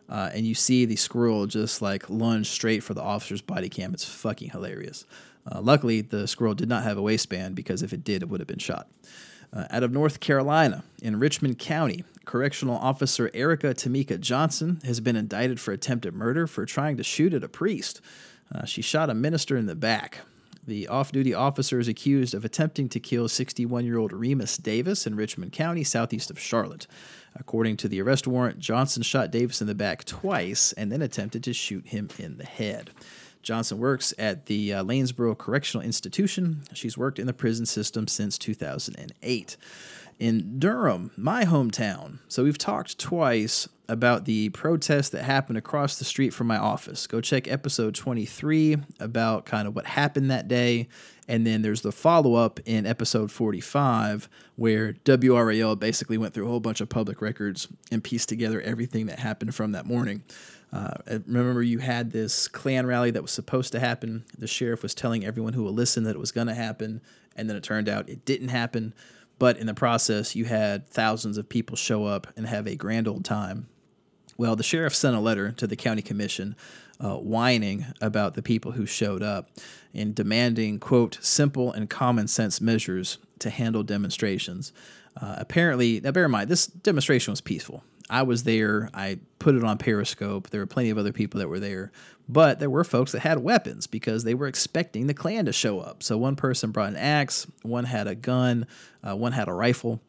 Uh, 0.09 0.29
and 0.33 0.45
you 0.45 0.55
see 0.55 0.85
the 0.85 0.95
squirrel 0.95 1.45
just 1.45 1.81
like 1.81 2.09
lunge 2.09 2.49
straight 2.49 2.83
for 2.83 2.95
the 2.95 3.01
officer's 3.01 3.41
body 3.41 3.69
cam. 3.69 3.93
It's 3.93 4.03
fucking 4.03 4.49
hilarious. 4.49 5.05
Uh, 5.49 5.61
luckily, 5.61 6.01
the 6.01 6.27
squirrel 6.27 6.55
did 6.55 6.67
not 6.67 6.83
have 6.83 6.97
a 6.97 7.01
waistband 7.01 7.55
because 7.55 7.83
if 7.83 7.93
it 7.93 8.03
did, 8.03 8.23
it 8.23 8.29
would 8.29 8.39
have 8.39 8.47
been 8.47 8.59
shot. 8.59 8.89
Uh, 9.53 9.65
out 9.69 9.83
of 9.83 9.91
North 9.91 10.19
Carolina, 10.19 10.83
in 11.01 11.19
Richmond 11.19 11.57
County, 11.57 12.03
correctional 12.29 12.77
officer 12.77 13.31
Erica 13.33 13.73
Tamika 13.73 14.19
Johnson 14.19 14.79
has 14.85 14.99
been 14.99 15.15
indicted 15.15 15.59
for 15.59 15.71
attempted 15.71 16.13
murder 16.13 16.45
for 16.45 16.63
trying 16.63 16.95
to 16.97 17.03
shoot 17.03 17.33
at 17.33 17.43
a 17.43 17.49
priest. 17.49 18.01
Uh, 18.53 18.65
she 18.65 18.83
shot 18.83 19.09
a 19.09 19.15
minister 19.15 19.57
in 19.57 19.65
the 19.65 19.73
back. 19.73 20.19
The 20.67 20.87
off 20.87 21.11
duty 21.11 21.33
officer 21.33 21.79
is 21.79 21.87
accused 21.87 22.35
of 22.35 22.45
attempting 22.45 22.87
to 22.89 22.99
kill 22.99 23.27
61 23.27 23.83
year 23.83 23.97
old 23.97 24.13
Remus 24.13 24.57
Davis 24.57 25.07
in 25.07 25.15
Richmond 25.15 25.53
County, 25.53 25.83
southeast 25.83 26.29
of 26.29 26.39
Charlotte. 26.39 26.85
According 27.33 27.77
to 27.77 27.87
the 27.87 27.99
arrest 27.99 28.27
warrant, 28.27 28.59
Johnson 28.59 29.01
shot 29.01 29.31
Davis 29.31 29.59
in 29.59 29.65
the 29.65 29.73
back 29.73 30.05
twice 30.05 30.71
and 30.73 30.91
then 30.91 31.01
attempted 31.01 31.43
to 31.45 31.53
shoot 31.53 31.87
him 31.87 32.09
in 32.19 32.37
the 32.37 32.45
head. 32.45 32.91
Johnson 33.41 33.79
works 33.79 34.13
at 34.19 34.45
the 34.45 34.73
uh, 34.73 34.83
Lanesboro 34.83 35.35
Correctional 35.35 35.83
Institution. 35.83 36.61
She's 36.73 36.95
worked 36.95 37.17
in 37.17 37.25
the 37.25 37.33
prison 37.33 37.65
system 37.65 38.07
since 38.07 38.37
2008. 38.37 39.57
In 40.19 40.59
Durham, 40.59 41.11
my 41.15 41.45
hometown. 41.45 42.19
So 42.27 42.43
we've 42.43 42.57
talked 42.57 42.99
twice 42.99 43.69
about 43.87 44.25
the 44.25 44.49
protest 44.49 45.13
that 45.13 45.23
happened 45.23 45.57
across 45.57 45.97
the 45.97 46.03
street 46.03 46.33
from 46.33 46.45
my 46.45 46.57
office. 46.57 47.07
Go 47.07 47.21
check 47.21 47.47
episode 47.47 47.95
23 47.95 48.77
about 48.99 49.45
kind 49.45 49.65
of 49.65 49.75
what 49.75 49.85
happened 49.85 50.29
that 50.29 50.49
day. 50.49 50.89
And 51.29 51.47
then 51.47 51.61
there's 51.61 51.83
the 51.83 51.93
follow 51.93 52.35
up 52.35 52.59
in 52.65 52.85
episode 52.85 53.31
45 53.31 54.27
where 54.57 54.93
WRAL 55.05 55.79
basically 55.79 56.17
went 56.17 56.33
through 56.33 56.47
a 56.47 56.49
whole 56.49 56.59
bunch 56.59 56.81
of 56.81 56.89
public 56.89 57.21
records 57.21 57.69
and 57.89 58.03
pieced 58.03 58.27
together 58.27 58.59
everything 58.59 59.05
that 59.05 59.19
happened 59.19 59.55
from 59.55 59.71
that 59.71 59.85
morning. 59.85 60.23
Uh, 60.73 60.95
remember, 61.07 61.63
you 61.63 61.79
had 61.79 62.11
this 62.11 62.49
Klan 62.49 62.85
rally 62.85 63.11
that 63.11 63.21
was 63.21 63.31
supposed 63.31 63.71
to 63.71 63.79
happen. 63.79 64.25
The 64.37 64.47
sheriff 64.47 64.83
was 64.83 64.93
telling 64.93 65.25
everyone 65.25 65.53
who 65.53 65.63
will 65.63 65.73
listen 65.73 66.03
that 66.03 66.15
it 66.15 66.19
was 66.19 66.31
going 66.31 66.47
to 66.47 66.53
happen, 66.53 67.01
and 67.35 67.49
then 67.49 67.57
it 67.57 67.63
turned 67.63 67.89
out 67.89 68.09
it 68.09 68.25
didn't 68.25 68.49
happen. 68.49 68.93
But 69.39 69.57
in 69.57 69.67
the 69.67 69.73
process, 69.73 70.35
you 70.35 70.45
had 70.45 70.89
thousands 70.89 71.37
of 71.37 71.49
people 71.49 71.75
show 71.75 72.05
up 72.05 72.27
and 72.35 72.45
have 72.45 72.67
a 72.67 72.75
grand 72.75 73.07
old 73.07 73.25
time. 73.25 73.67
Well, 74.37 74.55
the 74.55 74.63
sheriff 74.63 74.95
sent 74.95 75.15
a 75.15 75.19
letter 75.19 75.51
to 75.53 75.67
the 75.67 75.75
county 75.75 76.01
commission 76.01 76.55
uh, 76.99 77.15
whining 77.15 77.85
about 78.01 78.35
the 78.35 78.41
people 78.41 78.73
who 78.73 78.85
showed 78.85 79.23
up 79.23 79.49
and 79.93 80.13
demanding, 80.13 80.79
quote, 80.79 81.17
simple 81.21 81.71
and 81.71 81.89
common 81.89 82.27
sense 82.27 82.61
measures 82.61 83.17
to 83.39 83.49
handle 83.49 83.83
demonstrations. 83.83 84.71
Uh, 85.19 85.35
apparently, 85.37 85.99
now 86.01 86.11
bear 86.11 86.25
in 86.25 86.31
mind, 86.31 86.49
this 86.49 86.67
demonstration 86.67 87.31
was 87.31 87.41
peaceful. 87.41 87.83
I 88.09 88.23
was 88.23 88.43
there. 88.43 88.89
I 88.93 89.19
put 89.37 89.55
it 89.55 89.63
on 89.63 89.77
Periscope. 89.77 90.49
There 90.49 90.61
were 90.61 90.67
plenty 90.67 90.89
of 90.89 90.97
other 90.97 91.13
people 91.13 91.39
that 91.39 91.47
were 91.47 91.59
there, 91.59 91.91
but 92.27 92.59
there 92.59 92.69
were 92.69 92.83
folks 92.83 93.11
that 93.11 93.19
had 93.19 93.39
weapons 93.39 93.87
because 93.87 94.23
they 94.23 94.33
were 94.33 94.47
expecting 94.47 95.07
the 95.07 95.13
Klan 95.13 95.45
to 95.45 95.53
show 95.53 95.79
up. 95.79 96.01
So 96.01 96.17
one 96.17 96.35
person 96.35 96.71
brought 96.71 96.89
an 96.89 96.97
axe, 96.97 97.47
one 97.61 97.85
had 97.85 98.07
a 98.07 98.15
gun, 98.15 98.65
uh, 99.07 99.15
one 99.15 99.33
had 99.33 99.47
a 99.47 99.53
rifle, 99.53 100.01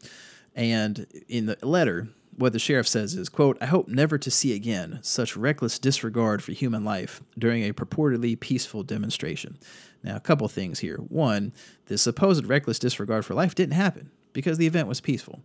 and 0.54 1.06
in 1.28 1.46
the 1.46 1.58
letter, 1.62 2.08
what 2.36 2.52
the 2.54 2.58
sheriff 2.58 2.88
says 2.88 3.14
is, 3.14 3.28
quote, 3.28 3.58
I 3.60 3.66
hope 3.66 3.86
never 3.86 4.16
to 4.16 4.30
see 4.30 4.54
again 4.54 5.00
such 5.02 5.36
reckless 5.36 5.78
disregard 5.78 6.42
for 6.42 6.52
human 6.52 6.84
life 6.84 7.20
during 7.38 7.62
a 7.62 7.74
purportedly 7.74 8.38
peaceful 8.38 8.82
demonstration. 8.82 9.58
Now, 10.02 10.16
a 10.16 10.20
couple 10.20 10.48
things 10.48 10.78
here. 10.78 10.96
One, 10.96 11.52
the 11.86 11.98
supposed 11.98 12.46
reckless 12.46 12.78
disregard 12.78 13.26
for 13.26 13.34
life 13.34 13.54
didn't 13.54 13.74
happen 13.74 14.10
because 14.32 14.58
the 14.58 14.66
event 14.66 14.88
was 14.88 15.00
peaceful. 15.00 15.40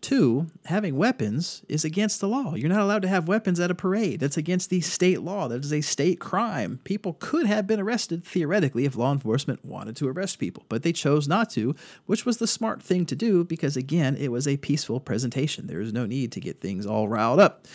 Two, 0.00 0.46
having 0.64 0.96
weapons 0.96 1.62
is 1.68 1.84
against 1.84 2.20
the 2.20 2.28
law. 2.28 2.54
You're 2.54 2.70
not 2.70 2.80
allowed 2.80 3.02
to 3.02 3.08
have 3.08 3.28
weapons 3.28 3.60
at 3.60 3.70
a 3.70 3.74
parade. 3.74 4.20
That's 4.20 4.38
against 4.38 4.70
the 4.70 4.80
state 4.80 5.20
law. 5.20 5.46
That 5.46 5.62
is 5.62 5.74
a 5.74 5.82
state 5.82 6.18
crime. 6.18 6.80
People 6.84 7.16
could 7.18 7.46
have 7.46 7.66
been 7.66 7.80
arrested 7.80 8.24
theoretically 8.24 8.86
if 8.86 8.96
law 8.96 9.12
enforcement 9.12 9.62
wanted 9.62 9.96
to 9.96 10.08
arrest 10.08 10.38
people, 10.38 10.64
but 10.70 10.82
they 10.82 10.92
chose 10.92 11.28
not 11.28 11.50
to, 11.50 11.74
which 12.06 12.24
was 12.24 12.38
the 12.38 12.46
smart 12.46 12.82
thing 12.82 13.04
to 13.06 13.14
do 13.14 13.44
because, 13.44 13.76
again, 13.76 14.16
it 14.16 14.32
was 14.32 14.48
a 14.48 14.56
peaceful 14.56 15.00
presentation. 15.00 15.66
There 15.66 15.82
is 15.82 15.92
no 15.92 16.06
need 16.06 16.32
to 16.32 16.40
get 16.40 16.62
things 16.62 16.86
all 16.86 17.06
riled 17.06 17.40
up. 17.40 17.66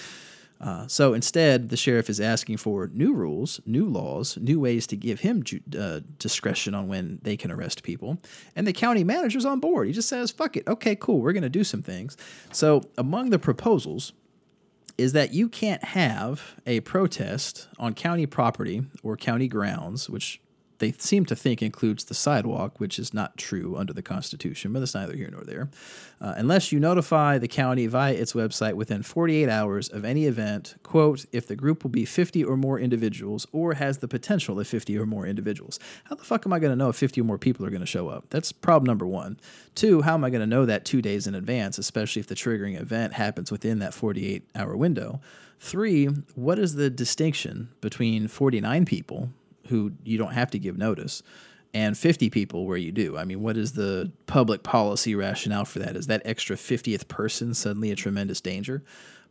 Uh, 0.62 0.88
so 0.88 1.14
instead, 1.14 1.70
the 1.70 1.78
sheriff 1.78 2.10
is 2.10 2.20
asking 2.20 2.58
for 2.58 2.90
new 2.94 3.14
rules, 3.14 3.60
new 3.66 3.86
laws, 3.86 4.38
new 4.38 4.60
ways 4.60 4.88
to 4.88 4.96
give 4.96 5.20
him 5.20 5.44
ju- 5.44 5.62
uh, 5.78 6.00
discretion 6.18 6.74
on 6.74 6.88
when 6.88 7.20
they 7.24 7.36
can 7.36 7.52
arrest 7.52 7.84
people. 7.84 8.18
And 8.56 8.66
the 8.66 8.74
county 8.74 9.04
manager's 9.04 9.46
on 9.46 9.60
board. 9.60 9.88
He 9.88 9.94
just 9.94 10.10
says, 10.10 10.32
fuck 10.32 10.56
it. 10.56 10.68
Okay, 10.68 10.96
cool. 10.96 11.20
We're 11.20 11.34
going 11.34 11.44
to 11.44 11.50
do 11.50 11.64
some 11.64 11.82
things. 11.82 12.16
So 12.52 12.84
among 12.98 13.30
the 13.30 13.40
proposals 13.40 14.14
is 14.98 15.12
that 15.12 15.34
you 15.34 15.50
can't 15.50 15.84
have 15.84 16.56
a 16.66 16.80
protest 16.80 17.68
on 17.78 17.94
county 17.94 18.26
property 18.26 18.84
or 19.04 19.18
county 19.18 19.50
grounds, 19.50 20.10
which 20.10 20.40
they 20.80 20.92
seem 20.94 21.26
to 21.26 21.36
think 21.36 21.62
includes 21.62 22.06
the 22.06 22.14
sidewalk, 22.14 22.80
which 22.80 23.00
is 23.00 23.14
not 23.14 23.38
true 23.38 23.76
under 23.78 23.94
the 23.94 24.02
Constitution, 24.02 24.74
but 24.74 24.80
that's 24.80 24.96
neither 24.96 25.16
here 25.16 25.30
nor 25.32 25.44
there. 25.44 25.70
Uh, 26.20 26.34
unless 26.38 26.72
you 26.72 26.80
notify 26.80 27.38
the 27.38 27.48
county 27.48 27.88
via 27.88 28.14
its 28.14 28.34
website 28.34 28.74
within 28.74 29.04
48 29.04 29.50
hours 29.50 29.90
of 29.90 30.06
any 30.06 30.26
event, 30.26 30.76
quote, 30.84 31.26
if 31.32 31.48
the 31.48 31.56
group 31.56 31.84
will 31.84 31.92
be 31.92 32.06
50 32.06 32.44
or 32.44 32.58
more 32.58 32.80
individuals 32.80 33.48
or 33.52 33.74
has 33.74 34.00
the 34.00 34.08
potential 34.08 34.60
of 34.60 34.68
50 34.68 34.98
or 34.98 35.06
more 35.06 35.26
individuals. 35.26 35.80
How 36.06 36.16
the 36.16 36.24
fuck 36.24 36.46
am 36.46 36.54
I 36.54 36.60
going 36.60 36.72
to 36.72 36.76
know 36.76 36.90
if 36.90 36.96
50 36.96 37.22
or 37.22 37.26
more 37.26 37.38
people 37.38 37.66
are 37.66 37.70
going 37.70 37.82
to 37.82 37.86
show 37.86 38.10
up? 38.10 38.26
That's 38.30 38.52
problem 38.52 38.88
number 38.88 39.08
one. 39.08 39.40
Two, 39.76 40.02
how 40.02 40.14
am 40.14 40.24
I 40.24 40.30
going 40.30 40.42
to 40.42 40.48
know 40.48 40.66
that 40.66 40.86
two 40.86 41.02
days 41.02 41.28
in 41.28 41.36
advance, 41.36 41.78
especially 41.78 42.20
if 42.20 42.28
the 42.28 42.36
triggering 42.36 42.80
event 42.80 43.14
happens 43.14 43.52
within 43.52 43.80
that 43.80 43.94
48 43.94 44.48
hour 44.56 44.76
window? 44.76 45.22
Three, 45.60 46.06
what 46.36 46.60
is 46.60 46.76
the 46.76 46.90
distinction 46.90 47.70
between 47.82 48.28
49 48.28 48.86
people 48.86 49.30
who 49.68 49.94
you 50.04 50.18
don't 50.18 50.34
have 50.34 50.52
to 50.52 50.60
give 50.60 50.78
notice 50.78 51.24
and 51.74 51.98
50 51.98 52.30
people 52.30 52.66
where 52.66 52.78
you 52.78 52.94
do. 52.94 53.18
I 53.18 53.26
mean, 53.26 53.42
what 53.42 53.58
is 53.58 53.74
the 53.74 54.12
public 54.28 54.64
policy 54.64 55.14
rationale 55.14 55.66
for 55.66 55.80
that? 55.80 55.98
Is 55.98 56.08
that 56.08 56.22
extra 56.24 56.56
50th 56.56 57.10
person 57.10 57.54
suddenly 57.54 57.92
a 57.92 57.96
tremendous 57.96 58.40
danger? 58.40 58.82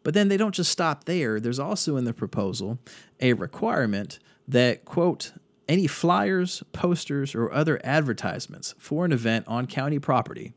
But 0.02 0.12
then 0.12 0.28
they 0.28 0.36
don't 0.36 0.54
just 0.54 0.70
stop 0.70 1.04
there. 1.04 1.40
There's 1.40 1.58
also 1.58 1.96
in 1.96 2.04
the 2.04 2.12
proposal 2.12 2.78
a 3.18 3.32
requirement 3.32 4.18
that, 4.46 4.84
quote, 4.84 5.32
any 5.66 5.86
flyers, 5.86 6.62
posters, 6.72 7.34
or 7.34 7.50
other 7.50 7.80
advertisements 7.82 8.74
for 8.78 9.06
an 9.06 9.12
event 9.12 9.46
on 9.48 9.66
county 9.66 9.98
property 9.98 10.52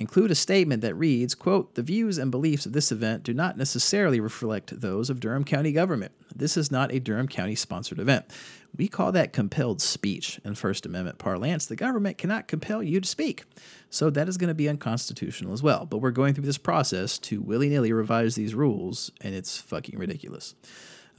include 0.00 0.30
a 0.30 0.34
statement 0.34 0.80
that 0.80 0.94
reads, 0.94 1.34
quote, 1.34 1.74
the 1.74 1.82
views 1.82 2.16
and 2.16 2.30
beliefs 2.30 2.64
of 2.64 2.72
this 2.72 2.90
event 2.90 3.22
do 3.22 3.34
not 3.34 3.58
necessarily 3.58 4.18
reflect 4.18 4.80
those 4.80 5.10
of 5.10 5.20
Durham 5.20 5.44
County 5.44 5.72
government. 5.72 6.12
This 6.34 6.56
is 6.56 6.70
not 6.70 6.90
a 6.90 6.98
Durham 6.98 7.28
County 7.28 7.54
sponsored 7.54 7.98
event. 7.98 8.24
We 8.74 8.88
call 8.88 9.12
that 9.12 9.34
compelled 9.34 9.82
speech 9.82 10.40
in 10.42 10.54
First 10.54 10.86
Amendment 10.86 11.18
parlance. 11.18 11.66
The 11.66 11.76
government 11.76 12.16
cannot 12.16 12.48
compel 12.48 12.82
you 12.82 13.00
to 13.00 13.06
speak. 13.06 13.44
So 13.90 14.08
that 14.08 14.28
is 14.28 14.38
going 14.38 14.48
to 14.48 14.54
be 14.54 14.70
unconstitutional 14.70 15.52
as 15.52 15.62
well. 15.62 15.84
But 15.84 15.98
we're 15.98 16.12
going 16.12 16.32
through 16.32 16.46
this 16.46 16.56
process 16.56 17.18
to 17.18 17.42
willy 17.42 17.68
nilly 17.68 17.92
revise 17.92 18.36
these 18.36 18.54
rules, 18.54 19.10
and 19.20 19.34
it's 19.34 19.58
fucking 19.58 19.98
ridiculous. 19.98 20.54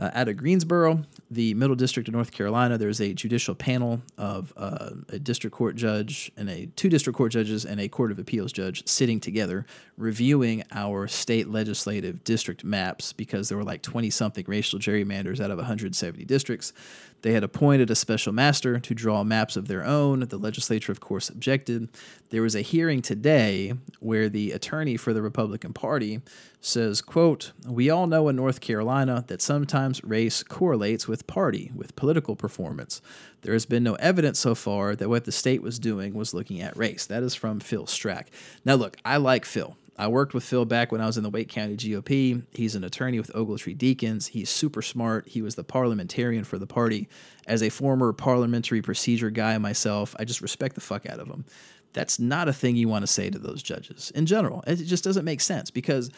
Uh, 0.02 0.10
out 0.16 0.28
of 0.28 0.36
Greensboro, 0.36 1.04
the 1.30 1.54
Middle 1.54 1.76
District 1.76 2.10
of 2.10 2.16
North 2.16 2.32
Carolina, 2.32 2.76
there's 2.76 3.00
a 3.00 3.14
judicial 3.14 3.54
panel 3.54 4.02
of 4.18 4.52
uh, 4.58 4.90
a 5.10 5.20
district 5.20 5.56
court 5.56 5.76
judge 5.76 6.32
and 6.36 6.50
a 6.50 6.66
two 6.76 6.90
district 6.90 7.16
court 7.16 7.32
judges 7.32 7.66
and 7.66 7.80
a 7.80 7.88
court 7.88 8.12
of 8.12 8.18
appeals 8.18 8.52
judge 8.52 8.88
sitting 8.88 9.20
together 9.20 9.64
reviewing 9.98 10.64
our 10.72 11.08
state 11.08 11.50
legislative 11.50 12.24
district 12.24 12.64
maps 12.64 13.14
because 13.14 13.48
there 13.48 13.60
were 13.60 13.64
like 13.64 13.84
20 13.84 14.10
something 14.10 14.44
racial 14.48 14.80
gerrymanders 14.80 15.40
out 15.40 15.52
of 15.52 15.58
170 15.58 16.26
districts. 16.26 16.74
They 17.22 17.34
had 17.34 17.44
appointed 17.44 17.90
a 17.90 17.96
special 17.96 18.34
master 18.34 18.80
to 18.80 18.96
draw 18.96 19.24
maps 19.24 19.56
of 19.56 19.68
their 19.68 19.86
own. 19.86 20.22
The 20.22 20.38
legislature, 20.38 20.92
of 20.92 21.00
course, 21.00 21.30
objected. 21.30 21.90
There 22.30 22.42
was 22.42 22.56
a 22.56 22.62
hearing 22.62 23.02
today 23.02 23.74
where 24.00 24.30
the 24.30 24.52
attorney 24.52 24.98
for 24.98 25.14
the 25.14 25.22
Republican 25.22 25.74
Party 25.74 26.22
says, 26.62 27.02
quote, 27.02 27.52
We 27.68 27.90
all 27.90 28.08
know 28.08 28.28
in 28.30 28.36
North 28.36 28.62
Carolina 28.62 29.24
that 29.28 29.42
sometimes 29.42 30.04
race 30.04 30.44
correlates 30.44 31.08
with 31.08 31.28
party, 31.28 31.72
with 31.76 31.96
political 31.96 32.36
performance. 32.36 33.02
There 33.42 33.54
has 33.54 33.66
been 33.66 33.84
no 33.84 33.96
evidence 33.96 34.40
so 34.40 34.56
far 34.56 34.96
that 34.96 35.10
what 35.10 35.26
the 35.26 35.32
state 35.32 35.62
was 35.62 35.80
doing 35.80 36.14
was 36.14 36.34
looking 36.34 36.62
at 36.62 36.78
race. 36.78 37.06
That 37.06 37.24
is 37.24 37.36
from 37.36 37.60
Phil 37.60 37.86
Strach. 37.86 38.28
Now, 38.64 38.76
look, 38.76 38.98
I 39.04 39.18
like 39.18 39.46
Phil. 39.46 39.76
I 40.02 40.08
worked 40.08 40.34
with 40.34 40.44
Phil 40.44 40.66
back 40.66 40.92
when 40.92 41.00
I 41.00 41.06
was 41.06 41.18
in 41.18 41.22
the 41.22 41.30
Wake 41.30 41.48
County 41.50 41.78
GOP. 41.78 42.42
He's 42.54 42.74
an 42.74 42.84
attorney 42.84 43.20
with 43.20 43.32
Ogletree 43.34 43.78
Deakins. 43.78 44.30
He's 44.30 44.50
super 44.50 44.82
smart. 44.82 45.28
He 45.28 45.44
was 45.44 45.54
the 45.54 45.64
parliamentarian 45.64 46.44
for 46.44 46.58
the 46.58 46.66
party. 46.66 47.08
As 47.46 47.62
a 47.62 47.70
former 47.70 48.12
parliamentary 48.12 48.82
procedure 48.82 49.30
guy 49.30 49.60
myself, 49.60 50.16
I 50.18 50.26
just 50.26 50.42
respect 50.42 50.74
the 50.74 50.82
fuck 50.82 51.08
out 51.08 51.20
of 51.20 51.28
him. 51.28 51.46
That's 51.94 52.18
not 52.18 52.48
a 52.48 52.54
thing 52.54 52.78
you 52.78 52.88
want 52.88 53.04
to 53.04 53.08
say 53.08 53.30
to 53.30 53.38
those 53.38 53.62
judges 53.62 54.12
in 54.16 54.26
general. 54.26 54.64
It 54.66 54.78
just 54.78 55.04
doesn't 55.04 55.24
make 55.24 55.40
sense 55.40 55.70
because 55.70 56.10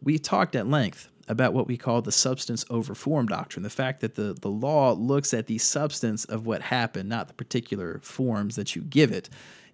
we 0.00 0.20
talked 0.20 0.54
at 0.54 0.68
length 0.68 1.08
about 1.26 1.52
what 1.52 1.66
we 1.66 1.76
call 1.76 2.00
the 2.00 2.12
substance 2.12 2.64
over 2.70 2.94
form 2.94 3.26
doctrine 3.26 3.64
the 3.64 3.70
fact 3.70 4.02
that 4.02 4.14
the, 4.14 4.34
the 4.40 4.50
law 4.50 4.92
looks 4.92 5.34
at 5.34 5.48
the 5.48 5.58
substance 5.58 6.24
of 6.26 6.46
what 6.46 6.62
happened, 6.62 7.08
not 7.08 7.26
the 7.26 7.34
particular 7.34 7.98
forms 8.04 8.54
that 8.54 8.76
you 8.76 8.82
give 8.82 9.10
it. 9.10 9.28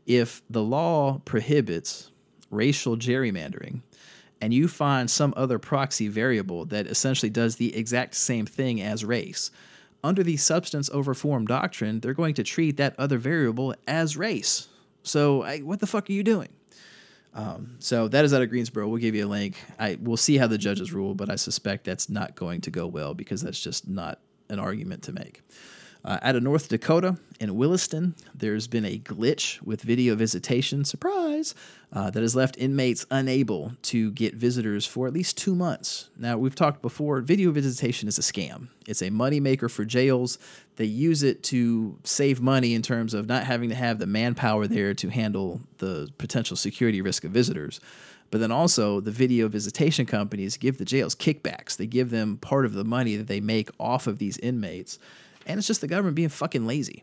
If 0.06 0.40
the 0.48 0.62
law 0.62 1.20
prohibits 1.26 2.12
racial 2.50 2.96
gerrymandering 2.96 3.82
and 4.40 4.54
you 4.54 4.68
find 4.68 5.10
some 5.10 5.34
other 5.36 5.58
proxy 5.58 6.08
variable 6.08 6.64
that 6.66 6.86
essentially 6.86 7.30
does 7.30 7.56
the 7.56 7.76
exact 7.76 8.14
same 8.14 8.46
thing 8.46 8.80
as 8.80 9.04
race, 9.04 9.50
under 10.04 10.22
the 10.22 10.36
substance 10.36 10.88
over 10.90 11.14
form 11.14 11.46
doctrine, 11.46 12.00
they're 12.00 12.14
going 12.14 12.34
to 12.34 12.44
treat 12.44 12.76
that 12.76 12.94
other 12.98 13.18
variable 13.18 13.74
as 13.86 14.16
race. 14.16 14.68
So, 15.02 15.42
I, 15.42 15.58
what 15.60 15.80
the 15.80 15.86
fuck 15.86 16.08
are 16.08 16.12
you 16.12 16.22
doing? 16.22 16.48
Um, 17.34 17.76
so 17.78 18.08
that 18.08 18.24
is 18.24 18.32
out 18.32 18.42
of 18.42 18.48
Greensboro. 18.48 18.88
We'll 18.88 19.00
give 19.00 19.14
you 19.14 19.26
a 19.26 19.28
link. 19.28 19.56
I 19.78 19.98
we'll 20.00 20.16
see 20.16 20.38
how 20.38 20.46
the 20.46 20.58
judges 20.58 20.92
rule, 20.92 21.14
but 21.14 21.30
I 21.30 21.36
suspect 21.36 21.84
that's 21.84 22.08
not 22.08 22.34
going 22.34 22.60
to 22.62 22.70
go 22.70 22.86
well 22.86 23.14
because 23.14 23.42
that's 23.42 23.60
just 23.60 23.88
not 23.88 24.18
an 24.48 24.58
argument 24.58 25.02
to 25.04 25.12
make. 25.12 25.42
Uh, 26.04 26.18
out 26.22 26.36
of 26.36 26.42
North 26.42 26.68
Dakota 26.68 27.18
in 27.38 27.54
Williston, 27.56 28.14
there's 28.34 28.66
been 28.66 28.84
a 28.84 28.98
glitch 28.98 29.60
with 29.62 29.82
video 29.82 30.14
visitation, 30.14 30.84
surprise, 30.84 31.54
uh, 31.92 32.10
that 32.10 32.20
has 32.20 32.36
left 32.36 32.56
inmates 32.58 33.06
unable 33.10 33.72
to 33.82 34.10
get 34.12 34.34
visitors 34.34 34.84
for 34.84 35.06
at 35.06 35.12
least 35.12 35.38
two 35.38 35.54
months. 35.54 36.10
Now, 36.16 36.36
we've 36.36 36.54
talked 36.54 36.82
before, 36.82 37.20
video 37.20 37.50
visitation 37.50 38.08
is 38.08 38.18
a 38.18 38.22
scam. 38.22 38.68
It's 38.86 39.02
a 39.02 39.10
moneymaker 39.10 39.70
for 39.70 39.84
jails. 39.84 40.38
They 40.76 40.84
use 40.84 41.22
it 41.22 41.42
to 41.44 41.98
save 42.04 42.40
money 42.40 42.74
in 42.74 42.82
terms 42.82 43.14
of 43.14 43.26
not 43.26 43.44
having 43.44 43.70
to 43.70 43.74
have 43.74 43.98
the 43.98 44.06
manpower 44.06 44.66
there 44.66 44.94
to 44.94 45.08
handle 45.08 45.62
the 45.78 46.10
potential 46.18 46.56
security 46.56 47.00
risk 47.00 47.24
of 47.24 47.30
visitors. 47.30 47.80
But 48.30 48.40
then 48.40 48.52
also, 48.52 49.00
the 49.00 49.10
video 49.10 49.48
visitation 49.48 50.04
companies 50.04 50.58
give 50.58 50.76
the 50.76 50.84
jails 50.84 51.14
kickbacks. 51.14 51.76
They 51.76 51.86
give 51.86 52.10
them 52.10 52.36
part 52.36 52.66
of 52.66 52.74
the 52.74 52.84
money 52.84 53.16
that 53.16 53.26
they 53.26 53.40
make 53.40 53.70
off 53.80 54.06
of 54.06 54.18
these 54.18 54.36
inmates 54.38 54.98
and 55.48 55.58
it's 55.58 55.66
just 55.66 55.80
the 55.80 55.88
government 55.88 56.14
being 56.14 56.28
fucking 56.28 56.66
lazy. 56.66 57.02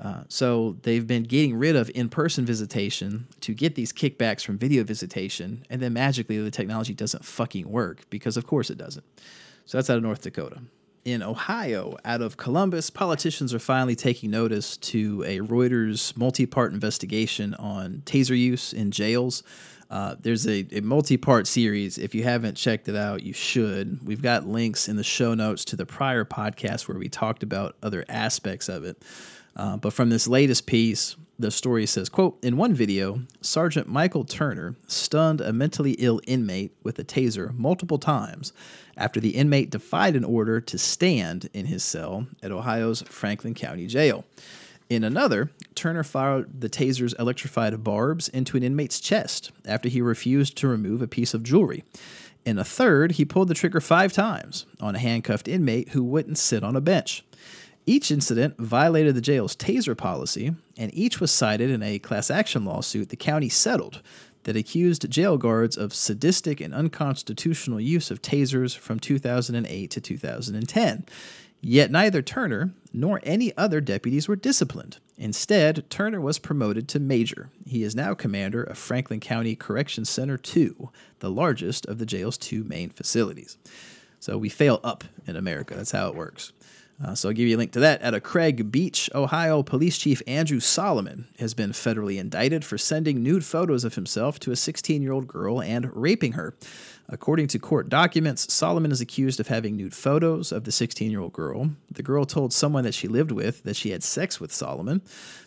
Uh, 0.00 0.22
so 0.28 0.76
they've 0.82 1.06
been 1.06 1.24
getting 1.24 1.56
rid 1.56 1.74
of 1.74 1.90
in-person 1.94 2.44
visitation 2.44 3.26
to 3.40 3.52
get 3.52 3.74
these 3.74 3.92
kickbacks 3.92 4.44
from 4.44 4.56
video 4.56 4.84
visitation, 4.84 5.64
and 5.68 5.82
then 5.82 5.92
magically 5.92 6.40
the 6.40 6.50
technology 6.50 6.94
doesn't 6.94 7.24
fucking 7.24 7.68
work 7.68 8.08
because 8.10 8.36
of 8.36 8.46
course 8.46 8.70
it 8.70 8.78
doesn't. 8.78 9.04
So 9.66 9.76
that's 9.76 9.90
out 9.90 9.96
of 9.96 10.02
North 10.02 10.22
Dakota. 10.22 10.62
In 11.04 11.22
Ohio, 11.22 11.96
out 12.04 12.20
of 12.20 12.36
Columbus, 12.36 12.90
politicians 12.90 13.54
are 13.54 13.58
finally 13.58 13.96
taking 13.96 14.30
notice 14.30 14.76
to 14.76 15.24
a 15.26 15.38
Reuters 15.38 16.16
multi-part 16.16 16.72
investigation 16.72 17.54
on 17.54 18.02
taser 18.04 18.38
use 18.38 18.72
in 18.72 18.90
jails. 18.90 19.42
Uh, 19.90 20.16
there's 20.20 20.46
a, 20.46 20.66
a 20.72 20.80
multi 20.80 21.16
part 21.16 21.46
series. 21.46 21.96
If 21.96 22.14
you 22.14 22.22
haven't 22.22 22.56
checked 22.56 22.88
it 22.88 22.96
out, 22.96 23.22
you 23.22 23.32
should. 23.32 24.06
We've 24.06 24.20
got 24.20 24.46
links 24.46 24.86
in 24.86 24.96
the 24.96 25.04
show 25.04 25.32
notes 25.34 25.64
to 25.66 25.76
the 25.76 25.86
prior 25.86 26.24
podcast 26.24 26.88
where 26.88 26.98
we 26.98 27.08
talked 27.08 27.42
about 27.42 27.76
other 27.82 28.04
aspects 28.08 28.68
of 28.68 28.84
it. 28.84 29.02
Uh, 29.58 29.76
but 29.76 29.92
from 29.92 30.08
this 30.08 30.28
latest 30.28 30.66
piece, 30.66 31.16
the 31.38 31.50
story 31.50 31.86
says, 31.86 32.08
quote, 32.08 32.38
in 32.42 32.56
one 32.56 32.72
video, 32.72 33.20
Sergeant 33.40 33.88
Michael 33.88 34.24
Turner 34.24 34.76
stunned 34.86 35.40
a 35.40 35.52
mentally 35.52 35.92
ill 35.98 36.20
inmate 36.26 36.72
with 36.82 36.98
a 36.98 37.04
taser 37.04 37.56
multiple 37.56 37.98
times 37.98 38.52
after 38.96 39.20
the 39.20 39.30
inmate 39.36 39.70
defied 39.70 40.16
an 40.16 40.24
order 40.24 40.60
to 40.60 40.78
stand 40.78 41.48
in 41.52 41.66
his 41.66 41.84
cell 41.84 42.26
at 42.42 42.50
Ohio's 42.50 43.02
Franklin 43.02 43.54
County 43.54 43.86
Jail. 43.86 44.24
In 44.88 45.04
another, 45.04 45.50
Turner 45.74 46.02
fired 46.02 46.60
the 46.60 46.68
taser's 46.68 47.12
electrified 47.14 47.84
barbs 47.84 48.28
into 48.28 48.56
an 48.56 48.62
inmate's 48.62 49.00
chest 49.00 49.52
after 49.66 49.88
he 49.88 50.00
refused 50.00 50.56
to 50.56 50.68
remove 50.68 51.02
a 51.02 51.06
piece 51.06 51.34
of 51.34 51.42
jewelry. 51.42 51.84
In 52.44 52.58
a 52.58 52.64
third, 52.64 53.12
he 53.12 53.24
pulled 53.24 53.48
the 53.48 53.54
trigger 53.54 53.80
five 53.80 54.12
times 54.12 54.64
on 54.80 54.94
a 54.94 54.98
handcuffed 54.98 55.46
inmate 55.46 55.90
who 55.90 56.02
wouldn't 56.02 56.38
sit 56.38 56.64
on 56.64 56.74
a 56.74 56.80
bench. 56.80 57.22
Each 57.88 58.10
incident 58.10 58.58
violated 58.58 59.14
the 59.14 59.22
jail's 59.22 59.56
taser 59.56 59.96
policy, 59.96 60.54
and 60.76 60.94
each 60.94 61.20
was 61.20 61.30
cited 61.30 61.70
in 61.70 61.82
a 61.82 61.98
class 61.98 62.30
action 62.30 62.66
lawsuit 62.66 63.08
the 63.08 63.16
county 63.16 63.48
settled 63.48 64.02
that 64.42 64.56
accused 64.56 65.08
jail 65.08 65.38
guards 65.38 65.74
of 65.74 65.94
sadistic 65.94 66.60
and 66.60 66.74
unconstitutional 66.74 67.80
use 67.80 68.10
of 68.10 68.20
tasers 68.20 68.76
from 68.76 69.00
2008 69.00 69.90
to 69.90 70.00
2010. 70.02 71.06
Yet 71.62 71.90
neither 71.90 72.20
Turner 72.20 72.74
nor 72.92 73.20
any 73.22 73.56
other 73.56 73.80
deputies 73.80 74.28
were 74.28 74.36
disciplined. 74.36 74.98
Instead, 75.16 75.88
Turner 75.88 76.20
was 76.20 76.38
promoted 76.38 76.88
to 76.88 77.00
major. 77.00 77.48
He 77.64 77.84
is 77.84 77.96
now 77.96 78.12
commander 78.12 78.62
of 78.62 78.76
Franklin 78.76 79.20
County 79.20 79.56
Correction 79.56 80.04
Center 80.04 80.36
2, 80.36 80.90
the 81.20 81.30
largest 81.30 81.86
of 81.86 81.96
the 81.96 82.04
jail's 82.04 82.36
two 82.36 82.64
main 82.64 82.90
facilities. 82.90 83.56
So 84.20 84.36
we 84.36 84.50
fail 84.50 84.78
up 84.84 85.04
in 85.26 85.36
America. 85.36 85.74
That's 85.74 85.92
how 85.92 86.08
it 86.08 86.14
works. 86.14 86.52
Uh, 87.02 87.14
so 87.14 87.28
I'll 87.28 87.34
give 87.34 87.46
you 87.46 87.56
a 87.56 87.58
link 87.58 87.72
to 87.72 87.80
that. 87.80 88.02
At 88.02 88.14
a 88.14 88.20
Craig 88.20 88.72
Beach, 88.72 89.08
Ohio, 89.14 89.62
Police 89.62 89.98
Chief 89.98 90.20
Andrew 90.26 90.58
Solomon 90.58 91.28
has 91.38 91.54
been 91.54 91.70
federally 91.70 92.18
indicted 92.18 92.64
for 92.64 92.76
sending 92.76 93.22
nude 93.22 93.44
photos 93.44 93.84
of 93.84 93.94
himself 93.94 94.40
to 94.40 94.50
a 94.50 94.56
16 94.56 95.00
year 95.00 95.12
old 95.12 95.28
girl 95.28 95.62
and 95.62 95.94
raping 95.94 96.32
her. 96.32 96.54
According 97.10 97.46
to 97.48 97.58
court 97.58 97.88
documents, 97.88 98.52
Solomon 98.52 98.92
is 98.92 99.00
accused 99.00 99.40
of 99.40 99.48
having 99.48 99.76
nude 99.76 99.94
photos 99.94 100.52
of 100.52 100.64
the 100.64 100.72
16 100.72 101.10
year 101.10 101.20
old 101.20 101.32
girl. 101.32 101.70
The 101.90 102.02
girl 102.02 102.26
told 102.26 102.52
someone 102.52 102.84
that 102.84 102.94
she 102.94 103.08
lived 103.08 103.30
with 103.30 103.62
that 103.62 103.76
she 103.76 103.90
had 103.90 104.02
sex 104.02 104.40
with 104.40 104.52
Solomon. 104.52 105.00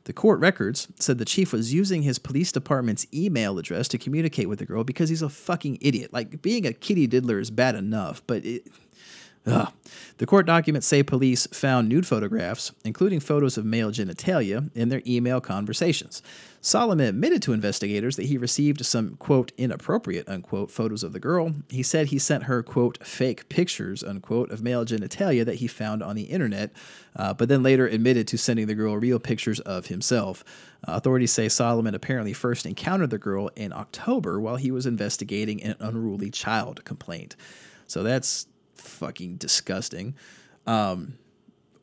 The 0.06 0.14
court 0.14 0.40
records 0.40 0.88
said 0.96 1.20
the 1.20 1.26
chief 1.26 1.54
was 1.54 1.72
using 1.72 2.02
his 2.02 2.18
police 2.18 2.52
department's 2.52 3.06
email 3.14 3.60
address 3.60 3.88
to 3.90 4.00
communicate 4.00 4.50
with 4.50 4.58
the 4.58 4.66
girl 4.66 4.84
because 4.84 5.10
he's 5.10 5.22
a 5.22 5.30
fucking 5.30 5.78
idiot. 5.82 6.12
Like, 6.12 6.42
being 6.42 6.66
a 6.66 6.74
kitty 6.74 7.06
diddler 7.06 7.40
is 7.40 7.52
bad 7.52 7.76
enough, 7.76 8.24
but 8.26 8.44
it 8.44 8.68
Ugh. 9.48 9.74
The 10.18 10.28
court 10.28 10.46
documents 10.46 10.86
say 10.86 11.02
police 11.02 11.48
found 11.48 11.90
nude 11.90 12.06
photographs, 12.06 12.72
including 12.86 13.20
photos 13.20 13.58
of 13.58 13.66
male 13.66 13.90
genitalia, 13.90 14.70
in 14.76 14.90
their 14.90 15.02
email 15.08 15.42
conversations. 15.42 16.22
Solomon 16.64 17.08
admitted 17.08 17.42
to 17.42 17.54
investigators 17.54 18.18
that 18.18 18.28
he 18.28 18.38
received 18.38 18.86
some, 18.86 19.16
quote, 19.16 19.52
inappropriate, 19.58 20.30
unquote, 20.30 20.70
photos 20.70 21.02
of 21.02 21.12
the 21.12 21.20
girl. 21.20 21.54
He 21.70 21.82
said 21.82 22.08
he 22.08 22.20
sent 22.20 22.44
her, 22.44 22.62
quote, 22.62 23.04
fake 23.04 23.50
pictures, 23.50 24.04
unquote, 24.04 24.52
of 24.52 24.62
male 24.62 24.86
genitalia 24.86 25.44
that 25.44 25.56
he 25.56 25.66
found 25.66 26.04
on 26.04 26.16
the 26.16 26.26
internet, 26.26 26.72
uh, 27.16 27.34
but 27.34 27.50
then 27.50 27.64
later 27.64 27.88
admitted 27.88 28.28
to 28.28 28.38
sending 28.38 28.68
the 28.68 28.76
girl 28.76 28.96
real 28.96 29.18
pictures 29.18 29.60
of 29.62 29.88
himself. 29.88 30.44
Uh, 30.88 30.92
authorities 30.92 31.32
say 31.32 31.50
Solomon 31.50 31.96
apparently 31.96 32.34
first 32.34 32.68
encountered 32.68 33.10
the 33.10 33.18
girl 33.18 33.50
in 33.56 33.74
October 33.74 34.40
while 34.40 34.58
he 34.58 34.70
was 34.70 34.86
investigating 34.86 35.64
an 35.64 35.76
unruly 35.80 36.30
child 36.30 36.86
complaint. 36.86 37.36
So 37.88 38.04
that's 38.04 38.46
fucking 38.82 39.38
disgusting. 39.38 40.16
Um, 40.68 41.18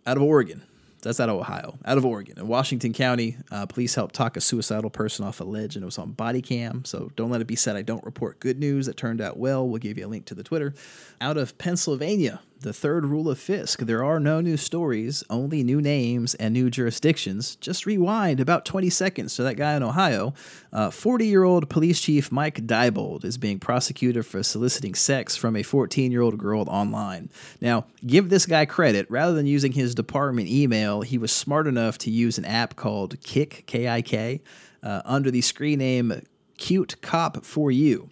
out 0.07 0.17
of 0.17 0.23
Oregon. 0.23 0.63
That's 1.03 1.21
out 1.21 1.29
of 1.29 1.37
Ohio. 1.37 1.79
Out 1.85 1.97
of 1.97 2.05
Oregon. 2.05 2.39
In 2.39 2.49
Washington 2.49 2.93
County, 2.93 3.37
uh, 3.53 3.67
police 3.67 3.95
helped 3.95 4.15
talk 4.15 4.37
a 4.37 4.41
suicidal 4.41 4.91
person 4.91 5.25
off 5.25 5.41
a 5.41 5.45
ledge, 5.45 5.77
and 5.77 5.85
it 5.85 5.87
was 5.87 5.99
on 5.99 6.13
body 6.13 6.43
cam. 6.43 6.85
So 6.85 7.13
don't 7.15 7.31
let 7.31 7.41
it 7.41 7.47
be 7.47 7.57
said 7.57 7.77
I 7.77 7.83
don't 7.83 8.05
report 8.05 8.41
good 8.41 8.59
news. 8.59 8.87
That 8.87 8.97
turned 8.97 9.21
out 9.21 9.39
well. 9.39 9.67
We'll 9.67 9.79
give 9.79 9.97
you 9.97 10.07
a 10.07 10.09
link 10.09 10.25
to 10.27 10.35
the 10.35 10.43
Twitter. 10.43 10.75
Out 11.21 11.37
of 11.37 11.57
Pennsylvania, 11.57 12.41
the 12.61 12.73
third 12.73 13.07
rule 13.07 13.31
of 13.31 13.39
Fisk 13.39 13.81
there 13.81 14.05
are 14.05 14.19
no 14.19 14.41
new 14.41 14.57
stories, 14.57 15.23
only 15.31 15.63
new 15.63 15.81
names 15.81 16.35
and 16.35 16.53
new 16.53 16.71
jurisdictions. 16.71 17.57
Just 17.57 17.87
rewind 17.87 18.41
about 18.41 18.65
20 18.65 18.91
seconds 18.91 19.37
to 19.37 19.43
that 19.45 19.57
guy 19.57 19.75
in 19.75 19.83
Ohio. 19.83 20.35
40 20.91 21.25
uh, 21.25 21.27
year 21.27 21.45
old 21.45 21.71
police 21.71 22.01
chief 22.01 22.33
Mike 22.33 22.67
Diebold 22.67 23.25
is 23.25 23.39
being 23.39 23.59
prosecuted 23.59 24.27
for 24.27 24.43
soliciting 24.43 24.95
sex 24.95 25.37
from 25.37 25.57
a 25.57 25.63
14 25.63 26.11
year 26.11 26.23
old 26.23 26.39
girl 26.39 26.65
online. 26.69 27.31
Now, 27.61 27.87
give 28.07 28.29
this 28.29 28.47
guy 28.47 28.65
credit. 28.67 29.09
Rather 29.11 29.35
than 29.35 29.47
using 29.47 29.73
his 29.73 29.95
department 29.95 30.49
email, 30.49 31.03
he 31.03 31.19
was 31.19 31.33
smart 31.33 31.67
enough 31.67 31.99
to 31.99 32.11
use 32.11 32.39
an 32.39 32.45
app 32.45 32.77
called 32.77 33.21
Kik, 33.23 33.65
K 33.67 33.89
I 33.89 34.03
K, 34.03 34.43
uh, 34.83 35.03
under 35.05 35.31
the 35.31 35.41
screen 35.41 35.79
name 35.79 36.23
Cute 36.57 37.01
Cop 37.01 37.45
for 37.45 37.71
You. 37.71 38.11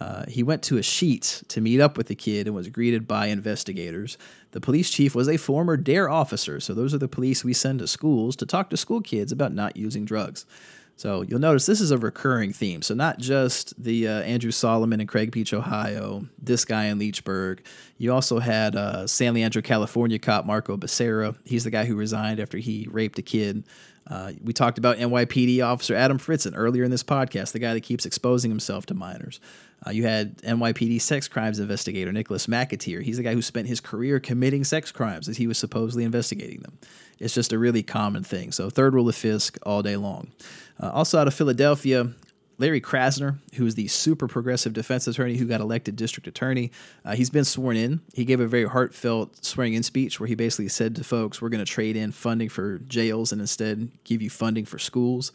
Uh, 0.00 0.24
he 0.28 0.42
went 0.42 0.62
to 0.62 0.76
a 0.76 0.80
Sheetz 0.80 1.46
to 1.48 1.60
meet 1.60 1.80
up 1.80 1.96
with 1.96 2.06
the 2.06 2.14
kid 2.14 2.46
and 2.46 2.54
was 2.54 2.68
greeted 2.68 3.08
by 3.08 3.26
investigators. 3.26 4.16
The 4.52 4.60
police 4.60 4.90
chief 4.90 5.14
was 5.14 5.28
a 5.28 5.36
former 5.36 5.76
DARE 5.76 6.08
officer, 6.08 6.60
so 6.60 6.72
those 6.72 6.94
are 6.94 6.98
the 6.98 7.08
police 7.08 7.44
we 7.44 7.52
send 7.52 7.80
to 7.80 7.86
schools 7.86 8.36
to 8.36 8.46
talk 8.46 8.70
to 8.70 8.76
school 8.76 9.00
kids 9.00 9.32
about 9.32 9.52
not 9.52 9.76
using 9.76 10.04
drugs. 10.04 10.46
So 10.98 11.22
you'll 11.22 11.38
notice 11.38 11.64
this 11.64 11.80
is 11.80 11.92
a 11.92 11.98
recurring 11.98 12.52
theme. 12.52 12.82
So 12.82 12.92
not 12.92 13.18
just 13.20 13.80
the 13.80 14.08
uh, 14.08 14.22
Andrew 14.22 14.50
Solomon 14.50 14.98
and 14.98 15.08
Craig 15.08 15.30
Beach, 15.30 15.54
Ohio, 15.54 16.26
this 16.42 16.64
guy 16.64 16.86
in 16.86 16.98
Leechburg. 16.98 17.60
You 17.98 18.12
also 18.12 18.40
had 18.40 18.74
uh, 18.74 19.06
San 19.06 19.34
Leandro, 19.34 19.62
California 19.62 20.18
cop 20.18 20.44
Marco 20.44 20.76
Becerra. 20.76 21.36
He's 21.44 21.62
the 21.62 21.70
guy 21.70 21.84
who 21.84 21.94
resigned 21.94 22.40
after 22.40 22.58
he 22.58 22.88
raped 22.90 23.16
a 23.20 23.22
kid. 23.22 23.62
Uh, 24.10 24.32
we 24.42 24.52
talked 24.52 24.76
about 24.76 24.96
NYPD 24.96 25.64
officer 25.64 25.94
Adam 25.94 26.18
Fritzen 26.18 26.54
earlier 26.56 26.82
in 26.82 26.90
this 26.90 27.04
podcast, 27.04 27.52
the 27.52 27.60
guy 27.60 27.74
that 27.74 27.82
keeps 27.82 28.04
exposing 28.04 28.50
himself 28.50 28.84
to 28.86 28.94
minors. 28.94 29.38
Uh, 29.86 29.90
you 29.90 30.04
had 30.04 30.38
NYPD 30.38 31.00
sex 31.00 31.28
crimes 31.28 31.58
investigator 31.58 32.12
Nicholas 32.12 32.46
McAteer. 32.46 33.02
He's 33.02 33.16
the 33.16 33.22
guy 33.22 33.34
who 33.34 33.42
spent 33.42 33.68
his 33.68 33.80
career 33.80 34.18
committing 34.20 34.64
sex 34.64 34.90
crimes 34.90 35.28
as 35.28 35.36
he 35.36 35.46
was 35.46 35.58
supposedly 35.58 36.04
investigating 36.04 36.60
them. 36.60 36.78
It's 37.18 37.34
just 37.34 37.52
a 37.52 37.58
really 37.58 37.82
common 37.82 38.24
thing. 38.24 38.52
So, 38.52 38.70
third 38.70 38.94
rule 38.94 39.08
of 39.08 39.14
Fisk 39.14 39.58
all 39.64 39.82
day 39.82 39.96
long. 39.96 40.32
Uh, 40.80 40.90
also, 40.90 41.18
out 41.18 41.26
of 41.26 41.34
Philadelphia, 41.34 42.12
Larry 42.58 42.80
Krasner, 42.80 43.38
who 43.54 43.66
is 43.66 43.76
the 43.76 43.86
super 43.86 44.26
progressive 44.26 44.72
defense 44.72 45.06
attorney 45.06 45.36
who 45.36 45.46
got 45.46 45.60
elected 45.60 45.94
district 45.94 46.26
attorney, 46.26 46.72
uh, 47.04 47.14
he's 47.14 47.30
been 47.30 47.44
sworn 47.44 47.76
in. 47.76 48.00
He 48.14 48.24
gave 48.24 48.40
a 48.40 48.48
very 48.48 48.64
heartfelt 48.64 49.44
swearing 49.44 49.74
in 49.74 49.84
speech 49.84 50.18
where 50.18 50.26
he 50.26 50.34
basically 50.34 50.68
said 50.68 50.96
to 50.96 51.04
folks, 51.04 51.40
We're 51.40 51.50
going 51.50 51.64
to 51.64 51.70
trade 51.70 51.96
in 51.96 52.10
funding 52.10 52.48
for 52.48 52.78
jails 52.78 53.30
and 53.30 53.40
instead 53.40 53.90
give 54.02 54.20
you 54.20 54.30
funding 54.30 54.64
for 54.64 54.78
schools. 54.78 55.30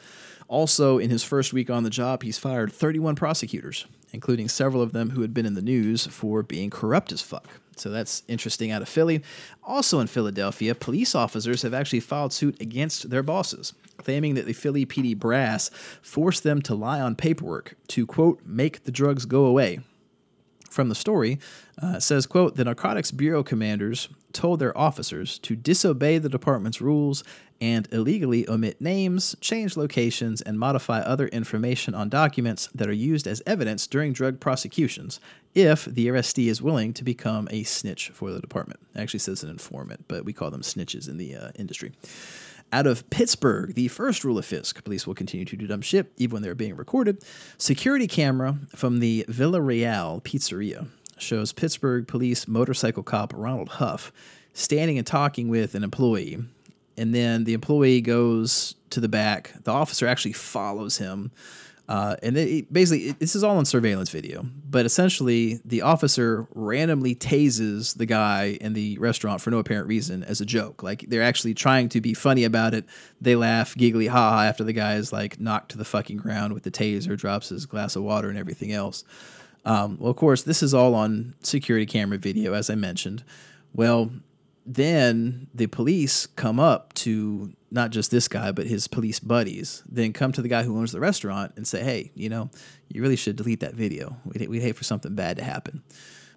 Also, 0.49 0.97
in 0.97 1.09
his 1.09 1.23
first 1.23 1.53
week 1.53 1.69
on 1.69 1.83
the 1.83 1.89
job, 1.89 2.23
he's 2.23 2.37
fired 2.37 2.71
31 2.73 3.15
prosecutors, 3.15 3.85
including 4.13 4.47
several 4.47 4.81
of 4.81 4.93
them 4.93 5.09
who 5.09 5.21
had 5.21 5.33
been 5.33 5.45
in 5.45 5.55
the 5.55 5.61
news 5.61 6.05
for 6.07 6.43
being 6.43 6.69
corrupt 6.69 7.11
as 7.11 7.21
fuck. 7.21 7.47
So 7.75 7.89
that's 7.89 8.23
interesting 8.27 8.71
out 8.71 8.83
of 8.83 8.89
Philly. 8.89 9.23
Also 9.63 9.99
in 9.99 10.07
Philadelphia, 10.07 10.75
police 10.75 11.15
officers 11.15 11.63
have 11.63 11.73
actually 11.73 11.99
filed 11.99 12.31
suit 12.31 12.61
against 12.61 13.09
their 13.09 13.23
bosses, 13.23 13.73
claiming 13.97 14.35
that 14.35 14.45
the 14.45 14.53
Philly 14.53 14.85
PD 14.85 15.17
brass 15.17 15.69
forced 16.01 16.43
them 16.43 16.61
to 16.61 16.75
lie 16.75 17.01
on 17.01 17.15
paperwork 17.15 17.75
to, 17.87 18.05
quote, 18.05 18.39
make 18.45 18.83
the 18.83 18.91
drugs 18.91 19.25
go 19.25 19.45
away. 19.45 19.79
From 20.69 20.89
the 20.89 20.95
story, 20.95 21.39
uh, 21.81 21.99
says, 21.99 22.25
quote, 22.25 22.55
the 22.55 22.63
Narcotics 22.63 23.11
Bureau 23.11 23.43
commanders 23.43 24.09
told 24.33 24.59
their 24.59 24.77
officers 24.77 25.37
to 25.39 25.55
disobey 25.55 26.17
the 26.17 26.29
department's 26.29 26.81
rules 26.81 27.23
and 27.61 27.87
illegally 27.93 28.47
omit 28.49 28.81
names, 28.81 29.35
change 29.39 29.77
locations, 29.77 30.41
and 30.41 30.59
modify 30.59 30.99
other 30.99 31.27
information 31.27 31.95
on 31.95 32.09
documents 32.09 32.67
that 32.75 32.89
are 32.89 32.93
used 32.93 33.25
as 33.25 33.41
evidence 33.45 33.87
during 33.87 34.11
drug 34.11 34.39
prosecutions 34.39 35.19
if 35.55 35.85
the 35.85 36.07
arrestee 36.07 36.47
is 36.47 36.61
willing 36.61 36.91
to 36.93 37.03
become 37.03 37.47
a 37.51 37.63
snitch 37.63 38.09
for 38.09 38.31
the 38.31 38.41
department. 38.41 38.79
It 38.95 38.99
actually 38.99 39.19
says 39.19 39.43
an 39.43 39.49
informant, 39.49 40.05
but 40.07 40.25
we 40.25 40.33
call 40.33 40.51
them 40.51 40.61
snitches 40.61 41.07
in 41.07 41.17
the 41.17 41.35
uh, 41.35 41.51
industry. 41.55 41.93
Out 42.73 42.87
of 42.87 43.07
Pittsburgh, 43.11 43.75
the 43.75 43.87
first 43.87 44.23
rule 44.23 44.39
of 44.39 44.45
Fisk 44.45 44.83
police 44.83 45.05
will 45.05 45.13
continue 45.13 45.45
to 45.45 45.55
do 45.55 45.67
dumb 45.67 45.81
shit 45.81 46.11
even 46.17 46.33
when 46.33 46.41
they're 46.41 46.55
being 46.55 46.75
recorded. 46.75 47.23
Security 47.59 48.07
camera 48.07 48.57
from 48.75 48.99
the 48.99 49.25
Villa 49.29 49.61
Real 49.61 50.21
Pizzeria 50.25 50.87
shows 51.23 51.51
Pittsburgh 51.51 52.07
police 52.07 52.47
motorcycle 52.47 53.03
cop 53.03 53.33
Ronald 53.35 53.69
Huff 53.69 54.11
standing 54.53 54.97
and 54.97 55.07
talking 55.07 55.47
with 55.47 55.73
an 55.75 55.83
employee 55.83 56.39
and 56.97 57.13
then 57.13 57.43
the 57.43 57.53
employee 57.53 58.01
goes 58.01 58.75
to 58.91 58.99
the 58.99 59.09
back. 59.09 59.53
The 59.63 59.71
officer 59.71 60.07
actually 60.07 60.33
follows 60.33 60.97
him. 60.97 61.31
Uh, 61.89 62.15
and 62.23 62.35
basically, 62.71 63.09
it, 63.09 63.19
this 63.19 63.35
is 63.35 63.43
all 63.43 63.57
on 63.57 63.65
surveillance 63.65 64.09
video. 64.09 64.45
But 64.69 64.85
essentially, 64.85 65.59
the 65.65 65.81
officer 65.81 66.47
randomly 66.53 67.13
tases 67.13 67.97
the 67.97 68.05
guy 68.05 68.57
in 68.61 68.73
the 68.73 68.97
restaurant 68.99 69.41
for 69.41 69.51
no 69.51 69.59
apparent 69.59 69.87
reason 69.87 70.23
as 70.23 70.39
a 70.39 70.45
joke. 70.45 70.81
Like 70.81 71.05
they're 71.09 71.23
actually 71.23 71.53
trying 71.55 71.89
to 71.89 71.99
be 71.99 72.13
funny 72.13 72.45
about 72.45 72.73
it. 72.73 72.85
They 73.19 73.35
laugh, 73.35 73.75
giggly, 73.75 74.07
ha 74.07 74.31
ha, 74.31 74.43
after 74.43 74.63
the 74.63 74.71
guy 74.71 74.95
is 74.95 75.11
like 75.11 75.41
knocked 75.41 75.71
to 75.71 75.77
the 75.77 75.85
fucking 75.85 76.17
ground 76.17 76.53
with 76.53 76.63
the 76.63 76.71
taser, 76.71 77.17
drops 77.17 77.49
his 77.49 77.65
glass 77.65 77.97
of 77.97 78.03
water, 78.03 78.29
and 78.29 78.37
everything 78.37 78.71
else. 78.71 79.03
Um, 79.65 79.97
well, 79.99 80.11
of 80.11 80.17
course, 80.17 80.43
this 80.43 80.61
is 80.61 80.73
all 80.73 80.93
on 80.95 81.35
security 81.41 81.85
camera 81.85 82.17
video, 82.17 82.53
as 82.53 82.69
I 82.69 82.75
mentioned. 82.75 83.23
Well, 83.73 84.11
then 84.65 85.47
the 85.53 85.67
police 85.67 86.25
come 86.25 86.59
up 86.59 86.93
to 86.93 87.53
not 87.71 87.89
just 87.91 88.11
this 88.11 88.27
guy, 88.27 88.51
but 88.51 88.67
his 88.67 88.87
police 88.87 89.19
buddies, 89.19 89.83
then 89.89 90.13
come 90.13 90.31
to 90.31 90.41
the 90.41 90.47
guy 90.47 90.63
who 90.63 90.77
owns 90.77 90.91
the 90.91 90.99
restaurant 90.99 91.53
and 91.55 91.67
say, 91.67 91.83
hey, 91.83 92.11
you 92.15 92.29
know, 92.29 92.49
you 92.89 93.01
really 93.01 93.15
should 93.15 93.35
delete 93.35 93.61
that 93.61 93.73
video. 93.73 94.15
We'd, 94.25 94.47
we'd 94.47 94.61
hate 94.61 94.75
for 94.75 94.83
something 94.83 95.15
bad 95.15 95.37
to 95.37 95.43
happen. 95.43 95.83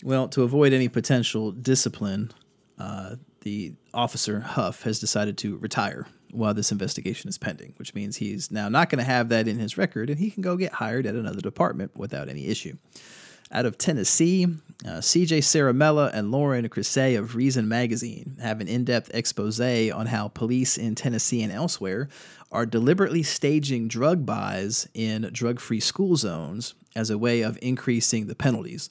Well, 0.03 0.29
to 0.29 0.43
avoid 0.43 0.73
any 0.73 0.89
potential 0.89 1.53
discipline, 1.53 2.33
uh, 2.79 3.17
the 3.43 3.75
officer, 3.93 4.41
Huff, 4.41 4.83
has 4.83 4.99
decided 4.99 5.39
to 5.39 5.57
retire 5.59 6.07
while 6.37 6.55
this 6.55 6.73
investigation 6.73 7.29
is 7.29 7.39
pending, 7.39 7.75
which 7.77 7.95
means 7.95 8.17
he's 8.17 8.51
now 8.51 8.69
not 8.69 8.91
going 8.91 8.99
to 8.99 9.05
have 9.05 9.29
that 9.31 9.49
in 9.49 9.59
his 9.59 9.79
record 9.79 10.11
and 10.11 10.19
he 10.19 10.31
can 10.31 10.43
go 10.43 10.57
get 10.57 10.73
hired 10.73 11.07
at 11.07 11.15
another 11.15 11.41
department 11.41 11.97
without 11.97 12.29
any 12.29 12.47
issue. 12.47 12.77
Out 13.53 13.65
of 13.65 13.79
Tennessee, 13.79 14.45
uh, 14.85 14.99
CJ 14.99 15.39
Ciaramella 15.39 16.11
and 16.13 16.33
Lauren 16.33 16.69
Krisai 16.69 17.17
of 17.17 17.37
Reason 17.37 17.69
Magazine 17.69 18.37
have 18.43 18.61
an 18.61 18.67
in 18.67 18.85
depth 18.85 19.11
expose 19.15 19.61
on 19.61 20.07
how 20.07 20.29
police 20.29 20.77
in 20.77 20.97
Tennessee 20.97 21.43
and 21.43 21.53
elsewhere 21.53 22.09
are 22.51 22.67
deliberately 22.67 23.23
staging 23.23 23.87
drug 23.87 24.27
buys 24.27 24.89
in 24.95 25.31
drug 25.33 25.61
free 25.61 25.81
school 25.81 26.17
zones 26.17 26.75
as 26.97 27.09
a 27.09 27.19
way 27.19 27.43
of 27.43 27.59
increasing 27.63 28.27
the 28.27 28.35
penalties. 28.35 28.91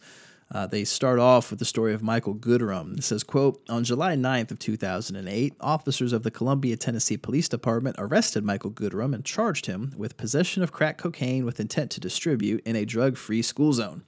Uh, 0.56 0.66
they 0.66 0.86
start 0.86 1.20
off 1.20 1.50
with 1.50 1.60
the 1.60 1.66
story 1.66 1.94
of 1.94 2.02
Michael 2.02 2.34
Goodrum. 2.34 2.98
It 2.98 3.04
says, 3.04 3.26
quote, 3.26 3.62
On 3.68 3.84
July 3.84 4.16
9th 4.16 4.52
of 4.52 4.60
2008, 4.60 5.54
officers 5.60 6.14
of 6.14 6.24
the 6.24 6.32
Columbia, 6.32 6.78
Tennessee 6.78 7.18
Police 7.18 7.50
Department 7.50 7.98
arrested 8.00 8.46
Michael 8.46 8.72
Goodrum 8.72 9.14
and 9.14 9.26
charged 9.26 9.66
him 9.66 9.94
with 9.98 10.16
possession 10.16 10.64
of 10.64 10.72
crack 10.72 10.98
cocaine 10.98 11.44
with 11.44 11.60
intent 11.60 11.92
to 11.92 12.00
distribute 12.00 12.66
in 12.66 12.78
a 12.78 12.86
drug-free 12.86 13.42
school 13.42 13.74
zone. 13.74 14.04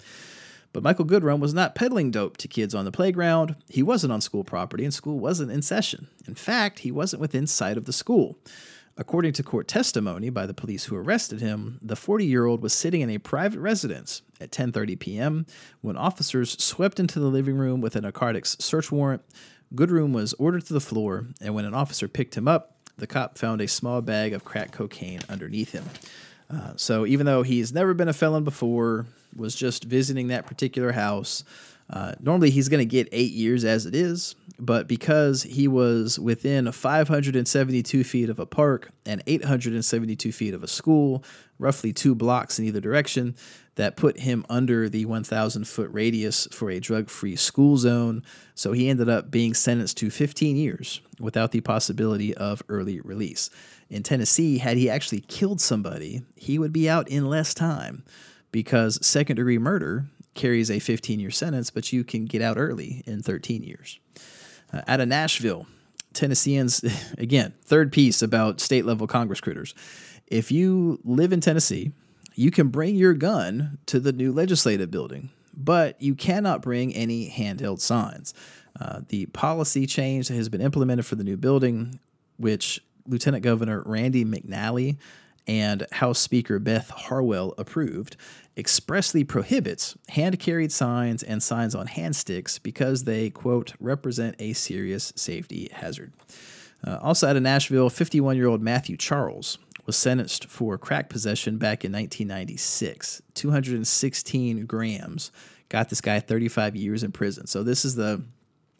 But 0.71 0.83
Michael 0.83 1.03
Goodrum 1.03 1.41
was 1.41 1.53
not 1.53 1.75
peddling 1.75 2.11
dope 2.11 2.37
to 2.37 2.47
kids 2.47 2.73
on 2.73 2.85
the 2.85 2.93
playground. 2.93 3.57
He 3.67 3.83
wasn't 3.83 4.13
on 4.13 4.21
school 4.21 4.45
property, 4.45 4.85
and 4.85 4.93
school 4.93 5.19
wasn't 5.19 5.51
in 5.51 5.61
session. 5.61 6.07
In 6.29 6.35
fact, 6.35 6.79
he 6.79 6.93
wasn't 6.93 7.19
within 7.19 7.45
sight 7.45 7.75
of 7.75 7.83
the 7.83 7.91
school. 7.91 8.37
According 8.99 9.33
to 9.33 9.43
court 9.43 9.67
testimony 9.67 10.31
by 10.31 10.47
the 10.47 10.55
police 10.55 10.85
who 10.85 10.95
arrested 10.95 11.39
him, 11.39 11.77
the 11.83 11.95
40-year-old 11.95 12.63
was 12.63 12.73
sitting 12.73 13.01
in 13.01 13.11
a 13.11 13.19
private 13.19 13.59
residence 13.59 14.23
at 14.41 14.51
10:30 14.51 14.99
p.m. 14.99 15.45
when 15.81 15.95
officers 15.95 16.61
swept 16.63 16.99
into 16.99 17.19
the 17.19 17.27
living 17.27 17.57
room 17.57 17.79
with 17.79 17.95
a 17.95 18.01
narcotics 18.01 18.57
search 18.59 18.91
warrant. 18.91 19.21
Goodrum 19.75 20.13
was 20.13 20.33
ordered 20.33 20.65
to 20.65 20.73
the 20.73 20.79
floor, 20.79 21.27
and 21.41 21.53
when 21.53 21.65
an 21.65 21.75
officer 21.75 22.07
picked 22.07 22.35
him 22.35 22.47
up, 22.47 22.77
the 22.97 23.05
cop 23.05 23.37
found 23.37 23.61
a 23.61 23.67
small 23.67 24.01
bag 24.01 24.33
of 24.33 24.43
crack 24.43 24.71
cocaine 24.71 25.19
underneath 25.29 25.73
him. 25.73 25.85
Uh, 26.49 26.71
so 26.75 27.05
even 27.05 27.25
though 27.25 27.43
he's 27.43 27.73
never 27.73 27.93
been 27.93 28.07
a 28.07 28.13
felon 28.13 28.43
before, 28.43 29.05
was 29.35 29.55
just 29.55 29.83
visiting 29.83 30.27
that 30.27 30.47
particular 30.47 30.93
house. 30.93 31.43
Uh, 31.89 32.13
normally, 32.19 32.49
he's 32.49 32.67
going 32.67 32.79
to 32.79 32.85
get 32.85 33.07
eight 33.11 33.31
years 33.31 33.63
as 33.63 33.85
it 33.85 33.95
is, 33.95 34.35
but 34.59 34.87
because 34.87 35.43
he 35.43 35.67
was 35.67 36.17
within 36.19 36.71
572 36.71 38.03
feet 38.03 38.29
of 38.29 38.39
a 38.39 38.45
park 38.45 38.89
and 39.05 39.21
872 39.27 40.31
feet 40.31 40.53
of 40.53 40.63
a 40.63 40.67
school, 40.67 41.23
roughly 41.59 41.93
two 41.93 42.15
blocks 42.15 42.57
in 42.57 42.65
either 42.65 42.81
direction, 42.81 43.35
that 43.75 43.95
put 43.95 44.19
him 44.19 44.43
under 44.49 44.89
the 44.89 45.05
1,000 45.05 45.67
foot 45.67 45.89
radius 45.91 46.47
for 46.51 46.71
a 46.71 46.79
drug 46.79 47.09
free 47.09 47.35
school 47.35 47.77
zone. 47.77 48.23
So 48.55 48.71
he 48.71 48.89
ended 48.89 49.07
up 49.07 49.29
being 49.29 49.53
sentenced 49.53 49.97
to 49.97 50.09
15 50.09 50.57
years 50.57 51.01
without 51.19 51.51
the 51.51 51.61
possibility 51.61 52.35
of 52.35 52.63
early 52.69 52.99
release. 53.01 53.51
In 53.89 54.01
Tennessee, 54.01 54.57
had 54.57 54.77
he 54.77 54.89
actually 54.89 55.21
killed 55.21 55.61
somebody, 55.61 56.23
he 56.35 56.57
would 56.57 56.73
be 56.73 56.89
out 56.89 57.07
in 57.07 57.29
less 57.29 57.53
time 57.53 58.03
because 58.51 59.05
second 59.05 59.35
degree 59.35 59.59
murder 59.59 60.07
carries 60.33 60.71
a 60.71 60.79
15 60.79 61.19
year 61.19 61.31
sentence, 61.31 61.69
but 61.69 61.93
you 61.93 62.03
can 62.03 62.25
get 62.25 62.41
out 62.41 62.57
early 62.57 63.03
in 63.05 63.21
13 63.21 63.63
years. 63.63 63.99
Uh, 64.73 64.81
out 64.87 64.99
of 64.99 65.07
Nashville, 65.07 65.67
Tennesseans, 66.13 66.83
again, 67.17 67.53
third 67.63 67.91
piece 67.91 68.21
about 68.21 68.59
state 68.59 68.85
level 68.85 69.07
Congress 69.07 69.41
critters. 69.41 69.73
If 70.27 70.51
you 70.51 70.99
live 71.03 71.31
in 71.31 71.39
Tennessee, 71.39 71.91
you 72.35 72.51
can 72.51 72.67
bring 72.67 72.95
your 72.95 73.13
gun 73.13 73.79
to 73.87 73.99
the 73.99 74.11
new 74.11 74.31
legislative 74.31 74.91
building, 74.91 75.29
but 75.53 75.99
you 76.01 76.13
cannot 76.15 76.61
bring 76.61 76.93
any 76.93 77.29
handheld 77.29 77.79
signs. 77.79 78.33
Uh, 78.79 79.01
the 79.07 79.25
policy 79.27 79.87
change 79.87 80.27
that 80.27 80.35
has 80.35 80.49
been 80.49 80.61
implemented 80.61 81.05
for 81.05 81.15
the 81.15 81.23
new 81.23 81.37
building, 81.37 81.99
which 82.37 82.79
Lieutenant 83.07 83.43
Governor 83.43 83.81
Randy 83.85 84.23
McNally 84.23 84.97
and 85.47 85.87
House 85.93 86.19
Speaker 86.19 86.59
Beth 86.59 86.89
Harwell 86.89 87.53
approved, 87.57 88.17
expressly 88.57 89.23
prohibits 89.23 89.95
hand 90.09 90.39
carried 90.39 90.71
signs 90.71 91.23
and 91.23 91.41
signs 91.41 91.75
on 91.75 91.87
hand 91.87 92.15
sticks 92.15 92.59
because 92.59 93.03
they, 93.03 93.29
quote, 93.29 93.73
represent 93.79 94.35
a 94.39 94.53
serious 94.53 95.13
safety 95.15 95.69
hazard. 95.71 96.11
Uh, 96.85 96.97
also 97.01 97.27
out 97.27 97.35
of 97.35 97.43
Nashville, 97.43 97.89
51 97.89 98.35
year 98.35 98.47
old 98.47 98.61
Matthew 98.61 98.97
Charles 98.97 99.57
was 99.85 99.95
sentenced 99.95 100.45
for 100.47 100.77
crack 100.77 101.09
possession 101.09 101.57
back 101.57 101.85
in 101.85 101.91
1996. 101.91 103.21
216 103.33 104.65
grams 104.65 105.31
got 105.69 105.89
this 105.89 106.01
guy 106.01 106.19
35 106.19 106.75
years 106.75 107.03
in 107.03 107.11
prison. 107.11 107.47
So 107.47 107.63
this 107.63 107.85
is 107.85 107.95
the 107.95 108.23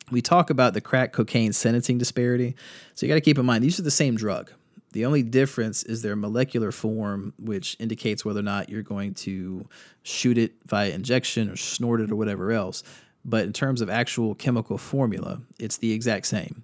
we 0.10 0.22
talk 0.22 0.49
about 0.49 0.73
the 0.73 0.80
crack 0.80 1.11
cocaine 1.11 1.52
sentencing 1.52 1.98
disparity. 1.98 2.56
So 2.95 3.06
you 3.06 3.10
got 3.10 3.15
to 3.15 3.22
keep 3.22 3.38
in 3.38 3.45
mind 3.45 3.64
these 3.64 3.80
are 3.80 3.84
the 3.84 3.91
same 3.91 4.15
drug 4.15 4.52
The 4.93 5.05
only 5.05 5.23
difference 5.23 5.84
is 5.84 6.01
their 6.01 6.15
molecular 6.15 6.72
form, 6.72 7.34
which 7.38 7.76
indicates 7.80 8.23
whether 8.23 8.39
or 8.39 8.43
not 8.43 8.69
you're 8.69 8.81
going 8.81 9.14
to 9.15 9.68
shoot 10.03 10.38
it 10.38 10.53
via 10.65 10.89
injection 10.89 11.49
or 11.49 11.55
snort 11.55 12.01
it 12.01 12.11
or 12.11 12.15
whatever 12.15 12.51
else. 12.51 12.84
But 13.26 13.43
in 13.43 13.53
terms 13.53 13.81
of 13.81 13.89
actual 13.89 14.35
chemical 14.35 14.77
formula, 14.77 15.41
it's 15.59 15.77
the 15.77 15.91
exact 15.91 16.27
same. 16.27 16.64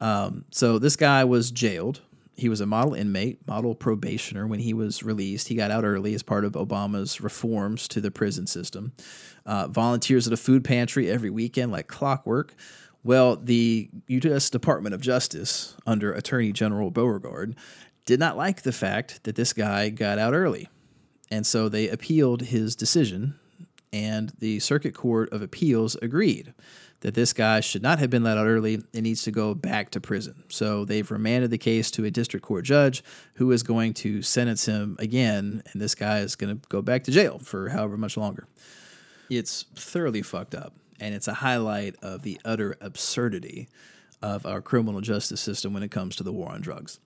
Um, 0.00 0.44
so 0.50 0.78
this 0.78 0.96
guy 0.96 1.24
was 1.24 1.50
jailed. 1.50 2.00
He 2.36 2.48
was 2.48 2.60
a 2.60 2.66
model 2.66 2.94
inmate, 2.94 3.46
model 3.46 3.74
probationer 3.74 4.46
when 4.46 4.60
he 4.60 4.72
was 4.72 5.02
released. 5.02 5.48
He 5.48 5.54
got 5.54 5.70
out 5.70 5.84
early 5.84 6.14
as 6.14 6.22
part 6.22 6.44
of 6.44 6.52
Obama's 6.52 7.20
reforms 7.20 7.86
to 7.88 8.00
the 8.00 8.10
prison 8.10 8.46
system. 8.46 8.92
Uh, 9.44 9.66
volunteers 9.68 10.26
at 10.26 10.32
a 10.32 10.38
food 10.38 10.64
pantry 10.64 11.10
every 11.10 11.28
weekend 11.28 11.72
like 11.72 11.88
clockwork. 11.88 12.54
Well, 13.02 13.36
the 13.36 13.88
U.S. 14.08 14.50
Department 14.50 14.94
of 14.94 15.00
Justice, 15.00 15.76
under 15.86 16.12
Attorney 16.12 16.52
General 16.52 16.90
Beauregard, 16.90 17.56
did 18.04 18.20
not 18.20 18.36
like 18.36 18.62
the 18.62 18.72
fact 18.72 19.24
that 19.24 19.36
this 19.36 19.52
guy 19.52 19.88
got 19.88 20.18
out 20.18 20.34
early. 20.34 20.68
And 21.30 21.46
so 21.46 21.68
they 21.68 21.88
appealed 21.88 22.42
his 22.42 22.76
decision, 22.76 23.38
and 23.92 24.32
the 24.38 24.58
Circuit 24.58 24.94
Court 24.94 25.32
of 25.32 25.42
Appeals 25.42 25.96
agreed 26.02 26.52
that 27.00 27.14
this 27.14 27.32
guy 27.32 27.60
should 27.60 27.82
not 27.82 27.98
have 27.98 28.10
been 28.10 28.22
let 28.22 28.36
out 28.36 28.46
early 28.46 28.82
and 28.92 29.02
needs 29.02 29.22
to 29.22 29.30
go 29.30 29.54
back 29.54 29.90
to 29.90 30.00
prison. 30.00 30.44
So 30.48 30.84
they've 30.84 31.10
remanded 31.10 31.50
the 31.50 31.56
case 31.56 31.90
to 31.92 32.04
a 32.04 32.10
district 32.10 32.44
court 32.44 32.64
judge 32.64 33.02
who 33.34 33.50
is 33.52 33.62
going 33.62 33.94
to 33.94 34.20
sentence 34.22 34.66
him 34.66 34.96
again, 34.98 35.62
and 35.72 35.80
this 35.80 35.94
guy 35.94 36.18
is 36.18 36.36
going 36.36 36.54
to 36.54 36.68
go 36.68 36.82
back 36.82 37.04
to 37.04 37.10
jail 37.10 37.38
for 37.38 37.70
however 37.70 37.96
much 37.96 38.16
longer. 38.16 38.46
It's 39.30 39.64
thoroughly 39.74 40.22
fucked 40.22 40.54
up, 40.54 40.74
and 41.00 41.14
it's 41.14 41.28
a 41.28 41.34
highlight 41.34 41.96
of 42.02 42.22
the 42.22 42.40
utter 42.44 42.76
absurdity 42.80 43.68
of 44.22 44.46
our 44.46 44.60
criminal 44.60 45.00
justice 45.00 45.40
system 45.40 45.72
when 45.72 45.82
it 45.82 45.90
comes 45.90 46.16
to 46.16 46.22
the 46.22 46.32
war 46.32 46.50
on 46.50 46.60
drugs. 46.60 47.00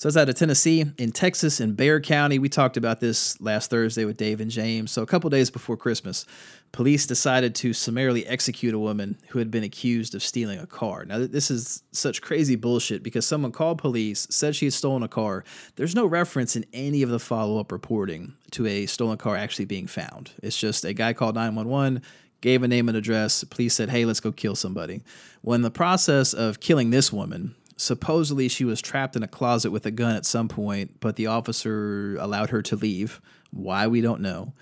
So 0.00 0.08
it's 0.08 0.16
out 0.16 0.30
of 0.30 0.34
Tennessee. 0.34 0.86
In 0.96 1.12
Texas, 1.12 1.60
in 1.60 1.74
Bexar 1.74 2.00
County, 2.00 2.38
we 2.38 2.48
talked 2.48 2.78
about 2.78 3.00
this 3.00 3.38
last 3.38 3.68
Thursday 3.68 4.06
with 4.06 4.16
Dave 4.16 4.40
and 4.40 4.50
James. 4.50 4.90
So 4.90 5.02
a 5.02 5.06
couple 5.06 5.28
days 5.28 5.50
before 5.50 5.76
Christmas, 5.76 6.24
police 6.72 7.06
decided 7.06 7.54
to 7.56 7.74
summarily 7.74 8.26
execute 8.26 8.72
a 8.72 8.78
woman 8.78 9.18
who 9.28 9.40
had 9.40 9.50
been 9.50 9.62
accused 9.62 10.14
of 10.14 10.22
stealing 10.22 10.58
a 10.58 10.66
car. 10.66 11.04
Now, 11.04 11.18
this 11.18 11.50
is 11.50 11.82
such 11.92 12.22
crazy 12.22 12.56
bullshit 12.56 13.02
because 13.02 13.26
someone 13.26 13.52
called 13.52 13.76
police, 13.76 14.26
said 14.30 14.56
she 14.56 14.64
had 14.64 14.72
stolen 14.72 15.02
a 15.02 15.08
car. 15.08 15.44
There's 15.76 15.94
no 15.94 16.06
reference 16.06 16.56
in 16.56 16.64
any 16.72 17.02
of 17.02 17.10
the 17.10 17.18
follow 17.18 17.60
up 17.60 17.70
reporting 17.70 18.32
to 18.52 18.66
a 18.66 18.86
stolen 18.86 19.18
car 19.18 19.36
actually 19.36 19.66
being 19.66 19.86
found. 19.86 20.30
It's 20.42 20.56
just 20.56 20.82
a 20.86 20.94
guy 20.94 21.12
called 21.12 21.34
911 21.34 22.00
gave 22.40 22.62
a 22.62 22.68
name 22.68 22.88
and 22.88 22.96
address. 22.96 23.44
Police 23.44 23.74
said, 23.74 23.90
hey, 23.90 24.04
let's 24.04 24.20
go 24.20 24.32
kill 24.32 24.54
somebody. 24.54 25.02
Well, 25.42 25.54
in 25.54 25.62
the 25.62 25.70
process 25.70 26.32
of 26.32 26.60
killing 26.60 26.90
this 26.90 27.12
woman, 27.12 27.54
supposedly 27.76 28.48
she 28.48 28.64
was 28.64 28.80
trapped 28.80 29.16
in 29.16 29.22
a 29.22 29.28
closet 29.28 29.70
with 29.70 29.86
a 29.86 29.90
gun 29.90 30.16
at 30.16 30.26
some 30.26 30.48
point, 30.48 31.00
but 31.00 31.16
the 31.16 31.26
officer 31.26 32.16
allowed 32.16 32.50
her 32.50 32.62
to 32.62 32.76
leave. 32.76 33.20
Why, 33.50 33.86
we 33.86 34.00
don't 34.00 34.20
know. 34.20 34.54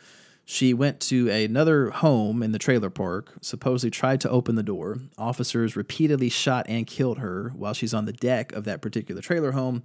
She 0.44 0.72
went 0.72 1.00
to 1.00 1.28
another 1.28 1.90
home 1.90 2.42
in 2.42 2.52
the 2.52 2.59
trailer 2.59 2.88
park, 2.88 3.34
supposedly 3.42 3.90
tried 3.90 4.22
to 4.22 4.30
open 4.30 4.55
the 4.55 4.62
door. 4.62 4.98
Officers 5.18 5.76
repeatedly 5.76 6.30
shot 6.30 6.64
and 6.70 6.86
killed 6.86 7.18
her 7.18 7.52
while 7.55 7.74
she's 7.74 7.92
on 7.92 8.06
the 8.06 8.14
deck 8.14 8.52
of 8.52 8.64
that 8.64 8.80
particular 8.80 9.20
trailer 9.20 9.52
home. 9.52 9.82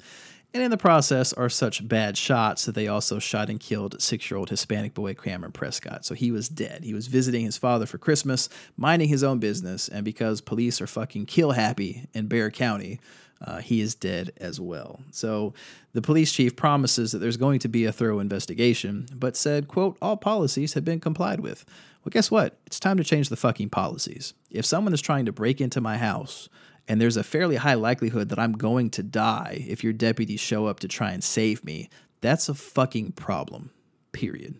And 0.54 0.62
in 0.62 0.70
the 0.70 0.78
process 0.78 1.34
are 1.34 1.50
such 1.50 1.88
bad 1.88 2.16
shots 2.16 2.66
that 2.66 2.76
they 2.76 2.88
also 2.88 3.18
shot 3.18 3.50
and 3.50 3.60
killed 3.60 4.00
six 4.00 4.30
year 4.30 4.38
old 4.38 4.52
Hispanic 4.52 4.94
boy 4.94 5.16
Cameron 5.16 5.52
Prescott. 5.52 6.06
So 6.06 6.14
he 6.14 6.32
was 6.32 6.48
dead. 6.48 6.84
He 6.84 6.94
was 6.94 7.08
visiting 7.08 7.44
his 7.44 7.58
father 7.58 7.88
for 7.88 7.98
Christmas, 7.98 8.50
minding 8.78 9.10
his 9.10 9.24
own 9.24 9.40
business. 9.40 9.88
And 9.88 10.06
because 10.06 10.42
police 10.42 10.80
are 10.80 10.86
fucking 10.88 11.26
kill 11.26 11.54
happy 11.54 12.08
in 12.14 12.28
Bexar 12.28 12.52
County, 12.52 13.00
uh, 13.42 13.62
he 13.62 13.82
is 13.82 13.96
dead 13.96 14.32
as 14.38 14.60
well. 14.60 15.02
So 15.10 15.56
the 15.94 16.04
police 16.04 16.32
chief 16.32 16.56
promises 16.56 17.12
that 17.12 17.18
there's 17.18 17.36
going 17.38 17.60
to 17.60 17.68
be 17.68 17.86
a 17.86 17.92
thorough 17.92 18.20
investigation, 18.20 19.08
but 19.14 19.36
said, 19.36 19.68
quote, 19.68 19.98
all 20.04 20.18
policies 20.18 20.76
have 20.76 20.86
been 20.86 21.00
complied 21.00 21.40
with. 21.40 21.66
Well, 22.04 22.12
guess 22.12 22.30
what? 22.30 22.58
It's 22.68 22.80
time 22.80 22.98
to 22.98 23.04
change 23.04 23.30
the 23.30 23.36
fucking 23.36 23.70
policies. 23.70 24.34
If 24.52 24.66
someone 24.66 24.94
is 24.94 25.02
trying 25.02 25.26
to 25.26 25.32
break 25.32 25.60
into 25.60 25.82
my 25.82 25.98
house, 25.98 26.48
and 26.88 27.00
there's 27.00 27.18
a 27.18 27.24
fairly 27.24 27.56
high 27.56 27.74
likelihood 27.76 28.30
that 28.30 28.40
I'm 28.40 28.54
going 28.54 28.90
to 28.92 29.04
die 29.04 29.66
if 29.68 29.84
your 29.84 29.94
deputies 29.94 30.40
show 30.40 30.68
up 30.68 30.80
to 30.82 30.88
try 30.88 31.12
and 31.12 31.24
save 31.24 31.64
me, 31.64 31.90
that's 32.22 32.50
a 32.50 32.54
fucking 32.54 33.14
problem. 33.14 33.72
Period. 34.12 34.56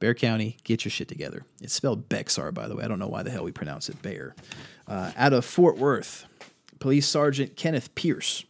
Bexar 0.00 0.14
County, 0.14 0.58
get 0.64 0.84
your 0.84 0.90
shit 0.90 1.08
together. 1.08 1.44
It's 1.62 1.72
spelled 1.72 2.08
Bexar, 2.08 2.52
by 2.52 2.68
the 2.68 2.76
way. 2.76 2.84
I 2.84 2.88
don't 2.88 2.98
know 2.98 3.08
why 3.08 3.22
the 3.22 3.30
hell 3.30 3.44
we 3.44 3.52
pronounce 3.52 3.88
it 3.88 4.02
Bear. 4.02 4.34
Uh, 4.86 5.12
out 5.16 5.32
of 5.32 5.44
Fort 5.44 5.78
Worth, 5.78 6.26
Police 6.78 7.06
Sergeant 7.06 7.56
Kenneth 7.56 7.94
Pierce 7.94 8.44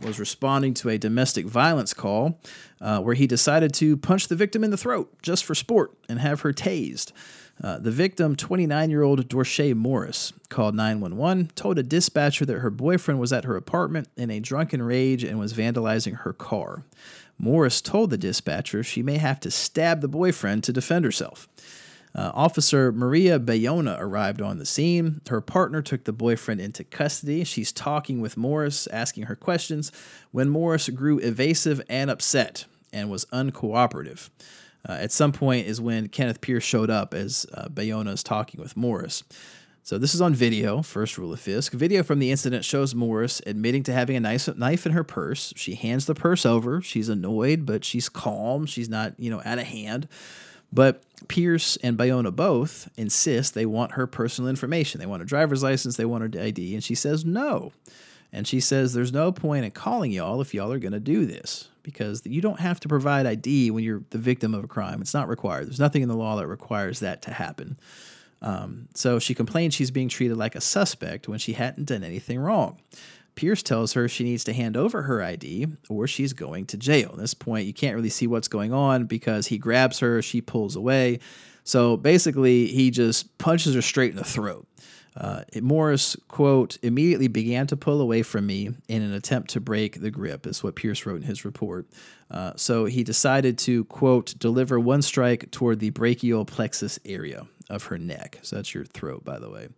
was 0.00 0.18
responding 0.18 0.74
to 0.74 0.88
a 0.88 0.98
domestic 0.98 1.46
violence 1.46 1.92
call 1.92 2.40
uh, 2.80 3.00
where 3.00 3.14
he 3.14 3.26
decided 3.26 3.74
to 3.74 3.96
punch 3.96 4.28
the 4.28 4.36
victim 4.36 4.64
in 4.64 4.70
the 4.70 4.76
throat 4.76 5.12
just 5.22 5.44
for 5.44 5.54
sport 5.54 5.92
and 6.08 6.18
have 6.20 6.40
her 6.42 6.52
tased. 6.52 7.12
Uh, 7.62 7.78
the 7.78 7.90
victim, 7.90 8.36
29 8.36 8.90
year 8.90 9.02
old 9.02 9.28
Dorshay 9.28 9.74
Morris, 9.74 10.32
called 10.48 10.74
911, 10.74 11.50
told 11.54 11.78
a 11.78 11.82
dispatcher 11.82 12.46
that 12.46 12.58
her 12.58 12.70
boyfriend 12.70 13.20
was 13.20 13.32
at 13.32 13.44
her 13.44 13.56
apartment 13.56 14.08
in 14.16 14.30
a 14.30 14.40
drunken 14.40 14.82
rage 14.82 15.22
and 15.22 15.38
was 15.38 15.52
vandalizing 15.52 16.20
her 16.20 16.32
car. 16.32 16.84
Morris 17.38 17.80
told 17.80 18.10
the 18.10 18.18
dispatcher 18.18 18.82
she 18.82 19.02
may 19.02 19.18
have 19.18 19.40
to 19.40 19.50
stab 19.50 20.00
the 20.00 20.08
boyfriend 20.08 20.64
to 20.64 20.72
defend 20.72 21.04
herself. 21.04 21.48
Uh, 22.14 22.30
Officer 22.34 22.90
Maria 22.90 23.38
Bayona 23.38 23.96
arrived 24.00 24.42
on 24.42 24.58
the 24.58 24.66
scene. 24.66 25.20
Her 25.28 25.40
partner 25.40 25.80
took 25.80 26.04
the 26.04 26.12
boyfriend 26.12 26.60
into 26.60 26.82
custody. 26.82 27.44
She's 27.44 27.72
talking 27.72 28.20
with 28.20 28.36
Morris, 28.36 28.86
asking 28.88 29.24
her 29.24 29.36
questions, 29.36 29.92
when 30.32 30.48
Morris 30.48 30.88
grew 30.88 31.18
evasive 31.18 31.80
and 31.88 32.10
upset 32.10 32.64
and 32.92 33.10
was 33.10 33.26
uncooperative. 33.26 34.28
Uh, 34.88 34.92
at 34.92 35.12
some 35.12 35.32
point 35.32 35.66
is 35.66 35.80
when 35.80 36.08
Kenneth 36.08 36.40
Pierce 36.40 36.64
showed 36.64 36.90
up 36.90 37.14
as 37.14 37.46
uh, 37.54 37.68
Bayona 37.68 38.12
is 38.12 38.22
talking 38.22 38.60
with 38.60 38.76
Morris. 38.76 39.22
So 39.82 39.98
this 39.98 40.14
is 40.14 40.20
on 40.20 40.34
video, 40.34 40.82
first 40.82 41.18
rule 41.18 41.32
of 41.32 41.40
Fisk. 41.40 41.72
Video 41.72 42.02
from 42.02 42.18
the 42.18 42.30
incident 42.30 42.64
shows 42.64 42.94
Morris 42.94 43.40
admitting 43.46 43.82
to 43.84 43.92
having 43.92 44.14
a 44.14 44.20
nice 44.20 44.46
knife 44.46 44.86
in 44.86 44.92
her 44.92 45.04
purse. 45.04 45.52
She 45.56 45.74
hands 45.74 46.06
the 46.06 46.14
purse 46.14 46.44
over. 46.44 46.82
She's 46.82 47.08
annoyed, 47.08 47.64
but 47.66 47.84
she's 47.84 48.08
calm. 48.08 48.66
She's 48.66 48.88
not, 48.88 49.18
you 49.18 49.30
know, 49.30 49.42
out 49.44 49.58
of 49.58 49.66
hand. 49.66 50.06
But 50.72 51.02
Pierce 51.28 51.76
and 51.78 51.98
Bayona 51.98 52.34
both 52.34 52.88
insist 52.96 53.54
they 53.54 53.66
want 53.66 53.92
her 53.92 54.06
personal 54.06 54.48
information. 54.48 55.00
They 55.00 55.06
want 55.06 55.22
a 55.22 55.26
driver's 55.26 55.62
license, 55.62 55.96
they 55.96 56.04
want 56.04 56.34
her 56.34 56.40
ID, 56.40 56.74
and 56.74 56.84
she 56.84 56.94
says 56.94 57.24
no. 57.24 57.72
And 58.32 58.46
she 58.46 58.60
says 58.60 58.92
there's 58.92 59.12
no 59.12 59.32
point 59.32 59.64
in 59.64 59.72
calling 59.72 60.12
y'all 60.12 60.40
if 60.40 60.54
y'all 60.54 60.70
are 60.70 60.78
going 60.78 60.92
to 60.92 61.00
do 61.00 61.26
this 61.26 61.69
because 61.82 62.22
you 62.24 62.40
don't 62.40 62.60
have 62.60 62.80
to 62.80 62.88
provide 62.88 63.26
ID 63.26 63.70
when 63.70 63.84
you're 63.84 64.02
the 64.10 64.18
victim 64.18 64.54
of 64.54 64.64
a 64.64 64.68
crime. 64.68 65.00
It's 65.00 65.14
not 65.14 65.28
required. 65.28 65.66
There's 65.66 65.80
nothing 65.80 66.02
in 66.02 66.08
the 66.08 66.16
law 66.16 66.36
that 66.36 66.46
requires 66.46 67.00
that 67.00 67.22
to 67.22 67.32
happen. 67.32 67.78
Um, 68.42 68.88
so 68.94 69.18
she 69.18 69.34
complains 69.34 69.74
she's 69.74 69.90
being 69.90 70.08
treated 70.08 70.36
like 70.36 70.54
a 70.54 70.60
suspect 70.60 71.28
when 71.28 71.38
she 71.38 71.52
hadn't 71.52 71.84
done 71.84 72.04
anything 72.04 72.38
wrong. 72.38 72.80
Pierce 73.34 73.62
tells 73.62 73.92
her 73.92 74.08
she 74.08 74.24
needs 74.24 74.44
to 74.44 74.52
hand 74.52 74.76
over 74.76 75.02
her 75.02 75.22
ID 75.22 75.66
or 75.88 76.06
she's 76.06 76.32
going 76.32 76.66
to 76.66 76.76
jail. 76.76 77.10
At 77.12 77.18
this 77.18 77.34
point, 77.34 77.66
you 77.66 77.72
can't 77.72 77.94
really 77.94 78.08
see 78.08 78.26
what's 78.26 78.48
going 78.48 78.72
on 78.72 79.06
because 79.06 79.46
he 79.46 79.58
grabs 79.58 80.00
her, 80.00 80.20
she 80.20 80.40
pulls 80.40 80.76
away. 80.76 81.20
So 81.64 81.96
basically, 81.96 82.66
he 82.66 82.90
just 82.90 83.36
punches 83.38 83.74
her 83.74 83.82
straight 83.82 84.10
in 84.10 84.16
the 84.16 84.24
throat. 84.24 84.66
Uh, 85.16 85.42
Morris, 85.60 86.16
quote, 86.28 86.78
immediately 86.82 87.28
began 87.28 87.66
to 87.66 87.76
pull 87.76 88.00
away 88.00 88.22
from 88.22 88.46
me 88.46 88.70
in 88.88 89.02
an 89.02 89.12
attempt 89.12 89.50
to 89.50 89.60
break 89.60 90.00
the 90.00 90.10
grip, 90.10 90.46
is 90.46 90.62
what 90.62 90.76
Pierce 90.76 91.04
wrote 91.04 91.16
in 91.16 91.22
his 91.22 91.44
report. 91.44 91.86
Uh, 92.30 92.52
so 92.56 92.84
he 92.84 93.02
decided 93.02 93.58
to, 93.58 93.84
quote, 93.84 94.34
deliver 94.38 94.78
one 94.78 95.02
strike 95.02 95.50
toward 95.50 95.80
the 95.80 95.90
brachial 95.90 96.44
plexus 96.44 96.98
area 97.04 97.46
of 97.68 97.84
her 97.84 97.98
neck. 97.98 98.38
So 98.42 98.56
that's 98.56 98.72
your 98.72 98.84
throat, 98.84 99.24
by 99.24 99.38
the 99.38 99.50
way. 99.50 99.68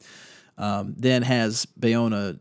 Um, 0.58 0.94
then 0.98 1.22
has 1.22 1.66
Bayona 1.80 2.38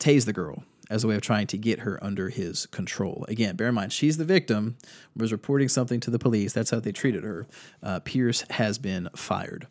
tase 0.00 0.24
the 0.24 0.32
girl 0.32 0.64
as 0.92 1.04
a 1.04 1.08
way 1.08 1.14
of 1.14 1.22
trying 1.22 1.46
to 1.46 1.56
get 1.56 1.80
her 1.80 1.98
under 2.04 2.28
his 2.28 2.66
control. 2.66 3.24
Again, 3.26 3.56
bear 3.56 3.68
in 3.68 3.74
mind, 3.74 3.94
she's 3.94 4.18
the 4.18 4.26
victim, 4.26 4.76
was 5.16 5.32
reporting 5.32 5.70
something 5.70 6.00
to 6.00 6.10
the 6.10 6.18
police. 6.18 6.52
That's 6.52 6.70
how 6.70 6.80
they 6.80 6.92
treated 6.92 7.24
her. 7.24 7.46
Uh, 7.82 8.00
Pierce 8.00 8.44
has 8.50 8.78
been 8.78 9.08
fired. 9.16 9.66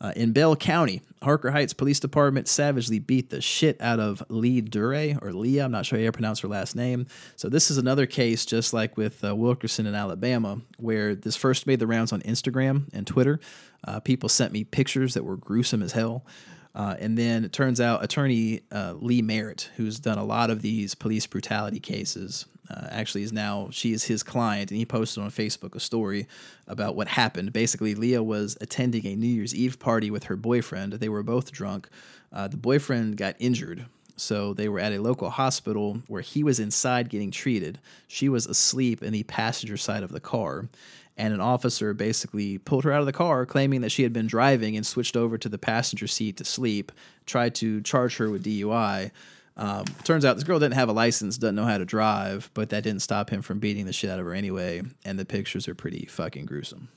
Uh, 0.00 0.12
in 0.16 0.32
Bell 0.32 0.56
County, 0.56 1.00
Harker 1.22 1.52
Heights 1.52 1.72
Police 1.72 2.00
Department 2.00 2.48
savagely 2.48 2.98
beat 2.98 3.30
the 3.30 3.40
shit 3.40 3.80
out 3.80 4.00
of 4.00 4.24
Lee 4.28 4.60
Dure, 4.60 5.16
or 5.22 5.32
Leah, 5.32 5.64
I'm 5.64 5.70
not 5.70 5.86
sure 5.86 5.96
how 5.96 6.04
you 6.04 6.10
pronounce 6.10 6.40
her 6.40 6.48
last 6.48 6.74
name. 6.74 7.06
So, 7.36 7.48
this 7.48 7.70
is 7.70 7.78
another 7.78 8.04
case, 8.04 8.44
just 8.44 8.74
like 8.74 8.96
with 8.96 9.24
uh, 9.24 9.34
Wilkerson 9.36 9.86
in 9.86 9.94
Alabama, 9.94 10.60
where 10.76 11.14
this 11.14 11.36
first 11.36 11.68
made 11.68 11.78
the 11.78 11.86
rounds 11.86 12.12
on 12.12 12.20
Instagram 12.22 12.92
and 12.92 13.06
Twitter. 13.06 13.38
Uh, 13.86 14.00
people 14.00 14.28
sent 14.28 14.52
me 14.52 14.64
pictures 14.64 15.14
that 15.14 15.24
were 15.24 15.36
gruesome 15.36 15.82
as 15.82 15.92
hell. 15.92 16.26
Uh, 16.74 16.96
and 16.98 17.16
then 17.16 17.44
it 17.44 17.52
turns 17.52 17.80
out 17.80 18.02
attorney 18.02 18.62
uh, 18.72 18.94
Lee 18.98 19.22
Merritt, 19.22 19.70
who's 19.76 20.00
done 20.00 20.18
a 20.18 20.24
lot 20.24 20.50
of 20.50 20.60
these 20.60 20.94
police 20.94 21.26
brutality 21.26 21.78
cases, 21.78 22.46
uh, 22.70 22.88
actually 22.90 23.22
is 23.22 23.32
now 23.32 23.68
she 23.70 23.92
is 23.92 24.04
his 24.04 24.22
client, 24.22 24.70
and 24.70 24.78
he 24.78 24.86
posted 24.86 25.22
on 25.22 25.30
Facebook 25.30 25.74
a 25.74 25.80
story 25.80 26.26
about 26.66 26.96
what 26.96 27.08
happened. 27.08 27.52
Basically, 27.52 27.94
Leah 27.94 28.22
was 28.22 28.56
attending 28.60 29.06
a 29.06 29.14
New 29.14 29.28
Year's 29.28 29.54
Eve 29.54 29.78
party 29.78 30.10
with 30.10 30.24
her 30.24 30.36
boyfriend. 30.36 30.94
They 30.94 31.08
were 31.08 31.22
both 31.22 31.52
drunk. 31.52 31.88
Uh, 32.32 32.48
the 32.48 32.56
boyfriend 32.56 33.16
got 33.16 33.36
injured 33.38 33.86
So 34.16 34.54
they 34.54 34.68
were 34.68 34.78
at 34.78 34.92
a 34.92 35.00
local 35.00 35.30
hospital 35.30 36.02
where 36.06 36.22
he 36.22 36.44
was 36.44 36.60
inside 36.60 37.08
getting 37.08 37.30
treated. 37.30 37.80
She 38.06 38.28
was 38.28 38.46
asleep 38.46 39.02
in 39.02 39.12
the 39.12 39.24
passenger 39.24 39.76
side 39.76 40.02
of 40.02 40.12
the 40.12 40.20
car. 40.20 40.68
And 41.16 41.32
an 41.32 41.40
officer 41.40 41.94
basically 41.94 42.58
pulled 42.58 42.84
her 42.84 42.92
out 42.92 43.00
of 43.00 43.06
the 43.06 43.12
car, 43.12 43.46
claiming 43.46 43.82
that 43.82 43.90
she 43.92 44.02
had 44.02 44.12
been 44.12 44.26
driving 44.26 44.76
and 44.76 44.84
switched 44.84 45.16
over 45.16 45.38
to 45.38 45.48
the 45.48 45.58
passenger 45.58 46.08
seat 46.08 46.36
to 46.38 46.44
sleep, 46.44 46.90
tried 47.24 47.54
to 47.56 47.80
charge 47.82 48.16
her 48.16 48.30
with 48.30 48.44
DUI. 48.44 49.12
Um, 49.56 49.84
turns 50.02 50.24
out 50.24 50.34
this 50.34 50.42
girl 50.42 50.58
didn't 50.58 50.74
have 50.74 50.88
a 50.88 50.92
license, 50.92 51.38
doesn't 51.38 51.54
know 51.54 51.64
how 51.64 51.78
to 51.78 51.84
drive, 51.84 52.50
but 52.54 52.70
that 52.70 52.82
didn't 52.82 53.02
stop 53.02 53.30
him 53.30 53.42
from 53.42 53.60
beating 53.60 53.86
the 53.86 53.92
shit 53.92 54.10
out 54.10 54.18
of 54.18 54.26
her 54.26 54.34
anyway. 54.34 54.82
And 55.04 55.18
the 55.18 55.24
pictures 55.24 55.68
are 55.68 55.74
pretty 55.74 56.06
fucking 56.06 56.46
gruesome. 56.46 56.88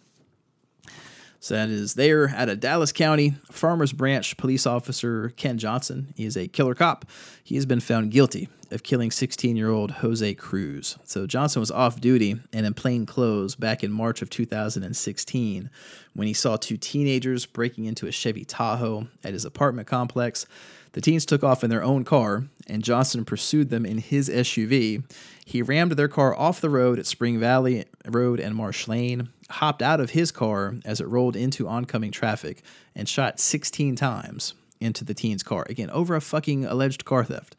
So 1.48 1.56
that 1.56 1.70
is 1.70 1.94
there 1.94 2.28
at 2.28 2.50
a 2.50 2.58
Dallas 2.58 2.92
County 2.92 3.38
Farmers 3.50 3.94
Branch 3.94 4.36
police 4.36 4.68
officer 4.68 5.30
Ken 5.38 5.58
Johnson. 5.58 6.14
He 6.18 6.26
is 6.26 6.36
a 6.36 6.50
killer 6.50 6.76
cop. 6.76 7.06
He 7.42 7.56
has 7.56 7.66
been 7.66 7.80
found 7.80 8.12
guilty 8.12 8.50
of 8.70 8.84
killing 8.84 9.12
16 9.12 9.56
year 9.56 9.70
old 9.70 9.92
Jose 9.92 10.34
Cruz. 10.34 10.98
So 11.06 11.26
Johnson 11.26 11.62
was 11.62 11.72
off 11.72 12.02
duty 12.02 12.36
and 12.52 12.66
in 12.66 12.74
plain 12.74 13.06
clothes 13.06 13.56
back 13.56 13.82
in 13.82 13.94
March 13.94 14.22
of 14.22 14.30
2016 14.30 15.70
when 16.14 16.28
he 16.28 16.34
saw 16.34 16.58
two 16.58 16.76
teenagers 16.76 17.46
breaking 17.46 17.86
into 17.86 18.08
a 18.08 18.12
Chevy 18.12 18.44
Tahoe 18.44 19.08
at 19.24 19.32
his 19.32 19.46
apartment 19.46 19.88
complex. 19.88 20.46
The 20.92 21.02
teens 21.02 21.26
took 21.26 21.44
off 21.44 21.64
in 21.64 21.70
their 21.70 21.84
own 21.84 22.04
car, 22.04 22.46
and 22.68 22.84
Johnson 22.84 23.24
pursued 23.24 23.70
them 23.70 23.86
in 23.86 24.00
his 24.00 24.30
SUV. 24.30 25.04
He 25.46 25.62
rammed 25.62 25.92
their 25.92 26.08
car 26.08 26.36
off 26.36 26.60
the 26.60 26.70
road 26.72 26.98
at 26.98 27.06
Spring 27.06 27.40
Valley 27.40 27.86
Road 28.06 28.40
and 28.40 28.56
Marsh 28.56 28.88
Lane, 28.88 29.30
hopped 29.50 29.82
out 29.82 30.00
of 30.00 30.12
his 30.12 30.32
car 30.32 30.76
as 30.86 31.00
it 31.00 31.08
rolled 31.08 31.36
into 31.36 31.68
oncoming 31.68 32.12
traffic, 32.12 32.64
and 32.96 33.08
shot 33.08 33.40
16 33.40 33.96
times 33.96 34.54
into 34.80 35.04
the 35.04 35.14
teen's 35.14 35.44
car. 35.44 35.66
Again, 35.70 35.90
over 35.90 36.16
a 36.16 36.22
fucking 36.22 36.66
alleged 36.66 37.06
car 37.06 37.24
theft. 37.24 37.56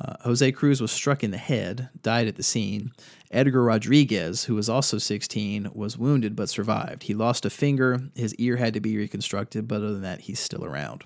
Uh, 0.00 0.14
Jose 0.22 0.52
Cruz 0.52 0.80
was 0.80 0.92
struck 0.92 1.24
in 1.24 1.32
the 1.32 1.36
head, 1.36 1.88
died 2.02 2.28
at 2.28 2.36
the 2.36 2.42
scene. 2.42 2.92
Edgar 3.30 3.64
Rodriguez, 3.64 4.44
who 4.44 4.54
was 4.54 4.68
also 4.68 4.98
16, 4.98 5.70
was 5.74 5.98
wounded 5.98 6.36
but 6.36 6.48
survived. 6.48 7.04
He 7.04 7.14
lost 7.14 7.44
a 7.44 7.50
finger, 7.50 8.00
his 8.14 8.34
ear 8.36 8.56
had 8.56 8.74
to 8.74 8.80
be 8.80 8.96
reconstructed, 8.96 9.66
but 9.66 9.76
other 9.76 9.92
than 9.92 10.02
that, 10.02 10.22
he's 10.22 10.38
still 10.38 10.64
around. 10.64 11.04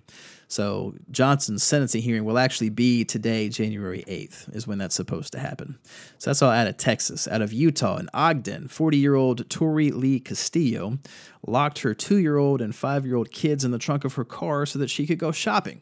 So 0.49 0.95
Johnson's 1.11 1.63
sentencing 1.63 2.03
hearing 2.03 2.25
will 2.25 2.39
actually 2.39 2.71
be 2.71 3.05
today, 3.05 3.49
January 3.49 4.05
8th, 4.07 4.55
is 4.55 4.67
when 4.67 4.79
that's 4.79 4.95
supposed 4.95 5.33
to 5.33 5.39
happen. 5.39 5.79
So 6.19 6.31
that's 6.31 6.43
all 6.43 6.51
out 6.51 6.67
of 6.67 6.77
Texas. 6.77 7.27
Out 7.29 7.43
of 7.43 7.53
Utah, 7.53 7.97
in 7.97 8.09
Ogden, 8.15 8.69
40 8.69 8.97
year 8.97 9.15
old 9.15 9.49
Tori 9.49 9.91
Lee 9.91 10.21
Castillo 10.21 10.99
locked 11.47 11.81
her 11.81 11.95
two 11.95 12.19
year 12.19 12.37
old 12.37 12.61
and 12.61 12.75
five 12.75 13.07
year 13.07 13.17
old 13.17 13.31
kids 13.31 13.65
in 13.65 13.71
the 13.71 13.79
trunk 13.79 14.05
of 14.05 14.15
her 14.15 14.25
car 14.25 14.67
so 14.67 14.79
that 14.79 14.91
she 14.91 15.07
could 15.07 15.19
go 15.19 15.33
shopping. 15.33 15.81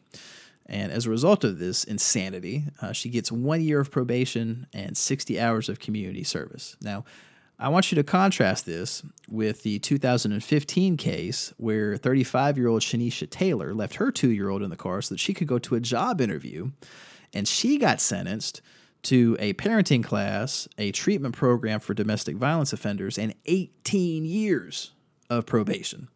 And 0.65 0.91
as 0.91 1.05
a 1.05 1.09
result 1.09 1.43
of 1.43 1.59
this 1.59 1.83
insanity, 1.83 2.65
uh, 2.81 2.93
she 2.93 3.09
gets 3.09 3.31
one 3.31 3.61
year 3.61 3.79
of 3.79 3.91
probation 3.91 4.67
and 4.73 4.97
60 4.97 5.39
hours 5.39 5.67
of 5.67 5.79
community 5.79 6.23
service. 6.23 6.77
Now, 6.81 7.03
I 7.59 7.69
want 7.69 7.91
you 7.91 7.95
to 7.95 8.03
contrast 8.03 8.65
this 8.65 9.03
with 9.29 9.63
the 9.63 9.79
2015 9.79 10.97
case 10.97 11.53
where 11.57 11.97
35 11.97 12.57
year 12.57 12.67
old 12.67 12.81
Shanesha 12.81 13.29
Taylor 13.29 13.73
left 13.73 13.95
her 13.95 14.11
two 14.11 14.31
year 14.31 14.49
old 14.49 14.63
in 14.63 14.69
the 14.69 14.75
car 14.75 15.01
so 15.01 15.13
that 15.13 15.19
she 15.19 15.33
could 15.33 15.47
go 15.47 15.59
to 15.59 15.75
a 15.75 15.79
job 15.79 16.19
interview, 16.19 16.71
and 17.33 17.47
she 17.47 17.77
got 17.77 18.01
sentenced 18.01 18.61
to 19.03 19.35
a 19.39 19.53
parenting 19.53 20.03
class, 20.03 20.67
a 20.77 20.91
treatment 20.91 21.35
program 21.35 21.79
for 21.79 21.93
domestic 21.93 22.37
violence 22.37 22.73
offenders, 22.73 23.17
and 23.17 23.35
18 23.45 24.25
years 24.25 24.91
of 25.29 25.45
probation. 25.45 26.07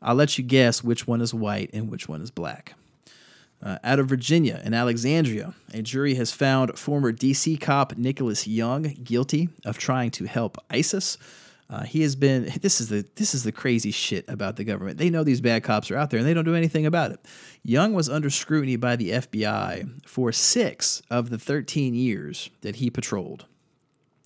I'll 0.00 0.14
let 0.14 0.38
you 0.38 0.44
guess 0.44 0.84
which 0.84 1.06
one 1.06 1.20
is 1.20 1.34
white 1.34 1.70
and 1.72 1.90
which 1.90 2.08
one 2.08 2.22
is 2.22 2.30
black. 2.30 2.74
Uh, 3.60 3.78
out 3.82 3.98
of 3.98 4.06
Virginia, 4.06 4.60
in 4.64 4.72
Alexandria, 4.72 5.52
a 5.74 5.82
jury 5.82 6.14
has 6.14 6.30
found 6.30 6.78
former 6.78 7.12
DC 7.12 7.60
cop 7.60 7.96
Nicholas 7.96 8.46
Young 8.46 8.82
guilty 9.02 9.48
of 9.64 9.78
trying 9.78 10.12
to 10.12 10.26
help 10.26 10.58
ISIS. 10.70 11.18
Uh, 11.70 11.82
he 11.82 12.00
has 12.02 12.16
been. 12.16 12.50
This 12.62 12.80
is 12.80 12.88
the 12.88 13.04
this 13.16 13.34
is 13.34 13.42
the 13.42 13.52
crazy 13.52 13.90
shit 13.90 14.24
about 14.28 14.56
the 14.56 14.64
government. 14.64 14.96
They 14.96 15.10
know 15.10 15.22
these 15.22 15.42
bad 15.42 15.64
cops 15.64 15.90
are 15.90 15.96
out 15.96 16.10
there, 16.10 16.18
and 16.18 16.26
they 16.26 16.32
don't 16.32 16.44
do 16.44 16.54
anything 16.54 16.86
about 16.86 17.10
it. 17.10 17.20
Young 17.62 17.92
was 17.92 18.08
under 18.08 18.30
scrutiny 18.30 18.76
by 18.76 18.96
the 18.96 19.10
FBI 19.10 20.06
for 20.06 20.32
six 20.32 21.02
of 21.10 21.28
the 21.28 21.38
13 21.38 21.94
years 21.94 22.48
that 22.62 22.76
he 22.76 22.88
patrolled. 22.88 23.44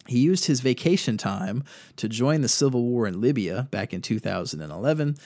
He 0.07 0.19
used 0.19 0.47
his 0.47 0.61
vacation 0.61 1.17
time 1.17 1.65
to 1.97 2.09
join 2.09 2.43
the 2.43 2.49
civil 2.49 2.83
war 2.83 3.07
in 3.07 3.21
Libya 3.21 3.69
back 3.71 3.93
in 3.93 4.03
2011 4.03 5.17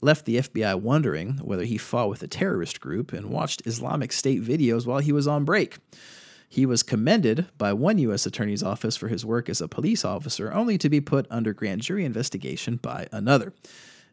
left 0.00 0.24
the 0.24 0.36
FBI 0.36 0.80
wondering 0.80 1.38
whether 1.38 1.64
he 1.64 1.76
fought 1.76 2.08
with 2.08 2.22
a 2.22 2.28
terrorist 2.28 2.80
group 2.80 3.12
and 3.12 3.30
watched 3.30 3.66
Islamic 3.66 4.12
State 4.12 4.42
videos 4.42 4.86
while 4.86 5.00
he 5.00 5.12
was 5.12 5.26
on 5.26 5.44
break. 5.44 5.78
He 6.48 6.66
was 6.66 6.82
commended 6.82 7.46
by 7.58 7.72
one 7.72 7.98
U.S. 7.98 8.26
Attorney's 8.26 8.62
Office 8.62 8.96
for 8.96 9.08
his 9.08 9.24
work 9.24 9.48
as 9.48 9.60
a 9.60 9.68
police 9.68 10.04
officer, 10.04 10.52
only 10.52 10.78
to 10.78 10.88
be 10.88 11.00
put 11.00 11.26
under 11.30 11.52
grand 11.52 11.82
jury 11.82 12.04
investigation 12.04 12.76
by 12.76 13.06
another. 13.12 13.52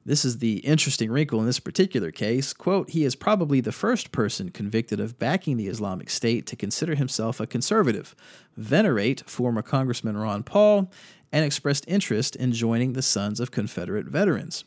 This 0.05 0.23
is 0.23 0.37
the 0.37 0.59
interesting 0.59 1.11
wrinkle 1.11 1.41
in 1.41 1.47
this 1.47 1.59
particular 1.59 2.11
case. 2.11 2.53
Quote, 2.53 2.91
he 2.91 3.03
is 3.03 3.15
probably 3.15 3.59
the 3.59 3.73
first 3.73 4.13
person 4.13 4.51
convicted 4.51 5.01
of 5.01 5.19
backing 5.19 5.57
the 5.57 5.67
Islamic 5.67 6.09
State 6.09 6.45
to 6.45 6.55
consider 6.55 6.95
himself 6.95 7.41
a 7.41 7.47
conservative, 7.47 8.15
venerate 8.55 9.29
former 9.29 9.61
Congressman 9.61 10.15
Ron 10.15 10.43
Paul, 10.43 10.89
and 11.31 11.43
expressed 11.43 11.83
interest 11.89 12.37
in 12.37 12.53
joining 12.53 12.93
the 12.93 13.01
Sons 13.01 13.41
of 13.41 13.51
Confederate 13.51 14.05
Veterans. 14.05 14.63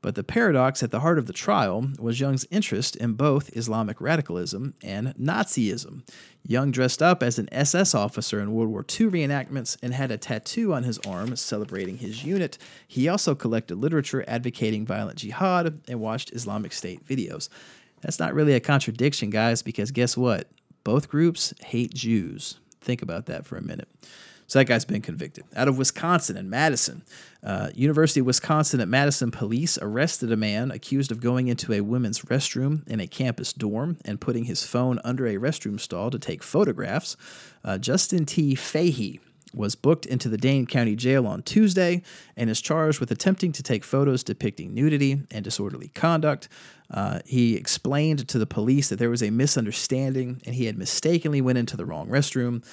But 0.00 0.14
the 0.14 0.22
paradox 0.22 0.82
at 0.82 0.90
the 0.90 1.00
heart 1.00 1.18
of 1.18 1.26
the 1.26 1.32
trial 1.32 1.90
was 1.98 2.20
Young's 2.20 2.46
interest 2.50 2.94
in 2.96 3.14
both 3.14 3.56
Islamic 3.56 4.00
radicalism 4.00 4.74
and 4.82 5.08
Nazism. 5.16 6.08
Young 6.44 6.70
dressed 6.70 7.02
up 7.02 7.22
as 7.22 7.38
an 7.38 7.48
SS 7.52 7.94
officer 7.94 8.40
in 8.40 8.52
World 8.52 8.70
War 8.70 8.80
II 8.80 9.08
reenactments 9.08 9.76
and 9.82 9.92
had 9.92 10.12
a 10.12 10.16
tattoo 10.16 10.72
on 10.72 10.84
his 10.84 10.98
arm 11.00 11.34
celebrating 11.36 11.98
his 11.98 12.24
unit. 12.24 12.58
He 12.86 13.08
also 13.08 13.34
collected 13.34 13.76
literature 13.76 14.24
advocating 14.28 14.86
violent 14.86 15.18
jihad 15.18 15.80
and 15.88 16.00
watched 16.00 16.32
Islamic 16.32 16.72
State 16.72 17.04
videos. 17.04 17.48
That's 18.00 18.20
not 18.20 18.34
really 18.34 18.54
a 18.54 18.60
contradiction, 18.60 19.30
guys, 19.30 19.62
because 19.62 19.90
guess 19.90 20.16
what? 20.16 20.48
Both 20.84 21.08
groups 21.08 21.52
hate 21.64 21.92
Jews. 21.92 22.60
Think 22.80 23.02
about 23.02 23.26
that 23.26 23.44
for 23.44 23.56
a 23.56 23.62
minute. 23.62 23.88
So 24.48 24.58
that 24.58 24.64
guy's 24.64 24.86
been 24.86 25.02
convicted. 25.02 25.44
Out 25.54 25.68
of 25.68 25.76
Wisconsin 25.76 26.38
and 26.38 26.50
Madison, 26.50 27.02
uh, 27.44 27.68
University 27.74 28.20
of 28.20 28.26
Wisconsin 28.26 28.80
at 28.80 28.88
Madison 28.88 29.30
police 29.30 29.78
arrested 29.80 30.32
a 30.32 30.36
man 30.36 30.70
accused 30.70 31.12
of 31.12 31.20
going 31.20 31.48
into 31.48 31.74
a 31.74 31.82
women's 31.82 32.22
restroom 32.22 32.86
in 32.88 32.98
a 32.98 33.06
campus 33.06 33.52
dorm 33.52 33.98
and 34.06 34.22
putting 34.22 34.44
his 34.44 34.64
phone 34.64 35.00
under 35.04 35.26
a 35.26 35.34
restroom 35.36 35.78
stall 35.78 36.10
to 36.10 36.18
take 36.18 36.42
photographs. 36.42 37.14
Uh, 37.62 37.76
Justin 37.76 38.24
T. 38.24 38.54
Fahey 38.54 39.20
was 39.54 39.74
booked 39.74 40.06
into 40.06 40.28
the 40.28 40.38
Dane 40.38 40.66
County 40.66 40.96
Jail 40.96 41.26
on 41.26 41.42
Tuesday 41.42 42.02
and 42.36 42.48
is 42.48 42.60
charged 42.60 43.00
with 43.00 43.10
attempting 43.10 43.52
to 43.52 43.62
take 43.62 43.84
photos 43.84 44.22
depicting 44.22 44.74
nudity 44.74 45.22
and 45.30 45.44
disorderly 45.44 45.88
conduct. 45.88 46.48
Uh, 46.90 47.20
he 47.26 47.54
explained 47.54 48.26
to 48.28 48.38
the 48.38 48.46
police 48.46 48.88
that 48.88 48.98
there 48.98 49.10
was 49.10 49.22
a 49.22 49.30
misunderstanding 49.30 50.40
and 50.46 50.54
he 50.54 50.64
had 50.64 50.78
mistakenly 50.78 51.40
went 51.40 51.58
into 51.58 51.76
the 51.76 51.84
wrong 51.84 52.08
restroom. 52.08 52.64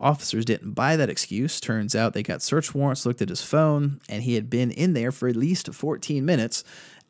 Officers 0.00 0.44
didn't 0.44 0.72
buy 0.72 0.96
that 0.96 1.10
excuse. 1.10 1.60
Turns 1.60 1.94
out 1.94 2.12
they 2.12 2.22
got 2.22 2.42
search 2.42 2.74
warrants, 2.74 3.06
looked 3.06 3.22
at 3.22 3.28
his 3.28 3.42
phone, 3.42 4.00
and 4.08 4.22
he 4.22 4.34
had 4.34 4.50
been 4.50 4.70
in 4.70 4.94
there 4.94 5.12
for 5.12 5.28
at 5.28 5.36
least 5.36 5.72
14 5.72 6.24
minutes. 6.24 6.64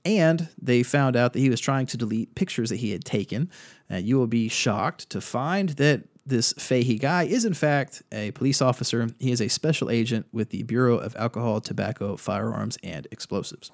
And 0.05 0.49
they 0.61 0.83
found 0.83 1.17
out 1.17 1.33
that 1.33 1.39
he 1.39 1.49
was 1.49 1.61
trying 1.61 1.87
to 1.87 1.97
delete 1.97 2.35
pictures 2.35 2.71
that 2.71 2.77
he 2.77 2.91
had 2.91 3.05
taken. 3.05 3.51
Uh, 3.91 3.97
you 3.97 4.19
will 4.19 4.27
be 4.27 4.49
shocked 4.49 5.09
to 5.11 5.21
find 5.21 5.71
that 5.71 6.03
this 6.27 6.53
Fahey 6.55 6.99
guy 6.99 7.25
is, 7.25 7.45
in 7.45 7.55
fact, 7.55 8.03
a 8.13 8.31
police 8.33 8.63
officer. 8.63 9.09
He 9.19 9.33
is 9.33 9.41
a 9.41 9.49
special 9.49 9.91
agent 9.91 10.27
with 10.33 10.51
the 10.51 10.63
Bureau 10.65 10.99
of 10.99 11.17
Alcohol, 11.17 11.61
Tobacco, 11.61 12.17
Firearms, 12.17 12.79
and 12.83 13.07
Explosives. 13.11 13.71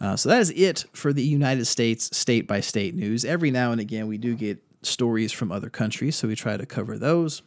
Uh, 0.00 0.16
so 0.16 0.28
that 0.28 0.40
is 0.40 0.50
it 0.50 0.84
for 0.92 1.12
the 1.12 1.22
United 1.22 1.64
States 1.66 2.16
state 2.16 2.48
by 2.48 2.60
state 2.60 2.94
news. 2.94 3.24
Every 3.24 3.52
now 3.52 3.70
and 3.70 3.80
again, 3.80 4.08
we 4.08 4.18
do 4.18 4.34
get 4.34 4.62
stories 4.82 5.30
from 5.30 5.52
other 5.52 5.70
countries, 5.70 6.16
so 6.16 6.26
we 6.26 6.34
try 6.34 6.56
to 6.56 6.66
cover 6.66 6.98
those 6.98 7.42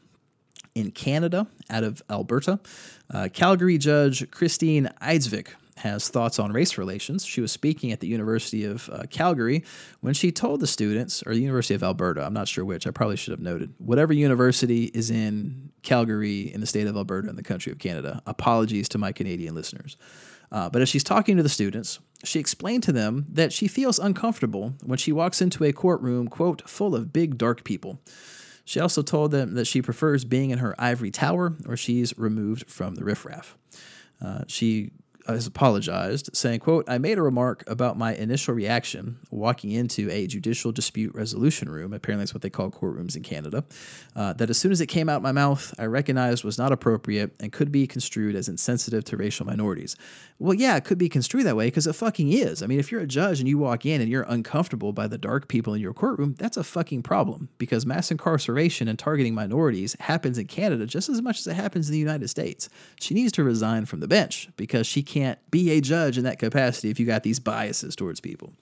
in 0.76 0.91
Canada, 0.91 1.47
out 1.69 1.84
of 1.84 2.03
Alberta. 2.10 2.60
Uh, 3.11 3.30
Calgary 3.34 3.77
judge 3.77 4.30
Christine 4.30 4.89
Eidsvik 5.02 5.47
has 5.77 6.07
thoughts 6.07 6.39
on 6.39 6.53
race 6.53 6.77
relations. 6.77 7.26
She 7.26 7.41
was 7.41 7.52
speaking 7.52 7.91
at 7.91 7.99
the 7.99 8.07
University 8.07 8.64
of 8.64 8.89
uh, 8.89 9.03
Calgary 9.10 9.64
when 10.02 10.14
she 10.14 10.31
told 10.31 10.60
the 10.60 10.68
students, 10.68 11.22
or 11.26 11.34
the 11.34 11.41
University 11.41 11.73
of 11.73 11.84
Alberta, 11.84 12.26
I'm 12.26 12.34
not 12.34 12.47
sure 12.47 12.64
which, 12.64 12.88
I 12.88 12.91
probably 12.91 13.18
should 13.18 13.31
have 13.31 13.41
noted. 13.41 13.73
Whatever 13.77 14.14
university 14.14 14.85
is 14.85 15.10
in 15.10 15.72
Calgary 15.81 16.53
in 16.53 16.61
the 16.61 16.68
state 16.68 16.88
of 16.88 16.95
Alberta 16.95 17.30
in 17.30 17.35
the 17.35 17.43
country 17.43 17.72
of 17.72 17.80
Canada, 17.80 18.22
apologies 18.26 18.88
to 18.89 18.97
my 18.97 19.11
Canadian 19.11 19.53
listeners. 19.53 19.97
Uh, 20.52 20.69
but 20.69 20.81
as 20.81 20.88
she's 20.88 21.03
talking 21.03 21.35
to 21.35 21.43
the 21.43 21.49
students, 21.49 21.99
she 22.23 22.39
explained 22.39 22.84
to 22.84 22.93
them 22.93 23.26
that 23.30 23.52
she 23.52 23.68
feels 23.68 23.99
uncomfortable 23.99 24.73
when 24.84 24.97
she 24.97 25.11
walks 25.11 25.41
into 25.41 25.64
a 25.65 25.73
courtroom, 25.73 26.27
quote, 26.27 26.68
full 26.69 26.95
of 26.95 27.11
big 27.11 27.38
dark 27.38 27.64
people. 27.64 27.99
She 28.66 28.80
also 28.80 29.04
told 29.04 29.32
them 29.32 29.54
that 29.54 29.66
she 29.66 29.82
prefers 29.82 30.26
being 30.26 30.50
in 30.50 30.58
her 30.58 30.76
ivory 30.80 31.12
tower 31.12 31.56
where 31.66 31.78
she's 31.78 32.18
removed 32.18 32.70
from 32.70 32.96
the 32.96 33.04
riffraff. 33.04 33.56
Uh, 34.20 34.42
she 34.48 34.92
has 35.34 35.47
apologized, 35.47 36.30
saying, 36.34 36.60
quote, 36.60 36.89
I 36.89 36.97
made 36.97 37.18
a 37.18 37.22
remark 37.22 37.64
about 37.68 37.97
my 37.97 38.14
initial 38.15 38.53
reaction 38.53 39.18
walking 39.31 39.72
into 39.72 40.10
a 40.11 40.27
judicial 40.27 40.72
dispute 40.72 41.14
resolution 41.15 41.69
room, 41.69 41.93
apparently 41.93 42.23
that's 42.23 42.34
what 42.34 42.41
they 42.41 42.49
call 42.49 42.69
courtrooms 42.69 43.15
in 43.15 43.23
Canada, 43.23 43.64
uh, 44.15 44.34
that 44.34 44.49
as 44.49 44.57
soon 44.57 44.72
as 44.72 44.81
it 44.81 44.88
came 44.88 45.10
out 45.10 45.22
my 45.22 45.31
mouth, 45.31 45.73
I 45.80 45.85
recognized 45.85 46.43
was 46.43 46.57
not 46.57 46.72
appropriate 46.72 47.35
and 47.39 47.52
could 47.52 47.72
be 47.72 47.88
construed 47.88 48.35
as 48.35 48.47
insensitive 48.47 49.03
to 49.06 49.18
racial 49.18 49.45
minorities. 49.45 49.95
Well, 50.38 50.53
yeah, 50.53 50.76
it 50.76 50.84
could 50.84 50.97
be 50.97 51.10
construed 51.10 51.45
that 51.45 51.56
way 51.56 51.68
because 51.68 51.88
it 51.88 51.93
fucking 51.93 52.31
is. 52.31 52.61
I 52.61 52.68
mean, 52.68 52.80
if 52.80 52.91
you're 52.91 53.02
a 53.02 53.07
judge 53.07 53.39
and 53.39 53.47
you 53.47 53.57
walk 53.57 53.85
in 53.85 54.02
and 54.02 54.10
you're 54.10 54.26
uncomfortable 54.27 54.91
by 54.91 55.07
the 55.07 55.18
dark 55.18 55.47
people 55.47 55.73
in 55.73 55.81
your 55.81 55.93
courtroom, 55.93 56.35
that's 56.38 56.57
a 56.57 56.64
fucking 56.64 57.03
problem 57.03 57.49
because 57.57 57.85
mass 57.85 58.11
incarceration 58.11 58.88
and 58.88 58.99
targeting 58.99 59.34
minorities 59.34 59.95
happens 59.99 60.38
in 60.38 60.47
Canada 60.47 60.85
just 60.85 61.10
as 61.10 61.22
much 61.22 61.39
as 61.39 61.47
it 61.47 61.56
happens 61.56 61.88
in 61.88 61.93
the 61.93 61.99
United 61.99 62.27
States. 62.27 62.69
She 62.99 63.14
needs 63.14 63.31
to 63.34 63.43
resign 63.43 63.85
from 63.85 64.02
the 64.02 64.07
bench 64.07 64.49
because 64.57 64.85
she 64.85 65.02
can't 65.02 65.15
be 65.52 65.72
a 65.72 65.82
judge 65.82 66.18
in 66.18 66.24
that 66.24 66.40
capacity 66.40 66.90
if 66.90 67.00
you 67.00 67.06
got 67.06 67.24
these 67.24 67.40
biases 67.40 67.96
towards 67.96 68.20
people. 68.20 68.54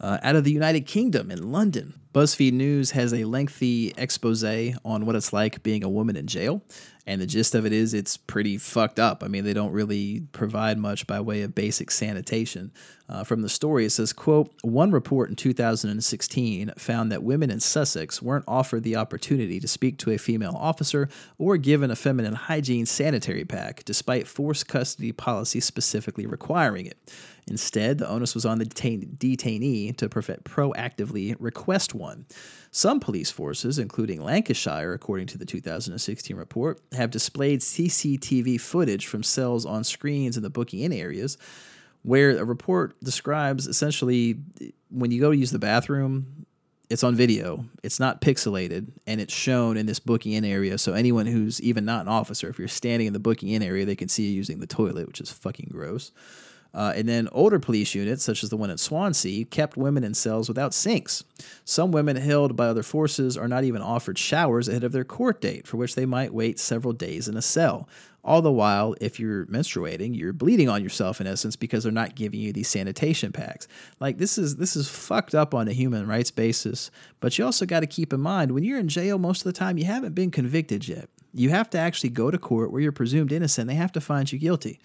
Uh, 0.00 0.18
out 0.22 0.34
of 0.34 0.42
the 0.42 0.50
United 0.50 0.80
Kingdom 0.84 1.30
in 1.30 1.52
London, 1.52 1.94
BuzzFeed 2.12 2.52
News 2.52 2.90
has 2.90 3.14
a 3.14 3.24
lengthy 3.24 3.94
expose 3.96 4.42
on 4.84 5.06
what 5.06 5.14
it's 5.14 5.32
like 5.32 5.62
being 5.62 5.84
a 5.84 5.88
woman 5.88 6.16
in 6.16 6.26
jail. 6.26 6.62
And 7.06 7.20
the 7.20 7.26
gist 7.26 7.54
of 7.54 7.64
it 7.66 7.72
is 7.72 7.94
it's 7.94 8.16
pretty 8.16 8.58
fucked 8.58 8.98
up. 8.98 9.22
I 9.22 9.28
mean, 9.28 9.44
they 9.44 9.52
don't 9.52 9.72
really 9.72 10.22
provide 10.32 10.78
much 10.78 11.06
by 11.06 11.20
way 11.20 11.42
of 11.42 11.54
basic 11.54 11.90
sanitation. 11.90 12.72
Uh, 13.08 13.24
from 13.24 13.42
the 13.42 13.48
story, 13.48 13.84
it 13.84 13.90
says, 13.90 14.12
quote, 14.12 14.50
one 14.62 14.90
report 14.90 15.28
in 15.28 15.36
2016 15.36 16.72
found 16.78 17.12
that 17.12 17.22
women 17.22 17.50
in 17.50 17.60
Sussex 17.60 18.22
weren't 18.22 18.44
offered 18.48 18.84
the 18.84 18.96
opportunity 18.96 19.60
to 19.60 19.68
speak 19.68 19.98
to 19.98 20.10
a 20.10 20.18
female 20.18 20.56
officer 20.58 21.08
or 21.36 21.56
given 21.56 21.90
a 21.90 21.96
feminine 21.96 22.34
hygiene 22.34 22.86
sanitary 22.86 23.44
pack, 23.44 23.84
despite 23.84 24.26
forced 24.26 24.68
custody 24.68 25.12
policy 25.12 25.60
specifically 25.60 26.26
requiring 26.26 26.86
it. 26.86 26.96
Instead, 27.48 27.98
the 27.98 28.08
onus 28.08 28.34
was 28.34 28.46
on 28.46 28.58
the 28.58 28.64
detain- 28.64 29.16
detainee 29.18 29.96
to 29.96 30.08
proactively 30.08 31.34
request 31.40 31.94
one. 31.94 32.24
Some 32.70 33.00
police 33.00 33.30
forces, 33.30 33.78
including 33.78 34.22
Lancashire, 34.22 34.92
according 34.92 35.26
to 35.28 35.38
the 35.38 35.44
2016 35.44 36.36
report, 36.36 36.80
have 36.92 37.10
displayed 37.10 37.60
CCTV 37.60 38.60
footage 38.60 39.06
from 39.06 39.22
cells 39.22 39.66
on 39.66 39.82
screens 39.84 40.36
in 40.36 40.42
the 40.42 40.50
booking 40.50 40.80
in 40.80 40.92
areas, 40.92 41.36
where 42.02 42.36
a 42.38 42.44
report 42.44 42.98
describes 43.00 43.66
essentially 43.66 44.36
when 44.90 45.10
you 45.10 45.20
go 45.20 45.30
to 45.30 45.36
use 45.36 45.50
the 45.50 45.58
bathroom, 45.58 46.46
it's 46.90 47.02
on 47.02 47.14
video, 47.14 47.64
it's 47.82 47.98
not 47.98 48.20
pixelated, 48.20 48.92
and 49.06 49.20
it's 49.20 49.32
shown 49.32 49.78
in 49.78 49.86
this 49.86 49.98
booking 49.98 50.32
in 50.32 50.44
area. 50.44 50.76
So 50.76 50.92
anyone 50.92 51.24
who's 51.26 51.60
even 51.62 51.86
not 51.86 52.02
an 52.02 52.08
officer, 52.08 52.50
if 52.50 52.58
you're 52.58 52.68
standing 52.68 53.06
in 53.06 53.14
the 53.14 53.18
booking 53.18 53.48
in 53.48 53.62
area, 53.62 53.86
they 53.86 53.96
can 53.96 54.08
see 54.08 54.24
you 54.24 54.32
using 54.32 54.60
the 54.60 54.66
toilet, 54.66 55.06
which 55.06 55.20
is 55.20 55.30
fucking 55.30 55.70
gross. 55.72 56.12
Uh, 56.74 56.92
and 56.96 57.08
then 57.08 57.28
older 57.32 57.58
police 57.58 57.94
units, 57.94 58.24
such 58.24 58.42
as 58.42 58.50
the 58.50 58.56
one 58.56 58.70
at 58.70 58.80
Swansea, 58.80 59.44
kept 59.44 59.76
women 59.76 60.04
in 60.04 60.14
cells 60.14 60.48
without 60.48 60.72
sinks. 60.72 61.22
Some 61.64 61.92
women 61.92 62.16
held 62.16 62.56
by 62.56 62.66
other 62.66 62.82
forces 62.82 63.36
are 63.36 63.48
not 63.48 63.64
even 63.64 63.82
offered 63.82 64.18
showers 64.18 64.68
ahead 64.68 64.84
of 64.84 64.92
their 64.92 65.04
court 65.04 65.40
date, 65.40 65.66
for 65.66 65.76
which 65.76 65.94
they 65.94 66.06
might 66.06 66.32
wait 66.32 66.58
several 66.58 66.94
days 66.94 67.28
in 67.28 67.36
a 67.36 67.42
cell. 67.42 67.88
All 68.24 68.40
the 68.40 68.52
while, 68.52 68.94
if 69.00 69.18
you're 69.18 69.46
menstruating, 69.46 70.16
you're 70.16 70.32
bleeding 70.32 70.68
on 70.68 70.82
yourself 70.82 71.20
in 71.20 71.26
essence 71.26 71.56
because 71.56 71.82
they're 71.82 71.92
not 71.92 72.14
giving 72.14 72.38
you 72.38 72.52
these 72.52 72.68
sanitation 72.68 73.32
packs. 73.32 73.66
Like 73.98 74.18
this 74.18 74.38
is 74.38 74.56
this 74.56 74.76
is 74.76 74.88
fucked 74.88 75.34
up 75.34 75.54
on 75.54 75.66
a 75.66 75.72
human 75.72 76.06
rights 76.06 76.30
basis. 76.30 76.92
But 77.18 77.36
you 77.36 77.44
also 77.44 77.66
got 77.66 77.80
to 77.80 77.86
keep 77.86 78.12
in 78.12 78.20
mind 78.20 78.52
when 78.52 78.62
you're 78.62 78.78
in 78.78 78.88
jail, 78.88 79.18
most 79.18 79.40
of 79.40 79.44
the 79.44 79.58
time 79.58 79.76
you 79.76 79.86
haven't 79.86 80.14
been 80.14 80.30
convicted 80.30 80.86
yet. 80.86 81.08
You 81.34 81.50
have 81.50 81.68
to 81.70 81.78
actually 81.78 82.10
go 82.10 82.30
to 82.30 82.38
court 82.38 82.70
where 82.70 82.80
you're 82.80 82.92
presumed 82.92 83.32
innocent. 83.32 83.66
They 83.66 83.74
have 83.74 83.92
to 83.92 84.00
find 84.00 84.30
you 84.30 84.38
guilty. 84.38 84.78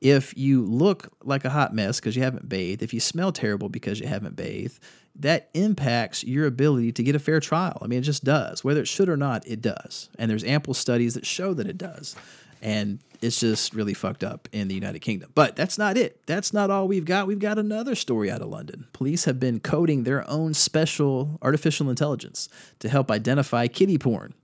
If 0.00 0.36
you 0.38 0.64
look 0.64 1.12
like 1.24 1.44
a 1.44 1.50
hot 1.50 1.74
mess 1.74 1.98
because 1.98 2.16
you 2.16 2.22
haven't 2.22 2.48
bathed, 2.48 2.82
if 2.82 2.94
you 2.94 3.00
smell 3.00 3.32
terrible 3.32 3.68
because 3.68 4.00
you 4.00 4.06
haven't 4.06 4.36
bathed, 4.36 4.78
that 5.16 5.50
impacts 5.54 6.22
your 6.22 6.46
ability 6.46 6.92
to 6.92 7.02
get 7.02 7.16
a 7.16 7.18
fair 7.18 7.40
trial. 7.40 7.78
I 7.82 7.88
mean, 7.88 7.98
it 7.98 8.02
just 8.02 8.24
does. 8.24 8.62
Whether 8.62 8.80
it 8.80 8.88
should 8.88 9.08
or 9.08 9.16
not, 9.16 9.46
it 9.46 9.60
does. 9.60 10.08
And 10.18 10.30
there's 10.30 10.44
ample 10.44 10.74
studies 10.74 11.14
that 11.14 11.26
show 11.26 11.52
that 11.54 11.66
it 11.66 11.76
does. 11.76 12.14
And 12.62 12.98
it's 13.20 13.40
just 13.40 13.74
really 13.74 13.94
fucked 13.94 14.22
up 14.22 14.48
in 14.52 14.68
the 14.68 14.74
United 14.74 15.00
Kingdom. 15.00 15.30
But 15.34 15.56
that's 15.56 15.78
not 15.78 15.96
it. 15.96 16.20
That's 16.26 16.52
not 16.52 16.70
all 16.70 16.86
we've 16.86 17.04
got. 17.04 17.26
We've 17.26 17.38
got 17.38 17.58
another 17.58 17.94
story 17.94 18.30
out 18.30 18.40
of 18.40 18.48
London. 18.48 18.86
Police 18.92 19.24
have 19.24 19.40
been 19.40 19.60
coding 19.60 20.04
their 20.04 20.28
own 20.30 20.54
special 20.54 21.38
artificial 21.42 21.90
intelligence 21.90 22.48
to 22.78 22.88
help 22.88 23.10
identify 23.10 23.66
kitty 23.66 23.98
porn 23.98 24.34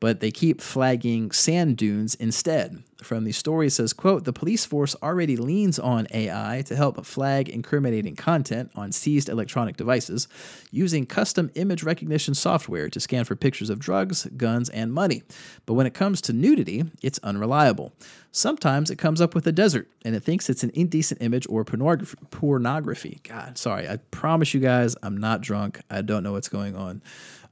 but 0.00 0.20
they 0.20 0.30
keep 0.30 0.60
flagging 0.60 1.30
sand 1.30 1.76
dunes 1.76 2.14
instead. 2.16 2.82
From 3.02 3.24
the 3.24 3.32
story 3.32 3.68
says, 3.68 3.92
quote, 3.92 4.24
the 4.24 4.32
police 4.32 4.64
force 4.64 4.96
already 5.02 5.36
leans 5.36 5.78
on 5.78 6.06
AI 6.12 6.62
to 6.66 6.74
help 6.74 7.04
flag 7.04 7.48
incriminating 7.48 8.16
content 8.16 8.70
on 8.74 8.90
seized 8.90 9.28
electronic 9.28 9.76
devices 9.76 10.28
using 10.70 11.04
custom 11.04 11.50
image 11.54 11.82
recognition 11.82 12.34
software 12.34 12.88
to 12.88 12.98
scan 12.98 13.24
for 13.24 13.36
pictures 13.36 13.68
of 13.68 13.78
drugs, 13.78 14.26
guns, 14.36 14.70
and 14.70 14.92
money. 14.92 15.22
But 15.66 15.74
when 15.74 15.86
it 15.86 15.94
comes 15.94 16.20
to 16.22 16.32
nudity, 16.32 16.84
it's 17.02 17.18
unreliable. 17.22 17.92
Sometimes 18.32 18.90
it 18.90 18.96
comes 18.96 19.20
up 19.20 19.34
with 19.34 19.46
a 19.46 19.52
desert 19.52 19.88
and 20.04 20.14
it 20.14 20.20
thinks 20.20 20.50
it's 20.50 20.64
an 20.64 20.70
indecent 20.74 21.22
image 21.22 21.46
or 21.48 21.64
pornography. 21.64 23.20
God, 23.24 23.56
sorry. 23.56 23.88
I 23.88 23.96
promise 24.10 24.52
you 24.52 24.60
guys, 24.60 24.96
I'm 25.02 25.16
not 25.16 25.42
drunk. 25.42 25.80
I 25.90 26.02
don't 26.02 26.22
know 26.22 26.32
what's 26.32 26.48
going 26.48 26.76
on. 26.76 27.02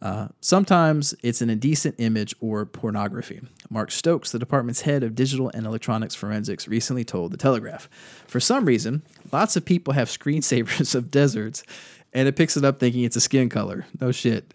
Uh, 0.04 0.28
sometimes 0.42 1.14
it's 1.22 1.40
an 1.40 1.48
indecent 1.48 1.94
image 1.96 2.34
or 2.38 2.66
pornography. 2.66 3.40
Mark 3.70 3.90
Stokes, 3.90 4.30
the 4.30 4.38
department's 4.38 4.82
head 4.82 5.02
of 5.02 5.14
digital 5.14 5.50
and 5.54 5.64
electronics 5.64 6.14
forensics, 6.14 6.68
recently 6.68 7.04
told 7.04 7.32
The 7.32 7.38
Telegraph. 7.38 7.88
For 8.26 8.38
some 8.38 8.66
reason, 8.66 9.02
lots 9.32 9.56
of 9.56 9.64
people 9.64 9.94
have 9.94 10.08
screensavers 10.08 10.94
of 10.94 11.10
deserts, 11.10 11.64
and 12.12 12.28
it 12.28 12.36
picks 12.36 12.54
it 12.54 12.66
up 12.66 12.78
thinking 12.78 13.02
it's 13.02 13.16
a 13.16 13.20
skin 13.20 13.48
color. 13.48 13.86
No 13.98 14.12
shit. 14.12 14.52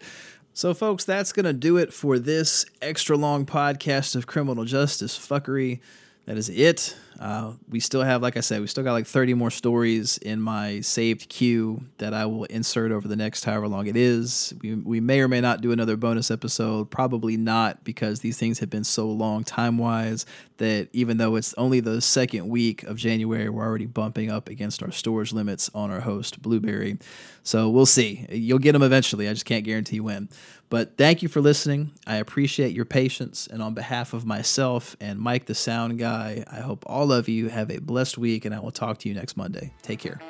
So, 0.54 0.72
folks, 0.72 1.04
that's 1.04 1.32
going 1.32 1.46
to 1.46 1.52
do 1.52 1.76
it 1.78 1.92
for 1.92 2.20
this 2.20 2.64
extra 2.80 3.16
long 3.16 3.44
podcast 3.44 4.14
of 4.14 4.28
criminal 4.28 4.64
justice 4.64 5.18
fuckery. 5.18 5.80
That 6.26 6.36
is 6.36 6.48
it. 6.48 6.96
Uh, 7.20 7.52
we 7.68 7.80
still 7.80 8.00
have, 8.00 8.22
like 8.22 8.38
I 8.38 8.40
said, 8.40 8.62
we 8.62 8.66
still 8.66 8.82
got 8.82 8.92
like 8.92 9.06
30 9.06 9.34
more 9.34 9.50
stories 9.50 10.16
in 10.16 10.40
my 10.40 10.80
saved 10.80 11.28
queue 11.28 11.84
that 11.98 12.14
I 12.14 12.24
will 12.24 12.44
insert 12.44 12.92
over 12.92 13.06
the 13.06 13.14
next 13.14 13.44
however 13.44 13.68
long 13.68 13.86
it 13.86 13.96
is. 13.96 14.54
We, 14.62 14.74
we 14.74 15.00
may 15.00 15.20
or 15.20 15.28
may 15.28 15.42
not 15.42 15.60
do 15.60 15.70
another 15.70 15.98
bonus 15.98 16.30
episode. 16.30 16.90
Probably 16.90 17.36
not 17.36 17.84
because 17.84 18.20
these 18.20 18.38
things 18.38 18.60
have 18.60 18.70
been 18.70 18.84
so 18.84 19.06
long 19.06 19.44
time 19.44 19.76
wise 19.76 20.24
that 20.56 20.88
even 20.94 21.18
though 21.18 21.36
it's 21.36 21.52
only 21.54 21.80
the 21.80 22.00
second 22.00 22.48
week 22.48 22.84
of 22.84 22.96
January, 22.96 23.50
we're 23.50 23.66
already 23.66 23.86
bumping 23.86 24.30
up 24.30 24.48
against 24.48 24.82
our 24.82 24.90
storage 24.90 25.32
limits 25.32 25.70
on 25.74 25.90
our 25.90 26.00
host, 26.00 26.40
Blubrry. 26.40 26.98
So 27.42 27.68
we'll 27.68 27.86
see. 27.86 28.26
You'll 28.30 28.58
get 28.58 28.72
them 28.72 28.82
eventually. 28.82 29.28
I 29.28 29.32
just 29.32 29.44
can't 29.44 29.64
guarantee 29.64 30.00
when. 30.00 30.30
But 30.70 30.96
thank 30.96 31.20
you 31.20 31.28
for 31.28 31.40
listening. 31.40 31.90
I 32.06 32.16
appreciate 32.16 32.72
your 32.72 32.84
patience. 32.84 33.48
And 33.50 33.60
on 33.60 33.74
behalf 33.74 34.12
of 34.12 34.24
myself 34.24 34.96
and 35.00 35.18
Mike, 35.18 35.46
the 35.46 35.54
sound 35.54 35.98
guy, 35.98 36.44
I 36.50 36.60
hope 36.60 36.84
all 36.86 37.09
Love 37.10 37.28
you 37.28 37.48
have 37.48 37.72
a 37.72 37.80
blessed 37.80 38.18
week, 38.18 38.44
and 38.44 38.54
I 38.54 38.60
will 38.60 38.70
talk 38.70 38.98
to 38.98 39.08
you 39.08 39.16
next 39.16 39.36
Monday. 39.36 39.72
Take 39.82 39.98
care. 39.98 40.20